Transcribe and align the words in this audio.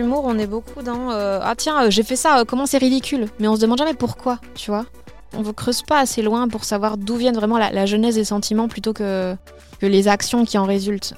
l'humour, 0.00 0.24
on 0.24 0.38
est 0.38 0.46
beaucoup 0.46 0.82
dans 0.82 1.10
euh, 1.10 1.40
ah 1.42 1.54
tiens, 1.56 1.84
euh, 1.84 1.90
j'ai 1.90 2.02
fait 2.02 2.16
ça, 2.16 2.40
euh, 2.40 2.44
comment 2.44 2.66
c'est 2.66 2.78
ridicule. 2.78 3.26
Mais 3.38 3.48
on 3.48 3.56
se 3.56 3.60
demande 3.60 3.78
jamais 3.78 3.94
pourquoi, 3.94 4.40
tu 4.54 4.70
vois. 4.70 4.86
On 5.34 5.42
ne 5.42 5.52
creuse 5.52 5.82
pas 5.82 6.00
assez 6.00 6.22
loin 6.22 6.48
pour 6.48 6.64
savoir 6.64 6.96
d'où 6.96 7.16
viennent 7.16 7.36
vraiment 7.36 7.58
la, 7.58 7.70
la 7.70 7.86
genèse 7.86 8.16
des 8.16 8.24
sentiments 8.24 8.68
plutôt 8.68 8.92
que, 8.92 9.36
que 9.78 9.86
les 9.86 10.08
actions 10.08 10.44
qui 10.44 10.58
en 10.58 10.64
résultent. 10.64 11.14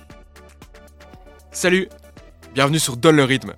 Salut 1.51 1.89
Bienvenue 2.55 2.79
sur 2.79 2.99
Donne 2.99 3.17
le 3.17 3.25
rythme, 3.25 3.55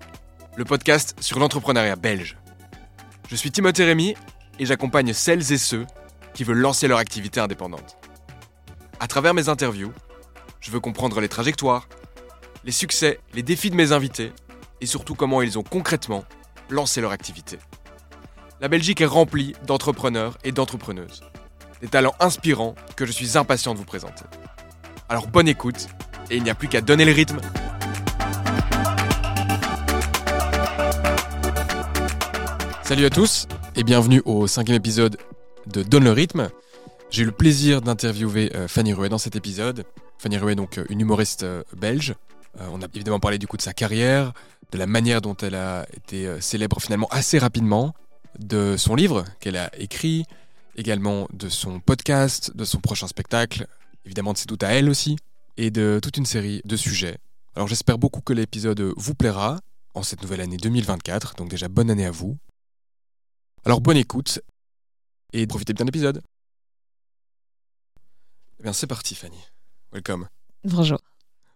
le 0.57 0.65
podcast 0.65 1.17
sur 1.21 1.41
l'entrepreneuriat 1.41 1.97
belge. 1.97 2.37
Je 3.29 3.35
suis 3.35 3.51
Timothée 3.51 3.85
Rémy 3.85 4.15
et 4.61 4.67
j'accompagne 4.67 5.13
celles 5.13 5.53
et 5.53 5.59
ceux 5.59 5.85
qui 6.35 6.45
veulent 6.45 6.59
lancer 6.59 6.87
leur 6.87 6.99
activité 6.99 7.41
indépendante. 7.41 7.97
À 9.01 9.09
travers 9.09 9.35
mes 9.35 9.49
interviews, 9.49 9.93
je 10.61 10.71
veux 10.71 10.79
comprendre 10.79 11.21
les 11.21 11.29
trajectoires, 11.29 11.89
les 12.65 12.71
succès, 12.73 13.19
les 13.35 13.43
défis 13.43 13.71
de 13.71 13.75
mes 13.75 13.91
invités 13.91 14.33
et 14.81 14.87
surtout 14.87 15.15
comment 15.15 15.43
ils 15.43 15.59
ont 15.59 15.63
concrètement 15.63 16.25
lancé 16.71 17.01
leur 17.01 17.13
activité. 17.13 17.59
La 18.61 18.69
Belgique 18.69 19.01
est 19.01 19.07
remplie 19.07 19.55
d'entrepreneurs 19.67 20.39
et 20.45 20.53
d'entrepreneuses. 20.53 21.23
Des 21.81 21.89
talents 21.89 22.15
inspirants 22.21 22.75
que 22.97 23.05
je 23.05 23.13
suis 23.13 23.37
impatient 23.37 23.75
de 23.75 23.79
vous 23.79 23.85
présenter. 23.85 24.25
Alors 25.09 25.27
bonne 25.27 25.49
écoute 25.49 25.89
et 26.31 26.37
il 26.37 26.43
n'y 26.43 26.51
a 26.51 26.55
plus 26.55 26.69
qu'à 26.69 26.81
donner 26.81 27.05
le 27.05 27.13
rythme. 27.13 27.41
Salut 32.83 33.05
à 33.05 33.11
tous 33.11 33.47
et 33.77 33.83
bienvenue 33.83 34.23
au 34.25 34.47
cinquième 34.47 34.77
épisode 34.77 35.17
de 35.67 35.83
Donne 35.83 36.05
le 36.05 36.13
rythme. 36.13 36.51
J'ai 37.11 37.23
eu 37.23 37.27
le 37.27 37.33
plaisir 37.33 37.81
d'interviewer 37.81 38.51
euh, 38.55 38.69
Fanny 38.69 38.93
Ruet 38.93 39.09
dans 39.09 39.19
cet 39.19 39.37
épisode. 39.37 39.85
Fanny 40.19 40.37
Ruet, 40.37 40.55
donc 40.55 40.79
euh, 40.79 40.85
une 40.91 41.01
humoriste 41.01 41.45
euh, 41.45 41.63
belge. 41.77 42.15
Euh, 42.61 42.69
on 42.73 42.83
a 42.83 42.87
évidemment 42.95 43.21
parlé 43.21 43.39
du 43.39 43.47
coup 43.47 43.57
de 43.57 43.63
sa 43.63 43.73
carrière, 43.73 44.33
de 44.71 44.79
la 44.79 44.87
manière 44.87 45.21
dont 45.21 45.37
elle 45.37 45.55
a 45.55 45.87
été 45.93 46.27
euh, 46.27 46.41
célèbre 46.41 46.81
finalement 46.81 47.09
assez 47.11 47.39
rapidement, 47.39 47.95
de 48.39 48.77
son 48.77 48.95
livre 48.95 49.25
qu'elle 49.41 49.57
a 49.57 49.71
écrit, 49.79 50.25
également 50.77 51.29
de 51.33 51.49
son 51.49 51.81
podcast, 51.81 52.57
de 52.57 52.65
son 52.65 52.81
prochain 52.81 53.07
spectacle, 53.07 53.67
évidemment 54.05 54.33
de 54.33 54.39
C'est 54.39 54.47
tout 54.47 54.59
à 54.61 54.69
elle 54.69 54.89
aussi, 54.89 55.17
et 55.57 55.71
de 55.71 56.01
toute 56.03 56.17
une 56.17 56.27
série 56.27 56.61
de 56.65 56.77
sujets. 56.77 57.19
Alors 57.55 57.69
j'espère 57.69 57.99
beaucoup 57.99 58.21
que 58.21 58.33
l'épisode 58.33 58.93
vous 58.97 59.15
plaira 59.15 59.61
en 59.95 60.03
cette 60.03 60.23
nouvelle 60.23 60.41
année 60.41 60.57
2024, 60.57 61.37
donc 61.37 61.49
déjà 61.49 61.69
bonne 61.69 61.91
année 61.91 62.07
à 62.07 62.11
vous. 62.11 62.37
Alors 63.65 63.81
bonne 63.81 63.97
écoute 63.97 64.41
et 65.33 65.47
profitez 65.47 65.73
bien 65.73 65.85
de 65.85 65.91
l'épisode. 65.91 66.23
Eh 68.59 68.63
bien 68.65 68.73
c'est 68.73 68.89
parti 68.89 69.15
Fanny. 69.15 69.39
Welcome. 69.93 70.29
Bonjour. 70.65 70.99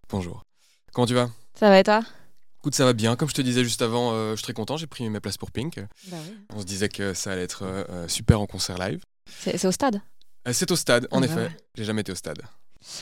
Bonjour. 0.08 0.47
Comment 0.92 1.06
tu 1.06 1.14
vas? 1.14 1.30
Ça 1.54 1.68
va 1.68 1.78
et 1.78 1.84
toi? 1.84 2.02
Écoute, 2.60 2.74
ça 2.74 2.84
va 2.84 2.92
bien. 2.92 3.16
Comme 3.16 3.28
je 3.28 3.34
te 3.34 3.42
disais 3.42 3.62
juste 3.62 3.82
avant, 3.82 4.12
euh, 4.12 4.32
je 4.32 4.36
suis 4.36 4.42
très 4.44 4.52
content. 4.52 4.76
J'ai 4.76 4.86
pris 4.86 5.08
mes 5.08 5.20
places 5.20 5.36
pour 5.38 5.50
Pink. 5.50 5.78
Bah 6.08 6.16
oui. 6.24 6.36
On 6.54 6.60
se 6.60 6.64
disait 6.64 6.88
que 6.88 7.14
ça 7.14 7.32
allait 7.32 7.42
être 7.42 7.62
euh, 7.62 7.84
euh, 7.90 8.08
super 8.08 8.40
en 8.40 8.46
concert 8.46 8.78
live. 8.78 9.00
C'est 9.28 9.64
au 9.66 9.72
stade? 9.72 10.00
Euh, 10.46 10.52
c'est 10.52 10.70
au 10.70 10.76
stade, 10.76 11.06
en 11.10 11.18
Ah 11.18 11.20
bah 11.20 11.26
effet. 11.26 11.36
ouais. 11.36 11.56
J'ai 11.76 11.84
jamais 11.84 12.00
été 12.00 12.12
au 12.12 12.16
stade. 12.16 12.40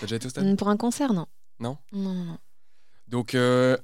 T'as 0.01 0.07
déjà 0.07 0.17
été 0.17 0.27
au 0.27 0.31
stade? 0.31 0.45
Mm, 0.47 0.57
Pour 0.57 0.69
un 0.69 0.77
concert, 0.77 1.13
non. 1.13 1.27
Non? 1.59 1.79
Non, 1.93 2.13
non, 2.13 2.25
non. 2.25 2.39
Donc, 3.09 3.37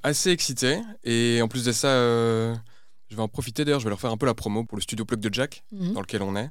assez 0.03 0.30
excité. 0.30 0.80
Et 1.05 1.41
en 1.42 1.48
plus 1.48 1.64
de 1.64 1.73
ça, 1.73 1.89
je 1.89 3.17
vais 3.17 3.23
en 3.23 3.28
profiter 3.28 3.64
d'ailleurs. 3.64 3.78
Je 3.80 3.84
vais 3.84 3.91
leur 3.91 4.00
faire 4.00 4.11
un 4.11 4.17
peu 4.17 4.27
la 4.27 4.34
promo 4.34 4.64
pour 4.64 4.77
le 4.77 4.83
studio 4.83 5.05
Plug 5.05 5.20
de 5.20 5.33
Jack, 5.33 5.62
Mhm. 5.73 5.92
dans 5.92 6.00
lequel 6.00 6.23
on 6.23 6.34
est. 6.36 6.50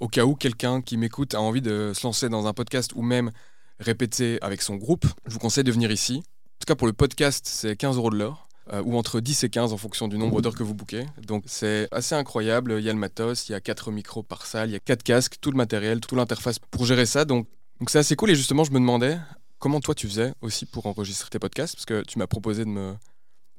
Au 0.00 0.08
cas 0.08 0.24
où 0.24 0.34
quelqu'un 0.34 0.80
qui 0.80 0.96
m'écoute 0.96 1.34
a 1.34 1.40
envie 1.40 1.60
de 1.60 1.92
se 1.94 2.04
lancer 2.06 2.28
dans 2.28 2.46
un 2.46 2.52
podcast 2.54 2.92
ou 2.94 3.02
même 3.02 3.30
répéter 3.78 4.38
avec 4.42 4.62
son 4.62 4.76
groupe, 4.76 5.04
je 5.26 5.32
vous 5.34 5.38
conseille 5.38 5.64
de 5.64 5.72
venir 5.72 5.90
ici. 5.90 6.22
En 6.58 6.60
tout 6.60 6.66
cas, 6.66 6.74
pour 6.74 6.86
le 6.88 6.92
podcast, 6.92 7.46
c'est 7.48 7.76
15 7.76 7.96
euros 7.96 8.10
de 8.10 8.16
l'heure. 8.16 8.44
euh, 8.74 8.82
ou 8.84 8.98
entre 8.98 9.20
10 9.20 9.44
et 9.44 9.48
15 9.48 9.72
en 9.72 9.78
fonction 9.78 10.08
du 10.08 10.18
nombre 10.18 10.42
d'heures 10.42 10.54
que 10.54 10.62
vous 10.62 10.74
bouquez. 10.74 11.06
Donc 11.26 11.44
c'est 11.46 11.88
assez 11.90 12.14
incroyable. 12.14 12.74
Il 12.78 12.84
y 12.84 12.90
a 12.90 12.92
le 12.92 12.98
matos, 12.98 13.48
il 13.48 13.52
y 13.52 13.54
a 13.54 13.60
4 13.62 13.90
micros 13.90 14.22
par 14.22 14.44
salle, 14.44 14.68
il 14.68 14.72
y 14.72 14.76
a 14.76 14.78
4 14.78 15.02
casques, 15.02 15.36
tout 15.40 15.50
le 15.50 15.56
matériel, 15.56 16.00
toute 16.00 16.12
l'interface 16.12 16.58
pour 16.58 16.84
gérer 16.84 17.06
ça. 17.06 17.24
Donc 17.24 17.46
donc 17.80 17.88
c'est 17.88 17.98
assez 17.98 18.14
cool. 18.14 18.28
Et 18.30 18.34
justement, 18.34 18.64
je 18.64 18.70
me 18.72 18.78
demandais 18.78 19.16
comment 19.58 19.80
toi 19.80 19.94
tu 19.94 20.06
faisais 20.06 20.34
aussi 20.42 20.66
pour 20.66 20.84
enregistrer 20.84 21.30
tes 21.30 21.38
podcasts, 21.38 21.76
parce 21.76 21.86
que 21.86 22.02
tu 22.06 22.18
m'as 22.18 22.26
proposé 22.26 22.66
de 22.66 22.68
me 22.70 22.92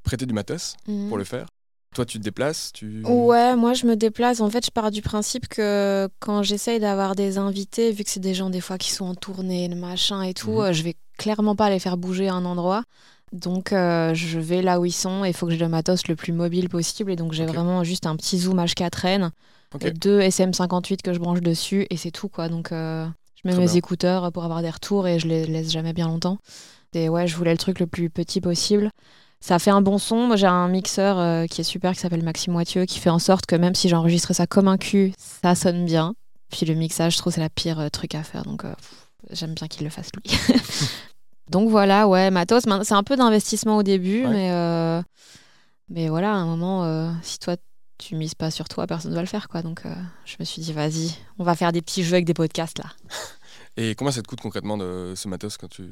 prêter 0.04 0.28
du 0.28 0.34
matos 0.36 0.76
Mhm. 0.88 1.08
pour 1.10 1.18
le 1.18 1.24
faire. 1.24 1.48
Toi, 1.96 2.06
tu 2.06 2.20
te 2.20 2.24
déplaces, 2.24 2.72
tu. 2.72 3.02
Ouais, 3.04 3.56
moi 3.56 3.74
je 3.74 3.88
me 3.88 3.96
déplace. 3.96 4.42
En 4.42 4.50
fait, 4.52 4.64
je 4.64 4.70
pars 4.70 4.92
du 4.92 5.02
principe 5.02 5.48
que 5.48 6.08
quand 6.20 6.44
j'essaye 6.44 6.80
d'avoir 6.80 7.16
des 7.16 7.40
invités, 7.40 7.92
vu 7.94 8.04
que 8.04 8.12
c'est 8.12 8.20
des 8.20 8.36
gens 8.36 8.52
des 8.52 8.62
fois 8.62 8.78
qui 8.78 8.92
sont 8.92 9.06
en 9.06 9.16
tournée, 9.16 9.68
le 9.68 9.76
machin 9.76 10.22
et 10.22 10.36
tout, 10.36 10.52
Mhm. 10.52 10.60
euh, 10.60 10.74
je 10.74 10.84
vais 10.84 10.96
clairement 11.20 11.56
pas 11.56 11.70
les 11.70 11.78
faire 11.80 11.98
bouger 11.98 12.28
à 12.30 12.34
un 12.34 12.46
endroit. 12.46 12.84
Donc 13.32 13.74
euh, 13.74 14.16
je 14.16 14.40
vais 14.40 14.64
là 14.64 14.80
où 14.80 14.86
ils 14.86 14.92
sont 14.92 15.24
et 15.24 15.28
il 15.30 15.34
faut 15.36 15.46
que 15.46 15.52
j'ai 15.52 15.60
le 15.60 15.70
matos 15.70 16.08
le 16.08 16.16
plus 16.16 16.34
mobile 16.34 16.68
possible. 16.70 17.12
Et 17.12 17.16
donc 17.16 17.34
j'ai 17.34 17.46
vraiment 17.46 17.84
juste 17.84 18.08
un 18.08 18.16
petit 18.16 18.40
zoom 18.40 18.58
H4n, 18.60 19.30
Ok. 19.76 19.86
et 19.86 19.92
deux 19.92 20.20
SM58 20.20 21.02
que 21.04 21.14
je 21.14 21.20
branche 21.20 21.42
dessus 21.42 21.86
et 21.92 21.98
c'est 21.98 22.10
tout 22.12 22.28
quoi. 22.30 22.50
Donc 22.50 22.72
euh, 22.72 23.06
je 23.36 23.42
mets 23.48 23.54
Très 23.54 23.62
mes 23.62 23.68
bien. 23.68 23.76
écouteurs 23.76 24.32
pour 24.32 24.44
avoir 24.46 24.64
des 24.64 24.70
retours 24.72 25.08
et 25.08 25.20
je 25.20 25.28
les 25.28 25.46
laisse 25.46 25.70
jamais 25.72 25.94
bien 25.94 26.08
longtemps. 26.08 26.40
Et 26.94 27.08
ouais, 27.08 27.28
je 27.28 27.36
voulais 27.36 27.52
le 27.52 27.60
truc 27.60 27.80
le 27.80 27.86
plus 27.86 28.10
petit 28.10 28.42
possible. 28.42 28.90
Ça 29.42 29.60
fait 29.60 29.70
un 29.72 29.82
bon 29.82 30.00
son. 30.00 30.26
Moi, 30.28 30.36
j'ai 30.36 30.48
un 30.48 30.68
mixeur 30.68 31.20
euh, 31.20 31.46
qui 31.46 31.62
est 31.62 31.64
super 31.64 31.94
qui 31.94 32.00
s'appelle 32.00 32.24
Maxime 32.24 32.52
Moitieu 32.52 32.86
qui 32.86 32.98
fait 33.00 33.12
en 33.12 33.20
sorte 33.20 33.46
que 33.46 33.56
même 33.56 33.76
si 33.76 33.88
j'enregistrais 33.90 34.34
ça 34.34 34.48
comme 34.48 34.68
un 34.68 34.78
cul, 34.78 35.14
ça 35.18 35.54
sonne 35.54 35.86
bien. 35.86 36.16
Puis 36.52 36.66
le 36.66 36.74
mixage, 36.74 37.14
je 37.14 37.20
trouve 37.20 37.32
c'est 37.32 37.40
la 37.40 37.50
pire 37.50 37.80
euh, 37.80 37.90
truc 37.90 38.16
à 38.16 38.24
faire. 38.24 38.42
Donc 38.44 38.66
euh, 38.66 38.74
pff, 38.74 39.09
j'aime 39.32 39.54
bien 39.54 39.68
qu'il 39.68 39.84
le 39.84 39.90
fasse 39.90 40.10
lui. 40.16 40.38
donc 41.50 41.70
voilà, 41.70 42.08
ouais, 42.08 42.32
matos. 42.32 42.66
Maintenant, 42.66 42.84
C'est 42.84 42.94
un 42.94 43.04
peu 43.04 43.16
d'investissement 43.16 43.78
au 43.78 43.84
début, 43.84 44.26
Ouais. 44.26 44.32
mais 44.32 44.52
euh, 44.52 45.02
mais 45.90 46.10
voilà, 46.10 46.32
à 46.34 46.36
un 46.38 46.46
moment, 46.46 46.84
euh, 46.86 47.12
si 47.24 47.40
toi 47.40 47.56
tu 47.98 48.16
mises 48.16 48.36
pas 48.36 48.50
sur 48.52 48.70
toi, 48.70 48.88
personne 48.88 49.12
ne 49.12 49.16
va 49.16 49.22
le 49.22 49.28
faire 49.28 49.50
quoi. 49.50 49.62
Donc 49.62 49.86
euh, 49.86 49.94
je 50.26 50.36
me 50.40 50.46
suis 50.46 50.62
dit 50.62 50.72
vas-y, 50.74 51.12
on 51.38 51.44
va 51.44 51.56
faire 51.56 51.72
des 51.72 51.82
petits 51.82 52.04
jeux 52.04 52.14
avec 52.14 52.26
des 52.26 52.34
podcasts 52.34 52.78
là. 52.80 52.86
Et 53.78 53.96
comment 53.96 54.12
ça 54.12 54.22
te 54.22 54.28
coûte 54.28 54.42
concrètement 54.42 54.78
de 54.78 55.14
ce 55.16 55.28
matos 55.28 55.58
quand 55.58 55.70
tu. 55.70 55.84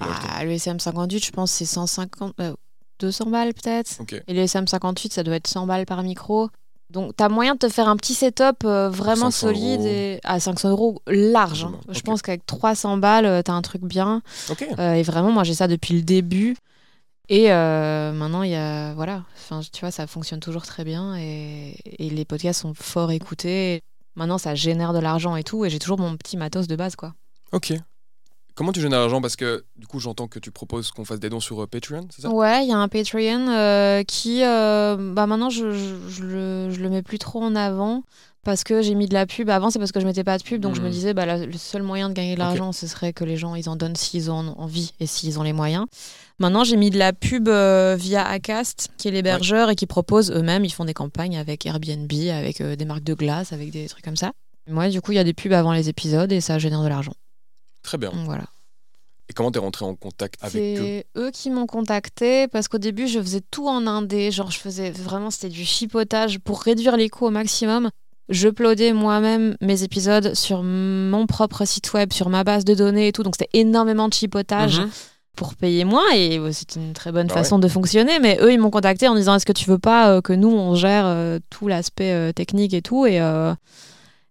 Ah, 0.00 0.44
le 0.44 0.52
SM58, 0.52 1.24
je 1.26 1.30
pense 1.30 1.50
c'est 1.50 1.66
150, 1.66 2.34
euh, 2.40 2.54
200 3.00 3.26
balles 3.30 3.52
peut-être. 3.54 4.00
Et 4.26 4.32
le 4.34 4.44
SM58, 4.44 5.12
ça 5.12 5.22
doit 5.22 5.36
être 5.36 5.46
100 5.46 5.66
balles 5.66 5.84
par 5.86 6.02
micro. 6.02 6.48
Donc, 6.90 7.16
tu 7.16 7.22
as 7.22 7.28
moyen 7.28 7.54
de 7.54 7.58
te 7.58 7.68
faire 7.68 7.88
un 7.88 7.96
petit 7.96 8.14
setup 8.14 8.64
euh, 8.64 8.88
vraiment 8.90 9.30
500 9.30 9.46
solide 9.46 9.80
euros. 9.80 9.86
et 9.88 10.20
à 10.24 10.40
500 10.40 10.70
euros 10.70 11.00
large. 11.06 11.64
hein. 11.64 11.74
Je 11.88 12.00
pense 12.00 12.20
qu'avec 12.22 12.44
300 12.46 12.96
balles, 12.98 13.42
tu 13.44 13.50
as 13.50 13.54
un 13.54 13.62
truc 13.62 13.82
bien. 13.82 14.22
Euh, 14.78 14.94
et 14.94 15.02
vraiment, 15.02 15.30
moi, 15.30 15.44
j'ai 15.44 15.54
ça 15.54 15.68
depuis 15.68 15.94
le 15.94 16.02
début. 16.02 16.56
Et 17.28 17.52
euh, 17.52 18.12
maintenant, 18.12 18.42
il 18.42 18.50
y 18.50 18.56
a. 18.56 18.92
Voilà. 18.94 19.22
Enfin, 19.36 19.60
tu 19.72 19.80
vois, 19.80 19.92
ça 19.92 20.06
fonctionne 20.08 20.40
toujours 20.40 20.62
très 20.66 20.82
bien. 20.84 21.16
Et, 21.16 21.76
et 21.84 22.10
les 22.10 22.24
podcasts 22.24 22.62
sont 22.62 22.74
fort 22.74 23.12
écoutés. 23.12 23.82
Maintenant, 24.16 24.38
ça 24.38 24.56
génère 24.56 24.92
de 24.92 24.98
l'argent 24.98 25.36
et 25.36 25.44
tout. 25.44 25.64
Et 25.64 25.70
j'ai 25.70 25.78
toujours 25.78 25.98
mon 25.98 26.16
petit 26.16 26.36
matos 26.36 26.66
de 26.66 26.74
base, 26.74 26.96
quoi. 26.96 27.14
Ok. 27.52 27.72
Comment 28.54 28.72
tu 28.72 28.80
génères 28.80 29.00
l'argent? 29.00 29.20
Parce 29.20 29.36
que 29.36 29.64
du 29.76 29.86
coup, 29.86 30.00
j'entends 30.00 30.28
que 30.28 30.38
tu 30.38 30.50
proposes 30.50 30.90
qu'on 30.90 31.04
fasse 31.04 31.20
des 31.20 31.30
dons 31.30 31.40
sur 31.40 31.62
euh, 31.62 31.66
Patreon, 31.66 32.06
c'est 32.10 32.22
ça? 32.22 32.28
Ouais, 32.30 32.64
il 32.64 32.68
y 32.68 32.72
a 32.72 32.76
un 32.78 32.88
Patreon 32.88 33.48
euh, 33.48 34.02
qui, 34.02 34.42
euh, 34.44 35.12
bah 35.14 35.26
maintenant, 35.26 35.50
je, 35.50 35.72
je, 35.72 35.94
je 36.08 36.22
le, 36.24 36.70
je 36.70 36.80
le 36.80 36.90
mets 36.90 37.02
plus 37.02 37.18
trop 37.18 37.42
en 37.42 37.54
avant 37.54 38.02
parce 38.42 38.64
que 38.64 38.80
j'ai 38.82 38.94
mis 38.94 39.06
de 39.06 39.14
la 39.14 39.26
pub. 39.26 39.50
Avant, 39.50 39.70
c'est 39.70 39.78
parce 39.78 39.92
que 39.92 40.00
je 40.00 40.06
mettais 40.06 40.24
pas 40.24 40.38
de 40.38 40.42
pub, 40.42 40.60
donc 40.60 40.74
je 40.74 40.80
me 40.80 40.86
Mhm. 40.86 40.92
disais, 40.92 41.14
bah, 41.14 41.26
la- 41.26 41.44
le 41.46 41.52
seul 41.58 41.82
moyen 41.82 42.08
de 42.08 42.14
gagner 42.14 42.34
de 42.34 42.38
l'argent, 42.38 42.72
ce 42.72 42.86
serait 42.86 43.12
que 43.12 43.24
les 43.24 43.36
gens 43.36 43.54
ils 43.54 43.68
en 43.68 43.76
donnent 43.76 43.96
s'ils 43.96 44.30
en 44.30 44.46
ont 44.48 44.58
envie 44.58 44.92
et 45.00 45.06
s'ils 45.06 45.38
ont 45.38 45.42
les 45.42 45.52
moyens. 45.52 45.86
Maintenant, 46.38 46.64
j'ai 46.64 46.76
mis 46.76 46.88
de 46.90 46.98
la 46.98 47.12
pub 47.12 47.48
via 47.48 48.26
Acast, 48.26 48.88
qui 48.96 49.08
est 49.08 49.10
l'hébergeur 49.10 49.68
et 49.70 49.76
qui 49.76 49.86
propose 49.86 50.30
eux-mêmes. 50.32 50.64
Ils 50.64 50.70
font 50.72 50.86
des 50.86 50.94
campagnes 50.94 51.36
avec 51.36 51.66
Airbnb, 51.66 52.10
avec 52.32 52.62
des 52.62 52.84
marques 52.86 53.04
de 53.04 53.12
glace, 53.14 53.52
avec 53.52 53.70
des 53.70 53.86
trucs 53.88 54.04
comme 54.04 54.16
ça. 54.16 54.32
Moi, 54.68 54.88
du 54.88 55.00
coup, 55.02 55.12
il 55.12 55.16
y 55.16 55.18
a 55.18 55.24
des 55.24 55.34
pubs 55.34 55.52
avant 55.52 55.72
les 55.72 55.88
épisodes 55.90 56.32
et 56.32 56.40
ça 56.40 56.58
génère 56.58 56.82
de 56.82 56.88
l'argent. 56.88 57.12
Très 57.82 57.98
bien. 57.98 58.12
Voilà. 58.24 58.44
Et 59.28 59.32
comment 59.32 59.50
t'es 59.52 59.60
rentré 59.60 59.84
en 59.84 59.94
contact 59.94 60.42
avec 60.42 60.56
eux 60.78 60.82
C'est 60.82 61.06
eux? 61.16 61.30
qui 61.30 61.50
m'ont 61.50 61.66
contacté 61.66 62.48
parce 62.48 62.66
qu'au 62.68 62.78
début, 62.78 63.06
je 63.06 63.20
faisais 63.20 63.42
tout 63.50 63.68
en 63.68 63.86
indé. 63.86 64.30
Genre, 64.32 64.50
je 64.50 64.58
faisais 64.58 64.90
vraiment, 64.90 65.30
c'était 65.30 65.48
du 65.48 65.64
chipotage 65.64 66.38
pour 66.40 66.60
réduire 66.62 66.96
les 66.96 67.08
coûts 67.08 67.26
au 67.26 67.30
maximum. 67.30 67.90
Je 68.28 68.48
uploadais 68.48 68.92
moi-même 68.92 69.56
mes 69.60 69.82
épisodes 69.84 70.34
sur 70.34 70.62
mon 70.64 71.26
propre 71.26 71.64
site 71.64 71.92
web, 71.92 72.12
sur 72.12 72.28
ma 72.28 72.42
base 72.44 72.64
de 72.64 72.74
données 72.74 73.08
et 73.08 73.12
tout. 73.12 73.22
Donc, 73.22 73.36
c'était 73.38 73.50
énormément 73.58 74.08
de 74.08 74.14
chipotage 74.14 74.80
Mhm. 74.80 74.90
pour 75.36 75.54
payer 75.54 75.84
moins 75.84 76.10
et 76.12 76.40
c'est 76.52 76.74
une 76.76 76.92
très 76.92 77.12
bonne 77.12 77.28
Bah 77.28 77.34
façon 77.34 77.58
de 77.60 77.66
fonctionner. 77.68 78.18
Mais 78.18 78.36
eux, 78.40 78.52
ils 78.52 78.58
m'ont 78.58 78.70
contacté 78.70 79.06
en 79.08 79.14
disant 79.14 79.36
Est-ce 79.36 79.46
que 79.46 79.52
tu 79.52 79.70
veux 79.70 79.78
pas 79.78 80.10
euh, 80.10 80.20
que 80.20 80.32
nous, 80.32 80.50
on 80.50 80.74
gère 80.74 81.04
euh, 81.06 81.38
tout 81.50 81.66
l'aspect 81.68 82.12
euh, 82.12 82.32
technique 82.32 82.74
et 82.74 82.82
tout 82.82 83.06
et, 83.06 83.20
euh, 83.20 83.54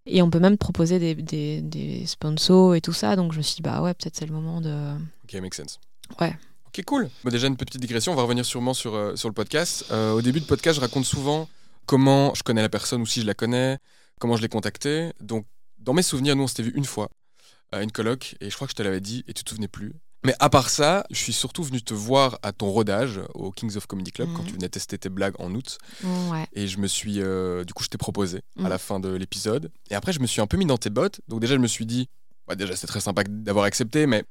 et 0.10 0.22
on 0.22 0.30
peut 0.30 0.40
même 0.40 0.54
te 0.54 0.60
proposer 0.60 1.00
des, 1.00 1.16
des, 1.16 1.62
des 1.62 2.06
sponsors 2.06 2.76
et 2.76 2.82
tout 2.82 2.94
ça. 2.94 3.16
Donc, 3.16 3.34
je 3.34 3.38
me 3.38 3.44
suis 3.44 3.56
dit 3.56 3.62
Bah 3.62 3.82
ouais, 3.82 3.94
peut-être 3.94 4.16
c'est 4.16 4.26
le 4.26 4.34
moment 4.34 4.62
de. 4.62 4.94
Ok, 5.24 5.34
make 5.42 5.54
sense. 5.54 5.80
Ouais. 6.20 6.36
Ok, 6.68 6.84
cool. 6.86 7.10
Bon, 7.24 7.32
déjà, 7.32 7.48
une 7.48 7.58
petite 7.58 7.82
digression, 7.82 8.12
on 8.12 8.16
va 8.16 8.24
revenir 8.24 8.46
sûrement 8.46 8.74
sur, 8.74 8.94
euh, 8.94 9.16
sur 9.16 9.28
le 9.28 9.34
podcast. 9.34 9.86
Euh, 9.92 10.12
au 10.12 10.22
début 10.22 10.40
de 10.40 10.46
podcast, 10.46 10.76
je 10.76 10.82
raconte 10.82 11.06
souvent 11.06 11.50
comment 11.86 12.34
je 12.36 12.44
connais 12.44 12.62
la 12.62 12.70
personne 12.70 13.02
ou 13.02 13.06
si 13.06 13.22
je 13.22 13.26
la 13.26 13.34
connais, 13.34 13.80
comment 14.20 14.36
je 14.36 14.42
l'ai 14.42 14.50
contactée. 14.50 15.12
Donc, 15.20 15.46
dans 15.80 15.94
mes 15.94 16.04
souvenirs, 16.04 16.36
nous, 16.36 16.44
on 16.44 16.48
s'était 16.48 16.64
vu 16.64 16.72
une 16.76 16.86
fois 16.86 17.10
à 17.72 17.82
une 17.82 17.92
coloc 17.92 18.36
et 18.40 18.50
je 18.50 18.56
crois 18.56 18.68
que 18.68 18.72
je 18.72 18.76
te 18.76 18.84
l'avais 18.84 19.02
dit 19.02 19.24
et 19.28 19.34
tu 19.34 19.44
te 19.44 19.50
souvenais 19.50 19.68
plus. 19.68 19.94
Mais 20.26 20.36
à 20.40 20.50
part 20.50 20.70
ça, 20.70 21.06
je 21.12 21.16
suis 21.18 21.32
surtout 21.32 21.64
venu 21.64 21.82
te 21.82 21.94
voir 21.94 22.40
à 22.44 22.52
ton 22.52 22.70
rodage 22.70 23.22
au 23.36 23.52
Kings 23.52 23.78
of 23.78 23.88
Comedy 23.88 24.12
Club 24.12 24.28
quand 24.36 24.42
Mhm. 24.42 24.48
tu 24.48 24.54
venais 24.54 24.68
tester 24.70 24.98
tes 24.98 25.08
blagues 25.10 25.36
en 25.40 25.54
août. 25.56 25.78
Ouais. 26.04 26.46
Et 26.54 26.68
je 26.68 26.78
me 26.80 26.88
suis. 26.88 27.22
euh, 27.22 27.64
du 27.64 27.74
coup, 27.74 27.84
je 27.84 27.88
t'ai 27.90 27.98
proposé 27.98 28.40
à 28.58 28.64
Mhm. 28.64 28.68
la 28.70 28.78
fin 28.78 29.00
de 29.00 29.10
l'épisode. 29.10 29.72
Et 29.90 29.96
après, 29.96 30.12
je 30.12 30.20
me 30.20 30.28
suis 30.28 30.42
un 30.42 30.48
peu 30.48 30.58
mis 30.58 30.66
dans 30.66 30.78
tes 30.78 30.90
bottes. 30.90 31.22
Donc, 31.30 31.40
déjà, 31.40 31.56
je 31.56 31.60
me 31.62 31.68
suis 31.68 31.86
dit. 31.86 32.10
bah, 32.48 32.56
déjà, 32.56 32.76
c'est 32.76 32.88
très 32.88 33.00
sympa 33.00 33.24
d'avoir 33.26 33.66
accepté, 33.66 34.08
mais 34.08 34.24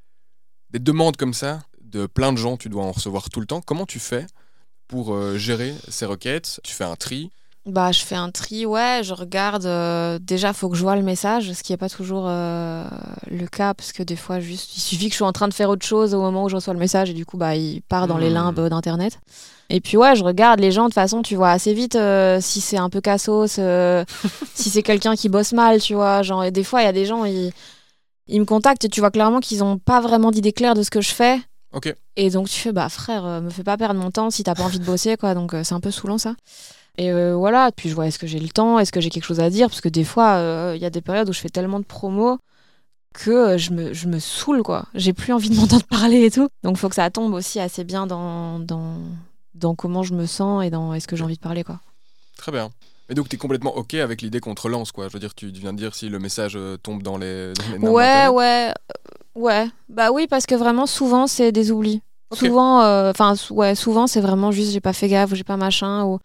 des 0.71 0.81
demandes 0.81 1.17
comme 1.17 1.33
ça, 1.35 1.63
de 1.81 2.07
plein 2.07 2.33
de 2.33 2.37
gens, 2.39 2.57
tu 2.57 2.69
dois 2.69 2.83
en 2.83 2.91
recevoir 2.91 3.31
tout 3.31 3.39
le 3.41 3.47
temps. 3.47 3.61
Comment 3.63 3.87
tu 3.87 4.01
fais 4.01 4.27
pour 4.89 5.15
euh, 5.15 5.39
gérer 5.39 5.73
ces 5.89 6.05
requêtes? 6.05 6.59
Tu 6.65 6.75
fais 6.75 6.83
un 6.85 6.97
tri 6.97 7.31
Bah, 7.67 7.93
je 7.93 8.01
fais 8.01 8.15
un 8.15 8.31
tri, 8.31 8.65
ouais, 8.65 9.03
je 9.05 9.13
regarde. 9.13 9.67
euh, 9.67 10.19
déjà, 10.23 10.55
faut 10.55 10.71
que 10.71 10.77
je 10.77 10.83
vois 10.83 10.97
le 10.97 11.03
message, 11.03 11.53
ce 11.53 11.63
qui 11.63 11.73
n'est 11.73 11.77
pas 11.77 11.91
toujours 11.91 12.25
euh, 12.27 12.85
le 13.31 13.47
cas, 13.47 13.75
parce 13.75 13.93
que 13.93 14.03
des 14.03 14.17
fois, 14.17 14.41
juste, 14.41 14.75
il 14.77 14.81
suffit 14.81 15.09
que 15.09 15.13
je 15.13 15.19
sois 15.19 15.27
en 15.29 15.33
train 15.33 15.49
de 15.49 15.55
faire 15.55 15.69
autre 15.69 15.85
chose 15.85 16.15
au 16.15 16.21
moment 16.23 16.45
où 16.45 16.49
je 16.49 16.55
reçois 16.57 16.73
le 16.73 16.79
message, 16.81 17.11
et 17.11 17.13
du 17.13 17.27
coup, 17.27 17.37
bah, 17.37 17.57
il 17.57 17.83
part 17.83 18.07
dans 18.07 18.17
les 18.17 18.31
Hmm. 18.31 18.35
limbes 18.35 18.69
d'Internet. 18.69 19.19
Et 19.69 19.81
puis, 19.83 19.99
ouais, 19.99 20.17
je 20.17 20.25
regarde 20.25 20.61
les 20.61 20.73
gens, 20.73 20.85
de 20.85 20.87
toute 20.89 20.95
façon, 20.95 21.21
tu 21.21 21.35
vois 21.37 21.51
assez 21.51 21.75
vite 21.75 21.95
euh, 21.97 22.39
si 22.41 22.63
c'est 22.63 22.79
un 22.79 22.89
peu 22.89 23.03
cassos, 23.03 23.57
euh, 23.59 24.03
si 24.55 24.71
c'est 24.71 24.83
quelqu'un 24.83 25.15
qui 25.15 25.29
bosse 25.29 25.53
mal, 25.53 25.79
tu 25.83 25.93
vois. 25.93 26.23
Genre, 26.23 26.45
et 26.45 26.51
des 26.51 26.65
fois, 26.65 26.81
il 26.81 26.85
y 26.87 26.89
a 26.89 26.93
des 26.93 27.05
gens, 27.05 27.27
ils, 27.27 27.53
ils 28.29 28.41
me 28.41 28.47
contactent, 28.47 28.87
et 28.87 28.89
tu 28.89 29.01
vois 29.01 29.11
clairement 29.11 29.41
qu'ils 29.41 29.59
n'ont 29.59 29.77
pas 29.77 30.01
vraiment 30.01 30.31
d'idée 30.31 30.53
claire 30.53 30.73
de 30.73 30.83
ce 30.83 30.91
que 30.91 31.03
je 31.03 31.11
fais. 31.11 31.39
Et 32.17 32.31
donc 32.31 32.49
tu 32.49 32.59
fais, 32.59 32.73
bah 32.73 32.89
frère, 32.89 33.43
me 33.43 33.51
fais 33.51 33.63
pas 33.63 33.77
perdre 33.77 34.01
mon 34.01 34.11
temps 34.11 34.31
si 34.31 34.43
t'as 34.43 34.55
pas 34.55 34.63
envie 34.63 34.79
de 34.79 34.85
bosser, 34.87 35.19
quoi. 35.19 35.35
Donc 35.35 35.55
c'est 35.65 35.75
un 35.75 35.81
peu 35.81 35.91
saoulant 35.91 36.17
ça. 36.17 36.35
Et 36.99 37.13
euh, 37.13 37.37
voilà, 37.37 37.71
puis 37.71 37.89
je 37.89 37.95
vois, 37.95 38.09
est-ce 38.09 38.19
que 38.19 38.27
j'ai 38.27 38.41
le 38.41 38.49
temps, 38.49 38.81
est-ce 38.81 38.91
que 38.91 39.01
j'ai 39.01 39.09
quelque 39.09 39.25
chose 39.25 39.39
à 39.39 39.51
dire? 39.51 39.69
Parce 39.69 39.81
que 39.81 39.89
des 39.89 40.03
fois, 40.03 40.35
euh, 40.35 40.73
il 40.75 40.83
y 40.83 40.85
a 40.85 40.91
des 40.91 41.01
périodes 41.01 41.29
où 41.29 41.33
je 41.33 41.39
fais 41.39 41.49
tellement 41.49 41.79
de 41.79 41.85
promos 41.85 42.39
que 43.15 43.31
euh, 43.31 43.59
je 43.59 43.71
me, 43.71 43.95
je 43.95 44.09
me 44.09 44.19
saoule, 44.19 44.65
quoi. 44.65 44.87
J'ai 44.95 45.13
plus 45.13 45.33
envie 45.33 45.49
de 45.49 45.55
m'entendre 45.61 45.85
parler 45.85 46.25
et 46.25 46.31
tout. 46.33 46.49
Donc 46.65 46.77
faut 46.77 46.89
que 46.89 46.97
ça 46.97 47.09
tombe 47.11 47.35
aussi 47.35 47.61
assez 47.61 47.85
bien 47.85 48.09
dans, 48.09 48.59
dans, 48.59 48.97
dans 49.55 49.77
comment 49.77 50.03
je 50.03 50.13
me 50.13 50.27
sens 50.27 50.65
et 50.65 50.71
dans 50.71 50.93
est-ce 50.93 51.07
que 51.07 51.15
j'ai 51.15 51.23
envie 51.23 51.37
de 51.37 51.41
parler, 51.41 51.63
quoi. 51.63 51.79
Très 52.37 52.51
bien. 52.51 52.69
Mais 53.09 53.15
donc, 53.15 53.29
tu 53.29 53.37
es 53.37 53.39
complètement 53.39 53.77
OK 53.77 53.95
avec 53.95 54.21
l'idée 54.21 54.41
qu'on 54.41 54.57
te 54.57 54.63
relance, 54.63 54.91
quoi. 54.91 55.07
Je 55.07 55.13
veux 55.13 55.21
dire, 55.21 55.37
tu 55.37 55.47
viens 55.47 55.73
de 55.73 55.79
dire 55.79 55.95
si 55.95 56.09
le 56.09 56.19
message 56.19 56.55
euh, 56.57 56.77
tombe 56.79 57.05
dans 57.05 57.17
les. 57.17 57.53
Dans 57.79 57.87
les 57.87 57.93
Ouais, 57.93 58.27
ouais, 58.27 58.73
ouais. 59.37 59.69
Bah 59.89 60.11
oui, 60.11 60.27
parce 60.27 60.47
que 60.47 60.57
vraiment, 60.57 60.87
souvent, 60.87 61.29
c'est 61.29 61.53
des 61.53 61.71
oublis. 61.71 62.03
Souvent, 62.35 62.81
enfin, 63.09 63.35
ouais, 63.51 63.75
souvent, 63.75 64.07
c'est 64.07 64.21
vraiment 64.21 64.51
juste 64.51 64.73
j'ai 64.73 64.81
pas 64.81 64.93
fait 64.93 65.09
gaffe 65.09 65.33
ou 65.33 65.37
j'ai 65.37 65.45
pas 65.45 65.57
machin. 65.57 66.05
Ou... 66.05 66.19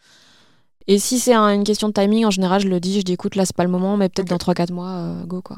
Et 0.88 1.00
si 1.00 1.20
c'est 1.20 1.34
un- 1.34 1.54
une 1.54 1.64
question 1.64 1.88
de 1.88 1.94
timing, 1.94 2.26
en 2.26 2.32
général, 2.32 2.62
je 2.62 2.68
le 2.68 2.80
dis, 2.80 3.00
je 3.00 3.06
dis 3.06 3.14
écoute, 3.14 3.36
là, 3.36 3.46
c'est 3.46 3.56
pas 3.56 3.64
le 3.64 3.70
moment, 3.70 3.96
mais 3.98 4.10
peut-être 4.10 4.28
dans 4.28 4.38
3-4 4.38 4.72
mois, 4.72 4.90
euh, 4.90 5.24
go 5.26 5.42
quoi. 5.42 5.58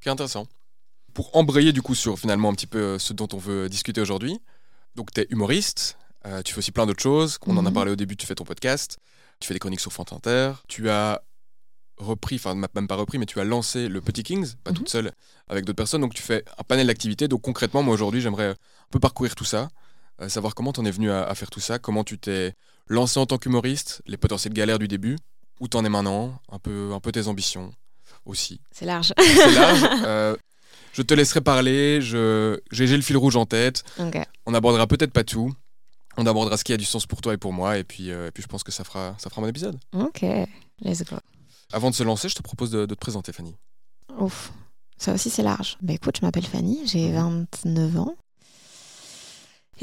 Ok, 0.00 0.06
intéressant. 0.06 0.46
Pour 1.14 1.36
embrayer 1.36 1.72
du 1.72 1.82
coup 1.82 1.94
sur 1.94 2.18
finalement 2.18 2.48
un 2.48 2.54
petit 2.54 2.66
peu 2.66 2.78
euh, 2.78 2.98
ce 2.98 3.12
dont 3.12 3.28
on 3.32 3.36
veut 3.38 3.68
discuter 3.68 4.00
aujourd'hui. 4.00 4.40
Donc 4.94 5.12
tu 5.12 5.20
es 5.20 5.26
humoriste, 5.30 5.98
euh, 6.26 6.40
tu 6.42 6.54
fais 6.54 6.58
aussi 6.58 6.72
plein 6.72 6.86
d'autres 6.86 7.02
choses. 7.02 7.38
On 7.46 7.56
en 7.56 7.66
a 7.66 7.68
Mhm. 7.70 7.74
parlé 7.74 7.92
au 7.92 7.96
début, 7.96 8.16
tu 8.16 8.26
fais 8.26 8.34
ton 8.34 8.44
podcast, 8.44 8.98
tu 9.38 9.46
fais 9.46 9.54
des 9.54 9.60
chroniques 9.60 9.80
sur 9.80 9.92
France 9.92 10.12
Inter, 10.12 10.52
tu 10.68 10.88
as 10.88 11.22
repris, 11.98 12.36
enfin 12.36 12.54
même 12.54 12.88
pas 12.88 12.96
repris, 12.96 13.18
mais 13.18 13.26
tu 13.26 13.38
as 13.38 13.44
lancé 13.44 13.88
le 13.88 14.00
Petit 14.00 14.22
Kings, 14.22 14.54
pas 14.64 14.70
Mhm. 14.70 14.76
toute 14.78 14.88
seule, 14.88 15.12
avec 15.48 15.64
d'autres 15.66 15.76
personnes. 15.76 16.00
Donc 16.00 16.14
tu 16.14 16.22
fais 16.22 16.42
un 16.58 16.62
panel 16.64 16.86
d'activités. 16.86 17.28
Donc 17.28 17.42
concrètement, 17.42 17.82
moi 17.82 17.92
aujourd'hui, 17.94 18.20
j'aimerais 18.22 18.48
un 18.48 18.56
peu 18.90 18.98
parcourir 18.98 19.34
tout 19.34 19.44
ça, 19.44 19.68
savoir 20.28 20.54
comment 20.54 20.72
tu 20.72 20.80
en 20.80 20.84
es 20.84 20.90
venu 20.90 21.10
à, 21.10 21.24
à 21.24 21.34
faire 21.34 21.50
tout 21.50 21.60
ça, 21.60 21.78
comment 21.78 22.04
tu 22.04 22.18
t'es 22.18 22.54
lancé 22.88 23.18
en 23.20 23.26
tant 23.26 23.38
qu'humoriste, 23.38 24.02
les 24.06 24.16
potentielles 24.16 24.52
galères 24.52 24.78
du 24.78 24.88
début, 24.88 25.16
où 25.60 25.68
t'en 25.68 25.84
es 25.84 25.88
maintenant, 25.88 26.40
un 26.50 26.58
peu, 26.58 26.92
un 26.92 27.00
peu 27.00 27.12
tes 27.12 27.28
ambitions 27.28 27.72
aussi 28.24 28.60
C'est 28.72 28.84
large. 28.86 29.12
c'est 29.18 29.50
large. 29.52 29.82
Euh, 30.04 30.36
je 30.92 31.00
te 31.02 31.14
laisserai 31.14 31.40
parler. 31.40 32.00
Je, 32.02 32.60
j'ai, 32.70 32.86
j'ai 32.86 32.96
le 32.96 33.02
fil 33.02 33.16
rouge 33.16 33.36
en 33.36 33.46
tête. 33.46 33.82
On 34.46 34.52
abordera 34.54 34.86
peut-être 34.86 35.12
pas 35.12 35.24
tout. 35.24 35.52
On 36.18 36.26
abordera 36.26 36.56
ce 36.58 36.64
qui 36.64 36.72
a 36.74 36.76
du 36.76 36.84
sens 36.84 37.06
pour 37.06 37.22
toi 37.22 37.32
et 37.32 37.38
pour 37.38 37.52
moi. 37.54 37.78
Et 37.78 37.84
puis, 37.84 38.10
euh, 38.10 38.28
et 38.28 38.30
puis 38.30 38.42
je 38.42 38.48
pense 38.48 38.62
que 38.62 38.70
ça 38.72 38.84
fera, 38.84 39.14
ça 39.18 39.30
fera 39.30 39.40
mon 39.40 39.48
épisode. 39.48 39.78
Ok. 39.94 40.22
Let's 40.82 41.02
go. 41.04 41.16
Avant 41.72 41.88
de 41.88 41.94
se 41.94 42.02
lancer, 42.02 42.28
je 42.28 42.34
te 42.34 42.42
propose 42.42 42.70
de, 42.70 42.84
de 42.84 42.94
te 42.94 43.00
présenter, 43.00 43.32
Fanny. 43.32 43.56
Ouf. 44.18 44.52
Ça 44.98 45.14
aussi, 45.14 45.30
c'est 45.30 45.42
large. 45.42 45.78
Bah 45.80 45.94
écoute, 45.94 46.18
je 46.20 46.26
m'appelle 46.26 46.44
Fanny, 46.46 46.80
j'ai 46.86 47.10
29 47.12 47.96
ans. 47.98 48.14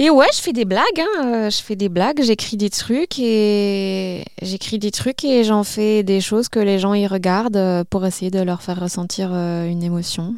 Et 0.02 0.10
ouais, 0.10 0.28
je 0.34 0.40
fais 0.40 0.54
des 0.54 0.64
blagues, 0.64 0.98
hein. 0.98 1.26
euh, 1.26 1.50
je 1.50 1.62
fais 1.62 1.76
des 1.76 1.90
blagues, 1.90 2.22
j'écris 2.24 2.56
des 2.56 2.70
trucs 2.70 3.20
et 3.20 4.24
j'écris 4.42 4.80
des 4.80 4.92
trucs 4.92 5.26
et 5.26 5.44
j'en 5.44 5.66
fais 5.66 6.04
des 6.04 6.22
choses 6.22 6.48
que 6.48 6.60
les 6.60 6.80
gens 6.80 6.94
y 6.94 7.06
regardent 7.06 7.58
euh, 7.58 7.84
pour 7.84 8.06
essayer 8.06 8.32
de 8.32 8.40
leur 8.40 8.62
faire 8.62 8.80
ressentir 8.80 9.32
euh, 9.34 9.66
une 9.66 9.84
émotion. 9.84 10.36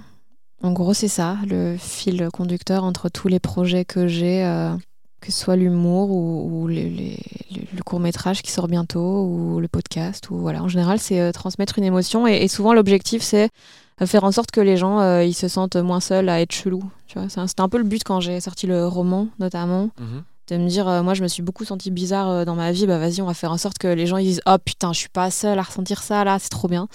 En 0.64 0.72
gros, 0.72 0.96
c'est 0.96 1.08
ça, 1.08 1.38
le 1.48 1.78
fil 1.78 2.28
conducteur 2.34 2.84
entre 2.84 3.08
tous 3.08 3.28
les 3.28 3.40
projets 3.40 3.86
que 3.86 4.08
j'ai, 4.08 4.42
que 5.20 5.32
ce 5.32 5.40
soit 5.40 5.56
l'humour 5.56 6.10
ou, 6.10 6.68
le 6.68 7.84
court 7.84 8.00
métrage 8.00 8.42
qui 8.42 8.52
sort 8.52 8.68
bientôt 8.68 9.26
ou 9.26 9.60
le 9.60 9.68
podcast 9.68 10.30
ou 10.32 10.38
voilà. 10.38 10.64
En 10.64 10.68
général, 10.68 11.00
c'est 11.00 11.32
transmettre 11.34 11.80
une 11.80 11.84
émotion 11.84 12.28
et, 12.28 12.48
souvent 12.48 12.74
l'objectif 12.74 13.24
c'est 13.24 13.50
faire 14.06 14.24
en 14.24 14.32
sorte 14.32 14.52
que 14.52 14.62
les 14.62 14.78
gens 14.78 15.00
euh, 15.00 15.24
ils 15.24 15.34
se 15.34 15.48
sentent 15.48 15.76
moins 15.76 16.00
seuls 16.00 16.30
à 16.30 16.42
être 16.42 16.52
chelous. 16.52 16.84
C'était 17.08 17.62
un 17.62 17.70
peu 17.70 17.78
le 17.78 17.84
but 17.84 18.04
quand 18.04 18.20
j'ai 18.20 18.40
sorti 18.40 18.68
le 18.68 18.88
roman 18.88 19.28
notamment 19.40 19.90
de 20.48 20.58
me 20.58 20.68
dire 20.68 20.88
euh, 20.88 21.02
moi 21.02 21.14
je 21.14 21.24
me 21.24 21.28
suis 21.28 21.42
beaucoup 21.42 21.66
sentie 21.66 21.92
bizarre 21.92 22.30
euh, 22.30 22.46
dans 22.46 22.56
ma 22.56 22.72
vie 22.72 22.86
bah 22.86 22.98
vas-y 22.98 23.22
on 23.22 23.26
va 23.26 23.34
faire 23.34 23.52
en 23.52 23.58
sorte 23.58 23.78
que 23.78 23.88
les 23.88 24.06
gens 24.06 24.18
ils 24.18 24.26
disent 24.26 24.42
oh 24.46 24.58
putain 24.64 24.92
je 24.94 25.00
suis 25.00 25.10
pas 25.10 25.32
seule 25.32 25.58
à 25.58 25.62
ressentir 25.62 26.04
ça 26.04 26.24
là 26.24 26.38
c'est 26.40 26.50
trop 26.50 26.68
bien. 26.68 26.88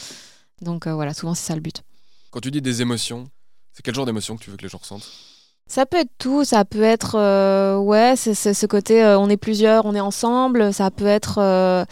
Donc 0.63 0.87
euh, 0.87 0.95
voilà 0.95 1.15
souvent 1.15 1.35
c'est 1.35 1.47
ça 1.47 1.55
le 1.55 1.61
but. 1.61 1.83
Quand 2.31 2.41
tu 2.41 2.51
dis 2.51 2.61
des 2.61 2.83
émotions, 2.83 3.29
c'est 3.73 3.83
quel 3.83 3.95
genre 3.95 4.07
d'émotion 4.07 4.37
que 4.37 4.45
tu 4.45 4.51
veux 4.51 4.57
que 4.57 4.63
les 4.63 4.69
gens 4.69 4.79
ressentent? 4.79 5.09
Ça 5.69 5.85
peut 5.85 5.97
être 5.97 6.13
tout 6.19 6.45
ça 6.45 6.65
peut 6.65 6.83
être 6.83 7.17
euh, 7.17 7.77
ouais 7.79 8.15
c'est 8.17 8.35
c'est 8.35 8.55
ce 8.55 8.67
côté 8.67 9.03
euh, 9.03 9.19
on 9.19 9.29
est 9.29 9.37
plusieurs 9.37 9.85
on 9.87 9.95
est 9.95 10.01
ensemble 10.01 10.73
ça 10.73 10.91
peut 10.91 11.07
être 11.07 11.39
euh, 11.39 11.85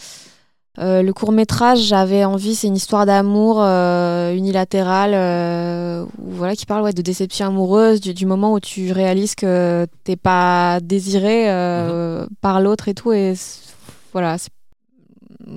euh, 0.77 1.01
le 1.01 1.13
court 1.13 1.31
métrage 1.31 1.79
j'avais 1.79 2.25
envie 2.25 2.53
c'est 2.53 2.67
une 2.67 2.75
histoire 2.75 3.05
d'amour 3.05 3.61
euh, 3.61 4.33
unilatérale 4.33 5.13
euh, 5.13 6.03
où, 6.21 6.31
voilà 6.31 6.55
qui 6.55 6.65
parle 6.65 6.83
ouais, 6.83 6.91
de 6.91 7.01
déception 7.01 7.47
amoureuse 7.47 8.01
du, 8.01 8.13
du 8.13 8.25
moment 8.25 8.51
où 8.51 8.59
tu 8.59 8.91
réalises 8.91 9.35
que 9.35 9.87
t'es 10.03 10.17
pas 10.17 10.79
désiré 10.81 11.49
euh, 11.49 12.27
par 12.41 12.59
l'autre 12.59 12.89
et 12.89 12.93
tout 12.93 13.13
et 13.13 13.35
voilà 14.11 14.35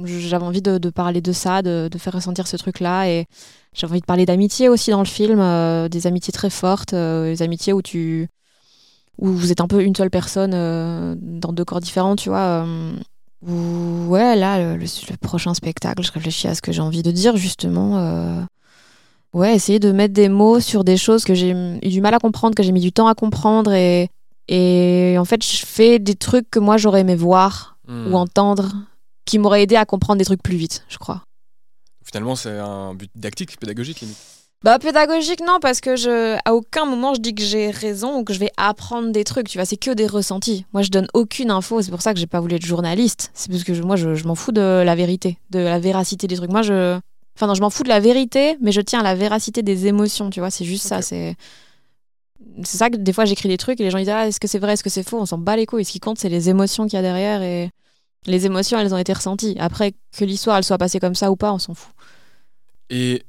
j'avais 0.04 0.44
envie 0.44 0.62
de, 0.62 0.78
de 0.78 0.90
parler 0.90 1.20
de 1.20 1.32
ça 1.32 1.62
de, 1.62 1.88
de 1.90 1.98
faire 1.98 2.12
ressentir 2.12 2.46
ce 2.46 2.56
truc 2.56 2.78
là 2.78 3.08
et 3.08 3.26
j'avais 3.74 3.92
envie 3.92 4.00
de 4.00 4.06
parler 4.06 4.24
d'amitié 4.24 4.68
aussi 4.68 4.92
dans 4.92 5.00
le 5.00 5.04
film 5.04 5.40
des 5.88 6.06
amitiés 6.06 6.32
très 6.32 6.50
fortes 6.50 6.94
des 6.94 7.42
amitiés 7.42 7.72
où 7.72 7.82
tu 7.82 8.28
où 9.18 9.26
vous 9.26 9.50
êtes 9.50 9.60
un 9.60 9.66
peu 9.66 9.82
une 9.82 9.96
seule 9.96 10.10
personne 10.10 10.52
dans 11.20 11.52
deux 11.52 11.64
corps 11.64 11.80
différents 11.80 12.14
tu 12.14 12.28
vois 12.28 12.64
ouais 13.42 14.34
là 14.36 14.58
le, 14.58 14.76
le- 14.76 14.86
le 15.10 15.16
prochain 15.16 15.54
spectacle 15.54 16.02
je 16.02 16.10
réfléchis 16.12 16.48
à 16.48 16.54
ce 16.54 16.62
que 16.62 16.72
j'ai 16.72 16.80
envie 16.82 17.02
de 17.02 17.10
dire 17.12 17.36
justement 17.36 17.98
euh, 17.98 18.40
ouais 19.32 19.54
essayer 19.54 19.78
de 19.78 19.92
mettre 19.92 20.14
des 20.14 20.28
mots 20.28 20.58
sur 20.60 20.82
des 20.84 20.96
choses 20.96 21.24
que 21.24 21.34
j'ai 21.34 21.50
eu 21.82 21.88
du 21.88 22.00
mal 22.00 22.14
à 22.14 22.18
comprendre 22.18 22.54
que 22.54 22.62
j'ai 22.62 22.72
mis 22.72 22.80
du 22.80 22.92
temps 22.92 23.06
à 23.06 23.14
comprendre 23.14 23.72
et 23.72 24.08
et 24.48 25.16
en 25.18 25.24
fait 25.24 25.44
je 25.44 25.64
fais 25.66 25.98
des 25.98 26.14
trucs 26.14 26.50
que 26.50 26.58
moi 26.58 26.76
j'aurais 26.78 27.00
aimé 27.00 27.14
voir 27.16 27.76
Hmm. 27.90 28.12
ou 28.12 28.16
entendre 28.18 28.74
qui 29.24 29.38
m'auraient 29.38 29.62
aidé 29.62 29.74
à 29.76 29.86
comprendre 29.86 30.18
des 30.18 30.24
trucs 30.26 30.42
plus 30.42 30.56
vite 30.58 30.84
je 30.90 30.98
crois 30.98 31.22
Finalement, 32.04 32.36
c'est 32.36 32.58
un 32.58 32.94
but 32.94 33.10
didactique, 33.14 33.58
pédagogique 33.60 34.00
limite. 34.00 34.16
Bah 34.64 34.80
pédagogique 34.80 35.40
non 35.46 35.58
parce 35.60 35.80
que 35.80 35.94
je 35.94 36.36
à 36.44 36.52
aucun 36.52 36.84
moment 36.84 37.14
je 37.14 37.20
dis 37.20 37.32
que 37.32 37.42
j'ai 37.44 37.70
raison 37.70 38.18
ou 38.18 38.24
que 38.24 38.32
je 38.32 38.40
vais 38.40 38.50
apprendre 38.56 39.12
des 39.12 39.22
trucs 39.22 39.48
tu 39.48 39.56
vois 39.56 39.64
c'est 39.64 39.76
que 39.76 39.92
des 39.92 40.06
ressentis. 40.06 40.66
Moi 40.72 40.82
je 40.82 40.90
donne 40.90 41.06
aucune 41.14 41.52
info 41.52 41.80
c'est 41.80 41.92
pour 41.92 42.02
ça 42.02 42.12
que 42.12 42.18
j'ai 42.18 42.26
pas 42.26 42.40
voulu 42.40 42.56
être 42.56 42.66
journaliste. 42.66 43.30
C'est 43.34 43.52
parce 43.52 43.62
que 43.62 43.72
je- 43.72 43.82
moi 43.82 43.94
je, 43.94 44.14
je 44.16 44.26
m'en 44.26 44.34
fous 44.34 44.50
de 44.50 44.82
la 44.84 44.96
vérité 44.96 45.38
de 45.50 45.60
la 45.60 45.78
véracité 45.78 46.26
des 46.26 46.34
trucs. 46.34 46.50
Moi 46.50 46.62
je 46.62 46.98
enfin 47.36 47.46
non 47.46 47.54
je 47.54 47.60
m'en 47.60 47.70
fous 47.70 47.84
de 47.84 47.88
la 47.88 48.00
vérité 48.00 48.56
mais 48.60 48.72
je 48.72 48.80
tiens 48.80 48.98
à 48.98 49.02
la 49.04 49.14
véracité 49.14 49.62
des 49.62 49.86
émotions 49.86 50.28
tu 50.28 50.40
vois 50.40 50.50
c'est 50.50 50.64
juste 50.64 50.88
ça 50.88 51.02
c'est 51.02 51.36
c'est 52.64 52.78
ça 52.78 52.90
que 52.90 52.96
des 52.96 53.12
fois 53.12 53.26
j'écris 53.26 53.48
des 53.48 53.58
trucs 53.58 53.80
et 53.80 53.84
les 53.84 53.90
gens 53.92 53.98
ils 53.98 54.06
disent 54.06 54.12
ah, 54.14 54.26
est-ce 54.26 54.40
que 54.40 54.48
c'est 54.48 54.58
vrai 54.58 54.72
est-ce 54.72 54.82
que 54.82 54.90
c'est 54.90 55.08
faux? 55.08 55.20
On 55.20 55.26
s'en 55.26 55.38
bat 55.38 55.54
les 55.54 55.66
couilles. 55.66 55.84
Ce 55.84 55.92
qui 55.92 56.00
compte 56.00 56.18
c'est 56.18 56.28
les 56.28 56.50
émotions 56.50 56.84
qu'il 56.86 56.94
y 56.94 56.98
a 56.98 57.02
derrière 57.02 57.42
et 57.42 57.70
les 58.26 58.44
émotions 58.46 58.76
elles 58.76 58.92
ont 58.92 58.98
été 58.98 59.12
ressenties. 59.12 59.56
Après 59.60 59.92
que 60.18 60.24
l'histoire 60.24 60.56
elle 60.56 60.64
soit 60.64 60.78
passée 60.78 60.98
comme 60.98 61.14
ça 61.14 61.30
ou 61.30 61.36
pas 61.36 61.52
on 61.52 61.60
s'en 61.60 61.74
fout. 61.74 61.92
Et 62.90 63.22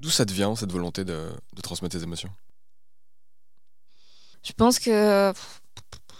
d'où 0.00 0.10
ça 0.10 0.24
te 0.24 0.32
vient, 0.32 0.54
cette 0.56 0.72
volonté 0.72 1.04
de, 1.04 1.28
transmettre 1.62 1.96
tes 1.96 2.02
émotions? 2.02 2.30
Je 4.42 4.52
pense 4.52 4.78
que. 4.78 5.32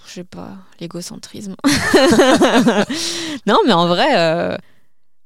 Je 0.07 0.13
sais 0.13 0.25
pas, 0.25 0.53
l'égocentrisme. 0.81 1.55
non, 3.47 3.59
mais 3.67 3.73
en 3.73 3.87
vrai. 3.87 4.17
euh, 4.19 4.57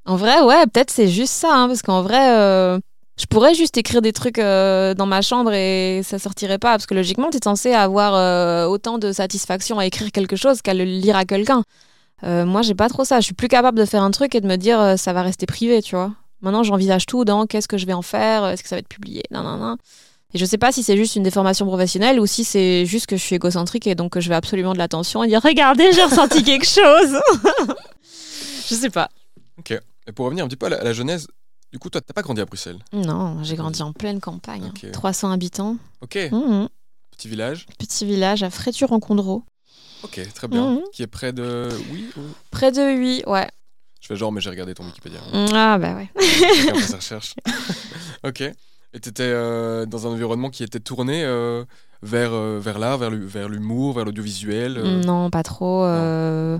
En 0.07 0.17
vrai, 0.17 0.41
ouais, 0.43 0.67
peut-être 0.67 0.91
c'est 0.91 1.09
juste 1.09 1.33
ça. 1.33 1.55
hein, 1.55 1.69
parce 1.69 1.83
qu'en 1.83 2.03
vrai, 2.03 2.37
euh, 2.37 2.79
je 3.19 3.27
pourrais 3.27 3.55
juste 3.55 3.77
écrire 3.77 4.03
des 4.03 4.13
trucs 4.13 4.39
euh, 4.39 4.95
dans 4.95 5.07
ma 5.07 5.23
chambre 5.23 5.53
et 5.53 6.03
ça 6.05 6.19
sortirait 6.19 6.59
pas. 6.59 6.73
Parce 6.73 6.87
que 6.87 6.95
logiquement, 6.95 7.31
tu 7.31 7.37
es 7.39 7.41
censé 7.45 7.73
avoir 7.73 8.69
autant 8.69 8.99
de 8.99 9.13
satisfaction 9.13 9.79
à 9.79 9.87
écrire 9.87 10.11
quelque 10.13 10.37
chose 10.37 10.63
qu'à 10.63 10.75
le 10.75 10.85
lire 10.85 11.17
à 11.17 11.25
quelqu'un. 11.25 11.63
Moi, 12.23 12.63
j'ai 12.63 12.75
pas 12.75 12.89
trop 12.89 13.05
ça. 13.05 13.21
Je 13.21 13.25
suis 13.27 13.35
plus 13.35 13.49
capable 13.49 13.79
de 13.79 13.85
faire 13.85 14.03
un 14.03 14.11
truc 14.11 14.35
et 14.35 14.41
de 14.41 14.47
me 14.49 14.57
dire 14.57 14.99
ça 14.99 15.13
va 15.13 15.23
rester 15.23 15.47
privé, 15.47 15.81
tu 15.83 15.95
vois. 15.97 16.13
Maintenant, 16.43 16.63
j'envisage 16.63 17.07
tout 17.07 17.25
dans 17.25 17.47
qu'est-ce 17.47 17.69
que 17.69 17.79
je 17.79 17.87
vais 17.87 17.93
en 17.93 18.03
faire, 18.03 18.47
est-ce 18.47 18.63
que 18.63 18.69
ça 18.69 18.75
va 18.77 18.81
être 18.81 18.89
publié, 18.89 19.23
non, 19.31 19.43
non, 19.43 19.57
non. 19.57 19.77
Et 20.35 20.39
je 20.39 20.45
sais 20.45 20.59
pas 20.59 20.73
si 20.73 20.83
c'est 20.83 20.97
juste 20.97 21.15
une 21.17 21.23
déformation 21.23 21.67
professionnelle 21.67 22.19
ou 22.19 22.27
si 22.27 22.43
c'est 22.45 22.87
juste 22.87 23.07
que 23.07 23.17
je 23.17 23.23
suis 23.23 23.37
égocentrique 23.37 23.87
et 23.87 23.95
donc 23.95 24.13
que 24.13 24.21
je 24.21 24.29
veux 24.31 24.35
absolument 24.35 24.73
de 24.73 24.79
l'attention 24.79 25.23
et 25.23 25.29
dire 25.29 25.43
regardez, 25.43 25.93
j'ai 25.93 26.03
ressenti 26.05 26.43
quelque 26.45 26.67
chose. 26.67 27.19
je 28.69 28.75
sais 28.75 28.91
pas. 28.91 29.09
Ok. 29.59 29.73
Et 30.07 30.13
pour 30.13 30.25
revenir 30.27 30.45
un 30.45 30.49
petit 30.49 30.57
peu 30.57 30.67
à 30.67 30.71
la, 30.71 30.81
à 30.81 30.85
la 30.85 30.93
genèse, 30.93 31.29
du 31.73 31.79
coup, 31.79 31.91
toi, 31.91 32.01
t'as 32.01 32.13
pas 32.15 32.23
grandi 32.23 32.41
à 32.41 32.45
Bruxelles? 32.45 32.79
Non, 32.93 33.43
j'ai 33.45 33.57
grandi 33.57 33.83
en 33.83 33.93
pleine 33.93 34.21
campagne. 34.21 34.65
Ok. 34.75 34.91
300 34.91 35.31
habitants. 35.33 35.77
Ok. 36.01 36.17
Mhm. 36.33 36.69
Petit 37.17 37.29
village? 37.29 37.67
Petit 37.79 38.05
village 38.05 38.43
à 38.43 38.51
Fréture-en-Condreau. 38.51 39.45
Ok, 40.03 40.21
très 40.35 40.49
bien. 40.49 40.71
Mhm. 40.73 40.81
Qui 40.93 41.03
est 41.03 41.07
près 41.07 41.33
de. 41.33 41.69
Oui 41.93 42.07
ou- 42.17 42.21
Près 42.51 42.73
de 42.73 42.81
Huy, 42.83 43.23
ouais. 43.27 43.49
Je 44.03 44.09
fais 44.09 44.17
genre, 44.17 44.33
mais 44.33 44.41
j'ai 44.43 44.51
regardé 44.51 44.75
ton 44.75 44.85
Wikipédia. 44.85 45.21
Ah 45.55 45.79
bah 45.79 45.95
ouais. 45.95 46.11
Chacun 46.21 46.75
fait 46.75 46.87
sa 46.89 46.97
recherche. 46.97 47.35
ok. 48.25 48.41
Et 48.95 49.01
t'étais 49.01 49.23
euh, 49.23 49.87
dans 49.87 50.07
un 50.07 50.11
environnement 50.11 50.51
qui 50.51 50.65
était 50.65 50.81
tourné 50.81 51.25
euh, 51.25 51.65
vers, 52.03 52.33
euh, 52.35 52.59
vers 52.61 52.79
l'art, 52.79 52.99
vers 52.99 53.11
l'hu- 53.11 53.25
vers 53.27 53.49
l'humour, 53.49 53.95
vers 53.95 54.05
l'audiovisuel. 54.05 54.77
euh. 54.77 55.03
Non, 55.03 55.31
pas 55.31 55.43
trop. 55.43 55.85
euh, 55.85 56.59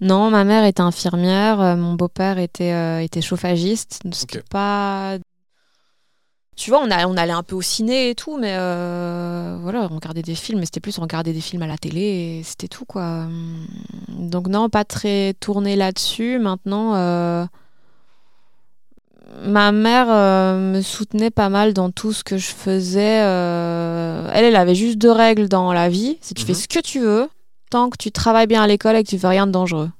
Non, 0.00 0.30
ma 0.30 0.44
mère 0.44 0.64
était 0.66 0.82
infirmière, 0.82 1.76
mon 1.76 1.94
beau-père 1.94 2.38
était, 2.38 3.02
était 3.04 3.22
chauffagiste. 3.22 4.00
donc 4.04 4.14
C'était 4.14 4.38
Ok. 4.38 4.44
pas. 4.50 5.16
Tu 6.56 6.70
vois, 6.70 6.80
on, 6.84 6.90
a- 6.90 7.06
on 7.06 7.16
allait 7.16 7.32
un 7.32 7.42
peu 7.42 7.56
au 7.56 7.62
ciné 7.62 8.10
et 8.10 8.14
tout, 8.14 8.36
mais 8.38 8.54
euh, 8.56 9.56
voilà, 9.60 9.88
on 9.90 9.96
regardait 9.96 10.22
des 10.22 10.34
films, 10.36 10.60
mais 10.60 10.66
c'était 10.66 10.80
plus 10.80 10.98
on 10.98 11.02
regardait 11.02 11.32
des 11.32 11.40
films 11.40 11.62
à 11.62 11.66
la 11.66 11.76
télé 11.76 12.00
et 12.00 12.42
c'était 12.44 12.68
tout, 12.68 12.84
quoi. 12.84 13.26
Donc, 14.08 14.46
non, 14.48 14.68
pas 14.68 14.84
très 14.84 15.34
tourné 15.40 15.74
là-dessus. 15.74 16.38
Maintenant, 16.38 16.94
euh, 16.94 17.44
ma 19.42 19.72
mère 19.72 20.06
euh, 20.10 20.74
me 20.74 20.80
soutenait 20.80 21.30
pas 21.30 21.48
mal 21.48 21.72
dans 21.72 21.90
tout 21.90 22.12
ce 22.12 22.22
que 22.22 22.36
je 22.38 22.46
faisais. 22.52 23.00
Elle, 23.02 24.44
elle 24.44 24.56
avait 24.56 24.74
juste 24.76 24.98
deux 24.98 25.10
règles 25.12 25.48
dans 25.48 25.72
la 25.72 25.88
vie 25.88 26.18
c'est 26.20 26.34
tu 26.34 26.44
fais 26.44 26.52
Mhm. 26.52 26.58
ce 26.58 26.68
que 26.68 26.80
tu 26.80 27.00
veux, 27.00 27.28
tant 27.70 27.90
que 27.90 27.96
tu 27.98 28.12
travailles 28.12 28.46
bien 28.46 28.62
à 28.62 28.66
l'école 28.66 28.96
et 28.96 29.02
que 29.02 29.08
tu 29.08 29.18
fais 29.18 29.28
rien 29.28 29.46
de 29.46 29.52
dangereux. 29.52 29.90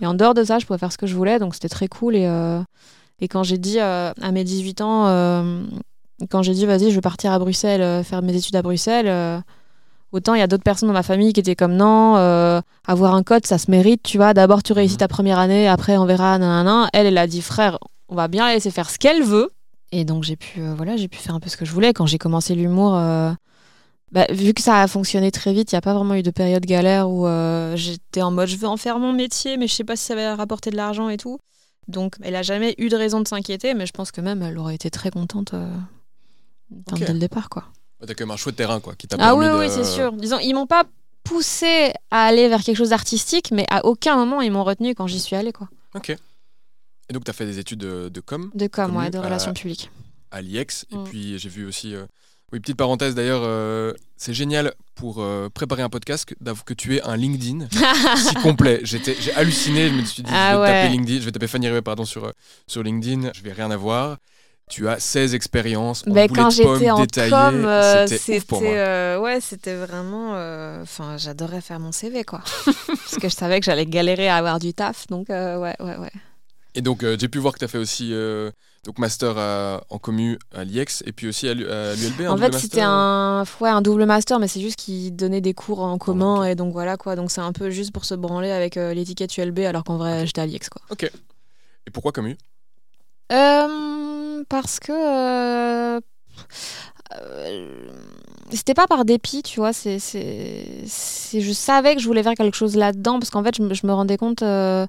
Et 0.00 0.06
en 0.06 0.14
dehors 0.14 0.34
de 0.34 0.44
ça, 0.44 0.58
je 0.58 0.66
pouvais 0.66 0.78
faire 0.78 0.92
ce 0.92 0.98
que 0.98 1.06
je 1.06 1.14
voulais, 1.14 1.38
donc 1.38 1.54
c'était 1.54 1.68
très 1.68 1.88
cool. 1.88 2.14
Et, 2.16 2.26
et 3.20 3.28
quand 3.28 3.42
j'ai 3.42 3.58
dit 3.58 3.78
euh, 3.78 4.12
à 4.20 4.32
mes 4.32 4.44
18 4.44 4.80
ans, 4.80 5.06
euh, 5.06 5.62
quand 6.30 6.42
j'ai 6.42 6.54
dit 6.54 6.66
vas-y, 6.66 6.90
je 6.90 6.94
vais 6.94 7.00
partir 7.00 7.32
à 7.32 7.38
Bruxelles, 7.38 7.82
euh, 7.82 8.02
faire 8.02 8.22
mes 8.22 8.34
études 8.34 8.56
à 8.56 8.62
Bruxelles, 8.62 9.42
autant 10.12 10.34
il 10.34 10.40
y 10.40 10.42
a 10.42 10.46
d'autres 10.46 10.64
personnes 10.64 10.88
dans 10.88 10.94
ma 10.94 11.02
famille 11.02 11.32
qui 11.32 11.40
étaient 11.40 11.54
comme 11.54 11.74
non, 11.74 12.14
avoir 12.86 13.14
un 13.14 13.22
code, 13.22 13.46
ça 13.46 13.58
se 13.58 13.70
mérite, 13.70 14.02
tu 14.02 14.16
vois. 14.16 14.34
D'abord, 14.34 14.62
tu 14.62 14.72
réussis 14.72 14.96
ta 14.96 15.08
première 15.08 15.38
année, 15.38 15.68
après, 15.68 15.96
on 15.96 16.06
verra, 16.06 16.38
nanana. 16.38 16.88
Elle, 16.92 17.06
elle 17.06 17.18
a 17.18 17.26
dit 17.26 17.42
frère, 17.42 17.78
on 18.08 18.14
va 18.14 18.28
bien 18.28 18.46
la 18.46 18.54
laisser 18.54 18.70
faire 18.70 18.90
ce 18.90 18.98
qu'elle 18.98 19.22
veut. 19.22 19.50
Et 19.92 20.04
donc, 20.04 20.22
j'ai 20.22 20.36
pu, 20.36 20.60
voilà, 20.76 20.96
j'ai 20.96 21.08
pu 21.08 21.18
faire 21.18 21.34
un 21.34 21.40
peu 21.40 21.50
ce 21.50 21.56
que 21.56 21.64
je 21.64 21.72
voulais. 21.72 21.92
Quand 21.92 22.06
j'ai 22.06 22.18
commencé 22.18 22.54
l'humour. 22.54 22.92
bah, 24.12 24.26
vu 24.30 24.54
que 24.54 24.62
ça 24.62 24.80
a 24.80 24.88
fonctionné 24.88 25.30
très 25.30 25.52
vite, 25.52 25.72
il 25.72 25.74
n'y 25.74 25.78
a 25.78 25.82
pas 25.82 25.94
vraiment 25.94 26.14
eu 26.14 26.22
de 26.22 26.30
période 26.30 26.64
galère 26.64 27.08
où 27.08 27.26
euh, 27.26 27.76
j'étais 27.76 28.22
en 28.22 28.30
mode 28.30 28.48
je 28.48 28.56
veux 28.56 28.68
en 28.68 28.76
faire 28.76 28.98
mon 28.98 29.12
métier, 29.12 29.56
mais 29.56 29.68
je 29.68 29.74
sais 29.74 29.84
pas 29.84 29.96
si 29.96 30.04
ça 30.04 30.14
va 30.14 30.34
rapporter 30.34 30.70
de 30.70 30.76
l'argent 30.76 31.08
et 31.08 31.16
tout. 31.16 31.38
Donc 31.90 32.16
elle 32.22 32.36
a 32.36 32.42
jamais 32.42 32.74
eu 32.78 32.88
de 32.88 32.96
raison 32.96 33.20
de 33.20 33.28
s'inquiéter, 33.28 33.74
mais 33.74 33.86
je 33.86 33.92
pense 33.92 34.10
que 34.12 34.20
même 34.20 34.42
elle 34.42 34.56
aurait 34.58 34.74
été 34.74 34.90
très 34.90 35.10
contente 35.10 35.54
euh, 35.54 35.68
dès 36.70 37.12
le 37.12 37.18
départ. 37.18 37.48
quoi. 37.48 37.64
Ouais, 38.00 38.06
T'as 38.06 38.14
quand 38.14 38.24
même 38.24 38.30
un 38.32 38.36
chouette 38.36 38.56
terrain, 38.56 38.80
quoi, 38.80 38.94
qui 38.94 39.06
t'a 39.08 39.16
Ah 39.20 39.34
oui, 39.34 39.46
oui, 39.52 39.66
c'est 39.70 39.84
sûr. 39.84 40.12
Disons, 40.12 40.38
ils 40.38 40.54
m'ont 40.54 40.66
pas 40.66 40.84
poussé 41.24 41.92
à 42.10 42.24
aller 42.24 42.48
vers 42.48 42.62
quelque 42.62 42.76
chose 42.76 42.90
d'artistique, 42.90 43.50
mais 43.52 43.66
à 43.70 43.84
aucun 43.84 44.16
moment 44.16 44.40
ils 44.40 44.50
m'ont 44.50 44.64
retenu 44.64 44.94
quand 44.94 45.06
j'y 45.06 45.20
suis 45.20 45.36
allée. 45.36 45.52
Quoi. 45.52 45.68
Ok. 45.94 46.10
Et 46.10 47.12
donc, 47.12 47.24
t'as 47.24 47.32
fait 47.32 47.44
des 47.46 47.58
études 47.58 47.80
de, 47.80 48.08
de 48.08 48.20
com 48.20 48.50
De 48.54 48.68
com, 48.68 48.96
ouais, 48.96 49.10
de 49.10 49.18
relations 49.18 49.52
publiques. 49.52 49.90
à 50.30 50.40
l'IEX. 50.42 50.86
Et 50.92 50.96
Mm. 50.96 51.04
puis, 51.04 51.38
j'ai 51.38 51.48
vu 51.48 51.66
aussi. 51.66 51.94
euh, 51.94 52.06
Oui, 52.52 52.60
petite 52.60 52.76
parenthèse 52.76 53.14
d'ailleurs, 53.16 53.42
euh, 53.44 53.92
c'est 54.20 54.34
génial 54.34 54.74
pour 54.96 55.22
euh, 55.22 55.48
préparer 55.48 55.80
un 55.80 55.88
podcast 55.88 56.26
que, 56.26 56.34
que 56.66 56.74
tu 56.74 56.94
aies 56.94 57.02
un 57.02 57.16
LinkedIn 57.16 57.68
si 58.18 58.34
complet. 58.34 58.80
J'étais, 58.82 59.16
j'ai 59.18 59.32
halluciné, 59.32 59.88
je 59.88 59.94
me 59.94 60.04
suis 60.04 60.22
dit, 60.22 60.30
Ah 60.30 60.50
je 60.52 60.56
vais 60.56 60.62
ouais. 60.62 60.66
taper 60.68 60.88
LinkedIn, 60.90 61.20
je 61.20 61.24
vais 61.24 61.32
taper 61.32 61.46
Fanny 61.46 61.68
Rivet, 61.68 61.80
pardon, 61.80 62.04
sur, 62.04 62.26
euh, 62.26 62.32
sur 62.66 62.82
LinkedIn, 62.82 63.30
je 63.34 63.42
vais 63.42 63.52
rien 63.52 63.70
avoir. 63.70 64.18
Tu 64.68 64.88
as 64.90 65.00
16 65.00 65.34
expériences 65.34 66.04
en 66.06 66.12
Ben, 66.12 66.28
quand 66.28 66.50
j'étais 66.50 66.90
en 66.90 66.98
com, 66.98 67.64
euh, 67.64 68.06
c'était 68.06 68.42
euh, 68.52 69.18
ouais, 69.18 69.40
c'était 69.40 69.74
vraiment. 69.74 70.32
Enfin, 70.82 71.16
j'adorais 71.16 71.62
faire 71.62 71.80
mon 71.80 71.90
CV, 71.90 72.22
quoi. 72.22 72.42
Parce 72.66 73.16
que 73.18 73.28
je 73.30 73.34
savais 73.34 73.58
que 73.58 73.64
j'allais 73.64 73.86
galérer 73.86 74.28
à 74.28 74.36
avoir 74.36 74.58
du 74.58 74.74
taf, 74.74 75.06
donc 75.06 75.30
ouais, 75.30 75.56
ouais, 75.56 75.76
ouais. 75.80 76.12
Et 76.74 76.82
donc, 76.82 77.04
j'ai 77.18 77.28
pu 77.28 77.38
voir 77.38 77.54
que 77.54 77.58
tu 77.58 77.64
as 77.64 77.68
fait 77.68 77.78
aussi 77.78 78.12
donc 78.84 78.98
master 78.98 79.36
à- 79.36 79.82
en 79.90 79.98
commu 79.98 80.38
à 80.54 80.64
l'IEX 80.64 81.02
et 81.06 81.12
puis 81.12 81.28
aussi 81.28 81.48
à 81.48 81.54
l'U- 81.54 81.70
à 81.70 81.94
l'ULB. 81.94 82.28
En 82.28 82.36
fait, 82.38 82.54
c'était 82.58 82.80
un, 82.80 83.44
ouais, 83.60 83.68
un 83.68 83.82
double 83.82 84.06
master, 84.06 84.38
mais 84.38 84.48
c'est 84.48 84.60
juste 84.60 84.76
qu'ils 84.76 85.14
donnaient 85.14 85.40
des 85.42 85.52
cours 85.54 85.80
en 85.80 85.98
commun, 85.98 86.40
ok. 86.42 86.46
et 86.48 86.54
donc 86.54 86.72
voilà, 86.72 86.96
quoi. 86.96 87.14
Donc 87.16 87.30
c'est 87.30 87.40
un 87.42 87.52
peu 87.52 87.70
juste 87.70 87.92
pour 87.92 88.04
se 88.04 88.14
branler 88.14 88.50
avec 88.50 88.76
euh, 88.76 88.94
l'étiquette 88.94 89.36
ULB, 89.36 89.60
alors 89.60 89.84
qu'en 89.84 89.96
vrai, 89.98 90.26
j'étais 90.26 90.40
à 90.40 90.46
l'IEX, 90.46 90.68
quoi. 90.70 90.80
Et 91.86 91.90
pourquoi 91.92 92.12
commu? 92.12 92.36
Euh, 93.32 94.42
parce 94.48 94.80
que. 94.80 94.92
euh, 94.92 96.00
euh, 97.20 97.88
c'était 98.50 98.74
pas 98.74 98.86
par 98.86 99.04
dépit, 99.04 99.42
tu 99.42 99.60
vois. 99.60 99.72
C'est, 99.72 99.98
je 99.98 101.52
savais 101.52 101.94
que 101.94 102.00
je 102.00 102.06
voulais 102.06 102.22
faire 102.22 102.34
quelque 102.34 102.56
chose 102.56 102.76
là-dedans, 102.76 103.18
parce 103.18 103.30
qu'en 103.30 103.44
fait, 103.44 103.54
je 103.56 103.62
me, 103.62 103.74
je 103.74 103.86
me 103.86 103.92
rendais 103.92 104.16
compte. 104.16 104.42
euh, 104.42 104.86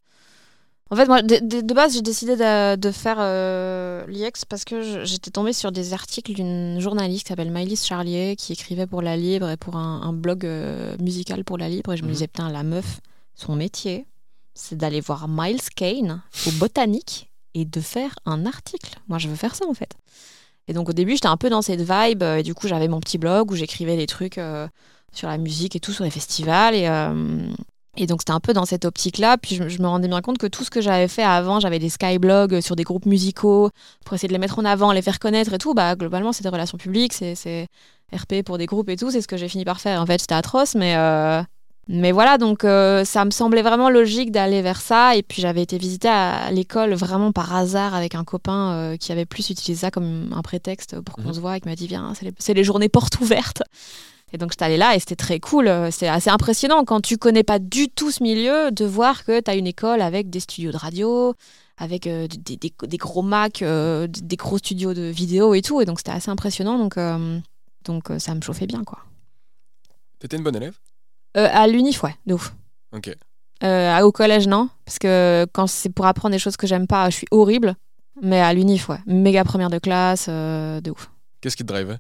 En 0.92 0.98
fait, 0.98 1.06
moi, 1.08 1.22
de, 1.22 1.38
de- 1.42 1.62
de 1.62 1.74
base, 1.74 1.94
j'ai 1.94 2.02
décidé 2.02 2.36
de, 2.36 2.76
de 2.76 2.92
faire 2.92 3.16
euh, 3.20 4.06
l'IEX 4.08 4.44
parce 4.44 4.66
que 4.66 5.06
j'étais 5.06 5.32
tombée 5.32 5.54
sur 5.54 5.72
des 5.72 5.94
articles 5.94 6.34
d'une 6.34 6.82
journaliste 6.82 7.24
qui 7.24 7.30
s'appelle 7.30 7.50
Maëlys 7.50 7.86
Charlier, 7.86 8.36
qui 8.38 8.52
écrivait 8.52 8.88
pour 8.88 9.02
La 9.02 9.16
Libre 9.16 9.50
et 9.50 9.56
pour 9.56 9.78
un, 9.78 10.02
un 10.02 10.12
blog 10.12 10.46
euh, 10.46 10.98
musical 11.00 11.46
pour 11.46 11.58
La 11.58 11.70
Libre. 11.70 11.94
Et 11.94 11.98
je 11.98 12.02
me 12.04 12.08
Mhm. 12.10 12.14
disais, 12.14 12.28
putain, 12.28 12.50
la 12.52 12.64
meuf, 12.64 13.00
son 13.36 13.56
métier, 13.56 14.06
c'est 14.54 14.76
d'aller 14.78 15.00
voir 15.00 15.30
Miles 15.30 15.62
Kane 15.76 16.22
au 16.46 16.52
Botanique 16.60 17.32
et 17.54 17.64
de 17.64 17.80
faire 17.80 18.14
un 18.26 18.46
article. 18.46 19.00
Moi, 19.08 19.18
je 19.18 19.30
veux 19.30 19.36
faire 19.36 19.56
ça, 19.56 19.66
en 19.70 19.74
fait. 19.74 19.94
Et 20.68 20.74
donc, 20.74 20.90
au 20.90 20.94
début, 20.94 21.14
j'étais 21.14 21.28
un 21.28 21.38
peu 21.38 21.50
dans 21.50 21.62
cette 21.62 21.82
vibe. 21.82 22.22
euh, 22.22 22.38
Et 22.40 22.44
du 22.44 22.54
coup, 22.54 22.68
j'avais 22.68 22.90
mon 22.90 23.00
petit 23.00 23.18
blog 23.18 23.50
où 23.50 23.56
j'écrivais 23.56 23.96
des 23.96 24.08
trucs 24.08 24.38
euh, 24.38 24.68
sur 25.14 25.30
la 25.30 25.38
musique 25.38 25.74
et 25.78 25.80
tout, 25.80 25.94
sur 25.94 26.04
les 26.04 26.12
festivals. 26.12 26.76
Et, 26.76 26.86
et 27.98 28.08
donc, 28.08 28.22
c'était 28.22 28.32
un 28.32 28.40
peu 28.40 28.54
dans 28.54 28.66
cette 28.66 28.86
optique-là. 28.86 29.38
Puis, 29.38 29.56
je, 29.56 29.68
je 29.68 29.82
me 29.82 29.88
rendais 29.88 30.08
bien 30.08 30.22
compte 30.22 30.38
que 30.38 30.48
tout 30.48 30.64
ce 30.64 30.70
que 30.70 30.80
j'avais 30.82 31.08
fait 31.10 31.24
avant, 31.24 31.60
j'avais 31.60 31.80
des 31.80 31.90
skyblogs 31.90 32.62
sur 32.62 32.76
des 32.76 32.84
groupes 32.84 33.06
musicaux 33.06 33.70
pour 34.06 34.14
essayer 34.16 34.28
de 34.30 34.34
les 34.34 34.40
mettre 34.40 34.60
en 34.60 34.66
avant, 34.66 34.92
les 34.94 35.02
faire 35.02 35.20
connaître 35.20 35.54
et 35.54 35.58
tout. 35.58 35.74
Bah, 35.74 35.96
globalement, 35.96 36.32
c'est 36.32 36.44
des 36.44 36.50
relations 36.50 36.78
publiques, 36.78 37.14
c'est 37.14 37.36
c'est 37.36 37.68
RP 38.16 38.44
pour 38.46 38.58
des 38.58 38.66
groupes 38.66 38.90
et 38.90 38.96
tout. 38.98 39.12
C'est 39.12 39.22
ce 39.22 39.28
que 39.28 39.38
j'ai 39.38 39.48
fini 39.50 39.66
par 39.66 39.82
faire. 39.82 40.02
En 40.02 40.06
fait, 40.06 40.20
c'était 40.22 40.36
atroce, 40.36 40.76
mais. 40.76 40.96
euh, 40.98 41.42
mais 41.88 42.12
voilà, 42.14 42.38
donc 42.38 42.64
euh, 42.64 43.04
ça 43.04 43.26
me 43.26 43.32
semblait 43.32 43.64
vraiment 43.64 43.90
logique 43.90 44.32
d'aller 44.32 44.62
vers 44.62 44.80
ça. 44.80 45.16
Et 45.16 45.24
puis 45.24 45.42
j'avais 45.42 45.64
été 45.64 45.78
visiter 45.78 46.08
à 46.08 46.50
l'école 46.52 46.94
vraiment 46.94 47.32
par 47.34 47.54
hasard 47.54 47.96
avec 47.96 48.14
un 48.16 48.24
copain 48.24 48.72
euh, 48.74 48.98
qui 48.98 49.12
avait 49.12 49.26
plus 49.26 49.50
utilisé 49.50 49.82
ça 49.82 49.92
comme 49.92 50.32
un 50.32 50.42
prétexte 50.44 51.02
pour 51.02 51.16
qu'on 51.16 51.24
Mhm. 51.30 51.34
se 51.34 51.40
voit 51.42 51.58
et 51.58 51.60
qui 51.60 51.68
m'a 51.68 51.76
dit 51.76 51.88
Viens, 51.88 52.14
c'est 52.14 52.26
les, 52.26 52.34
c'est 52.38 52.54
les 52.54 52.64
journées 52.64 52.88
portes 52.88 53.20
ouvertes. 53.20 53.64
Et 54.34 54.38
donc 54.38 54.52
j'étais 54.52 54.66
allée 54.66 54.78
là 54.78 54.96
et 54.96 55.00
c'était 55.00 55.16
très 55.16 55.40
cool. 55.40 55.68
Euh, 55.68 55.90
C'est 55.92 56.08
assez 56.08 56.30
impressionnant 56.30 56.86
quand 56.86 57.02
tu 57.02 57.18
connais 57.18 57.44
pas 57.44 57.60
du 57.60 57.90
tout 57.90 58.12
ce 58.12 58.24
milieu 58.24 58.72
de 58.72 58.86
voir 58.86 59.26
que 59.26 59.40
tu 59.42 59.52
as 59.52 59.56
une 59.56 59.68
école 59.68 60.02
avec 60.02 60.30
des 60.30 60.40
studios 60.40 60.72
de 60.72 60.78
radio, 60.78 61.34
avec 61.78 62.08
euh, 62.08 62.28
des, 62.28 62.56
des- 62.58 62.74
des 62.84 62.98
gros 62.98 63.22
Mac, 63.24 63.62
euh, 63.62 64.08
des 64.08 64.36
gros 64.38 64.58
studios 64.58 64.94
de 64.94 65.02
vidéo 65.02 65.54
et 65.54 65.62
tout. 65.62 65.82
Et 65.82 65.86
donc 65.86 66.00
c'était 66.00 66.12
assez 66.12 66.30
impressionnant. 66.32 66.78
Donc, 66.78 66.98
euh, 66.98 67.40
donc 67.84 68.10
ça 68.20 68.34
me 68.36 68.42
chauffait 68.42 68.68
bien 68.68 68.84
quoi. 68.84 69.00
T'étais 70.20 70.38
une 70.38 70.44
bonne 70.44 70.56
élève? 70.56 70.78
À 71.34 71.66
l'unif, 71.68 72.04
ouais, 72.04 72.16
de 72.26 72.34
ouf. 72.36 72.54
Ok. 72.94 73.16
Au 73.64 74.12
collège, 74.12 74.48
non. 74.48 74.70
Parce 74.86 75.00
que 75.00 75.48
quand 75.54 75.68
c'est 75.68 75.90
pour 75.90 76.06
apprendre 76.06 76.34
des 76.34 76.40
choses 76.40 76.58
que 76.58 76.68
j'aime 76.68 76.88
pas, 76.88 77.10
je 77.10 77.18
suis 77.18 77.28
horrible. 77.32 77.76
Mais 78.22 78.40
à 78.40 78.54
l'unif, 78.54 78.90
ouais. 78.90 79.00
Méga 79.08 79.44
première 79.44 79.70
de 79.70 79.80
classe, 79.80 80.28
de 80.28 80.92
ouf. 80.92 81.10
Qu'est-ce 81.40 81.56
qui 81.56 81.64
te 81.64 81.72
drivait? 81.74 81.98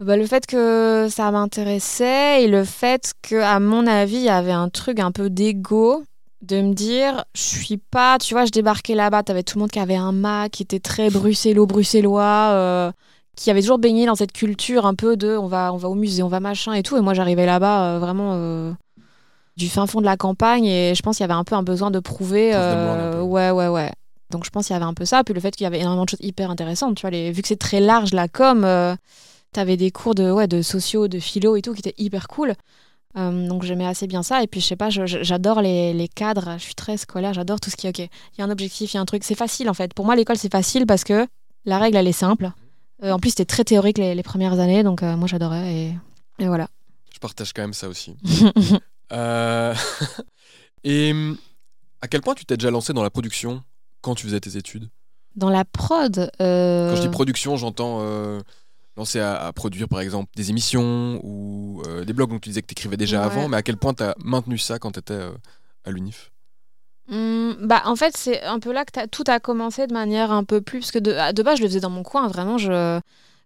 Bah, 0.00 0.16
le 0.16 0.26
fait 0.26 0.46
que 0.46 1.08
ça 1.10 1.30
m'intéressait 1.30 2.44
et 2.44 2.48
le 2.48 2.64
fait 2.64 3.12
que, 3.20 3.36
à 3.36 3.60
mon 3.60 3.86
avis, 3.86 4.16
il 4.16 4.22
y 4.22 4.30
avait 4.30 4.50
un 4.50 4.70
truc 4.70 4.98
un 4.98 5.12
peu 5.12 5.28
d'ego 5.28 6.04
de 6.40 6.62
me 6.62 6.72
dire, 6.72 7.26
je 7.34 7.42
suis 7.42 7.76
pas, 7.76 8.16
tu 8.18 8.32
vois, 8.32 8.46
je 8.46 8.50
débarquais 8.50 8.94
là-bas, 8.94 9.22
t'avais 9.22 9.42
tout 9.42 9.58
le 9.58 9.60
monde 9.60 9.70
qui 9.70 9.78
avait 9.78 9.96
un 9.96 10.12
Mac, 10.12 10.52
qui 10.52 10.62
était 10.62 10.80
très 10.80 11.10
bruxello-bruxellois, 11.10 12.50
euh, 12.52 12.92
qui 13.36 13.50
avait 13.50 13.60
toujours 13.60 13.78
baigné 13.78 14.06
dans 14.06 14.14
cette 14.14 14.32
culture 14.32 14.86
un 14.86 14.94
peu 14.94 15.18
de, 15.18 15.36
on 15.36 15.48
va, 15.48 15.70
on 15.74 15.76
va 15.76 15.90
au 15.90 15.94
musée, 15.94 16.22
on 16.22 16.28
va 16.28 16.40
machin 16.40 16.72
et 16.72 16.82
tout. 16.82 16.96
Et 16.96 17.02
moi, 17.02 17.12
j'arrivais 17.12 17.44
là-bas 17.44 17.96
euh, 17.96 17.98
vraiment 17.98 18.32
euh, 18.36 18.72
du 19.58 19.68
fin 19.68 19.86
fond 19.86 20.00
de 20.00 20.06
la 20.06 20.16
campagne 20.16 20.64
et 20.64 20.94
je 20.94 21.02
pense 21.02 21.18
qu'il 21.18 21.24
y 21.24 21.28
avait 21.30 21.34
un 21.34 21.44
peu 21.44 21.56
un 21.56 21.62
besoin 21.62 21.90
de 21.90 22.00
prouver. 22.00 22.54
Ouais, 22.54 23.50
ouais, 23.50 23.68
ouais. 23.68 23.92
Donc 24.30 24.46
je 24.46 24.50
pense 24.50 24.68
qu'il 24.68 24.74
y 24.74 24.76
avait 24.76 24.86
un 24.86 24.94
peu 24.94 25.04
ça. 25.04 25.24
Puis 25.24 25.34
le 25.34 25.40
fait 25.40 25.50
qu'il 25.54 25.64
y 25.64 25.66
avait 25.66 25.80
énormément 25.80 26.04
de 26.04 26.10
choses 26.10 26.20
hyper 26.22 26.50
intéressantes. 26.50 26.96
Tu 26.96 27.02
vois, 27.02 27.10
les, 27.10 27.32
vu 27.32 27.42
que 27.42 27.48
c'est 27.48 27.58
très 27.58 27.80
large 27.80 28.14
la 28.14 28.28
com, 28.28 28.64
t'avais 29.52 29.76
des 29.76 29.90
cours 29.90 30.14
de, 30.14 30.30
ouais, 30.30 30.48
de 30.48 30.62
sociaux, 30.62 31.08
de 31.08 31.18
philo 31.18 31.56
et 31.56 31.62
tout 31.62 31.72
qui 31.74 31.80
étaient 31.80 31.94
hyper 31.98 32.28
cool. 32.28 32.54
Euh, 33.16 33.48
donc 33.48 33.64
j'aimais 33.64 33.86
assez 33.86 34.06
bien 34.06 34.22
ça. 34.22 34.42
Et 34.42 34.46
puis 34.46 34.60
je 34.60 34.66
sais 34.66 34.76
pas, 34.76 34.90
j'adore 34.90 35.60
les, 35.62 35.92
les 35.92 36.08
cadres. 36.08 36.54
Je 36.58 36.62
suis 36.62 36.74
très 36.74 36.96
scolaire, 36.96 37.34
j'adore 37.34 37.60
tout 37.60 37.70
ce 37.70 37.76
qui 37.76 37.86
est 37.86 37.90
ok. 37.90 37.98
Il 37.98 38.38
y 38.38 38.42
a 38.42 38.44
un 38.44 38.50
objectif, 38.50 38.92
il 38.92 38.96
y 38.96 38.98
a 38.98 39.00
un 39.00 39.06
truc. 39.06 39.24
C'est 39.24 39.34
facile 39.34 39.68
en 39.68 39.74
fait. 39.74 39.94
Pour 39.94 40.04
moi, 40.04 40.16
l'école 40.16 40.38
c'est 40.38 40.52
facile 40.52 40.86
parce 40.86 41.04
que 41.04 41.26
la 41.64 41.78
règle 41.78 41.96
elle 41.96 42.08
est 42.08 42.12
simple. 42.12 42.50
Euh, 43.02 43.12
en 43.12 43.18
plus, 43.18 43.30
c'était 43.30 43.46
très 43.46 43.64
théorique 43.64 43.98
les, 43.98 44.14
les 44.14 44.22
premières 44.22 44.60
années, 44.60 44.82
donc 44.82 45.02
euh, 45.02 45.16
moi 45.16 45.26
j'adorais. 45.26 45.74
Et, 45.74 45.94
et 46.38 46.46
voilà. 46.46 46.68
Je 47.12 47.18
partage 47.18 47.52
quand 47.52 47.62
même 47.62 47.74
ça 47.74 47.88
aussi. 47.88 48.14
Et 50.84 51.12
à 52.00 52.08
quel 52.08 52.22
point 52.22 52.34
tu 52.34 52.44
t'es 52.44 52.56
déjà 52.56 52.70
lancé 52.70 52.92
dans 52.92 53.02
la 53.02 53.10
production 53.10 53.62
quand 54.02 54.14
tu 54.14 54.24
faisais 54.26 54.40
tes 54.40 54.56
études? 54.56 54.88
Dans 55.34 55.50
la 55.50 55.64
prod. 55.64 56.30
Quand 56.38 56.96
je 56.96 57.00
dis 57.02 57.08
production, 57.08 57.56
j'entends 57.56 58.00
euh, 58.96 59.00
lancer 59.00 59.20
à, 59.20 59.46
à 59.46 59.52
produire 59.52 59.88
par 59.88 60.00
exemple 60.00 60.30
des 60.36 60.50
émissions 60.50 61.20
ou 61.22 61.82
euh, 61.86 62.04
des 62.04 62.12
blogs 62.12 62.30
dont 62.30 62.38
tu 62.38 62.48
disais 62.50 62.62
que 62.62 62.66
tu 62.66 62.72
écrivais 62.72 62.96
déjà 62.96 63.20
Ouais. 63.20 63.26
avant, 63.26 63.48
mais 63.48 63.56
à 63.56 63.62
quel 63.62 63.76
point 63.76 63.94
tu 63.94 64.02
as 64.02 64.14
maintenu 64.24 64.58
ça 64.58 64.78
quand 64.78 64.92
tu 64.92 64.98
étais 65.00 65.18
à 65.84 65.90
l'UNIF? 65.90 66.30
Hmm, 67.08 67.52
bah, 67.66 67.82
en 67.86 67.96
fait, 67.96 68.16
c'est 68.16 68.42
un 68.44 68.60
peu 68.60 68.72
là 68.72 68.84
que 68.84 69.06
tout 69.08 69.24
a 69.26 69.40
commencé 69.40 69.86
de 69.88 69.92
manière 69.92 70.30
un 70.30 70.44
peu 70.44 70.60
plus. 70.60 70.80
Parce 70.80 70.92
que 70.92 70.98
de, 71.00 71.32
de 71.32 71.42
base, 71.42 71.58
je 71.58 71.62
le 71.62 71.68
faisais 71.68 71.80
dans 71.80 71.90
mon 71.90 72.04
coin. 72.04 72.28
Vraiment, 72.28 72.56
je, 72.56 73.00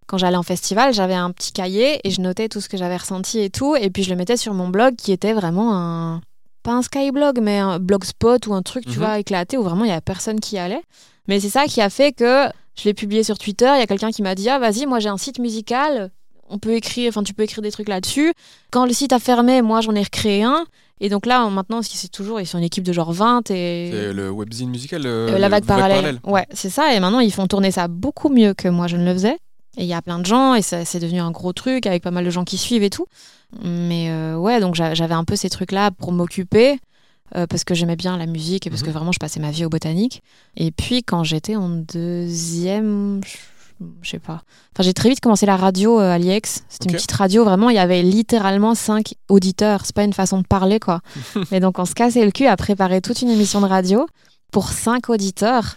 quand 0.07 0.19
j'allais 0.19 0.37
en 0.37 0.43
festival, 0.43 0.93
j'avais 0.93 1.15
un 1.15 1.31
petit 1.31 1.51
cahier 1.53 1.99
et 2.07 2.11
je 2.11 2.21
notais 2.21 2.49
tout 2.51 2.61
ce 2.61 2.69
que 2.69 2.77
j'avais 2.77 2.97
ressenti 2.99 3.39
et 3.41 3.49
tout. 3.49 3.75
Et 3.77 3.89
puis, 3.89 4.03
je 4.03 4.11
le 4.11 4.17
mettais 4.17 4.37
sur 4.37 4.53
mon 4.53 4.69
blog 4.69 4.97
qui 4.97 5.13
était 5.13 5.33
vraiment 5.33 5.75
un. 5.75 6.21
Pas 6.63 6.73
un 6.73 6.83
skyblog, 6.83 7.41
mais 7.41 7.59
un 7.59 7.79
blogspot 7.79 8.47
ou 8.47 8.55
un 8.55 8.63
truc, 8.63 8.85
tu 8.85 8.93
Mhm. 8.93 8.97
vois, 8.97 9.19
éclaté 9.19 9.57
où 9.59 9.63
vraiment 9.63 9.85
il 9.85 9.89
y 9.89 9.93
avait 9.93 10.01
personne 10.01 10.41
qui 10.41 10.57
y 10.57 10.59
allait. 10.59 10.83
Mais 11.29 11.39
c'est 11.41 11.51
ça 11.51 11.67
qui 11.67 11.81
a 11.83 11.91
fait 11.91 12.13
que 12.13 12.49
je 12.77 12.85
l'ai 12.85 12.95
publié 12.95 13.23
sur 13.25 13.39
Twitter. 13.39 13.71
Il 13.75 13.79
y 13.79 13.83
a 13.83 13.87
quelqu'un 13.87 14.11
qui 14.11 14.23
m'a 14.23 14.35
dit 14.35 14.49
Ah, 14.49 14.59
vas-y, 14.59 14.87
moi 14.87 14.99
j'ai 15.01 15.09
un 15.09 15.17
site 15.17 15.39
musical. 15.39 16.11
On 16.51 16.59
peut 16.59 16.75
écrire, 16.75 17.09
enfin, 17.09 17.23
tu 17.23 17.33
peux 17.33 17.43
écrire 17.43 17.63
des 17.63 17.71
trucs 17.71 17.89
là-dessus. 17.89 18.33
Quand 18.71 18.85
le 18.85 18.93
site 18.93 19.13
a 19.15 19.19
fermé, 19.19 19.63
moi 19.63 19.81
j'en 19.81 19.95
ai 19.95 20.03
recréé 20.03 20.43
un. 20.43 20.65
Et 21.01 21.09
donc 21.09 21.27
là, 21.27 21.49
maintenant, 21.49 21.81
c'est 21.83 22.09
toujours, 22.09 22.41
ils 22.41 22.47
sont 22.47 22.59
une 22.59 22.65
équipe 22.65 22.85
de 22.85 22.93
genre 22.93 23.13
20 23.13 23.51
et. 23.51 23.91
C'est 23.93 24.13
le 24.13 24.31
webzine 24.31 24.69
musical 24.71 25.03
euh, 25.07 25.31
Euh, 25.33 25.39
la 25.39 25.49
vague 25.49 25.65
parallèle. 25.65 26.21
Ouais, 26.25 26.47
c'est 26.53 26.71
ça. 26.71 26.95
Et 26.95 27.01
maintenant, 27.01 27.21
ils 27.21 27.33
font 27.33 27.47
tourner 27.47 27.71
ça 27.71 27.89
beaucoup 27.89 28.29
mieux 28.29 28.55
que 28.55 28.69
moi, 28.69 28.87
je 28.87 28.97
ne 28.97 29.05
le 29.05 29.13
faisais. 29.15 29.39
Et 29.77 29.83
il 29.83 29.87
y 29.87 29.95
a 29.95 30.03
plein 30.03 30.21
de 30.21 30.27
gens, 30.27 30.55
et 30.55 30.63
ça- 30.63 30.85
c'est 30.85 31.01
devenu 31.01 31.19
un 31.21 31.33
gros 31.33 31.53
truc 31.53 31.87
avec 31.87 32.03
pas 32.03 32.13
mal 32.13 32.25
de 32.25 32.31
gens 32.31 32.45
qui 32.45 32.59
suivent 32.59 32.85
et 32.85 32.91
tout. 32.91 33.07
Mais 33.63 34.09
euh, 34.11 34.37
ouais, 34.37 34.61
donc 34.61 34.75
j'a- 34.75 34.95
j'avais 34.95 35.15
un 35.15 35.25
peu 35.25 35.35
ces 35.37 35.49
trucs-là 35.51 35.91
pour 35.91 36.13
m'occuper, 36.13 36.79
euh, 37.37 37.47
parce 37.47 37.65
que 37.65 37.75
j'aimais 37.75 37.97
bien 37.97 38.17
la 38.17 38.27
musique 38.27 38.67
et 38.67 38.71
parce 38.71 38.83
Mhm. 38.83 38.87
que 38.89 38.93
vraiment, 38.93 39.13
je 39.13 39.19
passais 39.19 39.41
ma 39.41 39.51
vie 39.51 39.65
au 39.65 39.69
botanique. 39.69 40.23
Et 40.57 40.71
puis, 40.71 41.03
quand 41.03 41.25
j'étais 41.25 41.57
en 41.57 41.69
deuxième. 42.29 43.21
je- 43.25 43.39
sais 44.09 44.19
pas. 44.21 44.43
Enfin, 44.73 44.83
j'ai 44.83 44.95
très 44.95 45.09
vite 45.09 45.21
commencé 45.21 45.47
la 45.47 45.57
radio 45.57 46.01
euh, 46.01 46.11
à 46.15 46.19
l'IEX. 46.19 46.63
C'était 46.69 46.89
une 46.91 46.95
petite 46.95 47.13
radio, 47.13 47.45
vraiment, 47.45 47.71
il 47.71 47.77
y 47.77 47.79
avait 47.81 48.03
littéralement 48.03 48.75
cinq 48.75 49.15
auditeurs. 49.29 49.81
C'est 49.85 49.95
pas 49.95 50.05
une 50.05 50.13
façon 50.13 50.39
de 50.41 50.47
parler, 50.47 50.79
quoi. 50.79 51.01
Mais 51.51 51.61
donc, 51.61 51.79
on 51.79 51.85
se 51.85 51.95
cassait 51.95 52.25
le 52.25 52.31
cul 52.31 52.47
à 52.47 52.57
préparer 52.57 53.01
toute 53.01 53.21
une 53.23 53.31
émission 53.31 53.61
de 53.61 53.67
radio 53.67 54.07
pour 54.53 54.69
cinq 54.71 55.11
auditeurs 55.11 55.75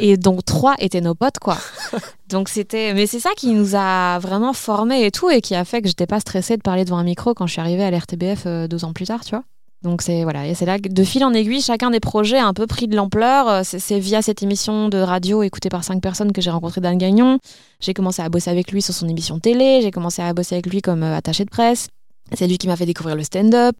et 0.00 0.16
donc 0.16 0.44
trois 0.44 0.74
étaient 0.80 1.00
nos 1.00 1.14
potes 1.14 1.38
quoi. 1.38 1.56
donc 2.28 2.48
c'était 2.48 2.92
mais 2.92 3.06
c'est 3.06 3.20
ça 3.20 3.30
qui 3.36 3.52
nous 3.52 3.76
a 3.76 4.18
vraiment 4.18 4.52
formés 4.52 5.04
et 5.06 5.12
tout 5.12 5.30
et 5.30 5.40
qui 5.40 5.54
a 5.54 5.64
fait 5.64 5.80
que 5.80 5.86
j'étais 5.86 6.08
pas 6.08 6.18
stressée 6.18 6.56
de 6.56 6.62
parler 6.62 6.84
devant 6.84 6.96
un 6.96 7.04
micro 7.04 7.34
quand 7.34 7.46
je 7.46 7.52
suis 7.52 7.60
arrivée 7.60 7.84
à 7.84 7.90
l'RTBF 7.92 8.42
euh, 8.46 8.66
deux 8.66 8.84
ans 8.84 8.92
plus 8.92 9.06
tard, 9.06 9.24
tu 9.24 9.30
vois. 9.30 9.44
Donc 9.86 10.02
c'est 10.02 10.24
voilà, 10.24 10.48
et 10.48 10.54
c'est 10.54 10.66
là 10.66 10.80
que 10.80 10.88
de 10.88 11.04
fil 11.04 11.24
en 11.24 11.32
aiguille, 11.32 11.60
chacun 11.60 11.90
des 11.90 12.00
projets 12.00 12.38
a 12.38 12.46
un 12.48 12.52
peu 12.52 12.66
pris 12.66 12.88
de 12.88 12.96
l'ampleur. 12.96 13.48
Euh, 13.48 13.60
C'est 13.62 14.00
via 14.00 14.20
cette 14.20 14.42
émission 14.42 14.88
de 14.88 14.98
radio 14.98 15.44
écoutée 15.44 15.68
par 15.68 15.84
cinq 15.84 16.02
personnes 16.02 16.32
que 16.32 16.40
j'ai 16.40 16.50
rencontré 16.50 16.80
Dan 16.80 16.98
Gagnon. 16.98 17.38
J'ai 17.78 17.94
commencé 17.94 18.20
à 18.20 18.28
bosser 18.28 18.50
avec 18.50 18.72
lui 18.72 18.82
sur 18.82 18.92
son 18.92 19.08
émission 19.08 19.38
télé. 19.38 19.82
J'ai 19.82 19.92
commencé 19.92 20.22
à 20.22 20.34
bosser 20.34 20.56
avec 20.56 20.66
lui 20.66 20.82
comme 20.82 21.04
euh, 21.04 21.16
attaché 21.16 21.44
de 21.44 21.50
presse. 21.50 21.86
C'est 22.32 22.48
lui 22.48 22.58
qui 22.58 22.66
m'a 22.66 22.74
fait 22.74 22.84
découvrir 22.84 23.14
le 23.14 23.22
stand-up. 23.22 23.76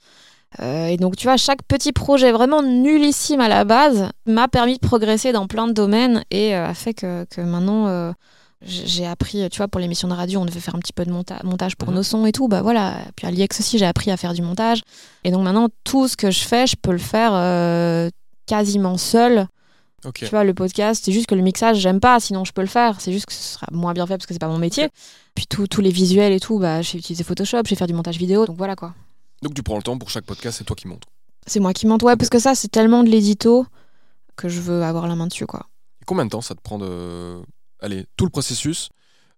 Euh, 0.60 0.86
et 0.86 0.96
donc, 0.96 1.16
tu 1.16 1.26
vois, 1.26 1.36
chaque 1.36 1.64
petit 1.64 1.90
projet 1.90 2.30
vraiment 2.30 2.62
nullissime 2.62 3.40
à 3.40 3.48
la 3.48 3.64
base 3.64 4.08
m'a 4.26 4.46
permis 4.46 4.75
de 4.75 4.86
progresser 4.86 5.32
dans 5.32 5.48
plein 5.48 5.66
de 5.66 5.72
domaines 5.72 6.22
et 6.30 6.54
a 6.54 6.72
fait 6.72 6.94
que, 6.94 7.25
que 7.25 7.40
maintenant, 7.40 8.12
j'ai 8.66 9.06
appris, 9.06 9.49
tu 9.50 9.58
vois, 9.58 9.68
pour 9.68 9.80
l'émission 9.80 10.08
de 10.08 10.12
radio, 10.14 10.40
on 10.40 10.44
devait 10.44 10.61
faire 10.61 10.75
un 10.75 10.78
petit 10.80 10.92
peu 10.92 11.04
de 11.04 11.11
monta- 11.12 11.42
montage 11.44 11.76
pour 11.76 11.88
Mhm. 11.90 11.94
nos 11.94 12.02
sons 12.02 12.26
et 12.26 12.32
tout. 12.32 12.49
Bah 12.49 12.62
voilà. 12.62 12.99
Puis 13.16 13.26
à 13.26 13.30
l'IEX 13.30 13.61
aussi, 13.61 13.78
j'ai 13.78 13.86
appris 13.86 14.10
à 14.10 14.17
faire 14.17 14.34
du 14.34 14.43
montage. 14.43 14.82
Et 15.25 15.30
donc 15.30 15.43
maintenant, 15.45 15.69
tout 15.84 16.08
ce 16.08 16.17
que 16.17 16.30
je 16.30 16.41
fais, 16.41 16.67
je 16.67 16.76
peux 16.80 16.93
le 16.93 16.99
faire 16.99 17.30
euh, 17.34 18.10
quasiment 18.47 18.97
seul. 18.99 19.47
Tu 20.14 20.26
vois, 20.26 20.45
le 20.45 20.54
podcast, 20.54 21.02
c'est 21.04 21.10
juste 21.10 21.26
que 21.26 21.34
le 21.34 21.43
mixage, 21.43 21.78
j'aime 21.78 21.99
pas, 21.99 22.21
sinon 22.21 22.45
je 22.45 22.52
peux 22.52 22.60
le 22.60 22.69
faire. 22.69 23.00
C'est 23.00 23.12
juste 23.12 23.26
que 23.26 23.32
ce 23.32 23.54
sera 23.54 23.67
moins 23.73 23.93
bien 23.93 24.06
fait 24.06 24.17
parce 24.17 24.26
que 24.26 24.34
c'est 24.34 24.38
pas 24.41 24.47
mon 24.49 24.58
métier. 24.58 24.88
Puis 25.34 25.47
tous 25.47 25.80
les 25.80 25.91
visuels 25.91 26.32
et 26.32 26.38
tout, 26.38 26.58
bah, 26.60 26.80
j'ai 26.80 26.99
utilisé 26.99 27.25
Photoshop, 27.25 27.62
j'ai 27.67 27.75
fait 27.75 27.86
du 27.88 27.93
montage 27.95 28.17
vidéo, 28.17 28.47
donc 28.47 28.56
voilà 28.56 28.76
quoi. 28.76 28.95
Donc 29.43 29.54
tu 29.54 29.62
prends 29.64 29.76
le 29.76 29.82
temps 29.82 29.99
pour 29.99 30.08
chaque 30.10 30.25
podcast, 30.25 30.58
c'est 30.58 30.64
toi 30.64 30.76
qui 30.76 30.86
montes. 30.86 31.02
C'est 31.47 31.58
moi 31.60 31.73
qui 31.73 31.86
monte, 31.86 32.02
ouais, 32.04 32.14
parce 32.17 32.28
que 32.30 32.38
ça, 32.38 32.54
c'est 32.54 32.69
tellement 32.69 33.02
de 33.02 33.08
l'édito 33.08 33.67
que 34.36 34.49
je 34.49 34.60
veux 34.60 34.82
avoir 34.84 35.08
la 35.08 35.17
main 35.17 35.26
dessus, 35.26 35.47
quoi. 35.47 35.67
Et 36.00 36.04
combien 36.06 36.25
de 36.25 36.30
temps 36.30 36.41
ça 36.41 36.54
te 36.54 36.60
prend 36.60 36.78
de. 36.78 37.38
Allez, 37.80 38.06
tout 38.17 38.25
le 38.25 38.30
processus 38.30 38.89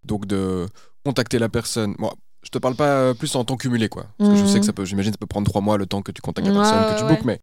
Donc 0.05 0.27
de 0.27 0.66
contacter 1.05 1.38
la 1.38 1.48
personne. 1.48 1.94
Bon, 1.98 2.12
je 2.42 2.51
te 2.51 2.59
parle 2.59 2.74
pas 2.77 2.87
euh, 2.88 3.14
plus 3.14 3.35
en 3.35 3.44
temps 3.44 3.57
cumulé, 3.57 3.88
quoi. 3.88 4.07
Parce 4.18 4.31
que 4.31 4.37
je 4.37 4.42
Mhm. 4.42 4.48
sais 4.48 4.61
que 4.61 4.66
ça 4.66 4.72
peut, 4.72 4.85
j'imagine, 4.85 5.12
ça 5.12 5.18
peut 5.18 5.27
prendre 5.27 5.48
trois 5.48 5.61
mois 5.61 5.77
le 5.77 5.87
temps 5.87 6.03
que 6.03 6.12
tu 6.12 6.22
contactes 6.22 6.46
la 6.48 6.55
personne, 6.55 6.94
que 6.94 6.98
tu 7.01 7.05
bookes, 7.07 7.24
mais. 7.24 7.40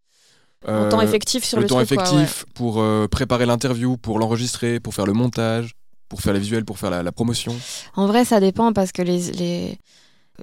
En 0.67 0.89
temps 0.89 0.99
euh, 0.99 1.03
effectif 1.03 1.43
sur 1.43 1.58
le, 1.58 1.63
le, 1.63 1.69
temps 1.69 1.84
truc, 1.84 1.99
quoi, 1.99 2.12
ouais. 2.13 2.21
effectif 2.23 2.45
pour 2.55 2.79
euh, 2.81 3.08
préparer 3.08 3.45
l'interview, 3.45 3.97
pour 3.97 4.17
l'enregistrer, 4.19 4.79
pour 4.79 4.93
faire 4.95 5.05
le 5.05 5.13
montage, 5.13 5.73
pour 6.10 6.21
faire 6.21 6.34
les 6.34 6.39
visuels, 6.39 6.65
pour 6.65 6.79
faire 6.79 6.89
la, 6.89 7.03
la 7.03 7.12
promotion. 7.12 7.53
En 7.95 8.08
vrai, 8.08 8.25
ça 8.25 8.39
dépend 8.39 8.73
parce 8.73 8.91
que 8.91 9.01
les. 9.03 9.31
les... 9.34 9.77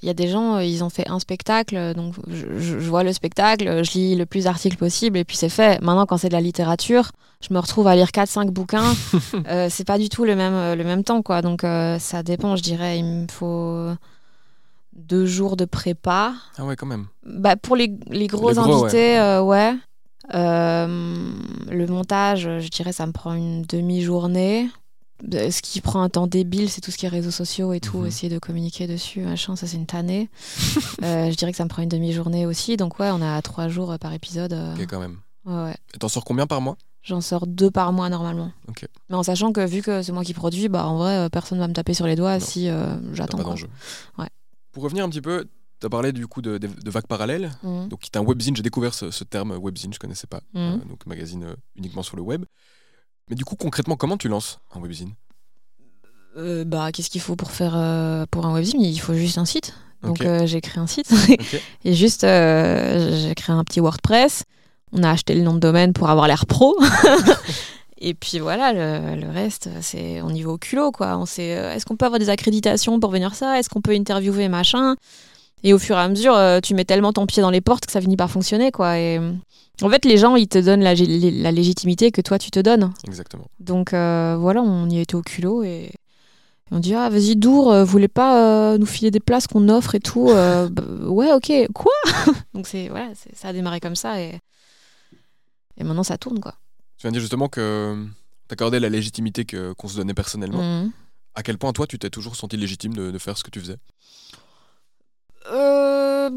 Il 0.01 0.07
y 0.07 0.11
a 0.11 0.15
des 0.15 0.29
gens, 0.29 0.57
euh, 0.57 0.65
ils 0.65 0.83
ont 0.83 0.91
fait 0.91 1.09
un 1.09 1.19
spectacle, 1.19 1.93
donc 1.95 2.15
je, 2.29 2.77
vois 2.79 3.03
le 3.03 3.13
spectacle, 3.13 3.85
je 3.85 3.93
lis 3.93 4.15
le 4.15 4.25
plus 4.25 4.45
d'articles 4.45 4.79
possible 4.79 5.19
et 5.19 5.25
puis 5.25 5.37
c'est 5.37 5.51
fait. 5.51 5.81
Maintenant, 5.83 6.07
quand 6.07 6.17
c'est 6.17 6.29
de 6.29 6.33
la 6.33 6.41
littérature, 6.41 7.13
je 7.43 7.53
me 7.53 7.59
retrouve 7.59 7.89
à 7.89 7.97
lire 7.97 8.09
4-5 8.09 8.51
bouquins. 8.51 8.93
euh, 9.49 9.67
c'est 9.69 9.85
pas 9.85 9.99
du 9.99 10.09
tout 10.09 10.25
le 10.25 10.37
même, 10.37 10.55
euh, 10.55 10.75
le 10.77 10.85
même 10.85 11.05
temps, 11.05 11.23
quoi. 11.23 11.43
Donc 11.43 11.65
euh, 11.65 11.99
ça 11.99 12.23
dépend, 12.23 12.57
je 12.57 12.63
dirais. 12.63 12.99
Il 12.99 13.05
me 13.05 13.27
faut 13.29 13.91
deux 14.93 15.27
jours 15.27 15.57
de 15.57 15.65
prépa. 15.65 16.35
Ah 16.57 16.65
ouais, 16.65 16.77
quand 16.77 16.87
même. 16.87 17.07
Bah, 17.25 17.57
pour 17.57 17.77
les, 17.77 17.93
les 18.09 18.29
gros 18.29 18.51
Les 18.51 18.55
gros, 18.55 18.85
invités, 18.85 19.19
euh, 19.19 19.43
ouais. 19.43 19.75
Le 20.33 21.87
montage, 21.89 22.43
je 22.43 22.69
dirais, 22.69 22.93
ça 22.93 23.07
me 23.07 23.13
prend 23.13 23.35
une 23.35 23.63
demi-journée. 23.63 24.69
Euh, 25.35 25.51
Ce 25.51 25.63
qui 25.63 25.81
prend 25.81 26.03
un 26.03 26.09
temps 26.09 26.27
débile, 26.27 26.69
c'est 26.69 26.81
tout 26.81 26.91
ce 26.91 26.97
qui 26.99 27.07
est 27.07 27.09
réseaux 27.09 27.31
sociaux 27.31 27.73
et 27.73 27.81
tout, 27.81 27.99
Mhm. 27.99 28.07
essayer 28.07 28.29
de 28.29 28.39
communiquer 28.39 28.87
dessus, 28.87 29.21
machin, 29.21 29.55
ça 29.57 29.67
c'est 29.67 29.77
une 29.77 29.87
tannée. 29.87 30.29
Euh, 31.05 31.31
je 31.31 31.37
dirais 31.37 31.51
que 31.53 31.57
ça 31.57 31.65
me 31.65 31.69
prend 31.69 31.83
une 31.83 31.89
demi-journée 31.89 32.47
aussi, 32.47 32.77
donc 32.77 32.99
ouais, 33.01 33.11
on 33.11 33.21
a 33.23 33.41
trois 33.43 33.69
jours 33.69 33.93
euh, 33.93 33.99
par 33.99 34.13
épisode. 34.13 34.53
euh, 34.53 34.75
Ok, 34.75 34.87
quand 34.89 35.01
même. 35.01 35.19
ouais, 35.45 35.55
ouais. 35.65 35.77
Et 35.95 35.99
t'en 35.99 36.09
sors 36.09 36.25
combien 36.25 36.47
par 36.47 36.61
mois? 36.61 36.77
J'en 37.03 37.21
sors 37.21 37.47
deux 37.49 37.71
par 37.71 37.93
mois 37.93 38.09
normalement. 38.09 38.53
Ok. 38.69 38.87
Mais 39.11 39.17
en 39.17 39.23
sachant 39.25 39.53
que 39.53 39.65
vu 39.67 39.83
que 39.83 40.03
c'est 40.03 40.13
moi 40.13 40.23
qui 40.23 40.35
produis, 40.35 40.69
bah 40.69 40.87
en 40.87 40.97
vrai, 40.99 41.29
personne 41.31 41.59
va 41.59 41.67
me 41.67 41.73
taper 41.73 41.95
sur 41.95 42.07
les 42.07 42.15
doigts 42.15 42.39
Non. 42.39 42.45
si 42.45 42.69
euh, 42.69 42.95
j'attends. 43.13 43.39
pas 43.39 43.43
d'enjeu. 43.45 43.69
Ouais. 44.19 44.29
Pour 44.71 44.85
revenir 44.85 45.05
un 45.05 45.09
petit 45.09 45.21
peu, 45.21 45.47
t'as 45.81 45.89
parlé 45.89 46.13
du 46.13 46.29
coup 46.29 46.43
de, 46.43 46.59
de, 46.59 46.69
de 46.69 46.91
vagues 46.91 47.09
parallèles. 47.09 47.51
Mhm. 47.65 47.89
Donc, 47.89 48.01
qui 48.01 48.11
est 48.13 48.17
un 48.19 48.23
webzine, 48.25 48.55
j'ai 48.55 48.63
découvert 48.63 48.95
ce, 48.95 49.11
ce 49.11 49.25
terme 49.25 49.51
webzine, 49.61 49.93
je 49.93 49.99
connaissais 49.99 50.29
pas. 50.29 50.43
Mhm. 50.55 50.83
Donc, 50.89 51.05
magazine 51.07 51.57
uniquement 51.75 52.05
sur 52.05 52.17
le 52.17 52.23
web. 52.23 52.45
Mais 53.29 53.37
du 53.37 53.45
coup, 53.45 53.57
concrètement, 53.57 53.97
comment 53.97 54.17
tu 54.17 54.29
lances 54.29 54.59
un 54.75 54.81
webzine 54.81 55.13
Euh, 56.37 56.65
bah, 56.65 56.91
qu'est-ce 56.93 57.11
qu'il 57.11 57.21
faut 57.21 57.37
pour 57.37 57.51
faire 57.51 57.75
euh, 57.77 58.25
pour 58.31 58.47
un 58.47 58.53
webzine? 58.55 58.81
Il 58.81 58.99
faut 58.99 59.15
juste 59.15 59.39
un 59.39 59.45
site. 59.45 59.75
Donc 60.03 60.23
euh, 60.23 60.47
j'ai 60.47 60.61
créé 60.61 60.83
un 60.83 60.89
site 60.89 61.13
et 61.85 61.95
juste 61.95 62.23
j'ai 62.23 63.35
créé 63.37 63.55
un 63.55 63.63
petit 63.63 63.79
WordPress. 63.79 64.43
On 64.93 65.05
a 65.05 65.11
acheté 65.11 65.35
le 65.35 65.43
nom 65.43 65.55
de 65.55 65.61
domaine 65.61 65.93
pour 65.93 66.11
avoir 66.11 66.27
l'air 66.27 66.45
pro. 66.47 66.77
et 67.99 68.13
puis 68.15 68.41
voilà, 68.41 68.73
le, 68.73 69.21
le 69.21 69.31
reste 69.31 69.69
c'est 69.81 70.21
on 70.21 70.31
y 70.31 70.43
va 70.43 70.51
au 70.51 70.59
culot 70.59 70.91
quoi. 70.91 71.17
On 71.19 71.25
sait 71.25 71.45
est-ce 71.45 71.87
qu'on 71.87 71.97
peut 71.97 72.07
avoir 72.07 72.19
des 72.19 72.31
accréditations 72.31 72.99
pour 72.99 73.13
venir 73.13 73.37
ça? 73.37 73.61
Est-ce 73.61 73.69
qu'on 73.69 73.81
peut 73.81 73.93
interviewer 73.93 74.49
machin? 74.49 74.97
Et 75.64 75.72
au 75.72 75.79
fur 75.79 75.96
et 75.96 76.01
à 76.01 76.09
mesure, 76.09 76.35
euh, 76.35 76.61
tu 76.61 76.75
mets 76.75 76.85
tellement 76.85 77.12
ton 77.12 77.27
pied 77.27 77.42
dans 77.42 77.51
les 77.51 77.61
portes 77.61 77.87
que 77.87 77.92
ça 77.92 78.01
finit 78.01 78.16
par 78.16 78.31
fonctionner 78.31 78.70
quoi. 78.72 78.98
Et 78.98 79.18
euh, 79.18 79.33
en 79.83 79.88
fait, 79.88 80.05
les 80.05 80.18
gens 80.18 80.37
ils 80.37 80.48
te 80.48 80.59
donnent 80.59 80.83
la, 80.83 80.94
légitimité 80.94 82.11
que 82.11 82.20
toi 82.20 82.38
tu 82.38 82.51
te 82.51 82.61
donnes. 82.61 82.92
Exactement. 83.07 83.46
Donc 83.61 83.94
euh, 83.94 84.37
voilà, 84.38 84.62
on 84.62 84.88
y 84.88 84.98
a 84.98 85.01
été 85.01 85.14
au 85.16 85.22
culot 85.22 85.62
et, 85.62 85.92
on 86.70 86.79
dit 86.79 86.94
ah 86.94 87.11
vas-y 87.11 87.37
Dour, 87.37 87.75
vous 87.75 87.85
voulez 87.87 88.09
pas 88.09 88.72
euh, 88.72 88.79
nous 88.79 88.87
filer 88.87 89.11
des 89.11 89.20
places 89.20 89.46
qu'on 89.46 89.68
offre 89.68 89.94
et 89.94 90.01
tout 90.01 90.31
Euh, 90.31 90.68
bah, 90.72 90.83
Ouais, 91.07 91.31
ok, 91.33 91.53
quoi? 91.75 91.92
Donc 92.55 92.66
c'est 92.66 92.88
voilà, 92.88 93.09
c'est- 93.14 93.37
ça 93.37 93.48
a 93.48 93.53
démarré 93.53 93.79
comme 93.79 93.96
ça 93.96 94.20
et 94.20 94.40
et 95.77 95.85
maintenant 95.85 96.03
ça 96.03 96.16
tourne 96.18 96.40
quoi. 96.40 96.55
Tu 96.96 97.03
viens 97.03 97.11
de 97.11 97.14
dire 97.16 97.20
justement 97.20 97.48
que 97.48 98.07
t'accordais 98.48 98.81
la 98.81 98.88
légitimité 98.88 99.44
que- 99.44 99.72
qu'on 99.75 99.88
se 99.88 99.96
donnait 99.96 100.14
personnellement. 100.14 100.62
Mhm. 100.62 100.92
À 101.35 101.42
quel 101.42 101.57
point, 101.57 101.72
toi, 101.72 101.87
tu 101.87 101.98
t'es 101.98 102.11
toujours 102.11 102.37
senti 102.37 102.57
légitime 102.59 102.94
de, 102.94 103.11
de 103.11 103.18
faire 103.18 103.38
ce 103.38 103.42
que 103.42 103.51
tu 103.51 103.59
faisais? 103.59 103.77
Euh, 105.51 106.31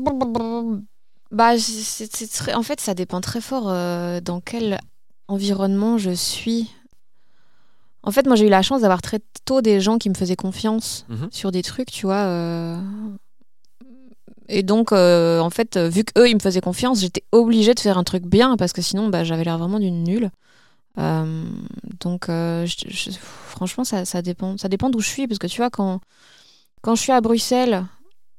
Bah 1.32 1.58
c'est 1.58 2.10
c'est 2.16 2.28
très- 2.28 2.54
en 2.54 2.64
fait 2.64 2.80
ça 2.80 2.94
dépend 2.94 3.20
très 3.22 3.42
fort 3.42 3.66
euh, 3.68 4.22
dans 4.22 4.40
quel 4.42 4.80
environnement 5.28 5.98
je 5.98 6.12
suis. 6.12 6.72
En 8.04 8.12
fait, 8.12 8.28
moi 8.28 8.36
j'ai 8.36 8.46
eu 8.46 8.50
la 8.50 8.62
chance 8.62 8.82
d'avoir 8.82 9.02
très 9.02 9.20
tôt 9.46 9.62
des 9.62 9.82
gens 9.82 9.98
qui 9.98 10.10
me 10.10 10.14
faisaient 10.16 10.36
confiance 10.36 11.06
Mhm. 11.10 11.28
sur 11.32 11.52
des 11.52 11.64
trucs, 11.64 11.92
tu 11.92 12.06
vois. 12.06 12.16
euh. 12.26 12.80
Et 14.48 14.62
donc, 14.62 14.92
euh, 14.92 15.40
en 15.40 15.50
fait, 15.50 15.76
vu 15.78 16.04
qu'eux, 16.04 16.30
ils 16.30 16.36
me 16.36 16.40
faisaient 16.40 16.62
confiance, 16.62 17.00
j'étais 17.02 17.24
obligée 17.32 17.74
de 17.74 17.80
faire 17.80 17.98
un 17.98 18.04
truc 18.04 18.24
bien 18.28 18.58
parce 18.58 18.74
que 18.74 18.82
sinon, 18.84 19.10
bah, 19.10 19.24
j'avais 19.24 19.44
l'air 19.44 19.58
vraiment 19.58 19.80
d'une 19.80 20.04
nulle. 20.04 20.30
Donc, 20.98 22.26
je- 22.28 22.66
je- 22.88 23.10
franchement, 23.48 23.84
ça, 23.84 24.06
ça 24.06 24.22
dépend. 24.22 24.56
Ça 24.60 24.70
dépend 24.70 24.92
d'où 24.92 25.00
je 25.00 25.10
suis. 25.10 25.28
Parce 25.28 25.40
que 25.40 25.48
tu 25.48 25.58
vois, 25.58 25.72
quand, 25.72 26.00
quand 26.84 26.94
je 26.94 27.02
suis 27.02 27.12
à 27.12 27.22
Bruxelles, 27.22 27.86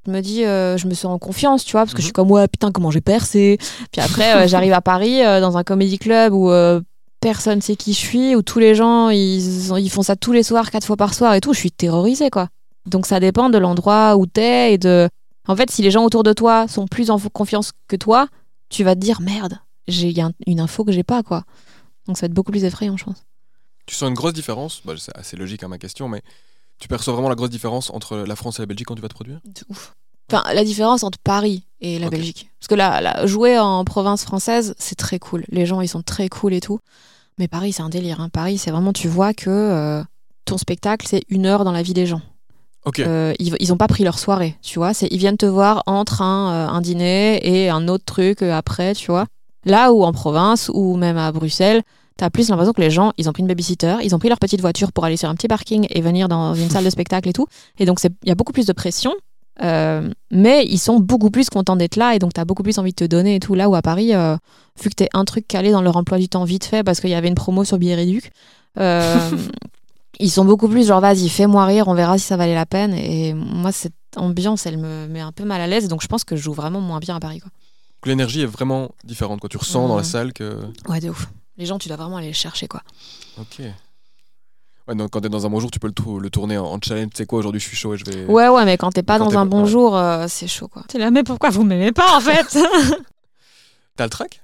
me 0.09 0.21
dis, 0.21 0.45
euh, 0.45 0.77
je 0.77 0.87
me 0.87 0.93
sens 0.93 1.05
en 1.05 1.19
confiance, 1.19 1.65
tu 1.65 1.73
vois, 1.73 1.81
parce 1.81 1.93
que 1.93 1.99
je 1.99 2.05
suis 2.05 2.13
comme, 2.13 2.31
ouais, 2.31 2.47
putain, 2.47 2.71
comment 2.71 2.91
j'ai 2.91 3.01
percé. 3.01 3.57
Puis 3.91 4.01
après, 4.01 4.35
euh, 4.35 4.47
j'arrive 4.47 4.73
à 4.73 4.81
Paris, 4.81 5.23
euh, 5.23 5.41
dans 5.41 5.57
un 5.57 5.63
comédie 5.63 5.99
club 5.99 6.33
où 6.33 6.51
personne 7.19 7.61
sait 7.61 7.75
qui 7.75 7.93
je 7.93 7.99
suis, 7.99 8.35
où 8.35 8.41
tous 8.41 8.59
les 8.59 8.75
gens, 8.75 9.09
ils, 9.09 9.71
ils 9.79 9.89
font 9.89 10.03
ça 10.03 10.15
tous 10.15 10.31
les 10.31 10.43
soirs, 10.43 10.69
quatre 10.71 10.85
fois 10.85 10.97
par 10.97 11.13
soir 11.13 11.33
et 11.33 11.41
tout. 11.41 11.53
Je 11.53 11.59
suis 11.59 11.71
terrorisée, 11.71 12.29
quoi. 12.29 12.49
Donc, 12.85 13.05
ça 13.05 13.19
dépend 13.19 13.49
de 13.49 13.57
l'endroit 13.57 14.15
où 14.17 14.25
t'es 14.25 14.73
et 14.73 14.77
de. 14.77 15.09
En 15.47 15.55
fait, 15.55 15.71
si 15.71 15.81
les 15.81 15.91
gens 15.91 16.03
autour 16.03 16.23
de 16.23 16.33
toi 16.33 16.67
sont 16.67 16.87
plus 16.87 17.09
en 17.09 17.19
confiance 17.19 17.71
que 17.87 17.95
toi, 17.95 18.27
tu 18.69 18.83
vas 18.83 18.95
te 18.95 18.99
dire, 18.99 19.21
merde, 19.21 19.59
j'ai 19.87 20.13
une 20.45 20.59
info 20.59 20.83
que 20.83 20.91
j'ai 20.91 21.03
pas, 21.03 21.23
quoi. 21.23 21.43
Donc, 22.05 22.17
ça 22.17 22.21
va 22.21 22.25
être 22.27 22.33
beaucoup 22.33 22.51
plus 22.51 22.63
effrayant, 22.65 22.97
je 22.97 23.05
pense. 23.05 23.23
Tu 23.85 23.95
sens 23.95 24.09
une 24.09 24.15
grosse 24.15 24.33
différence? 24.33 24.81
Bah, 24.85 24.93
C'est 24.97 25.15
assez 25.17 25.37
logique 25.37 25.63
à 25.63 25.67
ma 25.67 25.77
question, 25.77 26.07
mais 26.09 26.21
tu 26.79 26.87
perçois 26.87 27.13
vraiment 27.13 27.29
la 27.29 27.35
grosse 27.35 27.49
différence 27.49 27.89
entre 27.91 28.17
la 28.17 28.35
France 28.35 28.59
et 28.59 28.61
la 28.61 28.65
Belgique 28.65 28.87
quand 28.87 28.95
tu 28.95 29.01
vas 29.01 29.07
te 29.09 29.13
produire? 29.13 29.39
De 29.45 29.61
ouf. 29.69 29.95
Enfin, 30.31 30.43
la 30.53 30.63
différence 30.65 31.03
entre 31.03 31.17
Paris 31.19 31.63
et 31.79 31.99
la. 31.99 32.09
Belgique. 32.09 32.49
Parce 32.59 32.67
que 32.67 32.75
là, 32.75 32.99
là, 32.99 33.25
jouer 33.25 33.57
en 33.57 33.85
province 33.85 34.25
française, 34.25 34.75
c'est 34.77 34.95
très 34.95 35.19
cool. 35.19 35.45
Les 35.49 35.65
gens, 35.65 35.79
ils 35.79 35.87
sont 35.87 36.01
très 36.01 36.27
cool 36.27 36.53
et 36.53 36.59
tout. 36.59 36.79
Mais 37.39 37.47
Paris, 37.47 37.71
c'est 37.71 37.83
un 37.83 37.89
délire. 37.89 38.19
hein. 38.19 38.29
Paris, 38.29 38.57
c'est 38.57 38.71
vraiment, 38.71 38.91
tu 38.93 39.07
vois 39.07 39.33
que 39.33 39.49
euh, 39.49 40.03
ton 40.45 40.57
spectacle, 40.57 41.07
c'est 41.07 41.23
une 41.29 41.45
heure 41.45 41.63
dans 41.63 41.71
la 41.71 41.81
vie 41.81 41.93
des 41.93 42.05
gens. 42.05 42.21
Ok. 42.83 42.99
Euh, 42.99 43.33
ils, 43.39 43.55
ils 43.59 43.71
ont 43.71 43.77
pas 43.77 43.87
pris 43.87 44.03
leur 44.03 44.17
soirée, 44.19 44.57
tu 44.61 44.79
vois. 44.79 44.91
Ils 45.01 45.17
viennent 45.17 45.37
te 45.37 45.45
voir 45.45 45.83
entre 45.85 46.21
un, 46.21 46.51
euh, 46.51 46.67
un 46.69 46.81
dîner 46.81 47.39
et 47.43 47.69
un 47.69 47.87
autre 47.87 48.05
truc 48.05 48.41
après, 48.41 48.95
tu 48.95 49.11
vois. 49.11 49.27
Là 49.65 49.93
où 49.93 50.03
en 50.03 50.13
province 50.13 50.71
ou 50.73 50.95
même 50.97 51.17
à 51.17 51.31
Bruxelles, 51.31 51.83
t'as 52.17 52.29
plus 52.29 52.49
l'impression 52.49 52.73
que 52.73 52.81
les 52.81 52.89
gens, 52.91 53.13
ils 53.17 53.29
ont 53.29 53.33
pris 53.33 53.41
une 53.41 53.47
babysitter, 53.47 53.95
ils 54.03 54.13
ont 54.15 54.19
pris 54.19 54.29
leur 54.29 54.39
petite 54.39 54.59
voiture 54.61 54.91
pour 54.91 55.05
aller 55.05 55.17
sur 55.17 55.29
un 55.29 55.35
petit 55.35 55.47
parking 55.47 55.87
et 55.89 56.01
venir 56.01 56.27
dans 56.27 56.53
une 56.55 56.69
salle 56.69 56.83
de 56.83 56.89
spectacle 56.89 57.29
et 57.29 57.33
tout. 57.33 57.47
Et 57.79 57.85
donc, 57.85 57.99
c'est- 57.99 58.11
il 58.23 58.29
y 58.29 58.31
a 58.31 58.35
beaucoup 58.35 58.53
plus 58.53 58.65
de 58.65 58.73
pression. 58.73 59.13
euh, 59.63 60.07
mais 60.29 60.65
ils 60.69 60.77
sont 60.77 60.99
beaucoup 60.99 61.31
plus 61.31 61.49
contents 61.49 61.75
d'être 61.75 61.95
là 61.95 62.13
et 62.13 62.19
donc 62.19 62.31
t'as 62.31 62.45
beaucoup 62.45 62.61
plus 62.61 62.77
envie 62.77 62.91
de 62.91 62.95
te 62.95 63.05
donner 63.05 63.35
et 63.35 63.39
tout. 63.39 63.55
Là 63.55 63.69
où 63.69 63.73
à 63.75 63.81
Paris, 63.81 64.13
euh, 64.13 64.37
vu 64.83 64.89
que 64.91 64.93
t'es 64.93 65.09
un 65.15 65.25
truc 65.25 65.47
calé 65.47 65.71
dans 65.71 65.81
leur 65.81 65.97
emploi 65.97 66.19
du 66.19 66.29
temps 66.29 66.43
vite 66.43 66.63
fait 66.65 66.83
parce 66.83 66.99
qu'il 66.99 67.09
y 67.09 67.15
avait 67.15 67.27
une 67.27 67.33
promo 67.33 67.63
sur 67.63 67.79
billet 67.79 67.95
réduc, 67.95 68.29
euh, 68.77 69.31
ils 70.19 70.29
sont 70.29 70.45
beaucoup 70.45 70.67
plus 70.67 70.85
genre 70.87 71.01
vas-y 71.01 71.27
fais-moi 71.27 71.65
rire 71.65 71.87
on 71.87 71.95
verra 71.95 72.19
si 72.19 72.25
ça 72.25 72.37
valait 72.37 72.53
la 72.53 72.67
peine 72.67 72.93
et 72.93 73.33
moi 73.33 73.71
cette 73.71 73.93
ambiance 74.15 74.67
elle 74.67 74.77
me 74.77 75.07
met 75.07 75.21
un 75.21 75.31
peu 75.31 75.43
mal 75.43 75.59
à 75.59 75.65
l'aise 75.65 75.87
donc 75.87 76.01
je 76.03 76.07
pense 76.07 76.23
que 76.23 76.35
je 76.35 76.41
joue 76.43 76.53
vraiment 76.53 76.79
moins 76.81 76.99
bien 76.99 77.15
à 77.15 77.19
Paris 77.19 77.39
quoi. 77.39 77.49
Donc 77.49 78.05
l'énergie 78.09 78.41
est 78.41 78.45
vraiment 78.45 78.89
différente. 79.05 79.39
Quoi. 79.39 79.49
Tu 79.49 79.57
ressens 79.57 79.87
dans 79.87 79.95
la 79.95 80.03
Mhm. 80.03 80.07
salle 80.07 80.33
que. 80.33 80.55
ouais 80.87 80.99
de 80.99 81.09
ouf 81.09 81.29
les 81.57 81.65
gens 81.65 81.79
tu 81.79 81.87
dois 81.87 81.97
vraiment 81.97 82.17
aller 82.17 82.27
les 82.27 82.33
chercher 82.33 82.67
quoi 82.67 82.81
Ok. 83.39 83.61
Ouais, 84.87 84.95
donc 84.95 85.09
quand 85.11 85.19
t'es 85.21 85.27
dans 85.29 85.45
un 85.45 85.49
bon 85.49 85.59
jour, 85.59 85.69
tu 85.69 85.79
peux 85.79 85.87
le, 85.87 85.93
tou- 85.93 86.19
le 86.19 86.29
tourner 86.29 86.57
en, 86.57 86.65
en 86.65 86.79
challenge. 86.81 87.09
Tu 87.09 87.17
sais 87.17 87.25
quoi, 87.25 87.39
aujourd'hui 87.39 87.59
je 87.59 87.67
suis 87.67 87.75
chaud 87.75 87.93
et 87.93 87.97
je 87.97 88.05
vais. 88.05 88.25
ouais 88.25 88.47
ouais 88.47 88.63
mais 88.65 88.77
quand 88.77 88.91
t'es 88.91 89.03
pas 89.03 89.17
Quand 89.17 89.25
dans 89.25 89.31
t'es 89.31 89.35
un 89.37 89.45
bon 89.45 89.63
ouais. 89.63 89.69
jour 89.69 89.97
euh, 89.97 90.27
c'est 90.29 90.47
chaud 90.47 90.67
quoi 90.69 90.83
t'es 90.87 90.97
là 90.97 91.11
mais 91.11 91.23
pourquoi 91.23 91.49
vous 91.49 91.63
m'aimez 91.63 91.91
pas 91.91 92.15
en 92.15 92.21
fait 92.21 92.57
T'as 93.97 94.03
le 94.05 94.09
track 94.09 94.41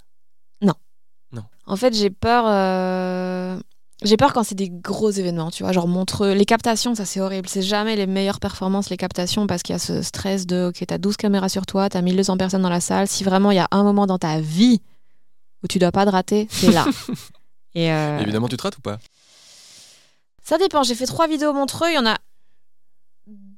en 1.66 1.78
fait 1.78 1.94
j'ai 1.94 2.10
peur 2.10 2.44
euh, 2.46 3.58
j'ai 4.04 4.18
peur 4.18 4.34
quand 4.34 4.44
c'est 4.44 4.54
des 4.54 4.70
gros 4.70 5.10
événements 5.12 5.50
tu 5.50 5.64
vois 5.64 5.72
genre 5.72 5.88
Montreux 5.88 6.34
les 6.34 6.44
captations 6.44 6.94
ça 6.94 7.06
c'est 7.06 7.22
horrible 7.22 7.48
c'est 7.48 7.62
jamais 7.62 7.96
les 7.96 8.06
meilleures 8.06 8.42
performances 8.42 8.90
les 8.90 8.98
captations 8.98 9.48
parce 9.48 9.64
qu'il 9.64 9.72
y 9.72 9.76
a 9.78 9.80
ce 9.80 10.02
stress 10.02 10.46
de 10.46 10.66
ok 10.68 10.84
t'as 10.86 10.98
12 10.98 11.16
caméras 11.16 11.48
sur 11.48 11.66
toi 11.66 11.88
t'as 11.88 12.02
1200 12.02 12.36
personnes 12.36 12.64
dans 12.64 12.70
la 12.70 12.82
salle 12.82 13.08
si 13.08 13.24
vraiment 13.24 13.50
il 13.52 13.56
y 13.56 13.60
a 13.60 13.70
un 13.72 13.84
moment 13.84 14.06
dans 14.08 14.18
ta 14.18 14.42
vie 14.42 14.82
où 15.64 15.68
tu 15.68 15.80
dois 15.80 15.92
pas 15.92 16.06
te 16.06 16.12
rater 16.12 16.48
c'est 16.52 16.72
là. 16.72 16.86
Et 17.76 17.92
euh, 17.92 18.20
Évidemment, 18.20 18.48
tu 18.48 18.56
te 18.58 18.62
rates 18.62 18.78
ou 18.78 18.82
pas? 18.82 19.00
Ça 20.44 20.58
dépend 20.58 20.84
j'ai 20.84 20.96
fait 20.96 21.06
trois 21.06 21.28
vidéos 21.28 21.54
Montreux 21.54 21.90
il 21.90 21.96
y 21.96 21.98
en 21.98 22.06
a 22.06 22.18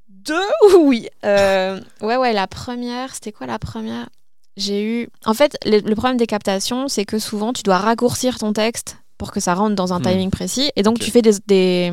deux 0.07 0.77
oui 0.79 1.07
Euh, 1.23 1.79
ouais 2.01 2.17
ouais 2.17 2.33
la 2.33 2.47
première 2.47 3.13
c'était 3.13 3.31
quoi 3.31 3.47
la 3.47 3.59
première? 3.59 4.09
J'ai 4.57 4.83
eu 5.03 5.09
en 5.25 5.33
fait 5.33 5.57
le, 5.65 5.79
le 5.79 5.95
problème 5.95 6.17
des 6.17 6.27
captations 6.27 6.87
c'est 6.87 7.05
que 7.05 7.19
souvent 7.19 7.53
tu 7.53 7.63
dois 7.63 7.77
raccourcir 7.77 8.37
ton 8.37 8.53
texte 8.53 8.97
pour 9.17 9.31
que 9.31 9.39
ça 9.39 9.53
rentre 9.53 9.75
dans 9.75 9.93
un 9.93 9.99
Hmm. 9.99 10.03
timing 10.03 10.29
précis 10.29 10.71
et 10.75 10.83
donc 10.83 10.99
tu 10.99 11.09
fais 11.11 11.21
des, 11.21 11.33
des, 11.47 11.91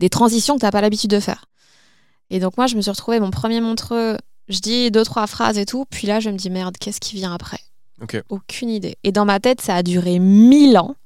des 0.00 0.08
transitions 0.08 0.54
que 0.56 0.60
t'as 0.60 0.70
pas 0.70 0.80
l'habitude 0.80 1.10
de 1.10 1.20
faire. 1.20 1.44
Et 2.30 2.40
donc 2.40 2.56
moi 2.56 2.66
je 2.66 2.76
me 2.76 2.80
suis 2.82 2.90
retrouvée 2.90 3.20
mon 3.20 3.30
premier 3.30 3.60
Montreux 3.60 4.16
je 4.48 4.58
dis 4.60 4.90
deux 4.90 5.04
trois 5.04 5.26
phrases 5.26 5.58
et 5.58 5.66
tout 5.66 5.84
puis 5.90 6.06
là 6.06 6.20
je 6.20 6.30
me 6.30 6.36
dis 6.36 6.50
merde 6.50 6.76
qu'est-ce 6.78 7.00
qui 7.00 7.14
vient 7.16 7.32
après? 7.34 7.60
Aucune 8.28 8.70
idée. 8.70 8.96
Et 9.04 9.12
dans 9.12 9.24
ma 9.24 9.40
tête 9.40 9.60
ça 9.60 9.76
a 9.76 9.82
duré 9.82 10.18
mille 10.18 10.76
ans. 10.78 10.96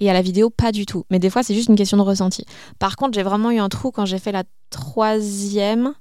Et 0.00 0.08
à 0.08 0.12
la 0.14 0.22
vidéo 0.22 0.48
pas 0.50 0.72
du 0.72 0.86
tout. 0.86 1.04
Mais 1.10 1.18
des 1.18 1.28
fois 1.30 1.42
c'est 1.42 1.54
juste 1.54 1.68
une 1.68 1.76
question 1.76 1.96
de 1.96 2.02
ressenti. 2.02 2.44
Par 2.78 2.96
contre 2.96 3.14
j'ai 3.14 3.22
vraiment 3.22 3.50
eu 3.50 3.58
un 3.58 3.68
trou 3.68 3.90
quand 3.90 4.06
j'ai 4.06 4.18
fait 4.18 4.32
la 4.32 4.44
troisième. 4.70 5.92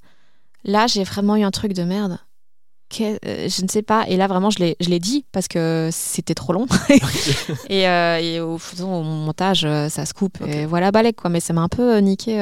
Là 0.63 0.87
j'ai 0.87 1.03
vraiment 1.03 1.35
eu 1.35 1.43
un 1.43 1.51
truc 1.51 1.73
de 1.73 1.83
merde. 1.83 2.17
Que- 2.89 3.19
euh, 3.25 3.47
je 3.49 3.61
ne 3.61 3.67
sais 3.67 3.81
pas. 3.81 4.07
Et 4.07 4.17
là 4.17 4.27
vraiment 4.27 4.49
je 4.49 4.59
l'ai 4.59 4.99
dit 4.99 5.25
parce 5.31 5.47
que 5.47 5.89
c'était 5.91 6.33
trop 6.33 6.53
long. 6.53 6.65
Et, 7.69 7.87
euh, 7.87 8.17
et 8.19 8.39
au, 8.39 8.57
montage 9.03 9.63
euh, 9.65 9.89
ça 9.89 10.05
se 10.05 10.13
coupe. 10.13 10.41
Et 10.47 10.65
voilà 10.65 10.91
balèque 10.91 11.17
quoi. 11.17 11.29
Mais 11.29 11.39
ça 11.39 11.53
m'a 11.53 11.61
un 11.61 11.69
peu 11.69 11.95
euh, 11.95 12.01
niqué 12.01 12.37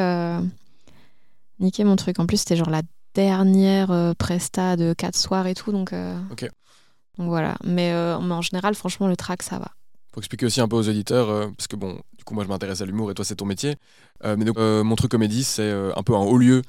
niqué 1.60 1.84
mon 1.84 1.96
truc. 1.96 2.20
En 2.20 2.26
plus 2.28 2.38
c'était 2.38 2.56
genre 2.56 2.70
la 2.70 2.82
dernière 3.16 4.14
presta 4.20 4.76
de 4.76 4.94
quatre 4.94 5.18
soirs 5.18 5.48
et 5.48 5.56
tout 5.56 5.72
donc 5.72 5.92
Ok. 6.32 6.48
Donc 7.18 7.28
voilà 7.30 7.58
mais, 7.64 7.92
euh, 7.94 8.20
mais 8.20 8.34
en 8.34 8.42
général 8.42 8.76
franchement 8.76 9.08
le 9.08 9.16
track 9.16 9.42
ça 9.44 9.58
va 9.60 9.72
Faut 10.14 10.20
expliquer 10.22 10.46
aussi 10.46 10.62
un 10.62 10.68
peu 10.68 10.76
aux 10.76 10.88
auditeurs, 10.90 11.30
euh, 11.30 11.48
parce 11.56 11.68
que 11.68 11.76
bon, 11.76 12.00
du 12.18 12.24
coup, 12.24 12.34
moi 12.34 12.44
je 12.44 12.50
m'intéresse 12.50 12.82
à 12.82 12.86
l'humour 12.86 13.12
et 13.12 13.14
toi 13.14 13.24
c'est 13.26 13.36
ton 13.36 13.46
métier. 13.46 13.76
Euh, 14.26 14.36
mais 14.38 14.46
donc, 14.46 14.58
mon 14.58 14.96
truc 14.96 15.12
comédie, 15.12 15.44
c'est 15.44 15.72
un 15.72 16.04
peu 16.04 16.16
un 16.16 16.20
haut 16.26 16.38
lieu 16.38 16.62